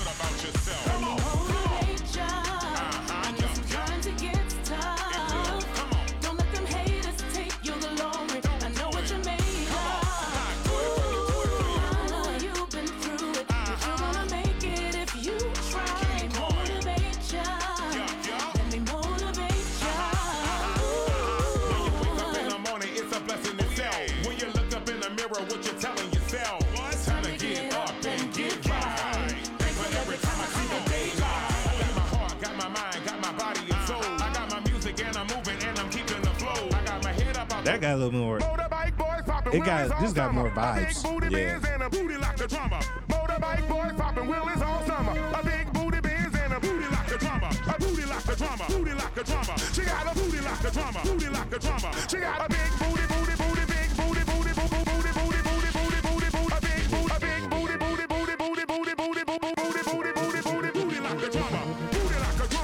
That 37.66 37.80
got 37.80 37.94
a 37.94 37.96
little 37.96 38.14
more. 38.14 38.38
It 38.38 39.64
got 39.64 40.00
this 40.00 40.12
got 40.12 40.32
more 40.32 40.50
vibes. 40.50 41.02
Yeah. 41.32 41.58
and 41.74 41.82
a 41.82 41.90
booty 41.90 42.16
like 42.16 42.40
a 42.40 42.46
drummer. 42.46 42.78
Motorbike 43.08 43.68
boys 43.68 43.92
popping 43.98 44.28
wheelies 44.30 44.62
all 44.62 44.86
summer. 44.86 45.10
A 45.34 45.42
big 45.42 45.72
booty 45.72 45.98
and 45.98 46.52
a 46.52 46.60
booty 46.60 46.86
like 46.86 47.10
a. 47.10 47.16
A 47.16 47.78
booty 47.80 48.04
like 48.06 48.22
a. 48.22 48.36
Booty 48.70 48.94
like 48.94 49.16
a. 49.18 49.26
She 49.74 49.82
got 49.82 50.06
a 50.06 50.14
booty 50.14 50.38
like 50.46 50.62
a. 50.62 50.70
Booty 51.02 51.26
like 51.26 51.54
a. 51.54 52.08
She 52.08 52.18
got 52.18 52.38
a 52.38 52.48
big 52.48 52.70
booty, 52.78 53.02
booty, 53.10 53.34
booty, 53.34 53.64
big 53.66 53.90
booty, 53.98 54.22
booty, 54.30 54.52
boo, 54.54 54.68
boo, 54.70 54.86
booty, 54.86 55.10
booty, 55.18 55.42
booty, 55.42 55.66
booty, 55.74 55.98
booty, 56.06 56.30
booty, 56.30 56.54
a 56.54 56.62
big 56.62 56.86
booty, 56.86 57.10
a 57.10 57.18
big 57.18 57.50
booty, 57.50 57.74
booty, 57.82 58.06
booty, 58.06 58.34
booty, 58.38 58.62
booty, 58.62 58.94
booty, 58.94 59.24
boo, 59.26 59.38
boo, 59.42 59.50
booty, 59.58 59.82
booty, 59.82 60.12
booty, 60.14 60.38
booty, 60.46 60.70
booty 60.70 60.98
like 61.02 61.18
a. 61.18 61.34
Booty 61.34 62.14
like 62.14 62.38
a. 62.38 62.54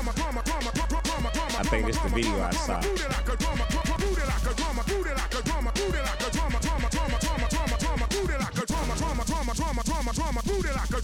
I 1.58 1.62
think 1.64 1.88
it's 1.88 1.98
the 1.98 2.08
video 2.08 2.40
I 2.40 2.52
saw. 2.52 2.80
Booty 2.80 3.02
like 3.02 3.28
a 3.28 3.81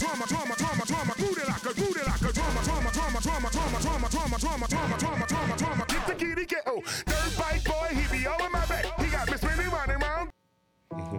booty 0.09 0.21
like 0.21 0.31
a 0.31 0.35
drummer, 0.35 0.57
drummer, 0.57 0.57
drummer, 0.57 0.85
drummer, 0.85 1.15
booty 1.19 1.41
like 1.47 1.63
a 1.63 1.75
booty 1.75 2.01
like 2.05 2.23
a 2.23 2.33
drummer, 2.33 2.63
drummer, 2.63 2.91
drummer, 2.91 3.21
drummer, 3.21 3.51
drummer, 3.51 3.81
drummer, 3.81 4.09
drummer, 4.09 4.39
drummer, 4.39 4.67
drummer, 4.69 4.97
drummer, 4.97 5.27
drummer, 5.27 5.57
drummer. 5.57 5.85
Get 5.87 6.07
the 6.07 6.15
kitty 6.15 6.47
get 6.47 6.63
oh, 6.67 6.83
dirt 7.07 7.37
bike 7.39 7.65
boy, 7.65 7.89
he 7.95 8.19
be 8.19 8.27
all 8.27 8.45
in 8.45 8.53
my 8.53 8.65
back. 8.67 8.85
He 9.01 9.11
got 9.11 9.31
me 9.31 9.37
spinning 9.37 9.71
running 9.71 9.99
round. 9.99 10.31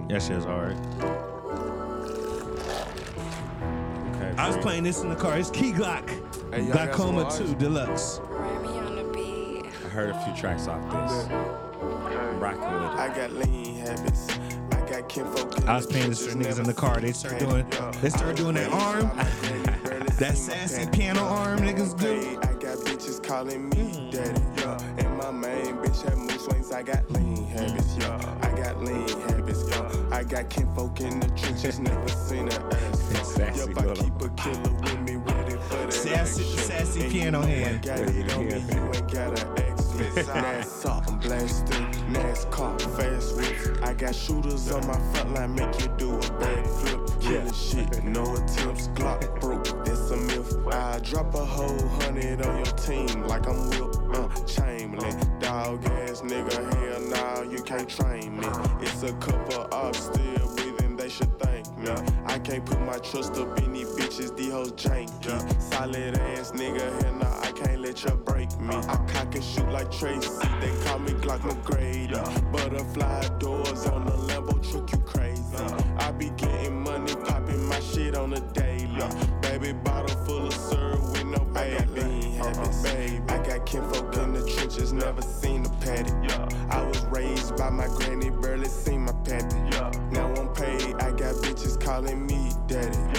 That 0.10 0.22
shit's 0.22 0.46
hard. 0.46 0.78
Okay, 4.16 4.34
I 4.38 4.48
was 4.48 4.58
playing 4.58 4.84
this 4.84 5.02
in 5.02 5.10
the 5.10 5.16
car. 5.16 5.38
It's 5.38 5.50
Key 5.52 5.72
Glock. 5.72 6.10
Hey, 6.54 6.66
Glockoma 6.66 7.36
2 7.38 7.56
Deluxe. 7.56 8.20
I 9.86 9.90
heard 9.90 10.10
a 10.10 10.24
few 10.24 10.36
tracks 10.36 10.68
off 10.68 10.82
this. 10.92 11.28
I'm 11.30 12.40
rocking 12.40 12.62
with 12.62 12.84
it. 12.84 12.98
I 12.98 13.16
got 13.16 13.32
lean 13.34 13.76
habits. 13.76 14.39
I 15.10 15.12
got 15.12 15.26
kinfolk. 15.26 15.68
I 15.68 15.76
was 15.76 15.88
playing 15.88 16.10
this 16.10 16.26
for 16.26 16.38
niggas 16.38 16.60
in 16.60 16.66
the 16.66 16.74
car. 16.74 17.00
They 17.00 17.12
start 17.14 17.40
doing, 17.40 17.66
they 18.02 18.10
start 18.10 18.36
doing 18.36 18.56
that 18.56 18.72
arm, 18.72 19.10
that 20.18 20.38
sassy 20.38 20.88
piano 20.92 21.22
arm 21.22 21.60
niggas 21.60 22.00
do. 22.00 22.40
I 22.42 22.54
got 22.54 22.78
bitches 22.86 23.22
calling 23.24 23.70
me 23.70 24.10
daddy, 24.12 24.42
yeah. 24.58 24.78
And 24.98 25.18
my 25.18 25.32
main 25.32 25.78
bitch 25.78 26.04
have 26.08 26.18
mood 26.18 26.40
swings. 26.40 26.72
I 26.72 26.84
got 26.84 27.10
lean 27.12 27.46
habits, 27.48 27.98
yeah. 27.98 28.36
I 28.42 28.52
got 28.52 28.84
lean 28.84 29.08
habits, 29.22 29.68
yeah. 29.70 30.08
I 30.12 30.24
got 30.24 30.50
kinfolk 30.50 31.02
in 31.02 31.20
the 31.20 31.28
trenches, 31.30 31.80
never 31.80 32.08
seen 32.08 32.48
a 32.48 32.54
ass. 32.54 33.34
Sassy 33.34 33.72
Yup, 33.72 33.78
I 33.78 33.94
keep 33.96 34.22
a 34.22 34.30
killer 34.30 34.74
with 34.82 35.00
me, 35.02 35.16
ready 35.16 35.58
for 35.70 35.86
the 35.86 35.92
Sassy, 35.92 36.44
sassy 36.44 37.10
piano 37.10 37.42
hand. 37.42 37.84
Got 40.00 40.18
it 40.18 40.30
on 40.30 40.42
me, 40.42 40.44
you 40.44 40.44
ain't 40.44 40.44
gotta 40.44 40.48
ask 40.48 40.84
habits. 40.84 40.84
NASCAR, 40.84 41.08
I'm 41.08 41.20
blasting. 41.20 41.86
NASCAR, 42.14 42.82
fast 42.98 43.36
whips. 43.38 43.82
I 43.82 43.94
got 43.94 44.16
shooters 44.16 44.72
on 44.72 44.88
my 44.88 45.00
front 45.14 45.34
line, 45.36 45.56
make 45.56 45.82
you 45.82 45.88
do 45.98 46.16
a 46.16 46.20
backflip. 46.20 47.22
Killing 47.22 47.54
shit, 47.54 48.04
no 48.04 48.24
attempts. 48.36 48.88
Glock 48.90 49.40
broke, 49.40 49.86
that's 49.86 50.12
a 50.12 50.18
myth. 50.18 50.58
I 50.72 51.00
drop 51.00 51.34
a 51.36 51.46
whole 51.46 51.88
hundred 51.90 52.42
on 52.46 52.58
your 52.58 52.76
team 52.78 53.24
like 53.24 53.48
I'm 53.48 53.70
Will 53.72 53.92
uh, 54.16 54.30
Chamberlain. 54.46 55.40
Dog 55.40 55.86
ass 55.86 56.22
nigga, 56.22 56.74
hell 56.74 57.02
nah, 57.02 57.42
you 57.50 57.62
can't 57.64 57.90
train 57.90 58.38
me. 58.40 58.48
It's 58.82 59.04
a 59.04 59.14
couple 59.14 59.64
of 59.64 59.74
up 59.74 59.96
still 59.96 60.56
breathing, 60.56 60.96
they 60.96 61.10
should 61.10 61.38
thank 61.40 61.68
me. 61.78 61.90
I 62.26 62.40
can't 62.40 62.66
put 62.66 62.80
my 62.82 62.98
trust 63.00 63.36
up 63.38 63.60
in 63.60 63.74
these 63.74 63.94
bitches, 64.20 64.36
these 64.36 64.52
hoes 64.52 64.72
janky. 64.74 65.62
Solid 65.74 66.18
ass 66.18 66.52
nigga, 66.52 67.04
hell 67.04 67.16
nah, 67.16 67.40
I 67.42 67.52
can't 67.52 67.82
let 67.82 68.04
you 68.04 68.12
break 68.12 68.60
me. 68.60 68.76
I 68.76 68.98
cock 69.08 69.36
and 69.36 69.44
shoot 69.44 69.70
like 69.70 69.92
Tracy, 69.92 70.30
they 70.60 70.86
call 70.86 71.00
me 71.00 71.12
Glock 71.14 71.40
McGrady. 71.40 72.52
Butterfly 72.52 73.38
doors 73.40 73.86
on 73.88 74.06
the 74.06 74.12
Lambo 74.12 74.72
truck, 74.72 74.92
you 74.92 74.98
crazy. 75.00 75.58
I 75.98 76.12
be 76.12 76.30
getting 76.32 76.84
money, 76.84 77.14
popping 77.16 77.66
my 77.66 77.80
shit 77.80 78.16
on 78.16 78.32
the 78.32 78.42
daily. 78.54 79.04
Baby 79.42 79.74
bottle 79.74 80.16
full 80.26 80.48
of 80.48 80.54
syrup 80.54 81.02
with 81.12 81.26
no 81.26 81.44
baby. 81.54 82.36
Habits, 82.38 82.84
babe. 82.84 83.24
I 83.30 83.38
got 83.46 83.66
kinfolk 83.66 84.16
in 84.18 84.34
the 84.34 84.50
trenches, 84.50 84.94
never 84.94 85.22
seen 85.22 85.66
a 85.66 85.70
patty. 85.82 86.12
I 86.70 86.84
was 86.84 87.04
raised 87.06 87.56
by 87.58 87.70
my 87.70 87.88
granny, 87.88 88.30
barely 88.30 88.68
seen 88.68 89.06
my 89.06 89.14
pappy. 89.24 89.56
Now 90.12 90.34
I'm 90.36 90.50
paid, 90.54 90.96
I 90.96 91.12
got 91.12 91.36
bitches 91.36 91.80
calling 91.82 92.26
me 92.26 92.52
daddy. 92.68 93.19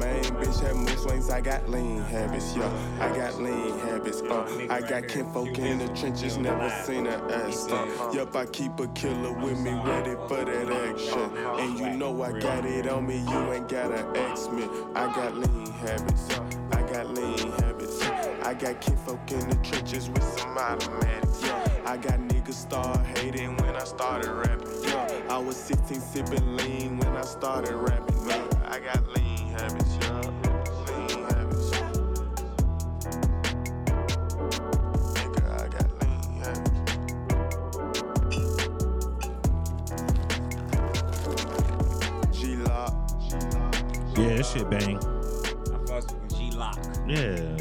Main 0.00 0.24
bitch 0.40 0.60
had 0.60 0.76
mood 0.76 0.98
swings, 0.98 1.28
I 1.28 1.42
got 1.42 1.68
lean 1.68 2.00
habits, 2.00 2.56
yo. 2.56 2.66
I 3.00 3.14
got 3.14 3.38
lean 3.38 3.78
habits, 3.80 4.22
uh. 4.22 4.66
I 4.70 4.80
got 4.80 5.08
kinfolk 5.08 5.58
in 5.58 5.76
the 5.76 5.88
trenches, 5.88 6.38
never 6.38 6.70
seen 6.84 7.06
a 7.06 7.16
ass. 7.30 7.70
Uh. 7.70 8.10
Yup, 8.14 8.34
I 8.34 8.46
keep 8.46 8.80
a 8.80 8.86
killer 8.88 9.32
with 9.32 9.58
me, 9.60 9.72
ready 9.84 10.14
for 10.26 10.42
that 10.42 10.72
action. 10.88 11.36
And 11.60 11.78
you 11.78 11.90
know 11.90 12.22
I 12.22 12.38
got 12.38 12.64
it 12.64 12.88
on 12.88 13.06
me, 13.06 13.18
you 13.18 13.52
ain't 13.52 13.68
gotta 13.68 14.00
ask 14.18 14.50
me. 14.50 14.64
I 14.94 15.04
got 15.14 15.36
lean 15.36 15.66
habits, 15.66 16.30
I 16.72 16.80
got 16.90 17.10
lean 17.10 17.52
habits. 17.60 18.02
I 18.42 18.54
got 18.54 18.80
kinfolk 18.80 19.30
in 19.32 19.50
the 19.50 19.56
trenches 19.56 20.08
with 20.08 20.22
some 20.22 20.56
automatics. 20.56 21.44
I 21.84 21.98
got 21.98 22.18
niggas 22.20 22.54
start 22.54 23.04
hating 23.18 23.54
when 23.58 23.76
I 23.76 23.84
started 23.84 24.32
rapping. 24.32 24.82
Yeah. 24.84 25.20
I 25.28 25.36
was 25.36 25.56
16 25.56 26.00
sipping 26.00 26.56
lean 26.56 26.96
when 26.96 27.16
I 27.16 27.22
started 27.22 27.74
rapping. 27.74 28.26
Yeah. 28.26 28.46
I 28.66 28.80
got 28.80 29.06
lean 29.08 29.29
habits, 29.60 29.94
yeah. 30.00 30.20
Lean 30.88 31.22
habits. 31.28 31.68
Nigga, 35.16 35.42
I 35.52 35.68
got 35.68 35.88
lean 36.00 36.32
habits. 36.40 36.80
G-Lock. 42.38 42.92
Yeah, 44.16 44.32
this 44.36 44.48
shit 44.52 44.66
bang. 44.70 44.96
I 44.96 45.00
fucks 45.84 46.10
with 46.12 46.30
G 46.36 46.50
Lock. 46.52 46.78
Yeah. 47.06 47.56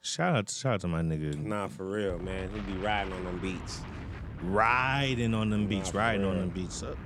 Shout 0.00 0.34
out, 0.34 0.50
shout 0.50 0.74
out 0.74 0.80
to 0.80 0.88
my 0.88 1.02
nigga. 1.02 1.36
Nah, 1.36 1.68
for 1.68 1.84
real, 1.84 2.18
man. 2.18 2.50
He 2.50 2.60
be 2.60 2.72
riding 2.78 3.12
on 3.12 3.24
them 3.24 3.38
beats. 3.38 3.80
Riding 4.42 5.34
on 5.34 5.50
them 5.50 5.66
beats, 5.66 5.90
for 5.90 5.98
riding 5.98 6.24
on 6.24 6.32
real. 6.32 6.40
them 6.40 6.50
beats. 6.50 6.74
So, 6.76 6.96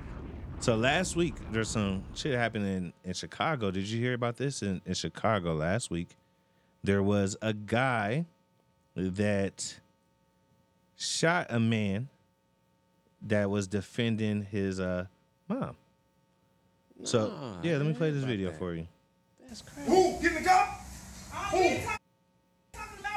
so 0.63 0.77
last 0.77 1.17
week 1.17 1.35
there's 1.51 1.67
some 1.67 2.01
shit 2.15 2.33
happening 2.35 2.73
in, 2.77 2.93
in 3.03 3.13
Chicago. 3.13 3.69
Did 3.69 3.85
you 3.85 3.99
hear 3.99 4.13
about 4.13 4.37
this 4.37 4.61
in, 4.61 4.81
in 4.85 4.93
Chicago 4.93 5.53
last 5.53 5.91
week? 5.91 6.15
There 6.85 7.03
was 7.03 7.35
a 7.41 7.51
guy 7.51 8.23
that 8.95 9.77
shot 10.95 11.47
a 11.49 11.59
man 11.59 12.07
that 13.23 13.49
was 13.49 13.67
defending 13.67 14.43
his 14.43 14.79
uh 14.79 15.07
mom. 15.49 15.75
So 17.03 17.27
Nah, 17.27 17.55
yeah, 17.61 17.75
let 17.75 17.85
me 17.85 17.93
play 17.93 18.11
this 18.11 18.23
video 18.23 18.49
that. 18.49 18.57
for 18.57 18.73
you. 18.73 18.87
Who? 19.85 20.17
Get 20.21 20.31
in 20.31 20.43
the 20.43 20.49
car? 20.49 20.65
Who? 21.51 21.59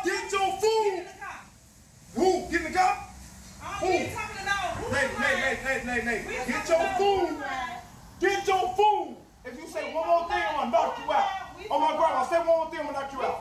Get 0.05 0.32
your 0.32 0.60
food. 0.60 1.06
Who? 2.16 2.51
Get 2.51 2.60
in 2.66 2.73
the 2.73 2.77
car? 2.77 3.06
Who? 3.82 4.06
Nate, 4.93 5.18
Nate, 5.18 5.64
Nate, 5.64 5.64
Nate, 5.64 6.05
Nate, 6.05 6.05
Nate. 6.05 6.47
Get 6.47 6.68
your 6.68 6.89
food. 6.98 7.44
Get 8.20 8.47
your 8.47 8.74
food. 8.74 9.16
If 9.44 9.59
you 9.59 9.68
say 9.68 9.85
one 9.97 10.06
more 10.09 10.28
thing, 10.28 10.43
I'm 10.48 10.56
gonna 10.56 10.70
knock 10.70 10.98
you 11.05 11.12
out. 11.12 11.28
Oh 11.70 11.81
my 11.81 11.97
grandma, 11.97 12.24
say 12.24 12.39
one 12.39 12.47
more 12.47 12.70
thing, 12.70 12.81
I'm 12.81 12.86
gonna 12.86 12.98
knock 13.01 13.12
you 13.12 13.23
out. 13.23 13.40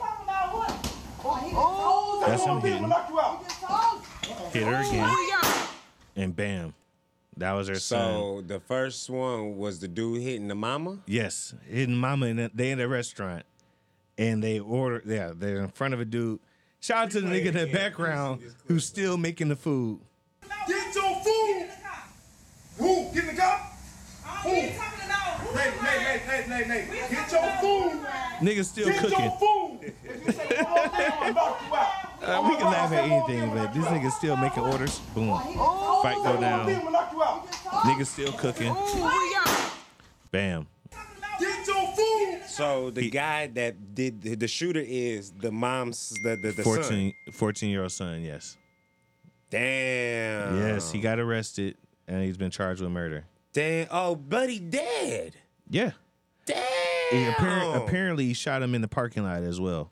Oh, 1.58 2.24
That's 2.26 2.42
one 2.42 2.48
more 2.48 2.56
him 2.58 2.62
thing, 2.62 2.72
I'm 2.72 2.78
hitting. 2.78 2.88
gonna 2.88 2.88
knock 2.88 3.10
you 3.10 3.20
out. 3.20 4.52
Hit 4.52 4.62
her 4.64 4.80
again. 4.80 5.68
And 6.16 6.34
bam. 6.36 6.74
That 7.38 7.52
was 7.52 7.68
her 7.68 7.74
son. 7.74 8.12
So 8.12 8.42
the 8.46 8.60
first 8.60 9.10
one 9.10 9.58
was 9.58 9.78
the 9.80 9.88
dude 9.88 10.22
hitting 10.22 10.48
the 10.48 10.54
mama. 10.54 10.98
Yes, 11.06 11.54
hidden 11.68 11.96
mama 11.96 12.26
in 12.26 12.36
the, 12.36 12.50
they 12.54 12.70
in 12.70 12.78
the 12.78 12.88
restaurant, 12.88 13.44
and 14.16 14.42
they 14.42 14.58
order. 14.58 15.02
Yeah, 15.04 15.32
they're 15.34 15.60
in 15.60 15.68
front 15.68 15.92
of 15.92 16.00
a 16.00 16.06
dude. 16.06 16.40
Shout 16.80 17.04
out 17.04 17.10
to 17.10 17.20
the 17.20 17.26
nigga 17.28 17.46
in 17.46 17.54
the 17.54 17.66
background 17.72 18.40
who's 18.66 18.86
still 18.86 19.18
making 19.18 19.48
the 19.48 19.56
food. 19.56 20.00
Get 20.66 20.94
your 20.94 21.20
food. 21.20 21.68
Who? 22.78 23.10
Get 23.12 23.24
in 23.28 23.34
the 23.34 23.40
car? 23.42 23.58
Who? 24.44 24.50
Nate, 26.48 26.68
Nate, 26.68 26.68
Nate, 26.68 26.68
Nate, 26.68 26.90
Nate, 26.90 27.00
Nate. 27.00 27.10
Get 27.10 27.32
your 27.32 27.90
food. 27.90 28.06
Nigga 28.40 28.64
still 28.64 28.88
Get 28.88 28.98
cooking. 29.00 29.20
your 29.24 29.30
food. 29.32 29.94
If 30.04 30.26
you 30.26 30.32
say 30.32 30.62
one 30.62 30.70
more 30.70 30.88
thing, 30.88 31.12
I'm 31.12 31.18
gonna 31.20 31.32
knock 31.32 31.62
you 31.68 31.76
out. 31.76 32.06
Uh, 32.22 32.48
we 32.48 32.56
can 32.56 32.64
laugh 32.66 32.92
at 32.92 33.04
anything, 33.04 33.50
but 33.54 33.72
this 33.72 33.84
nigga 33.86 34.10
still 34.10 34.36
making 34.36 34.62
orders. 34.62 34.98
Boom. 35.14 35.38
Fight 36.02 36.16
go 36.22 36.40
down. 36.40 36.68
I'm 36.68 36.92
knock 36.92 37.12
you 37.12 37.22
out. 37.22 37.46
Nigga 37.84 38.06
still 38.06 38.32
cooking. 38.32 38.74
Bam. 40.30 40.66
Get 41.38 41.66
your 41.66 41.86
food. 41.94 42.42
So 42.48 42.90
the 42.90 43.10
guy 43.10 43.46
that 43.48 43.94
did 43.94 44.22
the, 44.22 44.34
the 44.34 44.48
shooter 44.48 44.82
is 44.84 45.30
the 45.32 45.52
mom's 45.52 46.10
the 46.22 46.36
the, 46.36 46.52
the 46.52 46.62
14, 46.62 46.82
son. 46.82 47.12
14 47.32 47.70
year 47.70 47.82
old 47.82 47.92
son. 47.92 48.22
Yes. 48.22 48.56
Damn. 49.50 50.58
Yes, 50.58 50.90
he 50.90 51.00
got 51.00 51.18
arrested 51.18 51.76
and 52.08 52.22
he's 52.24 52.36
been 52.36 52.50
charged 52.50 52.80
with 52.80 52.90
murder. 52.90 53.24
Damn. 53.52 53.86
Oh, 53.90 54.16
buddy, 54.16 54.58
dead. 54.58 55.34
Yeah. 55.68 55.92
Damn. 56.46 57.32
Appar- 57.34 57.76
apparently 57.86 58.26
he 58.26 58.34
shot 58.34 58.62
him 58.62 58.74
in 58.74 58.80
the 58.80 58.88
parking 58.88 59.22
lot 59.24 59.42
as 59.42 59.60
well. 59.60 59.90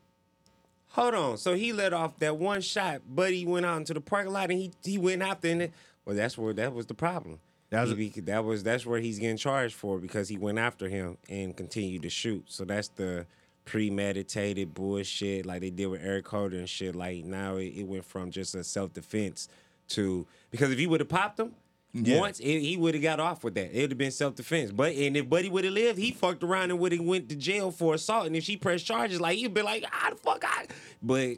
Hold 0.89 1.13
on. 1.13 1.37
So 1.37 1.55
he 1.55 1.73
let 1.73 1.93
off 1.93 2.17
that 2.19 2.37
one 2.37 2.61
shot. 2.61 3.01
but 3.07 3.31
he 3.33 3.45
went 3.45 3.65
out 3.65 3.77
into 3.77 3.93
the 3.93 4.01
parking 4.01 4.31
lot 4.33 4.49
and 4.49 4.59
he 4.59 4.71
he 4.83 4.97
went 4.97 5.21
after 5.21 5.47
and 5.49 5.61
it. 5.63 5.73
Well, 6.05 6.15
that's 6.15 6.37
where 6.37 6.53
that 6.53 6.73
was 6.73 6.85
the 6.85 6.93
problem. 6.93 7.39
That 7.69 7.87
was- 7.87 7.97
He 7.97 8.09
that 8.21 8.43
was 8.45 8.63
that's 8.63 8.85
where 8.85 8.99
he's 8.99 9.19
getting 9.19 9.37
charged 9.37 9.75
for 9.75 9.97
because 9.99 10.29
he 10.29 10.37
went 10.37 10.57
after 10.59 10.87
him 10.87 11.17
and 11.29 11.55
continued 11.55 12.01
to 12.03 12.09
shoot. 12.09 12.45
So 12.47 12.63
that's 12.65 12.87
the 12.89 13.25
premeditated 13.65 14.73
bullshit 14.73 15.45
like 15.45 15.61
they 15.61 15.69
did 15.71 15.87
with 15.87 16.01
Eric 16.03 16.27
Holder 16.27 16.57
and 16.57 16.69
shit. 16.69 16.95
Like 16.95 17.25
now 17.25 17.55
it, 17.57 17.73
it 17.75 17.83
went 17.87 18.05
from 18.05 18.31
just 18.31 18.55
a 18.55 18.63
self 18.63 18.93
defense 18.93 19.49
to 19.89 20.25
because 20.51 20.71
if 20.71 20.79
he 20.79 20.87
would 20.87 20.99
have 21.01 21.09
popped 21.09 21.39
him. 21.39 21.53
Yeah. 21.97 22.19
Once 22.19 22.41
it, 22.41 22.59
he 22.59 22.75
would 22.75 22.93
have 22.93 23.01
got 23.01 23.21
off 23.21 23.45
with 23.45 23.55
that, 23.55 23.71
it 23.71 23.81
would 23.81 23.91
have 23.91 23.97
been 23.97 24.11
self 24.11 24.35
defense. 24.35 24.69
But 24.71 24.95
and 24.95 25.15
if 25.15 25.29
Buddy 25.29 25.49
would 25.49 25.63
have 25.63 25.73
lived, 25.73 25.97
he 25.97 26.11
fucked 26.11 26.43
around 26.43 26.71
and 26.71 26.79
would 26.79 26.91
have 26.91 27.01
went 27.01 27.29
to 27.29 27.35
jail 27.37 27.71
for 27.71 27.93
assault. 27.93 28.27
And 28.27 28.35
if 28.35 28.43
she 28.43 28.57
pressed 28.57 28.85
charges, 28.85 29.21
like 29.21 29.37
he'd 29.37 29.53
be 29.53 29.61
like, 29.61 29.85
"Ah, 29.89 30.09
the 30.09 30.17
fuck 30.17 30.43
I." 30.45 30.67
But 31.01 31.37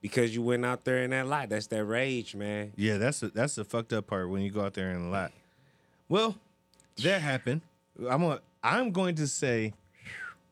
because 0.00 0.34
you 0.34 0.40
went 0.40 0.64
out 0.64 0.84
there 0.84 1.02
in 1.02 1.10
that 1.10 1.26
lot, 1.26 1.50
that's 1.50 1.66
that 1.66 1.84
rage, 1.84 2.34
man. 2.34 2.72
Yeah, 2.76 2.96
that's 2.96 3.20
the 3.20 3.28
that's 3.28 3.56
the 3.56 3.64
fucked 3.64 3.92
up 3.92 4.06
part 4.06 4.30
when 4.30 4.40
you 4.40 4.50
go 4.50 4.62
out 4.62 4.72
there 4.72 4.90
in 4.92 5.02
a 5.02 5.10
lot. 5.10 5.30
Well, 6.08 6.36
that 7.02 7.20
happened. 7.20 7.60
I'm 8.08 8.22
a, 8.22 8.40
I'm 8.62 8.92
going 8.92 9.16
to 9.16 9.26
say 9.26 9.74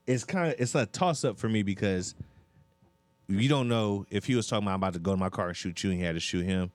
it's 0.07 0.25
kind 0.25 0.53
of 0.53 0.61
it's 0.61 0.75
a 0.75 0.85
toss 0.85 1.25
up 1.25 1.39
for 1.39 1.49
me 1.49 1.63
because 1.63 2.15
you 3.27 3.49
don't 3.49 3.69
know 3.69 4.05
if 4.11 4.27
he 4.27 4.35
was 4.35 4.47
talking 4.49 4.67
about 4.69 4.77
about 4.77 4.93
to 4.93 4.99
go 4.99 5.13
to 5.13 5.17
my 5.17 5.31
car 5.31 5.49
and 5.49 5.57
shoot 5.57 5.83
you 5.83 5.91
and 5.93 5.99
he 5.99 6.05
had 6.05 6.15
to 6.15 6.21
shoot 6.21 6.45
him. 6.45 6.71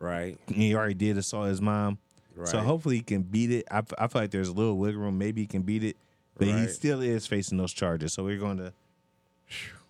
Right. 0.00 0.36
He 0.48 0.74
already 0.74 0.94
did 0.94 1.16
assault 1.16 1.46
his 1.48 1.60
mom. 1.60 1.98
So 2.46 2.58
hopefully 2.60 2.96
he 2.96 3.02
can 3.02 3.22
beat 3.22 3.50
it. 3.50 3.66
I, 3.70 3.82
I 3.98 4.06
feel 4.08 4.22
like 4.22 4.30
there's 4.30 4.48
a 4.48 4.52
little 4.52 4.76
wiggle 4.76 5.00
room. 5.02 5.18
Maybe 5.18 5.40
he 5.42 5.46
can 5.46 5.62
beat 5.62 5.84
it, 5.84 5.96
but 6.36 6.46
he 6.48 6.66
still 6.68 7.00
is 7.00 7.26
facing 7.26 7.58
those 7.58 7.72
charges. 7.72 8.12
So 8.12 8.24
we're 8.24 8.38
going 8.38 8.58
to. 8.58 8.72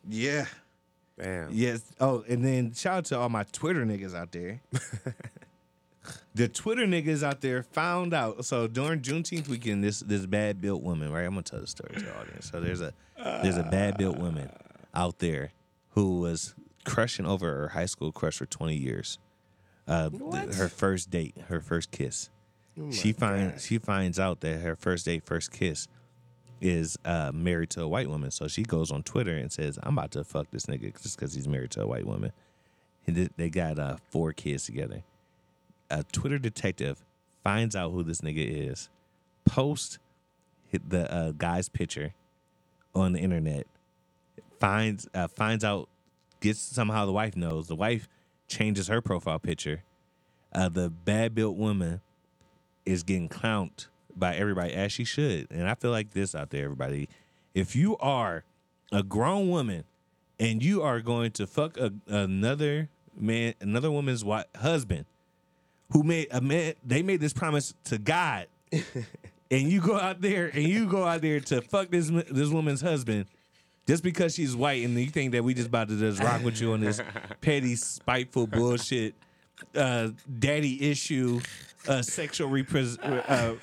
Yeah. 0.09 0.47
Damn. 1.19 1.49
Yes. 1.53 1.83
Oh, 2.01 2.25
and 2.29 2.45
then 2.45 2.73
shout 2.73 2.97
out 2.99 3.05
to 3.07 3.19
all 3.19 3.29
my 3.29 3.43
Twitter 3.53 3.85
niggas 3.85 4.15
out 4.15 4.31
there. 4.33 4.61
the 6.35 6.49
Twitter 6.49 6.87
niggas 6.87 7.23
out 7.23 7.41
there 7.41 7.62
found 7.62 8.15
out. 8.15 8.45
So 8.45 8.66
during 8.69 9.01
Juneteenth 9.01 9.49
weekend, 9.49 9.83
this 9.83 10.01
this 10.01 10.27
bad 10.27 10.61
built 10.61 10.83
woman, 10.83 11.11
right? 11.12 11.25
I'm 11.25 11.31
gonna 11.33 11.43
tell 11.43 11.61
the 11.61 11.66
story 11.66 11.95
to 11.95 12.05
the 12.05 12.19
audience. 12.19 12.51
So 12.51 12.61
there's 12.61 12.81
a 12.81 12.93
there's 13.43 13.57
a 13.57 13.65
bad 13.65 13.99
built 13.99 14.16
woman 14.19 14.49
out 14.95 15.19
there 15.19 15.51
who 15.91 16.20
was 16.20 16.55
crushing 16.85 17.27
over 17.27 17.53
her 17.53 17.69
high 17.69 17.87
school 17.87 18.12
crush 18.12 18.37
for 18.39 18.47
20 18.47 18.77
years. 18.77 19.19
Uh, 19.87 20.11
th- 20.11 20.55
her 20.55 20.69
first 20.69 21.11
date, 21.11 21.35
her 21.49 21.61
first 21.61 21.91
kiss. 21.91 22.31
She 22.91 23.13
finds 23.13 23.65
she 23.65 23.79
finds 23.79 24.19
out 24.19 24.41
that 24.41 24.61
her 24.61 24.77
first 24.77 25.05
date, 25.07 25.25
first 25.25 25.53
kiss, 25.53 25.89
is 26.61 26.99
uh, 27.05 27.31
married 27.35 27.71
to 27.71 27.83
a 27.83 27.89
white 27.89 28.09
woman. 28.09 28.31
So 28.31 28.49
she 28.49 28.63
goes 28.63 28.91
on 28.91 29.03
Twitter 29.03 29.37
and 29.37 29.51
says, 29.53 29.79
"I'm 29.83 29.99
about 29.99 30.13
to 30.13 30.25
fuck 30.25 30.51
this 30.51 30.67
nigga 30.67 31.01
just 31.01 31.17
because 31.17 31.35
he's 31.35 31.49
married 31.49 31.71
to 31.73 31.83
a 31.83 31.87
white 31.87 32.07
woman." 32.07 32.33
and 33.09 33.31
they 33.37 33.49
got 33.49 33.79
uh, 33.79 33.97
four 34.11 34.33
kids 34.33 34.67
together. 34.67 35.03
A 35.91 36.05
Twitter 36.05 36.39
detective 36.39 37.03
finds 37.43 37.75
out 37.75 37.91
who 37.91 38.03
this 38.03 38.21
nigga 38.21 38.71
is, 38.71 38.91
posts 39.45 39.99
the 40.87 41.11
uh, 41.13 41.33
guy's 41.33 41.71
picture 41.71 42.13
on 42.95 43.15
the 43.15 43.21
internet, 43.21 43.67
finds 44.61 45.09
uh, 45.15 45.29
finds 45.29 45.65
out, 45.65 45.89
gets 46.41 46.61
somehow 46.61 47.07
the 47.07 47.13
wife 47.13 47.35
knows. 47.35 47.67
The 47.69 47.75
wife 47.75 48.07
changes 48.47 48.89
her 48.89 49.01
profile 49.01 49.39
picture. 49.39 49.83
Uh, 50.53 50.69
the 50.69 50.91
bad 50.91 51.35
built 51.35 51.57
woman 51.57 52.03
is 52.89 53.02
getting 53.02 53.28
clowned 53.28 53.86
by 54.16 54.35
everybody 54.35 54.73
as 54.73 54.93
she 54.93 55.05
should. 55.05 55.51
And 55.51 55.69
I 55.69 55.74
feel 55.74 55.90
like 55.90 56.12
this 56.12 56.35
out 56.35 56.51
there, 56.51 56.65
everybody. 56.65 57.09
If 57.55 57.77
you 57.77 57.97
are 57.98 58.44
a 58.90 59.02
grown 59.02 59.51
woman 59.51 59.85
and 60.40 60.62
you 60.62 60.82
are 60.82 61.01
going 61.01 61.32
to 61.32 61.47
fuck 61.47 61.77
a, 61.77 61.93
another 62.06 62.89
man, 63.16 63.55
another 63.60 63.90
woman's 63.90 64.20
wi- 64.20 64.44
husband, 64.56 65.05
who 65.93 66.02
made 66.02 66.28
a 66.31 66.40
man, 66.40 66.74
they 66.85 67.02
made 67.02 67.20
this 67.20 67.32
promise 67.32 67.74
to 67.85 67.98
God, 67.98 68.47
and 68.73 68.82
you 69.51 69.81
go 69.81 69.97
out 69.97 70.20
there 70.20 70.51
and 70.52 70.65
you 70.65 70.86
go 70.86 71.05
out 71.05 71.20
there 71.23 71.40
to 71.40 71.60
fuck 71.62 71.90
this 71.90 72.09
this 72.09 72.48
woman's 72.48 72.81
husband. 72.81 73.27
Just 73.86 74.02
because 74.02 74.35
she's 74.35 74.55
white 74.55 74.85
and 74.85 74.98
you 74.98 75.06
think 75.06 75.32
that 75.32 75.43
we 75.43 75.55
just 75.55 75.69
about 75.69 75.89
to 75.89 75.98
just 75.98 76.23
rock 76.23 76.44
with 76.44 76.60
you 76.60 76.73
on 76.74 76.81
this 76.81 77.01
petty, 77.40 77.74
spiteful 77.74 78.47
bullshit, 78.47 79.15
uh, 79.74 80.09
daddy 80.39 80.90
issue, 80.90 81.40
uh, 81.86 82.02
sexual 82.02 82.48
repres- 82.51 82.98
uh, 83.02 83.55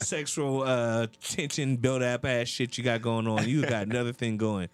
sexual 0.00 0.62
uh, 0.62 1.06
tension 1.22 1.76
build 1.76 2.02
up 2.02 2.24
ass 2.24 2.48
shit 2.48 2.78
you 2.78 2.84
got 2.84 3.02
going 3.02 3.26
on. 3.26 3.48
You 3.48 3.62
got 3.62 3.86
another 3.86 4.12
thing 4.12 4.36
going. 4.36 4.68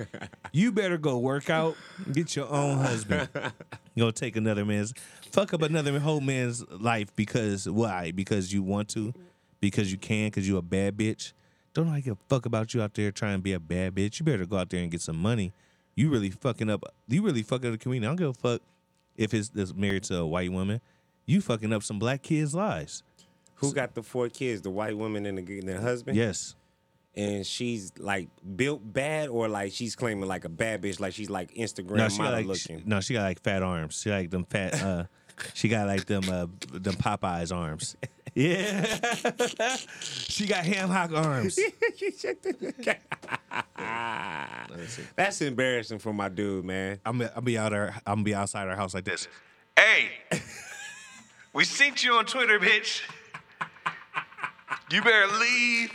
You 0.52 0.72
better 0.72 0.98
go 0.98 1.18
work 1.18 1.50
out, 1.50 1.76
get 2.12 2.36
your 2.36 2.48
own 2.48 2.78
husband. 2.78 3.28
Go 3.96 4.10
take 4.10 4.36
another 4.36 4.64
man's, 4.64 4.92
fuck 5.32 5.54
up 5.54 5.62
another 5.62 5.98
whole 6.00 6.20
man's 6.20 6.68
life 6.70 7.14
because 7.16 7.68
why? 7.68 8.10
Because 8.10 8.52
you 8.52 8.62
want 8.62 8.88
to, 8.90 9.12
because 9.60 9.90
you 9.92 9.98
can, 9.98 10.28
because 10.28 10.48
you 10.48 10.56
a 10.56 10.62
bad 10.62 10.96
bitch. 10.96 11.32
Don't 11.74 11.88
I 11.88 12.00
give 12.00 12.14
a 12.14 12.18
fuck 12.28 12.46
about 12.46 12.72
you 12.72 12.82
out 12.82 12.94
there 12.94 13.10
trying 13.10 13.38
to 13.38 13.42
be 13.42 13.52
a 13.52 13.60
bad 13.60 13.94
bitch. 13.94 14.20
You 14.20 14.24
better 14.24 14.46
go 14.46 14.56
out 14.56 14.70
there 14.70 14.80
and 14.80 14.90
get 14.90 15.00
some 15.00 15.16
money. 15.16 15.52
You 15.96 16.08
really 16.10 16.30
fucking 16.30 16.70
up. 16.70 16.84
You 17.08 17.22
really 17.22 17.42
fucking 17.42 17.66
up 17.66 17.72
the 17.72 17.78
community. 17.78 18.06
I 18.06 18.10
don't 18.10 18.16
give 18.16 18.28
a 18.28 18.34
fuck 18.34 18.62
if 19.16 19.34
it's, 19.34 19.50
it's 19.54 19.74
married 19.74 20.04
to 20.04 20.18
a 20.18 20.26
white 20.26 20.52
woman. 20.52 20.80
You 21.26 21.40
fucking 21.40 21.72
up 21.72 21.82
some 21.82 21.98
black 21.98 22.22
kids' 22.22 22.54
lives. 22.54 23.02
Who 23.56 23.72
got 23.72 23.94
the 23.94 24.02
four 24.02 24.28
kids? 24.28 24.62
The 24.62 24.70
white 24.70 24.96
woman 24.96 25.24
and 25.26 25.38
the, 25.38 25.60
the 25.60 25.80
husband. 25.80 26.16
Yes. 26.16 26.54
And 27.16 27.46
she's 27.46 27.92
like 27.98 28.28
built 28.56 28.80
bad, 28.92 29.28
or 29.28 29.48
like 29.48 29.72
she's 29.72 29.94
claiming 29.94 30.26
like 30.26 30.44
a 30.44 30.48
bad 30.48 30.82
bitch, 30.82 30.98
like 30.98 31.14
she's 31.14 31.30
like 31.30 31.54
Instagram 31.54 31.96
No, 31.96 32.08
she 32.08 32.18
got 32.18 32.24
model 32.24 32.38
like 32.40 32.46
looking. 32.46 32.82
no, 32.86 33.00
she 33.00 33.14
got 33.14 33.22
like 33.22 33.40
fat 33.40 33.62
arms. 33.62 34.00
She 34.02 34.10
like 34.10 34.30
them 34.30 34.44
fat. 34.44 34.82
uh 34.82 35.04
She 35.54 35.68
got 35.68 35.86
like 35.86 36.06
them 36.06 36.24
uh 36.28 36.46
them 36.72 36.94
Popeyes 36.94 37.54
arms. 37.54 37.96
Yeah, 38.36 38.84
she 40.00 40.48
got 40.48 40.64
ham 40.64 40.88
hock 40.88 41.12
arms. 41.12 41.56
That's 45.16 45.40
embarrassing 45.40 46.00
for 46.00 46.12
my 46.12 46.28
dude, 46.28 46.64
man. 46.64 46.98
I'm 47.06 47.22
I'll 47.22 47.42
be 47.42 47.56
out 47.56 47.70
there. 47.70 47.94
I'm 48.04 48.16
gonna 48.16 48.24
be 48.24 48.34
outside 48.34 48.66
our 48.66 48.74
house 48.74 48.92
like 48.92 49.04
this. 49.04 49.28
Hey, 49.78 50.08
we 51.52 51.64
seen 51.64 51.94
you 51.98 52.14
on 52.14 52.26
Twitter, 52.26 52.58
bitch. 52.58 53.02
You 54.90 55.00
better 55.00 55.28
leave 55.38 55.92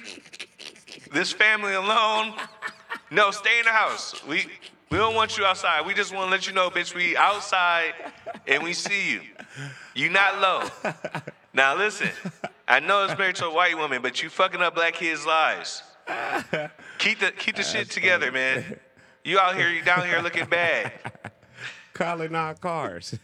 this 1.11 1.33
family 1.33 1.73
alone. 1.73 2.33
No, 3.11 3.31
stay 3.31 3.59
in 3.59 3.65
the 3.65 3.71
house. 3.71 4.25
We 4.25 4.45
we 4.91 4.97
don't 4.97 5.15
want 5.15 5.37
you 5.37 5.45
outside. 5.45 5.85
We 5.85 5.93
just 5.93 6.13
want 6.13 6.27
to 6.27 6.31
let 6.31 6.47
you 6.47 6.53
know, 6.53 6.69
bitch, 6.69 6.95
we 6.95 7.15
outside 7.15 7.93
and 8.47 8.63
we 8.63 8.73
see 8.73 9.13
you. 9.13 9.21
You 9.93 10.09
not 10.09 10.39
low. 10.39 10.93
Now 11.53 11.75
listen, 11.75 12.09
I 12.67 12.79
know 12.79 13.05
it's 13.05 13.17
married 13.17 13.35
to 13.37 13.45
a 13.45 13.53
white 13.53 13.77
woman, 13.77 14.01
but 14.01 14.21
you 14.21 14.29
fucking 14.29 14.61
up 14.61 14.75
black 14.75 14.93
kids' 14.93 15.25
lives. 15.25 15.83
Keep 16.99 17.19
the 17.19 17.31
keep 17.31 17.55
the 17.55 17.63
shit 17.63 17.89
together, 17.89 18.31
man. 18.31 18.79
You 19.23 19.39
out 19.39 19.55
here, 19.55 19.69
you 19.69 19.83
down 19.83 20.05
here 20.05 20.21
looking 20.21 20.45
bad. 20.45 20.91
Calling 21.93 22.33
our 22.33 22.55
cars. 22.55 23.17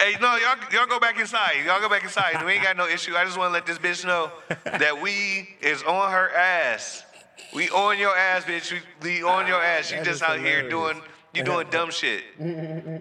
Hey, 0.00 0.16
no, 0.18 0.34
y'all, 0.36 0.56
y'all 0.72 0.86
go 0.86 0.98
back 0.98 1.20
inside. 1.20 1.62
Y'all 1.66 1.78
go 1.78 1.88
back 1.90 2.02
inside. 2.02 2.42
We 2.46 2.52
ain't 2.52 2.64
got 2.64 2.74
no 2.78 2.88
issue. 2.88 3.14
I 3.16 3.24
just 3.26 3.36
want 3.36 3.50
to 3.50 3.52
let 3.52 3.66
this 3.66 3.76
bitch 3.76 4.06
know 4.06 4.32
that 4.64 5.02
we 5.02 5.56
is 5.60 5.82
on 5.82 6.10
her 6.10 6.30
ass. 6.30 7.04
We 7.54 7.68
on 7.70 7.98
your 7.98 8.16
ass, 8.16 8.44
bitch. 8.44 8.72
We, 8.72 8.80
we 9.02 9.22
on 9.22 9.46
your 9.46 9.62
ass. 9.62 9.90
You 9.90 10.02
just 10.02 10.22
out 10.22 10.38
here 10.38 10.68
doing 10.68 11.00
you 11.34 11.44
doing 11.44 11.66
dumb 11.70 11.90
shit. 11.90 12.22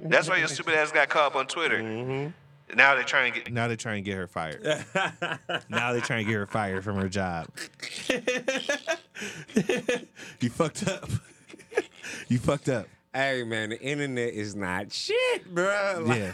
That's 0.09 0.29
why 0.29 0.37
your 0.37 0.47
stupid 0.47 0.75
ass 0.75 0.91
got 0.91 1.09
caught 1.09 1.27
up 1.27 1.35
on 1.35 1.47
Twitter. 1.47 1.79
Mm-hmm. 1.81 2.75
Now 2.75 2.93
they're 2.95 3.03
trying 3.03 3.33
to 3.33 3.39
get. 3.39 3.51
Now 3.51 3.67
they're 3.67 3.75
trying 3.75 4.03
to 4.03 4.09
get 4.09 4.17
her 4.17 4.27
fired. 4.27 4.63
now 5.69 5.91
they're 5.91 6.01
trying 6.01 6.25
to 6.25 6.31
get 6.31 6.37
her 6.37 6.45
fired 6.45 6.83
from 6.83 6.97
her 6.97 7.09
job. 7.09 7.47
you 10.39 10.49
fucked 10.49 10.87
up. 10.87 11.09
you 12.27 12.37
fucked 12.37 12.69
up. 12.69 12.87
Hey 13.13 13.43
man, 13.43 13.69
the 13.69 13.81
internet 13.81 14.33
is 14.33 14.55
not 14.55 14.91
shit, 14.91 15.53
bro. 15.53 16.05
Yeah. 16.07 16.33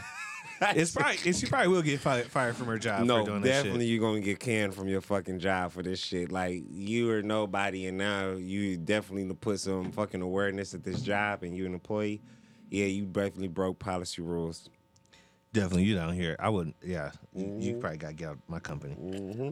It's 0.62 0.92
probably 0.92 1.34
she 1.34 1.46
probably 1.48 1.68
will 1.68 1.82
get 1.82 2.00
fired, 2.00 2.28
fired 2.28 2.56
from 2.56 2.68
her 2.68 2.78
job 2.78 3.06
no, 3.06 3.20
for 3.26 3.32
doing 3.32 3.42
definitely 3.42 3.86
you're 3.88 4.00
gonna 4.02 4.22
get 4.22 4.40
canned 4.40 4.74
from 4.74 4.88
your 4.88 5.02
fucking 5.02 5.40
job 5.40 5.72
for 5.72 5.84
this 5.84 6.00
shit. 6.00 6.32
Like 6.32 6.64
you 6.72 7.12
are 7.12 7.22
nobody, 7.22 7.88
and 7.88 7.98
now 7.98 8.32
you 8.32 8.78
definitely 8.78 9.24
need 9.24 9.30
to 9.30 9.36
put 9.36 9.60
some 9.60 9.92
fucking 9.92 10.22
awareness 10.22 10.74
at 10.74 10.84
this 10.84 11.02
job, 11.02 11.44
and 11.44 11.56
you're 11.56 11.68
an 11.68 11.74
employee. 11.74 12.22
Yeah, 12.70 12.86
you 12.86 13.06
definitely 13.06 13.50
broke 13.50 13.80
policy 13.80 14.22
rules. 14.22 14.70
Definitely, 15.54 15.84
you 15.84 15.96
down 15.96 16.14
here. 16.14 16.36
I 16.40 16.50
wouldn't. 16.50 16.76
Yeah, 16.84 17.12
you- 17.34 17.46
Mm-hmm. 17.46 17.62
you 17.62 17.76
probably 17.78 17.98
got 17.98 18.08
to 18.10 18.14
get 18.14 18.28
out 18.30 18.34
of 18.34 18.40
my 18.50 18.60
company. 18.60 18.94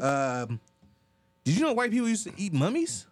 Um, 0.02 0.60
did 1.44 1.56
you 1.58 1.62
know 1.62 1.74
white 1.74 1.92
people 1.92 2.10
used 2.10 2.26
to 2.26 2.34
eat 2.38 2.54
mummies? 2.54 3.06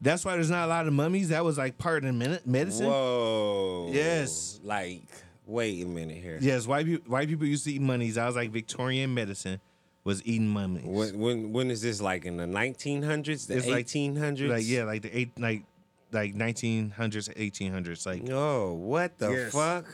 That's 0.00 0.24
why 0.24 0.34
there's 0.34 0.50
not 0.50 0.66
a 0.66 0.68
lot 0.68 0.86
of 0.86 0.92
mummies. 0.92 1.30
That 1.30 1.44
was 1.44 1.58
like 1.58 1.76
part 1.78 2.04
of 2.04 2.08
the 2.08 2.12
medi- 2.12 2.40
medicine. 2.44 2.86
Whoa. 2.86 3.90
Yes. 3.92 4.60
Like, 4.62 5.02
wait 5.48 5.82
a 5.82 5.88
minute 5.88 6.18
here. 6.18 6.38
Yes, 6.40 6.66
white 6.66 6.86
people. 6.86 7.10
White 7.10 7.28
people 7.28 7.46
used 7.46 7.64
to 7.64 7.72
eat 7.72 7.80
mummies. 7.80 8.16
I 8.16 8.26
was 8.26 8.36
like 8.36 8.50
Victorian 8.52 9.12
medicine 9.14 9.60
was 10.04 10.24
eating 10.24 10.48
mummies. 10.48 10.84
When 10.84 11.18
when 11.18 11.52
when 11.52 11.70
is 11.70 11.82
this 11.82 12.00
like 12.00 12.24
in 12.24 12.36
the 12.36 12.44
1900s, 12.46 13.46
the 13.48 13.56
It's 13.56 13.66
like- 13.66 13.86
1800s? 13.86 14.48
Like 14.48 14.64
yeah, 14.66 14.84
like 14.84 15.02
the 15.02 15.18
eight, 15.18 15.30
like 15.38 15.64
like 16.12 16.34
1900s, 16.34 17.28
1800s. 17.34 18.06
Like 18.06 18.30
oh, 18.30 18.72
what 18.74 19.18
the 19.18 19.30
Yes. 19.30 19.52
fuck? 19.52 19.84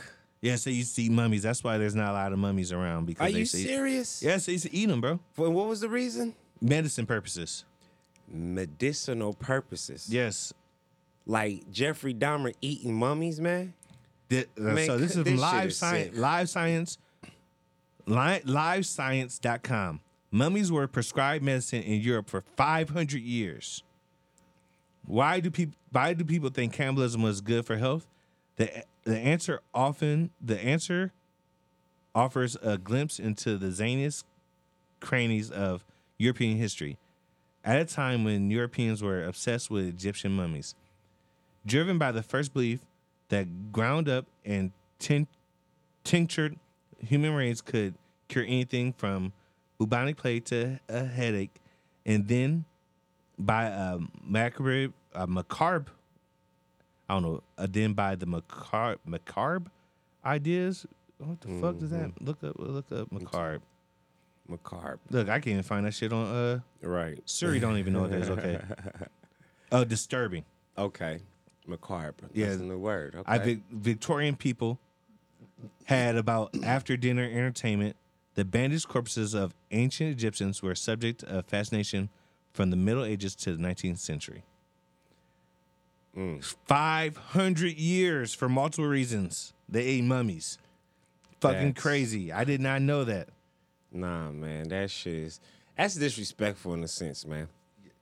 Yes, 0.41 0.65
they 0.65 0.73
used 0.73 0.95
to 0.97 1.03
eat 1.03 1.11
mummies. 1.11 1.43
That's 1.43 1.65
why 1.65 1.79
there's 1.79 1.95
not 1.95 2.11
a 2.11 2.13
lot 2.13 2.33
of 2.35 2.39
mummies 2.39 2.71
around 2.71 3.07
because 3.07 3.23
Are 3.23 3.31
they 3.31 3.33
you 3.33 3.39
used 3.41 3.55
eat- 3.55 3.67
serious? 3.67 4.23
Yes, 4.23 4.45
they 4.47 4.53
used 4.53 4.67
to 4.67 4.75
eat 4.77 4.87
them, 4.91 5.01
bro. 5.01 5.19
For 5.33 5.49
what 5.49 5.69
was 5.69 5.81
the 5.81 5.89
reason? 5.89 6.35
Medicine 6.61 7.07
purposes. 7.07 7.65
Medicinal 8.29 9.33
purposes. 9.35 10.07
Yes. 10.11 10.53
Like 11.27 11.71
Jeffrey 11.73 12.13
Dahmer 12.15 12.53
eating 12.61 12.95
mummies, 12.95 13.41
man. 13.41 13.73
Uh, 14.31 14.43
so 14.57 14.99
this 14.99 15.17
is 15.17 15.25
this 15.25 15.25
from 15.25 15.25
shit 15.25 15.39
live 15.39 15.73
science. 15.73 16.17
Live 16.17 16.49
science. 16.49 16.99
Li- 18.07 18.41
livescience.com. 18.45 20.01
Mummies 20.31 20.73
were 20.73 20.87
prescribed 20.89 21.45
medicine 21.45 21.83
in 21.83 22.01
Europe 22.01 22.29
for 22.29 22.43
500 22.57 23.21
years. 23.21 23.83
Why 25.07 25.41
do 25.41 25.51
people 25.51 25.77
why 25.91 26.13
do 26.15 26.25
people 26.25 26.51
think 26.51 26.73
cannibalism 26.73 27.23
was 27.23 27.41
good 27.41 27.67
for 27.67 27.77
health? 27.77 28.07
The 28.57 28.85
the 29.05 29.19
answer 29.19 29.61
often 29.75 30.31
the 30.41 30.59
answer 30.59 31.13
offers 32.15 32.57
a 32.63 32.79
glimpse 32.79 33.19
into 33.19 33.59
the 33.59 33.69
zaniest 33.69 34.25
crannies 35.01 35.51
of 35.51 35.85
European 36.19 36.57
history. 36.57 36.97
At 37.65 37.81
a 37.81 37.85
time 37.85 38.25
when 38.25 38.51
Europeans 38.51 39.03
were 39.03 39.25
obsessed 39.25 39.71
with 39.71 39.87
Egyptian 39.87 40.33
mummies, 40.33 40.75
driven 41.65 41.99
by 41.99 42.13
the 42.13 42.23
first 42.23 42.53
belief 42.53 42.81
that 43.35 43.73
ground 43.73 44.09
up 44.09 44.27
and 44.45 44.71
tin- 44.99 45.27
tinctured 46.05 46.57
human 46.99 47.33
remains 47.35 47.61
could 47.61 47.95
cure 48.29 48.45
anything 48.45 48.93
from 48.93 49.33
bubonic 49.79 50.17
plague 50.17 50.45
to 50.47 50.79
a 50.89 51.05
headache, 51.05 51.61
and 52.07 52.29
then 52.29 52.65
by 53.39 53.65
a 53.65 53.99
macabre, 54.23 54.93
a 55.13 55.27
macabre, 55.27 55.91
I 57.09 57.15
don't 57.15 57.23
know, 57.23 57.43
uh, 57.59 57.67
then 57.69 57.93
by 57.93 58.15
the 58.15 58.27
macabre, 58.27 58.99
macabre 59.05 59.71
ideas. 60.25 60.87
What 61.19 61.41
the 61.41 61.49
fuck 61.61 61.79
does 61.79 61.91
that 61.91 62.13
look 62.23 62.43
up? 62.45 62.55
Look 62.59 62.93
up 62.93 63.11
macabre. 63.11 63.61
Macabre. 64.49 64.99
Look, 65.11 65.29
I 65.29 65.39
can't 65.41 65.49
even 65.49 65.63
find 65.63 65.87
that 65.87 65.93
shit 65.95 66.13
on 66.13 66.27
uh 66.27 66.61
Right. 66.83 67.19
Siri 67.25 67.59
don't 67.61 67.79
even 67.79 67.93
know 67.95 68.03
what 68.03 68.11
that 68.11 68.21
is. 68.21 68.31
Okay. 68.31 68.61
Oh, 69.73 69.85
disturbing. 69.97 70.45
Okay. 70.77 71.21
Macabre. 71.67 72.29
Yeah, 72.33 72.47
That's 72.51 72.61
a 72.61 72.65
new 72.65 72.79
word. 72.79 73.15
Okay. 73.15 73.25
I 73.27 73.39
Vic- 73.39 73.61
Victorian 73.71 74.37
people 74.37 74.79
had 75.85 76.17
about 76.17 76.55
after 76.63 76.97
dinner 76.97 77.25
entertainment. 77.25 77.97
The 78.35 78.45
bandaged 78.45 78.89
corpses 78.89 79.33
of 79.35 79.55
ancient 79.71 80.11
Egyptians 80.11 80.63
were 80.63 80.73
a 80.73 80.77
subject 80.77 81.23
of 81.23 81.47
fascination 81.47 82.09
from 82.53 82.71
the 82.71 82.77
Middle 82.77 83.05
Ages 83.05 83.35
to 83.37 83.57
the 83.57 83.63
19th 83.63 83.99
century. 83.99 84.43
Mm. 86.17 86.43
500 86.67 87.73
years 87.77 88.35
for 88.35 88.49
multiple 88.49 88.87
reasons. 88.87 89.53
They 89.69 89.83
ate 89.85 90.05
mummies. 90.05 90.59
fucking 91.41 91.59
That's- 91.69 91.83
crazy. 91.83 92.33
I 92.33 92.45
did 92.45 92.61
not 92.61 92.81
know 92.83 93.05
that. 93.05 93.29
Nah, 93.93 94.31
man, 94.33 94.69
that 94.69 94.91
shit 94.91 95.15
is 95.15 95.41
that's 95.77 95.95
disrespectful 95.95 96.73
in 96.75 96.83
a 96.83 96.89
sense, 96.89 97.27
man. 97.27 97.49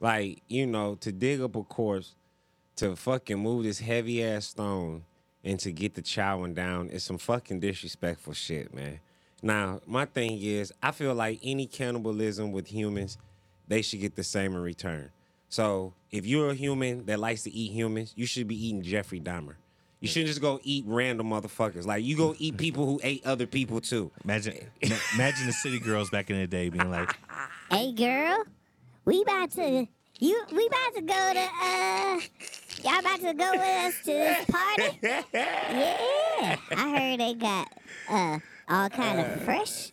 Like, 0.01 0.43
you 0.48 0.66
know, 0.66 0.94
to 0.97 1.10
dig 1.12 1.40
up 1.40 1.56
a 1.56 1.62
corpse, 1.62 2.14
to 2.77 2.97
fucking 2.97 3.39
move 3.39 3.65
this 3.65 3.78
heavy 3.81 4.24
ass 4.24 4.47
stone, 4.47 5.05
and 5.44 5.59
to 5.61 5.73
get 5.73 5.94
the 5.94 6.03
chowing 6.03 6.55
down 6.55 6.89
is 6.89 7.03
some 7.03 7.19
fucking 7.19 7.61
disrespectful 7.61 8.32
shit, 8.32 8.73
man. 8.74 9.01
Now, 9.43 9.81
my 9.86 10.05
thing 10.05 10.40
is, 10.40 10.73
I 10.82 10.93
feel 10.93 11.15
like 11.15 11.40
any 11.43 11.66
cannibalism 11.66 12.53
with 12.53 12.69
humans, 12.69 13.19
they 13.66 13.82
should 13.82 14.01
get 14.01 14.15
the 14.15 14.23
same 14.23 14.55
in 14.55 14.62
return. 14.62 15.11
So, 15.49 15.94
if 16.11 16.24
you're 16.27 16.51
a 16.51 16.55
human 16.55 17.05
that 17.07 17.19
likes 17.19 17.43
to 17.43 17.51
eat 17.51 17.73
humans, 17.73 18.12
you 18.16 18.24
should 18.27 18.47
be 18.47 18.66
eating 18.66 18.82
Jeffrey 18.82 19.20
Dahmer. 19.20 19.57
You 20.03 20.09
shouldn't 20.09 20.28
just 20.28 20.40
go 20.40 20.59
eat 20.65 20.85
random 20.86 21.31
motherfuckers. 21.31 21.86
Like 21.86 22.03
you 22.03 22.16
go 22.16 22.35
eat 22.36 22.57
people 22.57 22.86
who 22.86 22.99
ate 23.05 23.24
other 23.24 23.47
people 23.47 23.81
too. 23.81 24.11
Imagine, 24.24 24.59
ma- 24.89 24.97
imagine 25.15 25.47
the 25.47 25.53
city 25.53 25.78
girls 25.78 26.11
back 26.11 26.28
in 26.28 26.39
the 26.39 26.47
day 26.49 26.70
being 26.70 26.90
like, 26.90 27.16
Hey 27.70 27.93
girl, 27.93 28.43
we 29.05 29.23
about 29.23 29.53
to 29.53 29.86
you 30.23 30.40
we 30.53 30.66
about 30.66 30.94
to 30.94 31.03
go 31.03 31.32
to 31.35 31.49
uh 31.62 32.20
y'all 32.85 32.99
about 33.01 33.20
to 33.20 33.35
go 33.35 33.51
with 33.53 33.85
us 33.86 33.94
to 34.05 34.12
this 34.12 34.44
party? 34.47 34.99
Yeah. 35.03 36.57
I 36.77 36.99
heard 36.99 37.20
they 37.20 37.35
got 37.35 37.69
uh 38.11 38.39
all 38.69 38.89
kind 38.90 39.20
of 39.20 39.43
fresh 39.43 39.90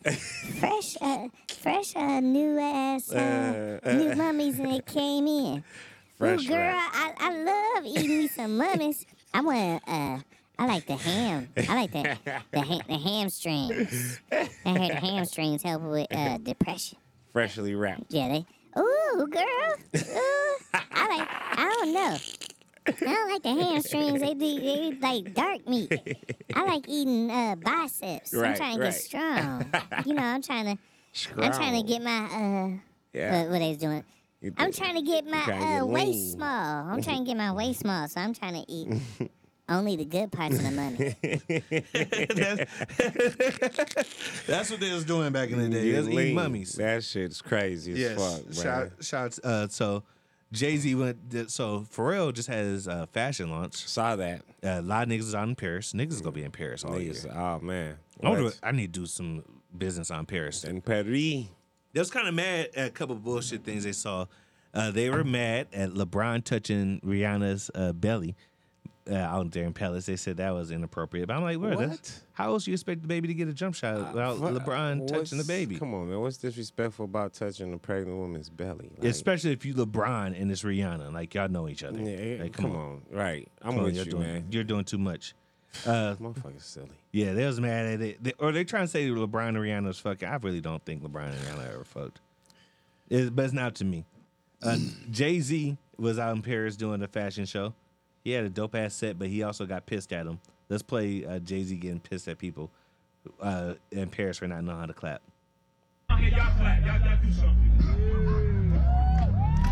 fresh 0.59 0.97
uh 1.01 1.27
fresh 1.61 1.95
uh 1.95 2.19
new 2.19 2.59
ass 2.59 3.11
uh, 3.11 3.79
Uh, 3.83 3.91
new 3.93 4.11
uh. 4.11 4.15
mummies 4.15 4.59
and 4.59 4.71
they 4.71 4.79
came 4.81 5.27
in. 5.27 5.63
Fresh 6.17 6.45
Ooh, 6.45 6.49
girl. 6.49 6.75
I, 6.75 7.13
I 7.17 7.43
love 7.43 7.85
eating 7.85 8.17
me 8.19 8.27
some 8.27 8.57
mummies. 8.57 9.05
I 9.33 9.41
want 9.41 9.83
uh 9.87 10.19
I 10.59 10.65
like 10.67 10.85
the 10.85 10.95
ham. 10.97 11.47
I 11.57 11.73
like 11.75 11.91
the 11.91 12.17
the, 12.51 12.61
ha- 12.61 12.81
the 12.87 12.97
hamstrings. 12.97 14.19
I 14.31 14.45
heard 14.65 14.91
the 14.91 14.95
hamstrings 14.95 15.63
help 15.63 15.81
with 15.83 16.07
uh, 16.13 16.37
depression. 16.39 16.97
Freshly 17.31 17.73
wrapped. 17.75 18.03
Yeah, 18.09 18.27
they. 18.27 18.45
Ooh, 18.77 19.27
girl. 19.27 19.73
Ooh, 19.95 20.57
I 20.73 21.17
like. 21.17 21.27
I 21.31 21.75
don't 21.79 21.93
know. 21.93 22.17
I 22.87 22.91
don't 22.91 23.29
like 23.31 23.43
the 23.43 23.49
hamstrings. 23.49 24.21
They 24.21 24.33
do. 24.33 24.59
They 24.59 24.97
like 25.01 25.33
dark 25.33 25.67
meat. 25.67 25.91
I 26.53 26.65
like 26.65 26.85
eating 26.87 27.29
uh, 27.29 27.55
biceps. 27.55 28.33
I'm 28.33 28.55
trying 28.55 28.75
to 28.75 28.81
right. 28.81 28.91
get 28.91 28.93
strong. 28.93 29.65
you 30.05 30.13
know, 30.13 30.23
I'm 30.23 30.41
trying 30.41 30.77
to. 30.77 30.81
I'm 31.37 31.51
trying 31.51 31.81
to 31.81 31.87
get 31.87 32.01
my 32.01 32.25
uh. 32.25 32.77
Yeah. 33.13 33.43
What, 33.43 33.51
what 33.51 33.59
they 33.59 33.75
doing? 33.75 34.03
I'm 34.57 34.71
trying 34.71 34.95
to 34.95 35.01
get 35.01 35.25
my 35.25 35.79
uh, 35.79 35.85
waist 35.85 36.33
small. 36.33 36.87
I'm 36.89 37.01
trying 37.01 37.19
to 37.19 37.25
get 37.25 37.37
my 37.37 37.51
waist 37.51 37.81
small, 37.81 38.07
so 38.07 38.21
I'm 38.21 38.33
trying 38.33 38.53
to 38.53 38.71
eat 38.71 39.01
only 39.69 39.95
the 39.95 40.05
good 40.05 40.31
parts 40.31 40.57
of 40.57 40.63
the 40.63 40.71
money. 40.71 41.15
That's 44.47 44.71
what 44.71 44.79
they 44.79 44.91
was 44.93 45.05
doing 45.05 45.31
back 45.31 45.49
in 45.51 45.59
the 45.59 45.69
day. 45.69 45.91
They 45.91 45.97
was 45.97 46.09
eating 46.09 46.35
mummies. 46.35 46.73
That 46.73 47.03
shit's 47.03 47.41
crazy 47.41 47.93
as 47.93 47.99
Yes. 47.99 48.17
fuck, 48.17 48.43
bro. 48.45 48.63
Shout, 48.63 48.91
shouts. 49.01 49.39
Uh, 49.43 49.67
so 49.67 50.03
Jay 50.51 50.77
Z 50.77 50.95
went. 50.95 51.51
So 51.51 51.85
Pharrell 51.95 52.33
just 52.33 52.47
had 52.47 52.65
his 52.65 52.87
uh, 52.87 53.05
fashion 53.07 53.51
launch. 53.51 53.75
Saw 53.75 54.15
that. 54.15 54.41
Uh, 54.63 54.67
a 54.67 54.81
lot 54.81 55.03
of 55.03 55.09
niggas 55.09 55.19
is 55.19 55.35
out 55.35 55.47
in 55.47 55.55
Paris. 55.55 55.93
Niggas 55.93 56.11
is 56.13 56.21
gonna 56.21 56.31
be 56.33 56.43
in 56.43 56.51
Paris 56.51 56.83
all 56.83 56.91
Niggas, 56.91 57.25
year. 57.25 57.33
oh 57.35 57.59
man. 57.59 57.97
I, 58.23 58.27
wonder 58.29 58.43
What? 58.45 58.53
what- 58.55 58.59
I 58.67 58.71
need 58.71 58.93
to 58.93 59.01
do 59.01 59.05
some 59.05 59.43
business 59.77 60.11
on 60.11 60.25
Paris. 60.25 60.63
In 60.63 60.81
Paris. 60.81 61.05
They 61.91 61.99
was 61.99 62.11
kind 62.11 62.27
of 62.27 62.35
mad 62.35 62.69
at 62.75 62.87
a 62.87 62.91
couple 62.91 63.15
of 63.15 63.23
bullshit 63.23 63.63
things 63.63 63.83
they 63.83 63.93
saw. 63.93 64.25
Uh, 64.73 64.91
they 64.91 65.09
were 65.09 65.23
mad 65.23 65.67
at 65.73 65.89
LeBron 65.89 66.43
touching 66.43 66.99
Rihanna's 67.03 67.71
uh, 67.73 67.93
belly 67.93 68.35
uh, 69.09 69.15
out 69.15 69.51
there 69.51 69.65
in 69.65 69.73
Palace. 69.73 70.05
They 70.05 70.15
said 70.15 70.37
that 70.37 70.51
was 70.51 70.71
inappropriate. 70.71 71.27
But 71.27 71.35
I'm 71.37 71.43
like, 71.43 71.57
where? 71.57 71.75
What? 71.75 72.19
How 72.33 72.49
else 72.51 72.67
you 72.67 72.73
expect 72.73 73.01
the 73.01 73.07
baby 73.07 73.27
to 73.27 73.33
get 73.33 73.47
a 73.47 73.53
jump 73.53 73.75
shot 73.75 73.97
without 74.13 74.39
What- 74.39 74.53
LeBron 74.53 75.07
touching 75.07 75.37
the 75.37 75.43
baby? 75.43 75.77
Come 75.77 75.93
on, 75.93 76.09
man. 76.09 76.19
What's 76.19 76.37
disrespectful 76.37 77.05
about 77.05 77.33
touching 77.33 77.73
a 77.73 77.77
pregnant 77.77 78.17
woman's 78.17 78.49
belly? 78.49 78.91
Like, 78.97 79.09
Especially 79.09 79.51
if 79.51 79.65
you 79.65 79.73
LeBron 79.73 80.39
and 80.39 80.51
it's 80.51 80.63
Rihanna, 80.63 81.11
like 81.13 81.33
y'all 81.33 81.49
know 81.49 81.67
each 81.67 81.83
other. 81.83 81.99
Yeah, 81.99 82.43
Like, 82.43 82.53
come 82.53 82.75
on. 82.75 83.01
Right. 83.11 83.47
I'm 83.61 83.73
Come 83.73 83.83
with 83.83 83.95
you're 83.95 84.05
you, 84.05 84.11
doing, 84.11 84.23
man. 84.23 84.45
You're 84.51 84.63
doing 84.63 84.83
too 84.85 84.97
much. 84.99 85.33
Uh, 85.85 86.15
Motherfucker's 86.19 86.65
silly. 86.65 86.89
yeah, 87.11 87.33
they 87.33 87.45
was 87.45 87.59
mad 87.59 87.85
at 87.85 88.01
it. 88.01 88.23
They, 88.23 88.33
or 88.39 88.51
they 88.51 88.63
trying 88.63 88.85
to 88.85 88.87
say 88.87 89.07
LeBron 89.07 89.49
and 89.49 89.57
Rihanna 89.57 89.85
was 89.87 89.99
fucking. 89.99 90.27
I 90.27 90.35
really 90.37 90.61
don't 90.61 90.83
think 90.85 91.03
LeBron 91.03 91.27
and 91.29 91.37
Rihanna 91.39 91.73
ever 91.73 91.83
fucked. 91.83 92.21
It, 93.09 93.35
but 93.35 93.45
it's 93.45 93.53
not 93.53 93.75
to 93.75 93.85
me. 93.85 94.05
Uh, 94.63 94.77
Jay 95.11 95.39
Z 95.39 95.77
was 95.97 96.17
out 96.19 96.35
in 96.35 96.41
Paris 96.41 96.75
doing 96.75 97.01
a 97.03 97.07
fashion 97.07 97.45
show. 97.45 97.73
He 98.29 98.35
had 98.35 98.43
a 98.43 98.49
dope 98.49 98.75
ass 98.75 98.93
set, 98.93 99.17
but 99.17 99.27
he 99.27 99.41
also 99.41 99.65
got 99.65 99.87
pissed 99.87 100.13
at 100.13 100.27
him. 100.27 100.39
Let's 100.69 100.83
play 100.83 101.25
uh, 101.25 101.39
Jay 101.39 101.63
Z 101.63 101.75
getting 101.77 101.99
pissed 101.99 102.27
at 102.27 102.37
people 102.37 102.69
uh, 103.41 103.73
in 103.89 104.07
Paris 104.07 104.37
for 104.37 104.47
not 104.47 104.63
knowing 104.63 104.77
how 104.77 104.85
to 104.85 104.93
clap. 104.93 105.23
Y'all 106.11 106.19
clap. 106.19 106.85
Y'all 106.85 106.99
gotta 106.99 107.25
do 107.25 107.31
something. 107.31 107.71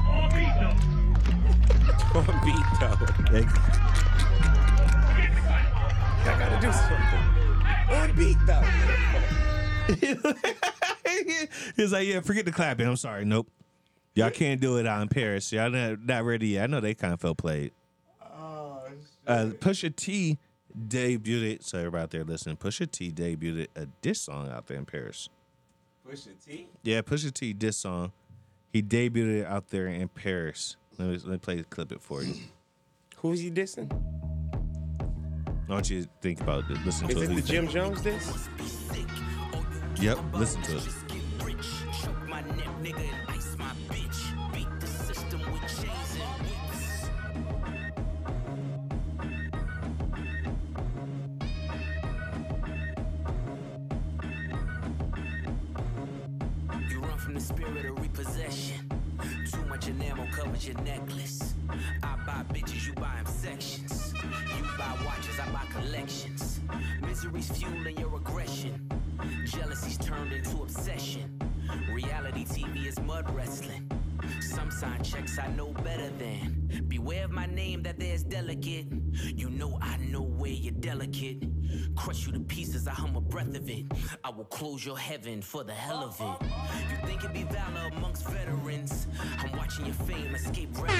On 0.09 0.29
beat 0.33 0.49
though. 0.59 0.73
On 2.17 2.25
beat 2.43 2.65
though. 2.79 2.97
I 6.25 6.35
gotta 6.39 6.57
do 6.59 6.71
something. 6.73 7.23
On 7.93 8.09
beat 8.15 8.37
though. 8.47 8.65
He's 11.75 11.91
like, 11.93 12.07
yeah, 12.07 12.21
forget 12.21 12.45
the 12.45 12.51
clapping. 12.51 12.87
I'm 12.87 12.95
sorry. 12.95 13.23
Nope. 13.23 13.51
Y'all 14.15 14.31
can't 14.31 14.59
do 14.59 14.77
it 14.77 14.87
out 14.87 15.03
in 15.03 15.09
Paris. 15.09 15.53
Y'all 15.53 15.69
not, 15.69 16.03
not 16.03 16.25
ready 16.25 16.47
yet. 16.47 16.63
I 16.63 16.65
know 16.65 16.79
they 16.79 16.95
kind 16.95 17.13
of 17.13 17.21
felt 17.21 17.37
played. 17.37 17.71
Uh, 19.27 19.51
Pusha 19.59 19.95
T 19.95 20.37
debuted 20.87 21.51
it. 21.53 21.63
So 21.63 21.77
everybody 21.79 22.03
out 22.03 22.09
there 22.11 22.23
listening, 22.23 22.57
Pusha 22.57 22.89
T 22.89 23.11
debuted 23.11 23.67
a 23.75 23.87
diss 24.01 24.21
song 24.21 24.49
out 24.49 24.67
there 24.67 24.77
in 24.77 24.85
Paris. 24.85 25.29
Pusha 26.07 26.29
T. 26.43 26.67
Yeah, 26.83 27.01
Pusha 27.01 27.33
T 27.33 27.53
diss 27.53 27.77
song. 27.77 28.13
He 28.71 28.81
debuted 28.81 29.41
it 29.41 29.45
out 29.45 29.69
there 29.69 29.87
in 29.87 30.07
Paris. 30.07 30.77
Let 30.97 31.09
me, 31.09 31.13
let 31.17 31.27
me 31.27 31.37
play 31.37 31.57
the 31.57 31.63
clip 31.63 31.91
it 31.91 32.01
for 32.01 32.23
you. 32.23 32.33
Who's 33.17 33.39
he 33.41 33.51
dissing? 33.51 33.91
I 35.69 35.73
want 35.73 35.89
you 35.89 36.03
to 36.03 36.09
think 36.21 36.39
about 36.39 36.69
it. 36.69 36.77
Listen 36.85 37.09
Is 37.09 37.15
to 37.15 37.21
it 37.23 37.31
it. 37.31 37.35
the 37.35 37.41
Jim 37.41 37.67
Jones 37.67 38.01
diss? 38.01 38.47
Yep, 39.99 40.19
listen 40.33 40.61
to 40.61 40.77
it. 40.77 40.83
Spirit 57.47 57.85
of 57.85 58.01
repossession. 58.01 58.75
Too 59.49 59.65
much 59.67 59.87
enamel 59.87 60.27
covers 60.33 60.67
your 60.67 60.77
necklace. 60.81 61.53
I 62.03 62.17
buy 62.25 62.43
bitches, 62.53 62.87
you 62.87 62.93
buy 62.93 63.15
them 63.15 63.25
sections. 63.25 64.13
You 64.57 64.63
buy 64.77 64.93
watches, 65.05 65.39
I 65.39 65.49
buy 65.51 65.63
collections. 65.71 66.59
Misery's 67.01 67.49
fueling 67.49 67.97
your 67.97 68.13
aggression. 68.17 68.89
Jealousy's 69.45 69.97
turned 69.97 70.33
into 70.33 70.61
obsession. 70.61 71.23
Reality 71.91 72.45
TV 72.45 72.87
is 72.87 72.99
mud 73.01 73.29
wrestling. 73.33 73.89
Some 74.41 74.71
sign 74.71 75.03
checks 75.03 75.37
I 75.39 75.47
know 75.47 75.71
better 75.83 76.09
than. 76.17 76.69
Beware 76.87 77.25
of 77.25 77.31
my 77.31 77.45
name 77.45 77.83
that 77.83 77.99
there's 77.99 78.23
delicate. 78.23 78.87
You 79.35 79.49
know 79.49 79.77
I 79.81 79.97
know 79.97 80.21
where 80.21 80.51
you're 80.51 80.73
delicate. 80.73 81.43
Crush 81.95 82.25
you 82.25 82.33
to 82.33 82.39
pieces, 82.39 82.87
I 82.87 82.91
hum 82.91 83.15
a 83.15 83.21
breath 83.21 83.55
of 83.55 83.69
it. 83.69 83.85
I 84.23 84.29
will 84.29 84.45
close 84.45 84.85
your 84.85 84.97
heaven 84.97 85.41
for 85.41 85.63
the 85.63 85.73
hell 85.73 86.03
of 86.03 86.19
it. 86.19 86.47
You 86.89 87.07
think 87.07 87.23
it'd 87.23 87.33
be 87.33 87.43
valor 87.43 87.89
amongst 87.95 88.27
veterans? 88.27 89.07
I'm 89.39 89.55
watching 89.57 89.85
your 89.85 89.95
fame 89.95 90.33
escape 90.35 90.69
relevance. 90.75 90.99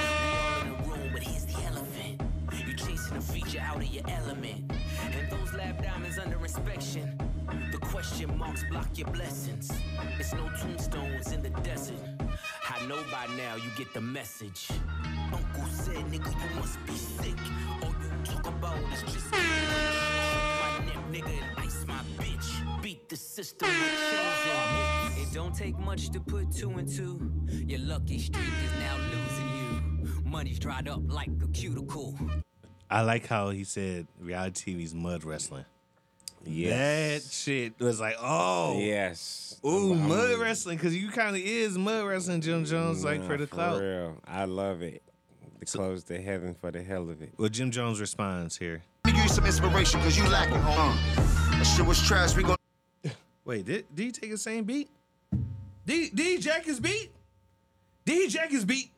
We 0.00 0.36
all 0.36 0.60
in 0.60 0.68
a 0.68 0.88
room, 0.88 1.10
but 1.12 1.22
here's 1.22 1.46
the 1.46 1.62
elephant. 1.64 2.22
You 3.16 3.22
feature 3.22 3.60
out 3.60 3.76
of 3.78 3.86
your 3.86 4.04
element. 4.08 4.70
And 5.00 5.30
those 5.30 5.54
lab 5.54 5.82
diamonds 5.82 6.18
under 6.18 6.38
inspection. 6.38 7.18
The 7.72 7.78
question 7.78 8.36
marks 8.36 8.62
block 8.70 8.88
your 8.98 9.08
blessings. 9.08 9.72
It's 10.18 10.34
no 10.34 10.46
tombstones 10.60 11.32
in 11.32 11.42
the 11.42 11.48
desert. 11.48 11.96
I 12.68 12.86
know 12.86 13.02
by 13.10 13.26
now 13.38 13.56
you 13.56 13.70
get 13.78 13.94
the 13.94 14.02
message. 14.02 14.68
Uncle 15.32 15.64
said, 15.64 16.04
nigga, 16.12 16.30
you 16.30 16.60
must 16.60 16.84
be 16.84 16.92
sick. 16.92 17.38
All 17.82 17.88
you 17.88 18.24
talk 18.24 18.48
about 18.48 18.76
is 18.92 19.02
just 19.04 19.32
my 19.32 19.38
neck, 20.84 20.98
nigga, 21.10 21.30
and 21.30 21.58
ice 21.58 21.86
my 21.86 22.00
bitch. 22.18 22.82
Beat 22.82 23.08
the 23.08 23.16
system. 23.16 23.70
It 25.16 25.32
don't 25.32 25.54
take 25.54 25.78
much 25.78 26.10
to 26.10 26.20
put 26.20 26.54
two 26.54 26.68
and 26.72 26.86
two. 26.86 27.32
Your 27.48 27.80
lucky 27.80 28.18
streak 28.18 28.44
is 28.44 28.72
now 28.78 28.98
losing 29.10 29.48
you. 29.56 30.22
Money's 30.26 30.58
dried 30.58 30.86
up 30.86 31.00
like 31.08 31.30
a 31.42 31.48
cuticle. 31.48 32.14
I 32.90 33.02
like 33.02 33.26
how 33.26 33.50
he 33.50 33.64
said 33.64 34.06
reality 34.20 34.74
TV's 34.74 34.94
mud 34.94 35.24
wrestling. 35.24 35.64
Yes. 36.44 37.24
That 37.24 37.32
shit 37.32 37.80
was 37.80 38.00
like, 38.00 38.16
oh. 38.20 38.78
Yes. 38.78 39.60
Ooh, 39.64 39.92
I'm- 39.94 40.08
mud 40.08 40.30
I'm- 40.30 40.40
wrestling, 40.40 40.76
because 40.78 40.96
you 40.96 41.10
kind 41.10 41.34
of 41.34 41.42
is 41.42 41.76
mud 41.76 42.04
wrestling 42.06 42.40
Jim 42.40 42.64
Jones, 42.64 43.04
like 43.04 43.24
for 43.24 43.36
the 43.36 43.46
clout. 43.46 43.80
real. 43.80 44.16
I 44.26 44.44
love 44.44 44.82
it. 44.82 45.02
The 45.58 45.66
close 45.66 46.04
to 46.04 46.20
heaven 46.20 46.54
for 46.54 46.70
the 46.70 46.82
hell 46.82 47.10
of 47.10 47.22
it. 47.22 47.32
Well, 47.36 47.48
Jim 47.48 47.70
Jones 47.70 48.00
responds 48.00 48.56
here. 48.56 48.82
Let 49.04 49.12
me 49.14 49.16
give 49.18 49.24
you 49.24 49.34
some 49.34 49.46
inspiration 49.46 49.98
because 50.00 50.16
you 50.16 50.28
lacking, 50.28 50.58
hold 50.60 50.78
on. 50.78 50.96
That 51.58 51.64
shit 51.64 51.84
was 51.86 52.00
trash. 52.06 52.36
We 52.36 52.42
gon' 52.44 52.56
Wait, 53.44 53.64
did, 53.64 53.86
did 53.94 54.04
he 54.04 54.12
take 54.12 54.30
the 54.30 54.38
same 54.38 54.64
beat? 54.64 54.88
Did, 55.86 56.14
did 56.14 56.26
he 56.26 56.38
jack 56.38 56.64
his 56.64 56.78
beat? 56.78 57.10
Did 58.04 58.14
he 58.22 58.28
jack 58.28 58.50
his 58.50 58.64
beat? 58.64 58.90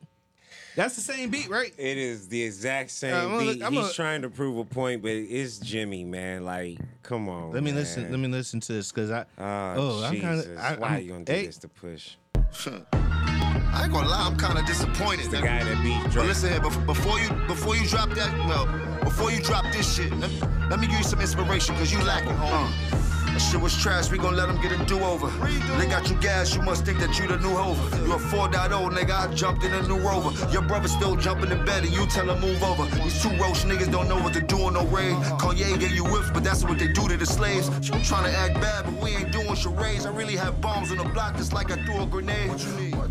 That's 0.79 0.95
the 0.95 1.01
same 1.01 1.29
beat, 1.29 1.49
right? 1.49 1.73
It 1.77 1.97
is 1.97 2.29
the 2.29 2.41
exact 2.41 2.91
same 2.91 3.13
Uh, 3.13 3.17
I'm 3.17 3.29
gonna- 3.31 3.51
beat. 3.51 3.63
I'm 3.63 3.73
He's 3.73 3.81
gonna- 3.81 3.93
trying 3.93 4.21
to 4.21 4.29
prove 4.29 4.57
a 4.59 4.63
point, 4.63 5.01
but 5.01 5.11
it's 5.11 5.57
Jimmy, 5.57 6.05
man. 6.05 6.45
Like, 6.45 6.77
come 7.03 7.27
on. 7.27 7.51
Let 7.51 7.63
me 7.63 7.71
man. 7.71 7.81
listen. 7.81 8.09
Let 8.09 8.17
me 8.17 8.29
listen 8.29 8.61
to 8.61 8.71
this 8.71 8.89
because 8.89 9.11
I. 9.11 9.25
Oh, 9.37 9.43
oh, 9.75 10.03
I'm 10.05 10.21
kind 10.21 10.39
Jesus. 10.41 10.57
of. 10.57 10.79
Why 10.79 10.99
you 10.99 11.11
gonna 11.11 11.25
do 11.25 11.33
this 11.33 11.57
to 11.57 11.67
push? 11.67 12.11
I 12.33 13.83
ain't 13.83 13.91
gonna 13.91 14.07
lie, 14.07 14.25
I'm 14.25 14.37
kind 14.37 14.57
of 14.57 14.65
disappointed. 14.65 15.29
the 15.31 15.41
guy 15.41 15.61
that 15.65 15.83
beat 15.83 16.01
But 16.01 16.11
Drake. 16.13 16.27
listen 16.27 16.49
here, 16.49 16.61
before 16.61 17.19
you 17.19 17.29
before 17.45 17.75
you 17.75 17.85
drop 17.85 18.11
that, 18.11 18.31
well, 18.47 18.65
before 19.03 19.31
you 19.31 19.41
drop 19.41 19.65
this 19.73 19.95
shit, 19.97 20.11
let, 20.17 20.31
let 20.69 20.79
me 20.79 20.87
give 20.87 20.97
you 20.97 21.03
some 21.03 21.19
inspiration, 21.19 21.75
cause 21.75 21.91
you 21.91 22.01
lacking, 22.03 22.31
homie. 22.31 23.08
That 23.39 23.45
shit 23.45 23.61
was 23.61 23.81
trash, 23.81 24.11
we 24.11 24.17
gon' 24.17 24.35
let 24.35 24.49
them 24.49 24.61
get 24.61 24.73
a 24.73 24.83
do-over. 24.83 25.29
They 25.77 25.85
got 25.85 26.09
you 26.09 26.17
gas, 26.17 26.53
you 26.53 26.61
must 26.61 26.83
think 26.83 26.99
that 26.99 27.17
you 27.17 27.25
the 27.25 27.37
new 27.37 27.55
Hova. 27.55 27.97
You 28.05 28.11
a 28.11 28.17
4.0, 28.17 28.69
nigga, 28.91 29.11
I 29.11 29.33
jumped 29.33 29.63
in 29.63 29.73
a 29.73 29.81
new 29.87 29.97
Rover. 29.97 30.51
Your 30.51 30.61
brother 30.61 30.89
still 30.89 31.15
jumping 31.15 31.49
in 31.49 31.63
bed 31.63 31.85
and 31.85 31.93
you 31.93 32.05
tell 32.07 32.29
him 32.29 32.41
move 32.41 32.61
over. 32.61 32.83
These 33.01 33.23
two 33.23 33.29
roach 33.37 33.63
niggas 33.63 33.89
don't 33.93 34.09
know 34.09 34.17
what 34.21 34.33
to 34.33 34.41
do 34.41 34.57
on 34.63 34.73
no 34.73 34.83
raid. 34.87 35.15
Kanye 35.39 35.79
gave 35.79 35.93
you 35.93 36.03
whips, 36.03 36.29
but 36.33 36.43
that's 36.43 36.65
what 36.65 36.79
they 36.79 36.89
do 36.89 37.07
to 37.07 37.15
the 37.15 37.25
slaves. 37.25 37.69
You 37.87 37.93
trying 38.03 38.25
to 38.25 38.37
act 38.37 38.55
bad, 38.55 38.83
but 38.83 39.01
we 39.01 39.11
ain't 39.11 39.31
doing 39.31 39.55
charades. 39.55 40.05
I 40.05 40.11
really 40.11 40.35
have 40.35 40.59
bombs 40.59 40.91
on 40.91 40.97
the 40.97 41.05
block 41.05 41.37
just 41.37 41.53
like 41.53 41.71
I 41.71 41.81
threw 41.85 42.03
a 42.03 42.05
grenade. 42.07 42.51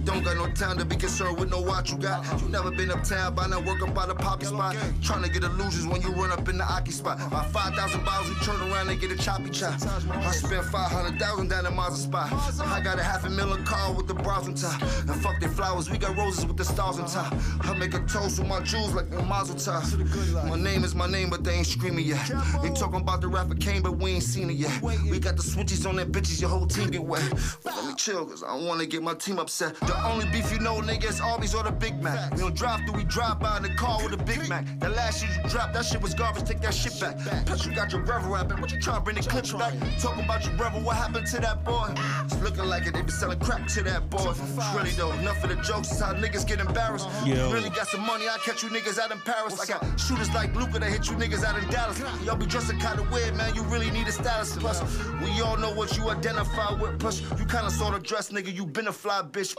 Don't 0.05 0.23
got 0.25 0.37
no 0.37 0.47
time 0.53 0.77
to 0.77 0.85
be 0.85 0.97
concerned 0.97 1.39
with 1.39 1.51
no 1.51 1.61
watch 1.61 1.91
you 1.91 1.97
got. 1.97 2.23
You 2.43 2.49
never 2.51 2.71
been 2.71 2.91
uptown 2.91 3.35
by 3.35 3.47
now 3.47 3.61
work 3.61 3.81
up 3.81 3.95
by 3.95 4.05
the 4.05 4.15
poppy 4.15 4.45
spot. 4.45 4.77
Trying 5.03 5.23
to 5.23 5.31
get 5.31 5.43
illusions 5.43 5.87
when 5.87 6.03
you 6.03 6.13
run 6.13 6.31
up 6.31 6.47
in 6.51 6.59
the 6.59 6.65
Aki 6.65 6.93
spot. 6.93 7.19
My 7.33 7.45
5,000 7.45 8.05
bottles, 8.05 8.29
you 8.29 8.37
turn 8.45 8.61
around 8.71 8.91
and 8.91 9.01
get 9.01 9.11
a 9.11 9.17
choppy 9.17 9.49
chop. 9.49 9.79
I 10.21 10.33
spent 10.33 10.65
500,000 10.67 11.49
down 11.49 11.67
in 11.67 11.75
Mazda 11.75 11.97
spot. 11.97 12.33
I 12.61 12.81
got 12.81 12.99
a 12.99 13.03
half 13.03 13.25
a 13.25 13.31
million 13.31 13.65
car 13.65 13.93
with 13.93 14.07
the 14.07 14.15
bras 14.15 14.47
on 14.47 14.55
top. 14.55 14.81
And 14.83 15.23
fuck 15.23 15.41
their 15.41 15.49
flowers, 15.49 15.91
we 15.91 15.99
got 15.99 16.17
roses 16.17 16.47
with 16.47 16.57
the 16.57 16.65
stars 16.65 16.99
on 16.99 17.09
top. 17.09 17.33
I 17.61 17.75
make 17.75 17.95
a 17.95 18.01
toast 18.01 18.39
with 18.39 18.49
my 18.49 18.61
jewels 18.61 18.95
like 18.95 19.07
a 19.13 19.23
mazel 19.23 19.57
tov. 19.57 20.49
My 20.49 20.59
name 20.59 20.85
is 20.85 20.95
my 20.95 21.07
name, 21.07 21.31
but 21.31 21.45
they 21.45 21.55
ain't 21.55 21.67
screaming 21.67 22.07
yet. 22.07 22.27
They 22.63 22.71
talking 22.71 23.01
about 23.01 23.21
the 23.21 23.29
rapper 23.29 23.55
came, 23.55 23.83
but 23.83 23.99
we 23.99 24.13
ain't 24.13 24.23
seen 24.23 24.51
it 24.51 24.57
yet. 24.57 24.83
We 24.83 25.19
got 25.19 25.37
the 25.37 25.43
switches 25.43 25.87
on 25.87 25.97
them 25.97 26.13
bitches, 26.13 26.41
your 26.41 26.51
whole 26.51 26.67
team 26.67 26.91
get 26.91 27.03
wet. 27.03 27.23
But 27.63 27.77
let 27.77 27.87
me 27.87 27.95
chill, 27.97 28.27
cause 28.27 28.43
I 28.43 28.57
don't 28.57 28.67
wanna 28.67 28.87
get 28.87 29.03
my 29.03 29.15
team 29.15 29.39
upset. 29.39 29.75
The 29.81 30.07
only 30.07 30.27
beef 30.27 30.51
you 30.53 30.59
know, 30.61 30.81
nigga, 30.81 31.09
is 31.09 31.21
Arby's 31.21 31.55
or 31.55 31.63
the 31.63 31.73
Big 31.73 32.03
Mac. 32.03 32.33
We 32.33 32.39
don't 32.41 32.55
drive 32.55 32.81
through, 32.87 32.97
we 32.97 33.05
drive 33.05 33.41
by 33.41 33.57
in 33.59 33.63
the 33.63 33.75
car 33.75 34.03
with 34.03 34.13
a 34.13 34.23
Big 34.25 34.49
Mac. 34.49 34.65
The 34.81 34.89
last 34.91 35.21
shit 35.21 35.31
you 35.37 35.51
dropped, 35.51 35.75
that 35.75 35.85
shit 35.85 36.01
was 36.01 36.15
garbage, 36.15 36.45
take 36.45 36.61
that 36.61 36.75
shit 36.75 36.99
back. 37.01 37.17
Plus 37.47 37.67
you 37.67 37.75
got 37.75 37.93
your 37.93 38.03
brother 38.03 38.29
rapping, 38.29 38.61
what 38.61 38.73
you 38.73 38.81
trying 38.81 38.99
to 38.99 39.03
bring 39.03 39.17
the 39.17 39.23
clips 39.23 39.53
back? 39.53 39.75
Talking 40.01 40.25
about 40.25 40.45
your 40.45 40.55
brother, 40.55 40.79
what 40.79 40.97
happened 40.97 41.27
to 41.27 41.41
that 41.41 41.65
boy? 41.65 41.93
It's 42.25 42.41
looking 42.41 42.65
like 42.67 42.87
it, 42.87 42.95
they 42.95 43.03
be 43.03 43.11
selling 43.11 43.39
crack 43.41 43.67
to 43.69 43.83
that 43.83 44.09
boy. 44.09 44.31
It's 44.31 44.75
really 44.75 44.91
though, 44.91 45.11
enough 45.13 45.43
of 45.43 45.51
the 45.51 45.57
jokes, 45.57 45.91
is 45.91 45.99
how 46.01 46.15
niggas 46.15 46.47
get 46.47 46.61
embarrassed. 46.61 47.09
Yo. 47.27 47.49
You 47.49 47.55
really 47.55 47.71
got 47.71 47.89
some 47.89 48.07
money, 48.07 48.27
I 48.29 48.39
catch 48.45 48.63
you 48.63 48.69
niggas 48.69 49.01
out 49.01 49.11
in 49.11 49.19
Paris. 49.21 49.59
I 49.59 49.67
got 49.67 49.99
shooters 49.99 50.33
like 50.33 50.55
Luka 50.55 50.79
that 50.79 50.89
hit 50.89 51.11
you 51.11 51.17
niggas 51.17 51.43
out 51.43 51.61
in 51.61 51.69
Dallas. 51.69 52.01
Y'all 52.25 52.37
be 52.37 52.47
dressing 52.47 52.79
kinda 52.79 53.05
weird, 53.11 53.35
man, 53.37 53.53
you 53.57 53.63
really 53.65 53.91
need 53.91 54.07
a 54.07 54.13
stylist. 54.13 54.61
Plus, 54.61 54.81
we 55.21 55.41
all 55.41 55.57
know 55.57 55.75
what 55.75 55.97
you 55.97 56.09
identify 56.11 56.73
with. 56.81 57.01
Plus, 57.01 57.21
you 57.21 57.45
kinda 57.47 57.69
sorta 57.71 57.99
dress, 57.99 58.31
nigga, 58.31 58.55
you 58.55 58.67
been 58.67 58.87
a 58.87 58.93
fly 58.93 59.23
bitch. 59.23 59.57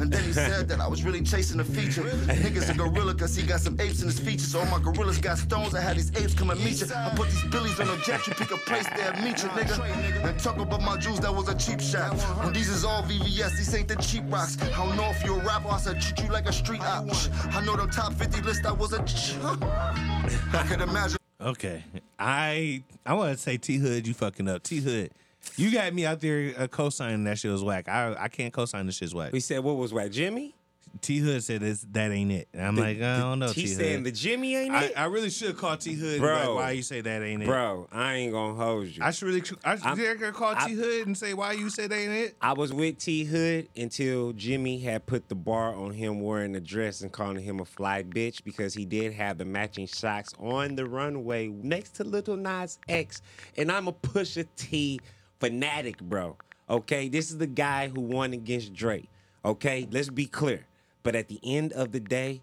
And 0.00 0.12
then 0.12 0.24
he 0.24 0.32
said 0.48 0.68
that 0.70 0.80
I 0.80 0.88
was 0.88 1.04
really 1.04 1.22
chasing 1.22 1.60
a 1.60 1.64
feature. 1.64 2.02
Niggas 2.02 2.68
a 2.70 2.74
gorilla 2.74 3.14
cause 3.14 3.36
he 3.36 3.46
got 3.46 3.60
some 3.60 3.80
apes 3.80 4.02
in 4.02 4.08
his 4.08 4.18
features. 4.18 4.56
All 4.56 4.66
my 4.66 4.80
gorillas 4.80 5.18
got 5.18 5.38
stones, 5.38 5.76
I 5.76 5.80
had 5.80 5.96
these 5.96 6.10
apes 6.16 6.34
come 6.34 6.50
and 6.50 6.58
meet 6.64 6.80
you. 6.80 6.88
I 6.92 7.10
put 7.14 7.28
these 7.30 7.44
billies 7.44 7.78
on 7.78 7.88
a 7.88 7.96
jet, 8.02 8.26
you 8.26 8.34
pick 8.34 8.50
a 8.50 8.56
place 8.56 8.86
there, 8.96 9.12
meet 9.22 9.40
you, 9.40 9.48
nigga. 9.50 9.67
And 9.70 10.38
talk 10.40 10.58
about 10.58 10.82
my 10.82 10.96
jewels, 10.96 11.20
that 11.20 11.34
was 11.34 11.48
a 11.48 11.54
cheap 11.54 11.80
shot. 11.80 12.12
And 12.44 12.54
these 12.54 12.68
is 12.68 12.84
all 12.84 13.02
VVS, 13.02 13.56
these 13.56 13.74
ain't 13.74 13.88
the 13.88 13.96
cheap 13.96 14.24
rocks. 14.28 14.56
I 14.60 14.68
don't 14.70 14.96
know 14.96 15.10
if 15.10 15.24
you 15.24 15.34
a 15.34 15.38
rapper, 15.44 15.68
I 15.68 15.78
said 15.78 16.00
treat 16.00 16.24
you 16.24 16.32
like 16.32 16.48
a 16.48 16.52
street 16.52 16.80
op. 16.80 17.06
I 17.52 17.64
know 17.64 17.76
the 17.76 17.86
top 17.86 18.14
50 18.14 18.42
list, 18.42 18.64
I 18.66 18.72
was 18.72 18.92
a. 18.92 18.98
I 20.52 20.62
could 20.66 20.80
imagine. 20.80 21.18
Okay, 21.40 21.84
I 22.18 22.82
I 23.06 23.14
want 23.14 23.36
to 23.36 23.38
say 23.38 23.58
T 23.58 23.76
Hood, 23.76 24.06
you 24.06 24.14
fucking 24.14 24.48
up. 24.48 24.64
T 24.64 24.80
Hood, 24.80 25.12
you 25.56 25.70
got 25.70 25.94
me 25.94 26.04
out 26.04 26.20
there 26.20 26.52
uh, 26.58 26.66
co-signing 26.66 27.24
that 27.24 27.38
shit 27.38 27.52
was 27.52 27.62
whack. 27.62 27.88
I 27.88 28.16
I 28.18 28.28
can't 28.28 28.52
co-sign 28.52 28.86
this 28.86 28.96
shit's 28.96 29.14
whack. 29.14 29.32
We 29.32 29.40
said 29.40 29.62
what 29.62 29.76
was 29.76 29.92
whack, 29.92 30.10
Jimmy? 30.10 30.54
T 31.00 31.18
Hood 31.18 31.42
said 31.44 31.60
this, 31.60 31.86
that 31.92 32.10
ain't 32.10 32.30
it. 32.32 32.48
And 32.52 32.66
I'm 32.66 32.74
The- 32.74 32.82
like, 32.82 33.00
I 33.00 33.18
don't 33.18 33.38
know. 33.38 33.52
T 33.52 33.66
saying 33.66 34.02
the 34.02 34.10
Jimmy 34.12 34.56
ain't 34.56 34.74
I, 34.74 34.84
it? 34.84 34.92
I 34.96 35.04
really 35.04 35.30
should 35.30 35.56
call 35.56 35.76
T 35.76 35.94
Hood. 35.94 36.20
Bro. 36.20 36.34
Like, 36.34 36.48
why 36.54 36.70
you 36.72 36.82
say 36.82 37.00
that 37.00 37.22
ain't 37.22 37.42
it? 37.42 37.46
Bro, 37.46 37.88
I 37.92 38.14
ain't 38.14 38.32
gonna 38.32 38.54
hold 38.54 38.86
you. 38.88 39.02
I 39.02 39.10
should 39.10 39.26
really. 39.28 39.42
I 39.64 39.76
should 39.76 40.34
call 40.34 40.54
T 40.54 40.72
Hood 40.74 41.06
and 41.06 41.16
say 41.16 41.34
why 41.34 41.52
you 41.52 41.70
say 41.70 41.86
that 41.86 41.96
ain't 41.96 42.12
it. 42.12 42.36
I 42.40 42.52
was 42.52 42.72
with 42.72 42.98
T 42.98 43.24
Hood 43.24 43.68
until 43.76 44.32
Jimmy 44.32 44.78
had 44.78 45.06
put 45.06 45.28
the 45.28 45.34
bar 45.34 45.74
on 45.74 45.92
him 45.92 46.20
wearing 46.20 46.54
a 46.56 46.60
dress 46.60 47.00
and 47.00 47.12
calling 47.12 47.42
him 47.42 47.60
a 47.60 47.64
fly 47.64 48.02
bitch 48.02 48.42
because 48.44 48.74
he 48.74 48.84
did 48.84 49.12
have 49.12 49.38
the 49.38 49.44
matching 49.44 49.86
socks 49.86 50.34
on 50.38 50.74
the 50.74 50.86
runway 50.86 51.48
next 51.48 51.94
to 51.96 52.04
Lil 52.04 52.36
Nas 52.36 52.78
X. 52.88 53.22
And 53.56 53.70
I'm 53.70 53.88
a 53.88 53.92
Pusha 53.92 54.46
T 54.56 55.00
fanatic, 55.40 56.00
bro. 56.00 56.36
Okay, 56.70 57.08
this 57.08 57.30
is 57.30 57.38
the 57.38 57.46
guy 57.46 57.88
who 57.88 58.00
won 58.00 58.32
against 58.32 58.74
Drake. 58.74 59.08
Okay, 59.44 59.88
let's 59.90 60.10
be 60.10 60.26
clear. 60.26 60.66
But 61.08 61.16
at 61.16 61.28
the 61.28 61.40
end 61.42 61.72
of 61.72 61.90
the 61.92 62.00
day, 62.00 62.42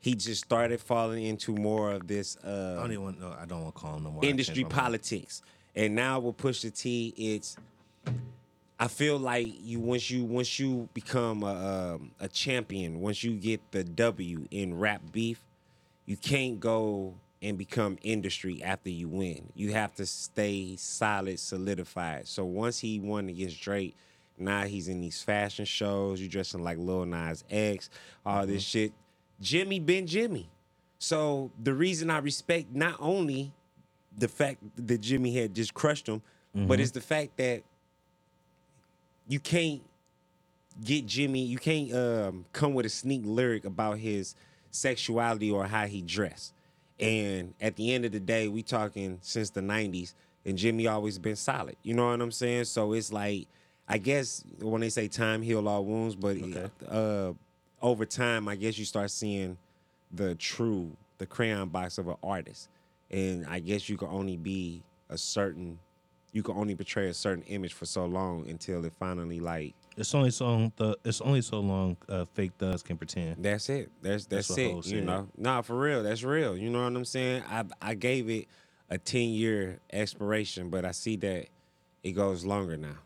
he 0.00 0.16
just 0.16 0.42
started 0.44 0.80
falling 0.80 1.22
into 1.22 1.54
more 1.54 1.92
of 1.92 2.08
this. 2.08 2.36
Uh, 2.38 2.74
I 2.76 2.80
don't 2.82 2.90
even 2.90 3.04
want. 3.04 3.20
No, 3.20 3.36
I 3.40 3.44
don't 3.46 3.62
want 3.62 3.72
to 3.76 3.80
call 3.80 3.96
him 3.98 4.02
no 4.02 4.10
more. 4.10 4.24
Industry 4.24 4.64
changed 4.64 4.72
my 4.72 4.74
mind. 4.74 4.84
politics. 4.84 5.42
And 5.76 5.94
now 5.94 6.18
with 6.18 6.36
Pusha 6.36 6.76
T, 6.76 7.14
it's 7.16 7.56
I 8.80 8.88
feel 8.88 9.16
like 9.16 9.46
you 9.62 9.78
once 9.78 10.10
you 10.10 10.24
once 10.24 10.58
you 10.58 10.88
become 10.92 11.44
a 11.44 11.94
um, 11.94 12.10
a 12.18 12.26
champion, 12.26 12.98
once 12.98 13.22
you 13.22 13.34
get 13.36 13.60
the 13.70 13.84
W 13.84 14.48
in 14.50 14.76
rap 14.76 15.02
beef, 15.12 15.44
you 16.04 16.16
can't 16.16 16.58
go 16.58 17.14
and 17.40 17.56
become 17.56 17.96
industry 18.02 18.60
after 18.60 18.90
you 18.90 19.06
win. 19.06 19.52
You 19.54 19.72
have 19.74 19.94
to 19.94 20.06
stay 20.06 20.74
solid, 20.74 21.38
solidified. 21.38 22.26
So 22.26 22.44
once 22.44 22.80
he 22.80 22.98
won 22.98 23.28
against 23.28 23.60
Drake, 23.60 23.96
now 24.40 24.62
he's 24.64 24.88
in 24.88 25.00
these 25.00 25.22
fashion 25.22 25.64
shows. 25.64 26.20
You 26.20 26.28
dressing 26.28 26.62
like 26.62 26.78
Lil 26.78 27.06
Nas 27.06 27.44
X, 27.50 27.90
all 28.24 28.46
this 28.46 28.62
shit. 28.62 28.92
Jimmy 29.40 29.78
been 29.80 30.06
Jimmy. 30.06 30.48
So 30.98 31.50
the 31.62 31.72
reason 31.74 32.10
I 32.10 32.18
respect 32.18 32.74
not 32.74 32.96
only 32.98 33.52
the 34.16 34.28
fact 34.28 34.58
that 34.76 35.00
Jimmy 35.00 35.34
had 35.34 35.54
just 35.54 35.72
crushed 35.74 36.08
him, 36.08 36.20
but 36.54 36.78
Mhm. 36.78 36.82
it's 36.82 36.90
the 36.90 37.00
fact 37.00 37.36
that 37.36 37.62
you 39.28 39.38
can't 39.40 39.82
get 40.84 41.06
Jimmy, 41.06 41.44
you 41.44 41.58
can't 41.58 41.92
um, 41.94 42.44
come 42.52 42.74
with 42.74 42.86
a 42.86 42.88
sneak 42.90 43.22
lyric 43.24 43.64
about 43.64 43.98
his 43.98 44.34
sexuality 44.70 45.50
or 45.50 45.66
how 45.66 45.86
he 45.86 46.02
dressed. 46.02 46.52
And 46.98 47.54
at 47.60 47.76
the 47.76 47.94
end 47.94 48.04
of 48.04 48.12
the 48.12 48.20
day, 48.20 48.48
we 48.48 48.62
talking 48.62 49.18
since 49.22 49.50
the 49.50 49.62
90s, 49.62 50.14
and 50.44 50.58
Jimmy 50.58 50.86
always 50.86 51.18
been 51.18 51.36
solid. 51.36 51.76
You 51.82 51.94
know 51.94 52.08
what 52.10 52.20
I'm 52.20 52.30
saying? 52.32 52.64
So 52.64 52.92
it's 52.92 53.12
like, 53.12 53.48
I 53.90 53.98
guess 53.98 54.44
when 54.60 54.80
they 54.80 54.88
say 54.88 55.08
time 55.08 55.42
heal 55.42 55.68
all 55.68 55.84
wounds, 55.84 56.14
but 56.14 56.36
uh, 56.88 57.32
over 57.82 58.04
time, 58.06 58.46
I 58.46 58.54
guess 58.54 58.78
you 58.78 58.84
start 58.84 59.10
seeing 59.10 59.58
the 60.12 60.36
true, 60.36 60.96
the 61.18 61.26
crayon 61.26 61.68
box 61.68 61.98
of 61.98 62.06
an 62.06 62.16
artist. 62.22 62.68
And 63.10 63.44
I 63.46 63.58
guess 63.58 63.88
you 63.88 63.96
can 63.96 64.06
only 64.06 64.36
be 64.36 64.84
a 65.08 65.18
certain, 65.18 65.76
you 66.32 66.44
can 66.44 66.56
only 66.56 66.76
portray 66.76 67.08
a 67.08 67.14
certain 67.14 67.42
image 67.44 67.72
for 67.72 67.84
so 67.84 68.06
long 68.06 68.48
until 68.48 68.84
it 68.84 68.92
finally 69.00 69.40
like 69.40 69.74
It's 69.96 70.14
only 70.14 70.30
so 70.30 70.44
long. 70.44 70.72
The, 70.76 70.96
it's 71.04 71.20
only 71.20 71.42
so 71.42 71.58
long. 71.58 71.96
Uh, 72.08 72.26
fake 72.34 72.52
thugs 72.58 72.84
can 72.84 72.96
pretend. 72.96 73.42
That's 73.42 73.68
it. 73.68 73.90
That's 74.02 74.26
that's, 74.26 74.50
what 74.50 74.58
it. 74.60 74.86
You 74.86 75.00
know, 75.00 75.28
nah, 75.36 75.62
for 75.62 75.76
real. 75.76 76.04
That's 76.04 76.22
real. 76.22 76.56
You 76.56 76.70
know 76.70 76.84
what 76.84 76.94
I'm 76.94 77.04
saying? 77.04 77.42
I 77.50 77.64
I 77.82 77.94
gave 77.94 78.30
it 78.30 78.46
a 78.88 78.98
ten 78.98 79.30
year 79.30 79.80
expiration, 79.92 80.70
but 80.70 80.84
I 80.84 80.92
see 80.92 81.16
that 81.16 81.46
it 82.04 82.12
goes 82.12 82.44
longer 82.44 82.76
now. 82.76 82.96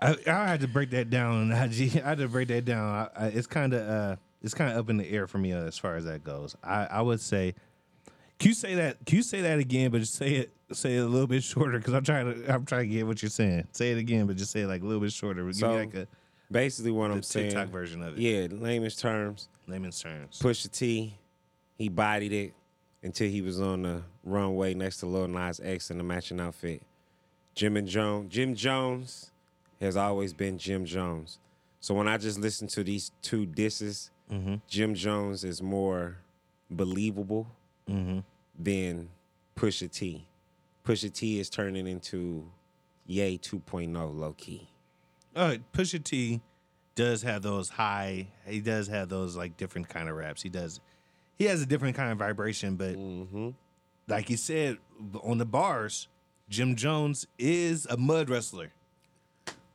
I, 0.00 0.16
I 0.26 0.48
had 0.48 0.60
to 0.60 0.68
break 0.68 0.90
that 0.90 1.10
down. 1.10 1.52
I. 1.52 1.64
I 1.64 1.66
had 2.08 2.18
to 2.18 2.28
break 2.28 2.48
that 2.48 2.64
down. 2.64 3.08
I, 3.16 3.24
I, 3.24 3.26
it's 3.28 3.46
kind 3.46 3.72
of 3.74 3.88
uh, 3.88 4.16
it's 4.42 4.54
kind 4.54 4.72
of 4.72 4.78
up 4.78 4.90
in 4.90 4.96
the 4.96 5.08
air 5.08 5.26
for 5.26 5.38
me 5.38 5.52
uh, 5.52 5.62
as 5.64 5.78
far 5.78 5.96
as 5.96 6.04
that 6.04 6.24
goes. 6.24 6.56
I, 6.62 6.86
I 6.86 7.00
would 7.02 7.20
say, 7.20 7.54
can 8.38 8.48
you 8.48 8.54
say 8.54 8.74
that? 8.74 9.04
Can 9.06 9.16
you 9.16 9.22
say 9.22 9.40
that 9.42 9.58
again? 9.58 9.90
But 9.90 10.00
just 10.00 10.14
say 10.14 10.34
it, 10.34 10.52
say 10.72 10.96
it 10.96 11.00
a 11.00 11.06
little 11.06 11.26
bit 11.26 11.42
shorter 11.42 11.78
because 11.78 11.94
I'm 11.94 12.04
trying 12.04 12.42
to, 12.42 12.52
I'm 12.52 12.64
trying 12.66 12.88
to 12.88 12.94
get 12.94 13.06
what 13.06 13.22
you're 13.22 13.30
saying. 13.30 13.68
Say 13.72 13.92
it 13.92 13.98
again, 13.98 14.26
but 14.26 14.36
just 14.36 14.50
say 14.52 14.62
it 14.62 14.66
like 14.66 14.82
a 14.82 14.84
little 14.84 15.00
bit 15.00 15.12
shorter. 15.12 15.44
Give 15.44 15.54
So, 15.56 15.70
me 15.70 15.76
like 15.78 15.94
a 15.94 16.08
Basically, 16.52 16.90
what 16.90 17.10
I'm 17.10 17.22
saying. 17.22 17.50
TikTok 17.50 17.68
version 17.68 18.02
of 18.02 18.18
it. 18.18 18.20
Yeah, 18.20 18.46
layman's 18.50 18.96
terms. 18.96 19.48
Layman's 19.66 20.00
terms. 20.00 20.38
Pusha 20.38 20.70
T, 20.70 21.16
he 21.78 21.88
bodied 21.88 22.32
it 22.32 22.52
until 23.02 23.28
he 23.30 23.40
was 23.40 23.60
on 23.60 23.82
the 23.82 24.02
runway 24.24 24.74
next 24.74 24.98
to 24.98 25.06
Lil 25.06 25.26
Nas 25.28 25.58
X 25.62 25.90
in 25.90 25.98
the 25.98 26.04
matching 26.04 26.38
outfit. 26.40 26.82
Jim 27.54 27.76
and 27.76 27.88
Jones, 27.88 28.32
Jim 28.32 28.54
Jones 28.54 29.30
has 29.84 29.96
always 29.96 30.32
been 30.32 30.58
Jim 30.58 30.84
Jones. 30.84 31.38
So 31.80 31.94
when 31.94 32.08
I 32.08 32.16
just 32.16 32.38
listen 32.40 32.66
to 32.68 32.82
these 32.84 33.12
two 33.22 33.46
disses, 33.46 34.10
Mm-hmm. 34.32 34.54
Jim 34.66 34.94
Jones 34.94 35.44
is 35.44 35.60
more 35.62 36.16
believable 36.70 37.46
Mm-hmm. 37.88 38.20
than 38.58 39.10
Pusha 39.54 39.90
T. 39.90 40.26
Pusha 40.84 41.12
T 41.12 41.38
is 41.38 41.50
turning 41.50 41.86
into 41.86 42.48
Ye 43.06 43.36
2.0 43.38 43.94
low 44.18 44.32
key. 44.32 44.66
Uh, 45.36 45.56
Pusha 45.74 46.02
T 46.02 46.40
does 46.94 47.20
have 47.22 47.42
those 47.42 47.68
high. 47.68 48.28
He 48.46 48.60
does 48.60 48.88
have 48.88 49.10
those 49.10 49.36
like 49.36 49.58
different 49.58 49.90
kind 49.90 50.08
of 50.08 50.16
raps. 50.16 50.40
He 50.40 50.48
does. 50.48 50.80
He 51.36 51.44
has 51.44 51.60
a 51.60 51.66
different 51.66 51.94
kind 51.96 52.10
of 52.10 52.16
vibration, 52.18 52.76
but 52.76 52.96
Mm-hmm. 52.96 53.50
like 54.08 54.26
he 54.28 54.36
said 54.36 54.78
on 55.22 55.36
the 55.36 55.44
bars, 55.44 56.08
Jim 56.48 56.74
Jones 56.76 57.26
is 57.38 57.86
a 57.90 57.98
mud 57.98 58.30
wrestler. 58.30 58.72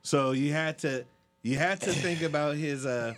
So 0.03 0.31
you 0.31 0.51
had 0.53 0.77
to 0.79 1.05
you 1.43 1.57
had 1.57 1.79
to 1.81 1.91
think 1.91 2.21
about 2.21 2.55
his 2.55 2.85
uh 2.85 3.13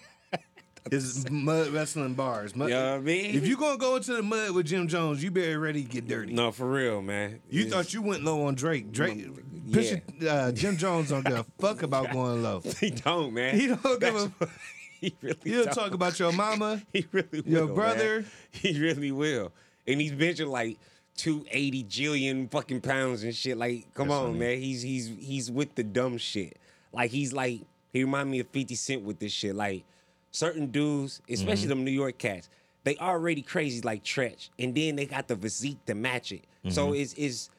his 0.89 1.29
mud 1.29 1.69
wrestling 1.69 2.15
bars. 2.15 2.55
Mud, 2.55 2.69
You 2.69 2.75
know 2.75 2.91
what 2.93 2.97
I 2.97 3.01
mean? 3.01 3.35
If 3.35 3.47
you 3.47 3.55
gonna 3.55 3.77
go 3.77 3.95
into 3.97 4.13
the 4.13 4.23
mud 4.23 4.51
with 4.51 4.65
Jim 4.65 4.87
Jones, 4.87 5.23
you 5.23 5.29
better 5.29 5.59
ready 5.59 5.83
to 5.83 5.89
get 5.89 6.07
dirty. 6.07 6.33
No, 6.33 6.51
for 6.51 6.69
real, 6.69 7.01
man. 7.01 7.39
You 7.49 7.69
thought 7.69 7.93
you 7.93 8.01
went 8.01 8.23
low 8.23 8.45
on 8.47 8.55
Drake. 8.55 8.91
Drake, 8.91 9.27
Pusha- 9.69 10.01
uh, 10.27 10.51
Jim 10.51 10.77
Jones 10.77 11.09
don't 11.09 11.23
give 11.25 11.37
a 11.39 11.45
fuck 11.59 11.83
about 11.83 12.11
going 12.11 12.41
low. 12.41 12.61
He 12.79 12.89
don't, 12.89 13.33
man. 13.33 13.59
He 13.59 13.67
don't 13.67 13.99
give 13.99 14.15
a. 14.15 14.29
fuck. 14.29 14.49
He 15.01 15.15
really 15.23 15.35
He'll 15.43 15.63
don't. 15.65 15.73
talk 15.73 15.93
about 15.95 16.19
your 16.19 16.31
mama. 16.31 16.79
He 16.93 17.07
really 17.11 17.41
will. 17.41 17.51
Your 17.51 17.67
brother. 17.67 18.21
man. 18.21 18.29
He 18.51 18.79
really 18.79 19.11
will. 19.11 19.51
And 19.87 19.99
he's 19.99 20.11
benching 20.11 20.47
like 20.47 20.77
280 21.17 21.83
jillion 21.85 22.51
fucking 22.51 22.81
pounds 22.81 23.23
and 23.23 23.33
shit. 23.35 23.57
Like, 23.57 23.91
come 23.95 24.09
That's 24.09 24.19
on, 24.19 24.25
funny. 24.27 24.39
man. 24.39 24.57
He's 24.59 24.83
he's 24.83 25.11
he's 25.19 25.49
with 25.49 25.73
the 25.73 25.83
dumb 25.83 26.19
shit. 26.19 26.55
Like 26.93 27.11
he's 27.11 27.34
like 27.34 27.61
he 27.93 28.03
remind 28.03 28.31
me 28.31 28.39
of 28.39 28.47
50 28.49 28.76
Cent 28.76 29.01
with 29.03 29.19
this 29.19 29.31
shit. 29.31 29.55
Like 29.55 29.84
certain 30.31 30.68
dudes, 30.68 31.22
especially 31.30 31.65
Mhm. 31.65 31.69
them 31.69 31.84
New 31.85 31.91
York 31.91 32.18
cats, 32.18 32.49
they 32.84 32.95
already 32.97 33.41
crazy 33.41 33.81
like 33.81 34.03
Treach. 34.03 34.49
And 34.57 34.73
then 34.73 34.95
they 34.95 35.05
got 35.05 35.27
the 35.27 35.35
physique 35.35 35.84
to 35.85 35.93
match 35.95 36.31
it. 36.31 36.45
So 36.69 36.91
Mhm. 36.91 37.01
it's 37.01 37.13
it's 37.13 37.49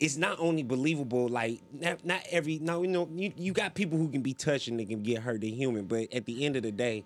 it's 0.00 0.16
not 0.16 0.40
only 0.40 0.62
believable, 0.64 1.28
like 1.28 1.60
not, 1.72 2.04
not 2.04 2.22
every 2.30 2.58
no, 2.58 2.82
you 2.82 2.88
know, 2.88 3.08
you, 3.14 3.32
you 3.36 3.52
got 3.52 3.74
people 3.74 3.98
who 3.98 4.08
can 4.08 4.20
be 4.22 4.34
touched 4.34 4.66
and 4.68 4.80
they 4.80 4.84
can 4.84 5.02
get 5.02 5.22
hurt, 5.22 5.40
they're 5.42 5.50
human. 5.50 5.84
But 5.84 6.12
at 6.12 6.24
the 6.26 6.44
end 6.44 6.56
of 6.56 6.62
the 6.64 6.72
day, 6.72 7.04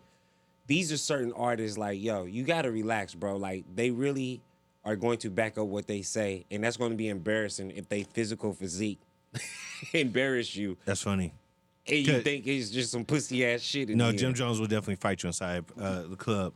these 0.66 0.90
are 0.92 0.96
certain 0.96 1.32
artists 1.32 1.76
like, 1.76 2.00
yo, 2.00 2.24
you 2.24 2.42
gotta 2.44 2.70
relax, 2.70 3.14
bro. 3.14 3.36
Like 3.36 3.64
they 3.74 3.90
really 3.90 4.40
are 4.84 4.96
going 4.96 5.18
to 5.18 5.28
back 5.30 5.58
up 5.58 5.66
what 5.66 5.86
they 5.88 6.00
say, 6.02 6.46
and 6.50 6.62
that's 6.62 6.76
going 6.76 6.92
to 6.92 6.96
be 6.96 7.08
embarrassing 7.08 7.72
if 7.72 7.88
they 7.88 8.04
physical 8.04 8.52
physique 8.52 9.00
embarrass 9.92 10.54
you, 10.56 10.76
That's 10.84 11.02
funny. 11.02 11.32
And 11.88 12.06
you 12.06 12.20
think 12.22 12.46
it's 12.46 12.70
just 12.70 12.90
some 12.92 13.04
pussy 13.04 13.44
ass 13.46 13.60
shit. 13.60 13.90
In 13.90 13.98
No, 13.98 14.10
the 14.10 14.16
Jim. 14.16 14.34
Jones 14.34 14.58
will 14.60 14.66
definitely 14.66 14.96
fight 14.96 15.22
you 15.22 15.28
inside 15.28 15.64
uh, 15.80 16.02
the 16.02 16.16
club. 16.16 16.52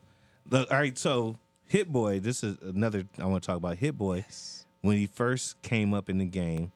Look, 0.51 0.71
all 0.71 0.79
right, 0.79 0.97
so 0.99 1.37
Hit 1.67 1.93
Boy, 1.93 2.21
this 2.21 2.43
is 2.43 2.57
another 2.63 3.05
I 3.19 3.27
want 3.27 3.43
to 3.43 3.47
talk 3.47 3.57
about. 3.57 3.77
Hit 3.77 3.97
Boy, 3.97 4.25
when 4.81 4.97
he 4.97 5.07
first 5.07 5.61
came 5.63 5.95
up 5.95 6.09
in 6.11 6.19
the 6.19 6.25
game, 6.25 6.73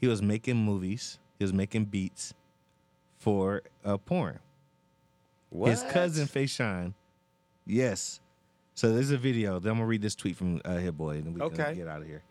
he 0.00 0.06
was 0.06 0.22
making 0.22 0.56
movies, 0.56 1.18
he 1.38 1.44
was 1.44 1.52
making 1.52 1.86
beats 1.86 2.32
for 3.18 3.62
uh, 3.84 3.96
porn. 3.98 4.38
What? 5.50 5.70
His 5.70 5.82
cousin 5.82 6.26
Fayshawn, 6.26 6.94
yes. 7.66 8.20
So 8.74 8.92
there's 8.92 9.10
a 9.12 9.16
video. 9.18 9.60
Then 9.60 9.72
I'm 9.72 9.78
gonna 9.78 9.86
read 9.86 10.02
this 10.02 10.14
tweet 10.16 10.36
from 10.36 10.60
uh, 10.64 10.76
Hit 10.78 10.96
Boy, 10.96 11.16
and 11.18 11.34
we 11.34 11.40
Okay. 11.40 11.56
can 11.56 11.74
get 11.76 11.88
out 11.88 12.00
of 12.02 12.06
here. 12.08 12.22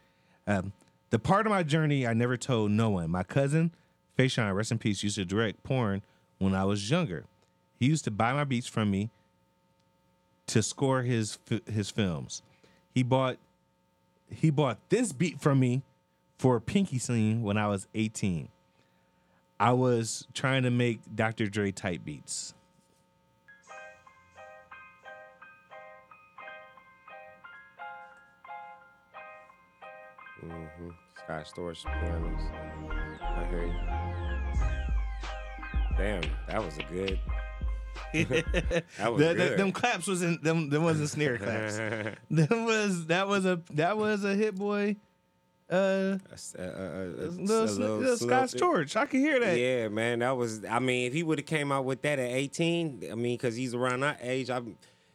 Um, 0.46 0.74
the 1.10 1.20
part 1.20 1.46
of 1.46 1.52
my 1.52 1.64
journey 1.64 2.06
I 2.06 2.14
never 2.14 2.36
told 2.36 2.72
no 2.72 2.90
one. 2.90 3.10
My 3.10 3.24
cousin 3.24 3.72
Fayshawn, 4.18 4.56
rest 4.56 4.72
in 4.72 4.78
peace, 4.78 5.04
used 5.04 5.16
to 5.16 5.26
direct 5.26 5.64
porn 5.64 6.02
when 6.38 6.54
I 6.54 6.66
was 6.66 6.90
younger. 6.90 7.26
He 7.80 7.88
used 7.88 8.04
to 8.06 8.12
buy 8.12 8.34
my 8.34 8.44
beats 8.44 8.68
from 8.68 8.92
me 8.92 9.10
to 10.48 10.62
score 10.62 11.02
his 11.02 11.40
his 11.66 11.90
films. 11.90 12.42
He 12.94 13.04
bought 13.04 13.38
he 14.30 14.50
bought 14.50 14.78
this 14.90 15.12
beat 15.12 15.40
from 15.40 15.60
me 15.60 15.84
for 16.38 16.56
a 16.56 16.62
pinky 16.62 17.00
scene 17.00 17.42
when 17.42 17.58
I 17.58 17.68
was 17.68 17.88
18. 17.94 18.50
I 19.60 19.72
was 19.72 20.28
trying 20.34 20.64
to 20.64 20.72
make 20.72 21.00
Dr. 21.16 21.48
Dre 21.48 21.72
type 21.72 22.04
beats. 22.04 22.54
Mm-hmm. 30.44 30.90
Scott 31.16 31.46
Storch 31.46 31.84
pianos. 31.86 33.03
I 33.36 33.46
hear 33.50 33.66
you. 33.66 33.74
Damn, 35.98 36.22
that 36.48 36.64
was 36.64 36.78
a 36.78 36.84
good. 36.84 37.20
that 38.14 39.12
was 39.12 39.20
The- 39.20 39.28
the- 39.28 39.34
good. 39.36 39.60
them 39.60 39.72
claps 39.72 40.08
wasn't 40.08 40.44
them. 40.44 40.70
Them 40.70 40.84
wasn't 40.84 41.10
snare 41.10 41.38
claps. 41.38 41.78
them 42.32 42.66
was 42.66 43.08
that 43.08 43.28
was 43.28 43.46
a 43.46 43.62
that 43.72 43.98
was 43.98 44.24
a 44.24 44.36
hit 44.36 44.56
boy. 44.56 44.96
Uh, 45.72 45.74
uh, 45.76 46.18
little, 46.60 46.60
a 46.60 47.30
little 47.40 47.98
little 47.98 48.18
Scott 48.18 48.50
slow- 48.52 48.74
Storch. 48.74 48.96
I 48.96 49.06
can 49.08 49.20
hear 49.22 49.40
that. 49.40 49.58
Yeah, 49.58 49.88
man, 49.88 50.20
that 50.20 50.36
was. 50.38 50.64
I 50.66 50.80
mean, 50.80 51.08
if 51.08 51.14
he 51.14 51.24
would 51.24 51.40
have 51.40 51.48
came 51.48 51.72
out 51.72 51.86
with 51.86 52.02
that 52.04 52.20
at 52.20 52.30
18, 52.30 53.06
I 53.12 53.16
mean, 53.16 53.36
because 53.38 53.56
he's 53.56 53.74
around 53.74 54.04
our 54.04 54.18
age, 54.22 54.50
I, 54.52 54.62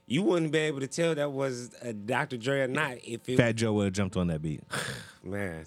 you 0.06 0.22
wouldn't 0.22 0.50
be 0.50 0.58
able 0.58 0.80
to 0.80 0.88
tell 0.88 1.14
that 1.14 1.30
was 1.30 1.70
a 1.82 1.92
Dr. 1.92 2.38
Dre 2.38 2.62
or 2.62 2.66
not. 2.68 2.96
If 3.04 3.28
it, 3.28 3.36
Fat 3.36 3.54
Joe 3.56 3.74
would 3.74 3.84
have 3.84 3.92
jumped 3.92 4.16
on 4.16 4.28
that 4.28 4.42
beat. 4.42 4.62
man, 5.22 5.64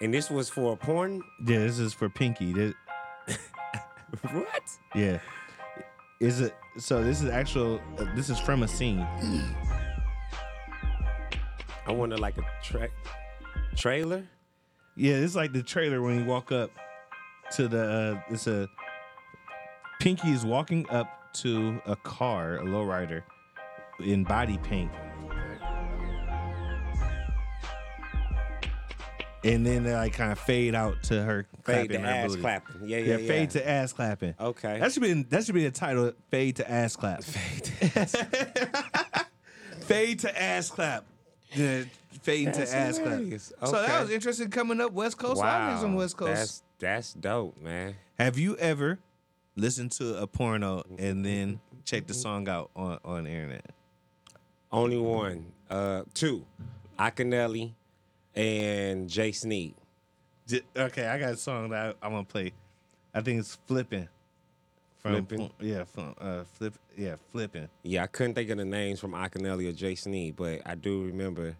and 0.00 0.12
this 0.12 0.30
was 0.30 0.48
for 0.48 0.72
a 0.72 0.76
porn. 0.76 1.22
Yeah, 1.44 1.58
this 1.58 1.78
is 1.78 1.92
for 1.92 2.08
Pinky. 2.08 2.52
This, 2.52 2.74
what? 4.32 4.62
yeah, 4.94 5.18
is 6.20 6.40
it? 6.40 6.54
So 6.78 7.02
this 7.02 7.22
is 7.22 7.30
actual. 7.30 7.80
Uh, 7.98 8.06
this 8.14 8.30
is 8.30 8.38
from 8.38 8.62
a 8.62 8.68
scene. 8.68 9.06
I 11.86 11.92
wanted 11.92 12.20
like 12.20 12.38
a 12.38 12.44
tra- 12.62 12.90
trailer. 13.76 14.24
Yeah, 14.96 15.14
it's 15.14 15.36
like 15.36 15.52
the 15.52 15.62
trailer 15.62 16.02
when 16.02 16.18
you 16.18 16.24
walk 16.24 16.52
up 16.52 16.70
to 17.52 17.68
the. 17.68 17.82
Uh, 18.28 18.32
it's 18.32 18.46
a 18.46 18.68
Pinky 20.00 20.30
is 20.30 20.44
walking 20.44 20.88
up 20.90 21.32
to 21.34 21.80
a 21.86 21.96
car, 21.96 22.58
a 22.58 22.64
lowrider, 22.64 23.22
in 24.00 24.24
body 24.24 24.58
paint. 24.58 24.90
And 29.44 29.64
then 29.64 29.84
they 29.84 29.94
like 29.94 30.12
kind 30.14 30.32
of 30.32 30.38
fade 30.38 30.74
out 30.74 31.02
to 31.04 31.22
her 31.22 31.46
Fade 31.64 31.88
clapping 31.90 31.90
to 31.90 31.98
her 32.00 32.06
ass 32.06 32.30
booty. 32.30 32.40
clapping. 32.40 32.88
Yeah, 32.88 32.98
yeah, 32.98 33.16
yeah. 33.18 33.28
Fade 33.28 33.50
to 33.50 33.68
ass 33.68 33.92
clapping. 33.92 34.34
Okay. 34.40 34.80
That 34.80 34.92
should 34.92 35.02
be 35.02 35.12
that 35.22 35.44
should 35.44 35.54
be 35.54 35.64
the 35.64 35.70
title. 35.70 36.12
Fade 36.30 36.56
to 36.56 36.70
ass 36.70 36.96
clap. 36.96 37.22
Fade 37.24 37.64
to 37.64 37.98
ass 37.98 38.12
clap. 38.12 39.24
fade 39.86 40.18
to 40.20 40.42
ass 40.42 40.70
clap. 40.70 41.04
Yeah, 41.52 41.84
fade 42.22 42.48
That's 42.48 42.70
to 42.70 42.76
ass 42.76 42.98
clap. 42.98 43.10
hilarious. 43.12 43.52
So 43.64 43.72
that 43.72 44.00
was 44.02 44.10
interesting 44.10 44.50
coming 44.50 44.80
up 44.80 44.92
West 44.92 45.16
Coast. 45.18 45.42
I 45.42 45.68
think 45.68 45.80
some 45.80 45.94
West 45.94 46.16
Coast. 46.16 46.32
That's 46.32 46.62
that's 46.78 47.12
dope, 47.14 47.60
man. 47.62 47.94
Have 48.18 48.38
you 48.38 48.56
ever 48.56 48.98
listened 49.54 49.92
to 49.92 50.20
a 50.20 50.26
porno 50.26 50.82
and 50.98 51.24
then 51.24 51.60
checked 51.84 52.08
the 52.08 52.14
song 52.14 52.48
out 52.48 52.70
on, 52.74 52.98
on 53.04 53.24
the 53.24 53.30
internet? 53.30 53.70
Only 54.72 54.98
one, 54.98 55.52
uh, 55.70 56.02
two, 56.12 56.44
Akinyele 56.98 57.72
and 58.36 59.08
Jay 59.08 59.32
Sneed. 59.32 59.74
J- 60.46 60.62
Okay, 60.76 61.06
I 61.06 61.18
got 61.18 61.32
a 61.32 61.36
song 61.36 61.70
that 61.70 61.96
I, 62.02 62.08
want 62.08 62.28
to 62.28 62.32
play. 62.32 62.52
I 63.14 63.20
think 63.20 63.40
it's 63.40 63.58
flipping. 63.66 64.08
From, 64.98 65.12
Flippin'? 65.26 65.50
Yeah, 65.60 65.84
from 65.84 66.14
uh, 66.20 66.44
flip. 66.44 66.74
Yeah, 66.96 67.16
flipping. 67.32 67.68
Yeah, 67.82 68.02
I 68.02 68.06
couldn't 68.08 68.34
think 68.34 68.50
of 68.50 68.58
the 68.58 68.64
names 68.64 68.98
from 69.00 69.12
Akinyele 69.12 69.68
or 69.68 69.72
Jay 69.72 69.94
Sneed, 69.94 70.36
but 70.36 70.62
I 70.66 70.74
do 70.74 71.04
remember 71.04 71.56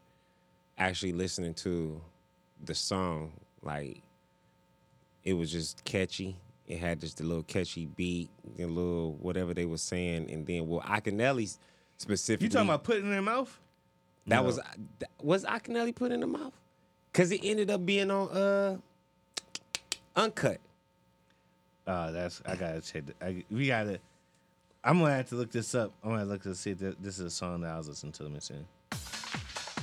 actually 0.78 1.12
listening 1.12 1.54
to 1.54 2.00
the 2.64 2.74
song. 2.74 3.32
Like, 3.62 4.02
it 5.24 5.34
was 5.34 5.50
just 5.52 5.84
catchy. 5.84 6.36
It 6.66 6.78
had 6.78 7.00
just 7.00 7.20
a 7.20 7.22
little 7.22 7.44
catchy 7.44 7.86
beat, 7.86 8.28
a 8.58 8.64
little 8.66 9.12
whatever 9.20 9.54
they 9.54 9.64
were 9.66 9.76
saying, 9.78 10.28
and 10.30 10.44
then 10.44 10.66
well, 10.66 10.80
Akinyele's 10.80 11.58
specifically. 11.98 12.46
You 12.46 12.50
talking 12.50 12.68
about 12.68 12.82
putting 12.84 13.04
in 13.04 13.10
their 13.10 13.22
mouth? 13.22 13.56
that 14.26 14.36
No. 14.36 14.42
was 14.42 14.58
was 15.22 15.44
Akinyele 15.44 15.94
put 15.94 16.10
in 16.10 16.18
the 16.20 16.26
mouth? 16.26 16.52
Cause 17.16 17.32
it 17.32 17.40
ended 17.42 17.70
up 17.70 17.86
being 17.86 18.10
on 18.10 18.28
uh 18.28 18.76
uncut. 20.14 20.60
Uh, 21.86 22.10
that's 22.10 22.42
I 22.44 22.56
gotta 22.56 22.82
check. 22.82 23.04
I, 23.22 23.42
we 23.50 23.68
gotta. 23.68 24.00
I'm 24.84 24.98
gonna 24.98 25.16
have 25.16 25.30
to 25.30 25.36
look 25.36 25.50
this 25.50 25.74
up. 25.74 25.94
I'm 26.04 26.10
gonna 26.10 26.26
look 26.26 26.42
to 26.42 26.54
see 26.54 26.72
if 26.72 26.78
this 26.78 27.18
is 27.18 27.20
a 27.20 27.30
song 27.30 27.62
that 27.62 27.70
I 27.72 27.78
was 27.78 27.88
listening 27.88 28.12
to. 28.12 28.24
Let 28.24 28.32
me 28.32 28.40
see. 28.40 28.54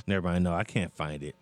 Everybody 0.06 0.44
know 0.44 0.54
I 0.54 0.62
can't 0.62 0.94
find 0.94 1.24
it. 1.24 1.34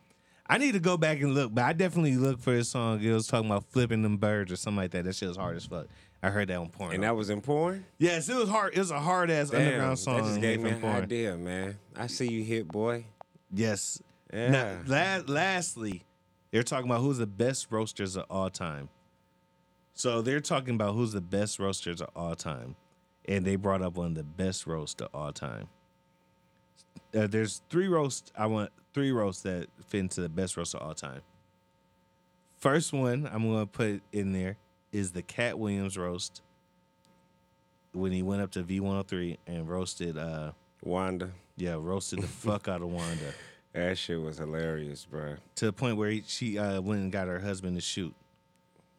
I 0.46 0.56
need 0.56 0.72
to 0.72 0.80
go 0.80 0.96
back 0.96 1.20
and 1.20 1.34
look, 1.34 1.54
but 1.54 1.64
I 1.64 1.74
definitely 1.74 2.16
look 2.16 2.40
for 2.40 2.54
this 2.54 2.70
song. 2.70 3.02
It 3.02 3.12
was 3.12 3.26
talking 3.26 3.50
about 3.50 3.66
flipping 3.66 4.00
them 4.00 4.16
birds 4.16 4.50
or 4.50 4.56
something 4.56 4.78
like 4.78 4.92
that. 4.92 5.04
That 5.04 5.14
shit 5.14 5.28
was 5.28 5.36
hard 5.36 5.56
as 5.56 5.66
fuck. 5.66 5.88
I 6.22 6.30
heard 6.30 6.48
that 6.48 6.56
on 6.56 6.70
porn. 6.70 6.94
And 6.94 7.02
that 7.02 7.14
was 7.14 7.28
in 7.28 7.42
porn? 7.42 7.84
Yes, 7.98 8.30
it 8.30 8.36
was 8.36 8.48
hard. 8.48 8.72
It 8.72 8.78
was 8.78 8.92
a 8.92 8.98
hard 8.98 9.30
ass 9.30 9.52
underground 9.52 9.98
song. 9.98 10.16
That 10.16 10.24
just 10.24 10.40
gave 10.40 10.62
me 10.62 10.70
an 10.70 10.80
porn. 10.80 11.02
idea, 11.02 11.36
man. 11.36 11.76
I 11.94 12.06
see 12.06 12.32
you 12.32 12.42
hit, 12.44 12.66
boy. 12.68 13.04
Yes. 13.52 14.00
Yeah. 14.32 14.50
Now, 14.86 15.22
la- 15.26 15.32
lastly, 15.32 16.04
they're 16.50 16.62
talking 16.62 16.90
about 16.90 17.00
who's 17.00 17.18
the 17.18 17.26
best 17.26 17.68
roasters 17.70 18.16
of 18.16 18.24
all 18.30 18.50
time. 18.50 18.88
So 19.94 20.22
they're 20.22 20.40
talking 20.40 20.74
about 20.74 20.94
who's 20.94 21.12
the 21.12 21.20
best 21.20 21.58
roasters 21.58 22.00
of 22.00 22.08
all 22.16 22.34
time, 22.34 22.76
and 23.26 23.44
they 23.44 23.56
brought 23.56 23.82
up 23.82 23.96
one 23.96 24.06
of 24.08 24.14
the 24.14 24.22
best 24.22 24.66
roasts 24.66 25.00
of 25.02 25.08
all 25.14 25.32
time. 25.32 25.68
Uh, 27.14 27.26
there's 27.26 27.62
three 27.68 27.88
roasts. 27.88 28.32
I 28.36 28.46
want 28.46 28.70
three 28.94 29.12
roasts 29.12 29.42
that 29.42 29.66
fit 29.86 30.00
into 30.00 30.22
the 30.22 30.28
best 30.30 30.56
roast 30.56 30.74
of 30.74 30.80
all 30.82 30.94
time. 30.94 31.20
First 32.58 32.92
one 32.92 33.28
I'm 33.30 33.42
gonna 33.50 33.66
put 33.66 34.02
in 34.12 34.32
there 34.32 34.56
is 34.92 35.12
the 35.12 35.22
Katt 35.22 35.58
Williams 35.58 35.98
roast 35.98 36.42
when 37.92 38.12
he 38.12 38.22
went 38.22 38.40
up 38.40 38.50
to 38.52 38.62
V103 38.62 39.36
and 39.46 39.68
roasted 39.68 40.16
uh 40.16 40.52
Wanda. 40.82 41.30
Yeah, 41.56 41.76
roasted 41.78 42.20
the 42.22 42.26
fuck 42.28 42.68
out 42.68 42.80
of 42.82 42.88
Wanda 42.88 43.32
That 43.72 43.96
shit 43.96 44.20
was 44.20 44.38
hilarious, 44.38 45.06
bro. 45.06 45.36
to 45.56 45.66
the 45.66 45.72
point 45.72 45.96
where 45.96 46.10
he, 46.10 46.22
she 46.26 46.58
uh, 46.58 46.80
went 46.80 47.00
and 47.00 47.10
got 47.12 47.26
her 47.28 47.40
husband 47.40 47.76
to 47.76 47.80
shoot. 47.80 48.14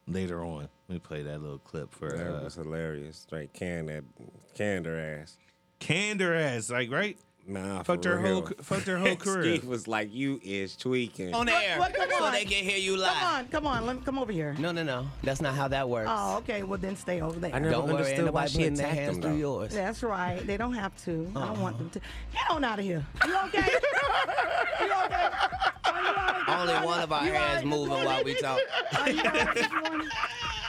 Later 0.08 0.44
on, 0.44 0.68
let 0.90 0.95
me 0.95 1.00
play 1.00 1.22
that 1.24 1.41
little 1.41 1.60
clip 1.60 1.94
for 1.94 2.10
That 2.10 2.40
uh, 2.40 2.44
was 2.44 2.56
hilarious. 2.56 3.26
Like, 3.32 3.54
can 3.54 3.86
that 3.86 4.04
canned 4.54 4.86
her 4.86 5.00
ass. 5.00 5.38
canned 5.80 6.20
her 6.20 6.36
ass, 6.36 6.70
like 6.70 6.91
right. 6.91 7.18
Nah, 7.45 7.84
Fucked 7.84 8.06
for 8.06 8.11
her 8.11 8.20
whole 8.22 8.41
real. 8.44 8.52
fucked 8.61 8.88
her 8.88 8.98
whole 8.98 9.15
career. 9.18 9.57
Steve 9.57 9.65
was 9.65 9.86
like, 9.88 10.14
"You 10.14 10.40
is 10.44 10.78
tweaking." 10.78 11.34
On 11.34 11.49
air, 11.49 11.78
What, 11.78 11.94
come 11.94 12.10
so 12.18 12.24
on. 12.24 12.32
they 12.32 12.45
can 12.45 12.64
hear 12.64 12.78
you 12.78 12.95
live. 12.95 13.11
Come 13.18 13.24
on, 13.34 13.48
come 13.49 13.68
on. 13.68 13.86
Let 13.86 13.95
me 13.98 14.02
come 14.06 14.18
over 14.18 14.32
here. 14.32 14.56
No, 14.57 14.72
no, 14.72 14.84
no. 14.84 15.07
That's 15.24 15.41
not 15.41 15.53
how 15.53 15.68
that 15.68 15.90
works. 15.90 16.10
Oh, 16.11 16.38
okay. 16.38 16.64
Well, 16.64 16.80
then 16.80 16.95
stay 16.95 17.20
over 17.20 17.38
there. 17.40 17.53
I 17.53 17.60
never 17.60 17.72
Don't 17.72 17.84
worry, 17.88 17.95
understood 17.95 18.20
ain't 18.26 18.34
why 18.34 18.41
nobody 18.45 18.52
she 18.52 18.57
putting 18.60 18.74
their 18.76 18.88
hands 18.88 19.18
him, 19.18 19.22
through 19.24 19.36
yours. 19.36 19.74
That's 19.74 20.03
right. 20.03 20.45
They 20.48 20.56
don't 20.56 20.74
have 20.74 20.95
to. 21.03 21.32
I 21.36 21.45
don't 21.48 21.60
want 21.61 21.76
Uh-huh. 21.76 21.84
them 21.84 21.90
to. 21.90 21.99
Get 22.32 22.49
on 22.49 22.64
out 22.64 22.80
of 22.80 22.86
here. 22.86 23.06
You 23.26 23.38
okay? 23.48 23.57
you 24.80 24.86
okay? 24.86 24.86
Are 24.86 24.86
you 24.86 24.94
all 24.94 25.07
right 25.10 26.44
Only 26.48 26.74
one 26.86 26.99
of 27.02 27.11
our 27.11 27.26
You 27.26 27.34
hands 27.34 27.65
moving 27.65 28.06
while 28.06 28.24
we 28.24 28.36
talk. 28.36 28.60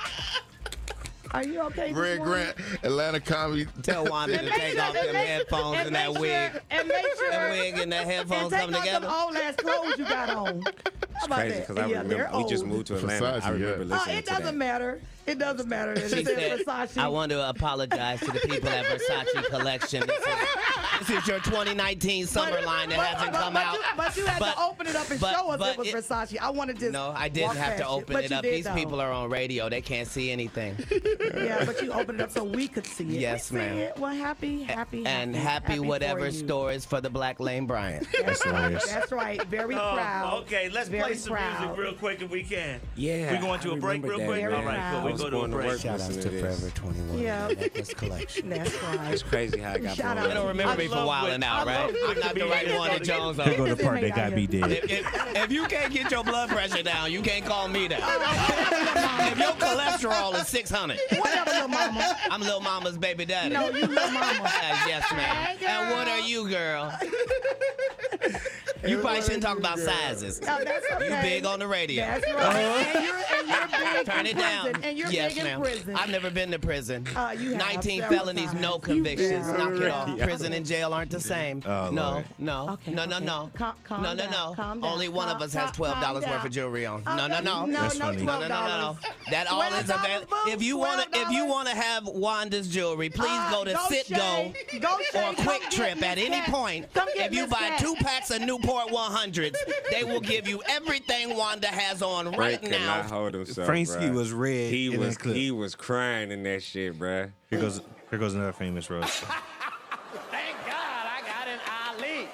Are 1.35 1.43
you 1.43 1.61
all 1.61 1.71
right 1.71 1.75
this 1.77 1.77
morning? 1.77 1.83
Are 1.83 1.83
you 1.83 1.83
okay? 1.83 1.89
this 1.89 1.99
Red 1.99 2.19
morning? 2.19 2.45
Grant, 2.45 2.57
Atlanta 2.85 3.21
Comedy. 3.21 3.67
Tell 3.83 4.05
Wanda 4.05 4.39
to 4.43 4.51
take 4.51 4.79
off 4.79 4.95
and 4.95 5.09
them 5.09 5.15
headphones 5.17 5.79
and, 5.87 5.95
that 5.97 6.13
make 6.13 6.21
wig. 6.21 6.63
And 6.71 6.89
make 6.89 7.07
sure. 7.17 7.31
That 7.35 7.51
wig 7.51 7.79
and 7.79 7.93
that 7.93 8.07
headphones 8.07 8.53
and 8.53 8.53
take 8.53 8.61
come 8.61 8.75
off 8.75 8.81
together. 8.85 9.07
Them 9.07 9.15
old 9.17 9.37
ass 9.37 9.57
clothes 9.57 9.99
you 9.99 10.05
got 10.05 10.31
on. 10.31 10.63
How 10.63 10.71
It's 11.17 11.27
about 11.27 11.39
crazy 11.39 11.55
that? 11.57 11.69
because 11.69 11.77
I 11.79 11.87
yeah, 11.89 11.99
remember 12.03 12.15
they're 12.15 12.31
we 12.39 12.49
just 12.49 12.65
moved 12.65 12.87
to 12.89 12.97
Atlanta. 12.97 13.25
Versace, 13.27 13.43
I 13.45 13.51
remember 13.51 13.85
yeah. 13.85 13.97
Uh, 13.97 14.05
it 14.11 14.25
to 14.27 14.31
that. 14.31 14.39
doesn't 14.39 14.59
matter. 14.59 15.01
It 15.27 15.39
doesn't 15.39 15.69
matter. 15.69 15.93
It 15.93 16.03
She 16.11 16.25
said 16.25 16.27
said, 16.27 16.61
Versace. 16.67 16.99
I 16.99 17.09
want 17.09 17.31
to 17.33 17.49
apologize 17.49 18.21
to 18.21 18.27
the 18.31 18.41
people 18.41 18.69
at 18.69 18.85
Versace 18.85 19.45
Collection. 19.47 20.03
This 20.07 20.19
is, 20.19 21.09
this 21.09 21.11
is 21.23 21.27
your 21.29 21.39
2019 21.41 22.27
summer 22.27 22.61
line 22.63 22.91
that 22.91 22.99
but, 22.99 23.07
hasn't 23.07 23.33
but, 23.33 23.41
come 23.41 23.55
but 23.55 23.65
out. 23.65 23.75
You, 23.75 23.81
but 23.97 24.17
you 24.17 24.27
had 24.27 24.39
But- 24.39 24.55
to 24.55 24.61
open 24.63 24.87
it 24.87 24.97
up 24.97 25.11
and 25.11 25.21
but- 25.21 25.35
show 25.35 25.51
us 25.51 25.59
but 25.59 25.73
it 25.73 25.79
was 25.79 25.89
it- 25.89 25.95
Versace. 25.95 26.39
I 26.39 26.51
wanted 26.51 26.79
to. 26.81 26.91
No, 26.91 27.13
I 27.17 27.29
didn't 27.29 27.57
have 27.57 27.77
to 27.79 27.89
open 27.89 28.13
but 28.13 28.25
it 28.25 28.33
up. 28.33 28.43
These 28.43 28.65
though. 28.65 28.75
people 28.75 29.01
are 29.01 29.11
on 29.11 29.31
radio. 29.31 29.69
They 29.71 29.81
can't 29.81 30.09
see 30.09 30.31
anything. 30.31 30.77
Yeah, 31.35 31.65
but 31.65 31.81
you 31.83 31.93
opened 31.93 32.21
it 32.21 32.25
up 32.25 32.31
so 32.31 32.45
we 32.45 32.69
could 32.69 32.87
see 32.87 33.05
it. 33.05 33.21
Yes, 33.21 33.51
We 33.51 33.59
see 33.59 33.65
ma'am. 33.65 33.77
it. 33.79 33.99
Well, 33.99 34.15
happy, 34.15 34.63
happy, 34.63 35.05
and 35.07 35.35
happy, 35.35 35.73
happy 35.75 35.79
whatever 35.81 36.27
you. 36.27 36.33
stories 36.33 36.85
for 36.85 37.01
the 37.01 37.11
Black 37.11 37.41
Lane 37.41 37.67
Bryant. 37.67 38.07
That's 38.25 38.45
right. 38.47 38.79
That's 38.89 39.13
right. 39.13 39.43
Very 39.45 39.75
Oh, 39.75 39.79
proud. 39.95 40.43
okay, 40.45 40.69
let's 40.71 40.89
Very 40.89 41.03
play 41.03 41.15
some 41.15 41.33
proud. 41.35 41.61
music 41.61 41.77
real 41.79 41.93
quick 41.95 42.23
if 42.23 42.31
we 42.31 42.43
can. 42.45 42.81
Yeah, 42.95 43.33
We're 43.33 43.41
going 43.41 43.61
to 43.61 43.73
I 43.73 43.77
a 43.77 43.81
break 43.81 44.03
real 44.03 44.13
remember 44.19 44.33
quick? 44.33 44.43
that, 44.51 44.55
All 44.59 44.65
man. 44.65 45.03
cool. 45.03 45.14
I 45.21 45.23
was 45.23 45.23
go 45.23 45.31
to 45.31 45.37
a 45.37 45.41
going 45.41 45.51
to 45.53 45.57
break. 45.57 45.69
work 45.69 45.81
Shout 45.81 46.01
outs 46.01 46.17
to 46.17 46.23
to. 46.23 46.41
Forever 46.41 46.71
21 46.71 47.19
Yeah. 47.19 47.47
Necklace 47.49 47.95
Collection. 47.95 48.49
That's 48.49 48.83
right. 48.83 49.13
It's 49.13 49.23
crazy 49.23 49.59
how 49.61 49.73
I 49.73 49.79
got 49.79 49.97
Shout 49.97 50.17
blown 50.17 50.19
out 50.25 50.29
You 50.29 50.35
don't 50.35 50.49
remember 50.49 50.77
me 50.77 50.85
I 50.85 50.89
for 50.89 50.95
love 50.97 51.07
wilding 51.07 51.31
when- 51.33 51.43
out, 51.45 51.67
right? 51.67 51.95
I'm 52.09 52.19
not 52.21 52.35
the 52.35 52.47
right 52.47 52.79
one 52.79 52.91
to 52.91 52.97
go 52.97 52.99
to- 52.99 53.05
Jones 53.05 53.37
Here 53.43 53.57
go 53.57 53.63
on. 53.65 53.69
the 53.71 53.77
part 53.77 54.01
that 54.01 54.15
got 54.17 54.33
me 54.33 54.47
dead. 54.47 54.71
If, 54.73 54.91
if, 54.91 55.37
if 55.37 55.53
you 55.53 55.65
can't 55.67 55.93
get 55.93 56.11
your 56.11 56.25
blood 56.25 56.49
pressure 56.51 56.83
down, 56.83 57.13
you 57.13 57.23
can't 57.23 57.45
call 57.45 57.69
me 57.69 57.87
that. 57.89 58.01
if 59.33 59.39
your 59.39 59.53
cholesterol 59.53 60.35
is 60.41 60.49
600, 60.49 60.99
Whatever, 61.19 61.51
little 61.51 61.69
mama. 61.69 62.17
I'm 62.31 62.41
little 62.41 62.61
Mama's 62.61 62.99
baby 62.99 63.25
daddy. 63.25 63.55
No, 63.55 63.67
you 63.69 63.87
little 63.87 64.11
mama. 64.11 64.43
Uh, 64.45 64.77
yes, 64.87 65.05
ma'am. 65.13 65.57
And 65.67 65.91
what 65.91 66.09
are 66.09 66.21
you, 66.21 66.49
girl? 66.49 66.93
You 68.87 68.99
probably 68.99 69.23
shouldn't 69.23 69.43
talk 69.43 69.59
about 69.59 69.79
sizes. 69.79 70.41
Oh, 70.43 70.59
that's 70.65 70.87
okay. 70.93 71.05
You 71.17 71.23
big 71.23 71.45
on 71.47 71.59
the 71.59 71.67
radio. 71.67 72.05
That's 72.05 72.33
right. 72.33 72.57
And 72.95 73.05
you're, 73.05 73.15
and 73.15 73.49
you're 73.49 73.95
big 73.95 74.07
Turn 74.15 74.27
in 74.27 74.37
it 74.37 74.39
down. 74.39 74.83
And 74.83 74.99
you're 74.99 75.11
yes, 75.11 75.33
big 75.33 75.39
in 75.39 75.45
ma'am. 75.45 75.61
prison. 75.63 75.95
I've 75.97 76.11
never 76.11 76.31
been 76.31 76.51
to 76.51 76.59
prison. 76.59 77.07
Uh, 77.17 77.35
you 77.39 77.51
have 77.51 77.59
19 77.59 78.01
several 78.01 78.19
felonies, 78.19 78.53
no 78.55 78.79
convictions. 78.79 79.47
Knock 79.49 79.73
it 79.75 79.91
off. 79.91 80.19
Prison 80.19 80.53
and 80.53 80.67
jail 80.67 80.93
aren't 80.93 81.11
the 81.11 81.21
same. 81.21 81.63
Oh, 81.67 81.91
no, 81.91 82.11
Lord. 82.11 82.25
no, 82.39 82.69
Okay, 82.75 82.93
no, 82.93 83.05
no, 83.07 83.17
okay. 83.17 83.25
no. 83.25 83.51
Calm- 83.55 83.75
calm 83.85 84.03
no, 84.03 84.11
no, 84.15 84.23
down, 84.25 84.31
no. 84.31 84.53
calm 84.57 84.81
down. 84.81 84.93
Only 84.93 85.09
one 85.09 85.29
of 85.29 85.41
us 85.41 85.55
has 85.55 85.71
twelve 85.73 86.01
dollars 86.01 86.25
calm 86.25 86.35
worth 86.35 86.45
of 86.45 86.51
jewelry 86.53 86.85
on. 86.87 87.03
No, 87.05 87.27
no, 87.27 87.41
no. 87.41 87.65
No, 87.67 87.81
That's 87.83 87.99
no, 87.99 88.05
funny. 88.07 88.23
No, 88.23 88.41
no, 88.41 88.49
no, 88.49 88.49
no, 88.49 88.79
no. 88.79 88.99
That 89.31 89.47
all 89.51 89.63
is 89.63 89.89
available. 89.89 90.37
If 90.49 90.63
you 90.63 90.77
want 90.77 91.11
to, 91.13 91.19
if 91.21 91.31
you 91.31 91.47
want 91.47 91.69
to 91.69 91.75
have 91.75 92.05
Wanda's 92.07 92.69
jewelry, 92.69 93.09
please 93.09 93.29
Uh, 93.31 93.51
go 93.51 93.65
to 93.65 93.73
go 93.73 93.79
Citgo 93.79 94.55
Shay. 94.69 94.79
Go 94.81 94.89
or 94.95 95.01
Come 95.13 95.37
QuikTrip 95.37 96.03
at 96.03 96.19
any 96.19 96.41
point. 96.43 96.87
If 97.17 97.33
you 97.33 97.47
buy 97.47 97.77
two 97.79 97.95
packs 97.97 98.31
of 98.31 98.43
Newport 98.43 98.74
100s, 98.83 99.57
they 99.91 100.05
will 100.05 100.21
give 100.21 100.47
you 100.49 100.63
everything 100.69 101.37
Wanda 101.37 101.69
has 101.69 102.03
on 102.03 102.27
right 102.27 102.35
Frank 102.59 102.63
could 102.63 102.71
now. 102.73 102.97
not 103.03 103.07
hold 103.11 103.35
himself. 103.35 103.67
Frank 103.67 103.87
Ski 103.89 104.05
bruh. 104.05 104.15
was 104.15 104.33
red 104.33 104.71
He 104.73 104.87
in 104.93 104.99
was 105.01 105.09
this 105.11 105.19
clip. 105.19 105.37
he 105.37 105.51
was 105.51 105.75
crying 105.75 106.31
in 106.31 106.43
that 106.45 106.63
shit, 106.63 106.99
bruh. 106.99 107.31
Here 107.51 107.59
goes 107.61 107.81
here 108.11 108.19
goes 108.19 108.35
another 108.35 108.53
famous 108.53 108.91
roast. 108.91 109.21
Thank 110.31 110.57
God 110.67 111.07
I 111.07 111.21
got 111.27 111.49
an 111.49 111.61
Ali. 111.99 112.29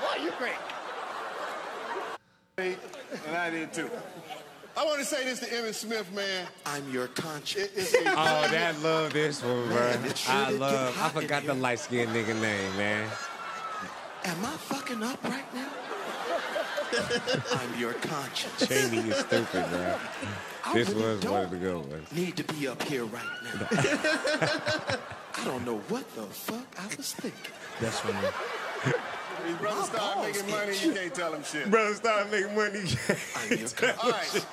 Boy, 0.00 0.24
you 0.24 0.32
great. 0.38 0.54
And 3.26 3.36
I 3.36 3.50
did 3.50 3.72
too. 3.72 3.90
I 4.78 4.84
want 4.84 4.98
to 4.98 5.04
say 5.06 5.24
this 5.24 5.40
to 5.40 5.46
Emmitt 5.46 5.74
Smith, 5.74 6.12
man. 6.14 6.46
I'm 6.66 6.90
your 6.92 7.08
conscience. 7.08 7.70
It's 7.74 7.94
Oh, 7.94 8.48
that 8.50 8.78
love 8.82 9.12
this 9.12 9.42
one, 9.42 9.68
Man, 9.70 9.98
bruh. 10.02 10.28
I 10.30 10.50
love. 10.50 10.98
I 11.00 11.08
forgot 11.08 11.44
the 11.44 11.54
light 11.54 11.78
skinned 11.78 12.10
nigga 12.10 12.38
name, 12.40 12.76
man. 12.76 13.08
Am 14.26 14.44
I 14.44 14.56
fucking 14.56 15.02
up 15.04 15.22
right 15.22 15.54
now? 15.54 15.68
I'm 17.60 17.78
your 17.78 17.92
conscience. 17.92 18.66
Jamie 18.66 19.08
is 19.08 19.18
stupid, 19.18 19.64
bruh. 19.66 19.98
I 20.64 20.74
This 20.74 20.88
really 20.90 21.02
was 21.02 21.22
one 21.22 21.32
don't 21.32 21.44
of 21.44 21.50
the 21.50 21.56
good 21.58 21.76
ones. 21.76 22.12
Need 22.12 22.36
to 22.36 22.44
be 22.52 22.66
up 22.66 22.82
here 22.82 23.04
right 23.04 23.22
now. 23.44 23.68
I 25.38 25.44
don't 25.44 25.64
know 25.64 25.78
what 25.88 26.12
the 26.16 26.22
fuck 26.22 26.66
I 26.76 26.88
was 26.96 27.12
thinking. 27.12 27.52
That's 27.80 28.00
funny. 28.00 28.18
His 29.46 29.56
brother 29.56 29.76
ah, 29.76 29.80
My 29.80 29.86
start 29.86 30.14
balls 30.14 30.26
making 30.26 30.50
money, 30.50 30.76
you 30.78 30.92
can't 30.92 31.14
tell 31.14 31.32
him 31.34 31.44
shit. 31.44 31.70
Brother 31.70 31.94
started 31.94 32.30
making 32.32 32.54
money. 32.54 32.80
I'm 33.36 33.58
your 33.58 33.68
conscience. 33.68 34.46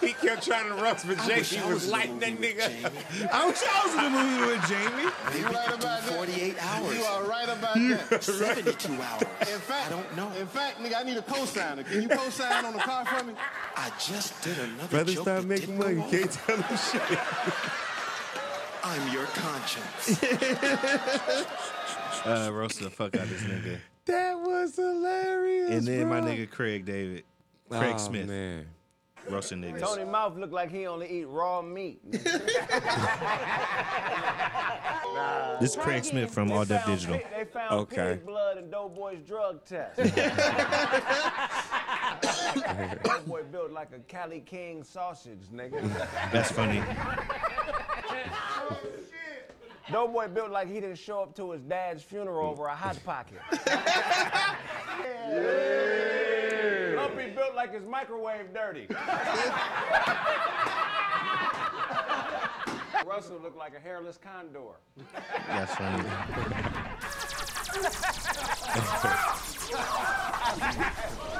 he 0.00 0.12
kept 0.14 0.44
trying 0.46 0.68
to 0.68 0.82
roast, 0.82 1.06
but 1.06 1.18
I 1.20 1.26
wish 1.28 1.50
Jamie 1.50 1.62
I 1.62 1.66
was 1.66 1.74
was 1.82 1.90
lighting 1.90 2.18
that 2.20 2.38
nigga. 2.38 3.30
I 3.32 3.46
wish 3.46 3.62
I 3.62 3.86
was 3.86 3.94
in 3.94 4.02
the 4.04 4.10
movie 4.18 4.52
with 4.52 4.68
Jamie. 4.68 5.10
You 5.38 5.46
right 5.46 5.68
about 5.68 5.80
that. 5.80 6.02
48 6.02 6.56
hours. 6.62 6.96
You 6.98 7.04
are 7.04 7.24
right 7.24 7.48
about 7.48 7.74
that. 7.74 8.22
72 8.22 8.92
hours. 8.92 9.22
In 9.22 9.60
fact, 9.60 9.86
I 9.86 9.88
don't 9.90 10.16
know. 10.16 10.30
In 10.38 10.46
fact, 10.46 10.78
nigga, 10.78 10.96
I 10.96 11.02
need 11.04 11.16
a 11.16 11.22
cosigner. 11.22 11.84
Can 11.86 12.02
you 12.02 12.08
cosign 12.08 12.64
on 12.64 12.72
the 12.72 12.78
car 12.80 13.04
for 13.06 13.24
me? 13.24 13.34
I 13.76 13.90
just 13.98 14.42
did 14.42 14.58
another 14.58 14.88
Brother 14.88 15.12
joke 15.12 15.22
started 15.22 15.42
that 15.42 15.48
making 15.48 15.78
money. 15.78 15.94
you 15.96 16.02
Can't 16.10 16.30
tell 16.32 16.56
him 16.56 16.78
shit. 16.78 17.18
I'm 18.84 19.12
your 19.12 19.26
conscience. 19.26 20.20
Uh, 22.24 22.50
roasted 22.52 22.86
the 22.86 22.90
fuck 22.90 23.14
out 23.16 23.22
of 23.22 23.30
this 23.30 23.42
nigga. 23.42 23.78
That 24.04 24.36
was 24.40 24.74
hilarious. 24.74 25.70
And 25.70 25.86
then 25.86 26.08
my 26.08 26.20
nigga 26.20 26.50
Craig 26.50 26.84
David, 26.84 27.22
Craig 27.70 27.92
Oh, 27.94 27.98
Smith, 27.98 28.26
man. 28.26 28.66
roasting 29.30 29.62
niggas. 29.62 29.78
Tony 29.80 30.04
Mouth 30.04 30.36
look 30.36 30.50
like 30.50 30.72
he 30.72 30.88
only 30.88 31.08
eat 31.20 31.28
raw 31.28 31.62
meat. 31.62 32.00
This 35.60 35.76
is 35.76 35.78
Craig 35.82 36.04
Smith 36.04 36.32
from 36.34 36.50
All 36.50 36.64
Def 36.64 36.84
Digital. 36.86 37.20
They 37.36 37.44
found 37.44 37.72
Okay. 37.82 38.14
pig 38.16 38.26
blood 38.26 38.58
in 38.58 38.70
Doughboy's 38.70 39.20
drug 39.20 39.64
test. 39.64 39.96
Doughboy 43.04 43.44
built 43.52 43.70
like 43.70 43.90
a 43.94 44.00
Cali 44.08 44.40
King 44.40 44.82
sausage, 44.82 45.38
nigga. 45.54 45.80
That's 46.32 46.50
funny. 46.50 46.82
Doughboy 49.90 50.28
built 50.28 50.50
like 50.50 50.68
he 50.68 50.74
didn't 50.74 50.96
show 50.96 51.22
up 51.22 51.34
to 51.36 51.52
his 51.52 51.62
dad's 51.62 52.02
funeral 52.02 52.48
over 52.48 52.66
a 52.66 52.74
hot 52.74 52.98
pocket. 53.04 53.40
Lumpy 56.96 57.30
built 57.30 57.54
like 57.56 57.72
his 57.74 57.84
microwave 57.84 58.52
dirty. 58.54 58.86
Russell 63.06 63.40
looked 63.42 63.56
like 63.56 63.74
a 63.74 63.80
hairless 63.80 64.16
condor. 64.16 64.60
That's 65.48 65.74
funny. 65.74 66.04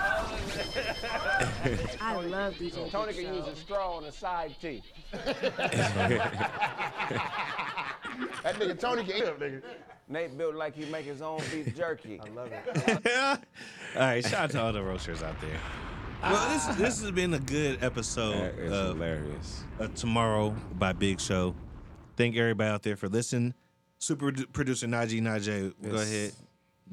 I 2.01 2.17
love 2.27 2.55
DJ. 2.55 2.91
Tony 2.91 3.13
can 3.13 3.35
use 3.35 3.47
a 3.47 3.57
straw 3.57 3.97
on 3.97 4.05
a 4.05 4.13
side 4.13 4.55
teeth. 4.61 4.85
That 8.43 8.57
nigga 8.57 8.79
Tony 8.79 9.05
can 9.05 9.17
eat 9.17 9.25
him, 9.25 9.35
nigga. 9.37 9.63
Nate 10.09 10.37
built 10.37 10.55
like 10.57 10.75
he 10.75 10.85
make 10.87 11.05
his 11.07 11.23
own 11.23 11.41
beef 11.53 11.75
jerky. 11.77 12.21
I 12.21 12.29
love 12.31 12.51
it. 12.53 13.07
all 13.97 14.01
right, 14.03 14.25
shout 14.25 14.35
out 14.45 14.51
to 14.51 14.61
all 14.61 14.73
the 14.73 14.83
roasters 14.83 15.23
out 15.23 15.41
there. 15.41 15.59
Well, 16.23 16.49
this 16.51 16.67
this 16.77 17.01
has 17.03 17.11
been 17.13 17.35
a 17.35 17.39
good 17.39 17.83
episode 17.83 18.35
That 18.35 18.59
is 18.59 18.73
of 18.73 18.97
hilarious. 18.97 19.65
uh, 19.81 19.87
Tomorrow 19.89 20.51
by 20.75 20.93
Big 20.93 21.19
Cheaux. 21.21 21.55
Thank 22.17 22.37
everybody 22.37 22.69
out 22.71 22.83
there 22.83 22.97
for 22.97 23.09
listening. 23.09 23.55
Super 23.99 24.31
d- 24.33 24.45
producer 24.53 24.87
Najee 24.87 25.21
Najee, 25.23 25.73
go 25.83 25.93
Yes. 25.97 26.03
ahead. 26.09 26.33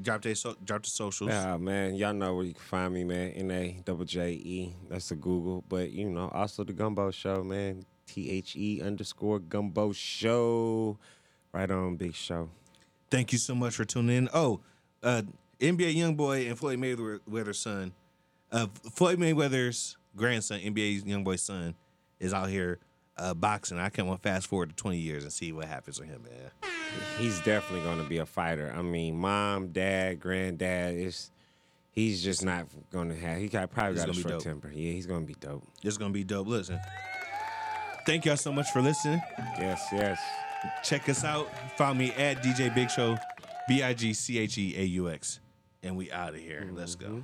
Drop 0.01 0.21
they 0.21 0.33
so, 0.33 0.55
drop 0.63 0.83
the 0.83 0.89
socials. 0.89 1.31
Yeah, 1.31 1.57
man. 1.57 1.95
Y'all 1.95 2.13
know 2.13 2.35
where 2.35 2.45
you 2.45 2.53
can 2.53 2.61
find 2.61 2.93
me, 2.93 3.03
man. 3.03 3.31
N 3.31 3.51
A 3.51 3.81
double 3.83 4.05
J 4.05 4.31
E. 4.31 4.73
That's 4.89 5.09
the 5.09 5.15
Google. 5.15 5.63
But 5.67 5.91
you 5.91 6.09
know, 6.09 6.29
also 6.33 6.63
the 6.63 6.73
Gumbo 6.73 7.11
Show, 7.11 7.43
man. 7.43 7.85
T 8.07 8.29
H 8.29 8.55
E 8.55 8.81
underscore 8.81 9.39
Gumbo 9.39 9.91
Show. 9.91 10.97
Right 11.51 11.69
on, 11.69 11.95
Big 11.95 12.13
Cheaux. 12.13 12.49
Thank 13.09 13.31
you 13.31 13.39
so 13.39 13.55
much 13.55 13.75
for 13.75 13.85
tuning 13.85 14.15
in. 14.15 14.29
Oh, 14.33 14.61
uh, 15.01 15.23
NBA 15.59 15.95
YoungBoy 15.95 16.47
and 16.47 16.57
Floyd 16.57 16.79
Mayweather's 16.79 17.59
son, 17.59 17.91
uh, 18.51 18.67
Floyd 18.93 19.17
Mayweather's 19.19 19.97
grandson, 20.15 20.59
NBA 20.59 21.03
YoungBoy's 21.03 21.41
son, 21.41 21.75
is 22.19 22.33
out 22.33 22.49
here 22.49 22.79
uh, 23.19 23.33
boxing. 23.33 23.77
I 23.77 23.89
can't 23.89 24.07
want 24.07 24.21
fast 24.21 24.47
forward 24.47 24.69
to 24.69 24.75
20 24.75 24.97
years 24.97 25.23
and 25.23 25.31
see 25.33 25.51
what 25.51 25.65
happens 25.65 25.99
with 25.99 26.09
him, 26.09 26.23
man. 26.23 26.71
He's 27.17 27.39
definitely 27.41 27.85
going 27.85 28.01
to 28.01 28.09
be 28.09 28.17
a 28.17 28.25
fighter. 28.25 28.73
I 28.75 28.81
mean, 28.81 29.15
mom, 29.17 29.67
dad, 29.69 30.19
granddad, 30.19 30.95
is 30.95 31.31
he's 31.91 32.23
just 32.23 32.43
not 32.43 32.65
going 32.91 33.09
to 33.09 33.15
have. 33.15 33.37
He 33.39 33.47
got 33.47 33.69
probably 33.71 33.93
He's 33.95 34.05
got 34.05 34.09
a 34.15 34.19
short 34.19 34.33
dope. 34.35 34.43
temper. 34.43 34.71
Yeah, 34.73 34.91
he's 34.93 35.05
going 35.05 35.21
to 35.21 35.27
be 35.27 35.35
dope. 35.39 35.63
It's 35.83 35.97
gonna 35.97 36.13
be 36.13 36.23
dope. 36.23 36.47
Listen, 36.47 36.79
thank 38.05 38.25
y'all 38.25 38.37
so 38.37 38.51
much 38.51 38.71
for 38.71 38.81
listening. 38.81 39.21
Yes, 39.59 39.85
yes. 39.91 40.19
Check 40.83 41.07
us 41.09 41.23
out. 41.23 41.49
Follow 41.77 41.93
me 41.93 42.11
at 42.13 42.41
DJ 42.43 42.73
Big 42.73 42.89
Cheaux, 42.89 43.17
B 43.67 43.83
I 43.83 43.93
G 43.93 44.13
C 44.13 44.39
H 44.39 44.57
E 44.57 44.75
A 44.77 44.83
U 44.83 45.09
X, 45.09 45.39
and 45.83 45.95
we 45.95 46.11
out 46.11 46.29
of 46.33 46.39
here. 46.39 46.69
Let's 46.73 46.95
go. 46.95 47.23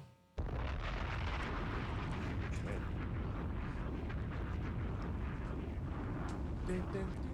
对。 6.84 7.24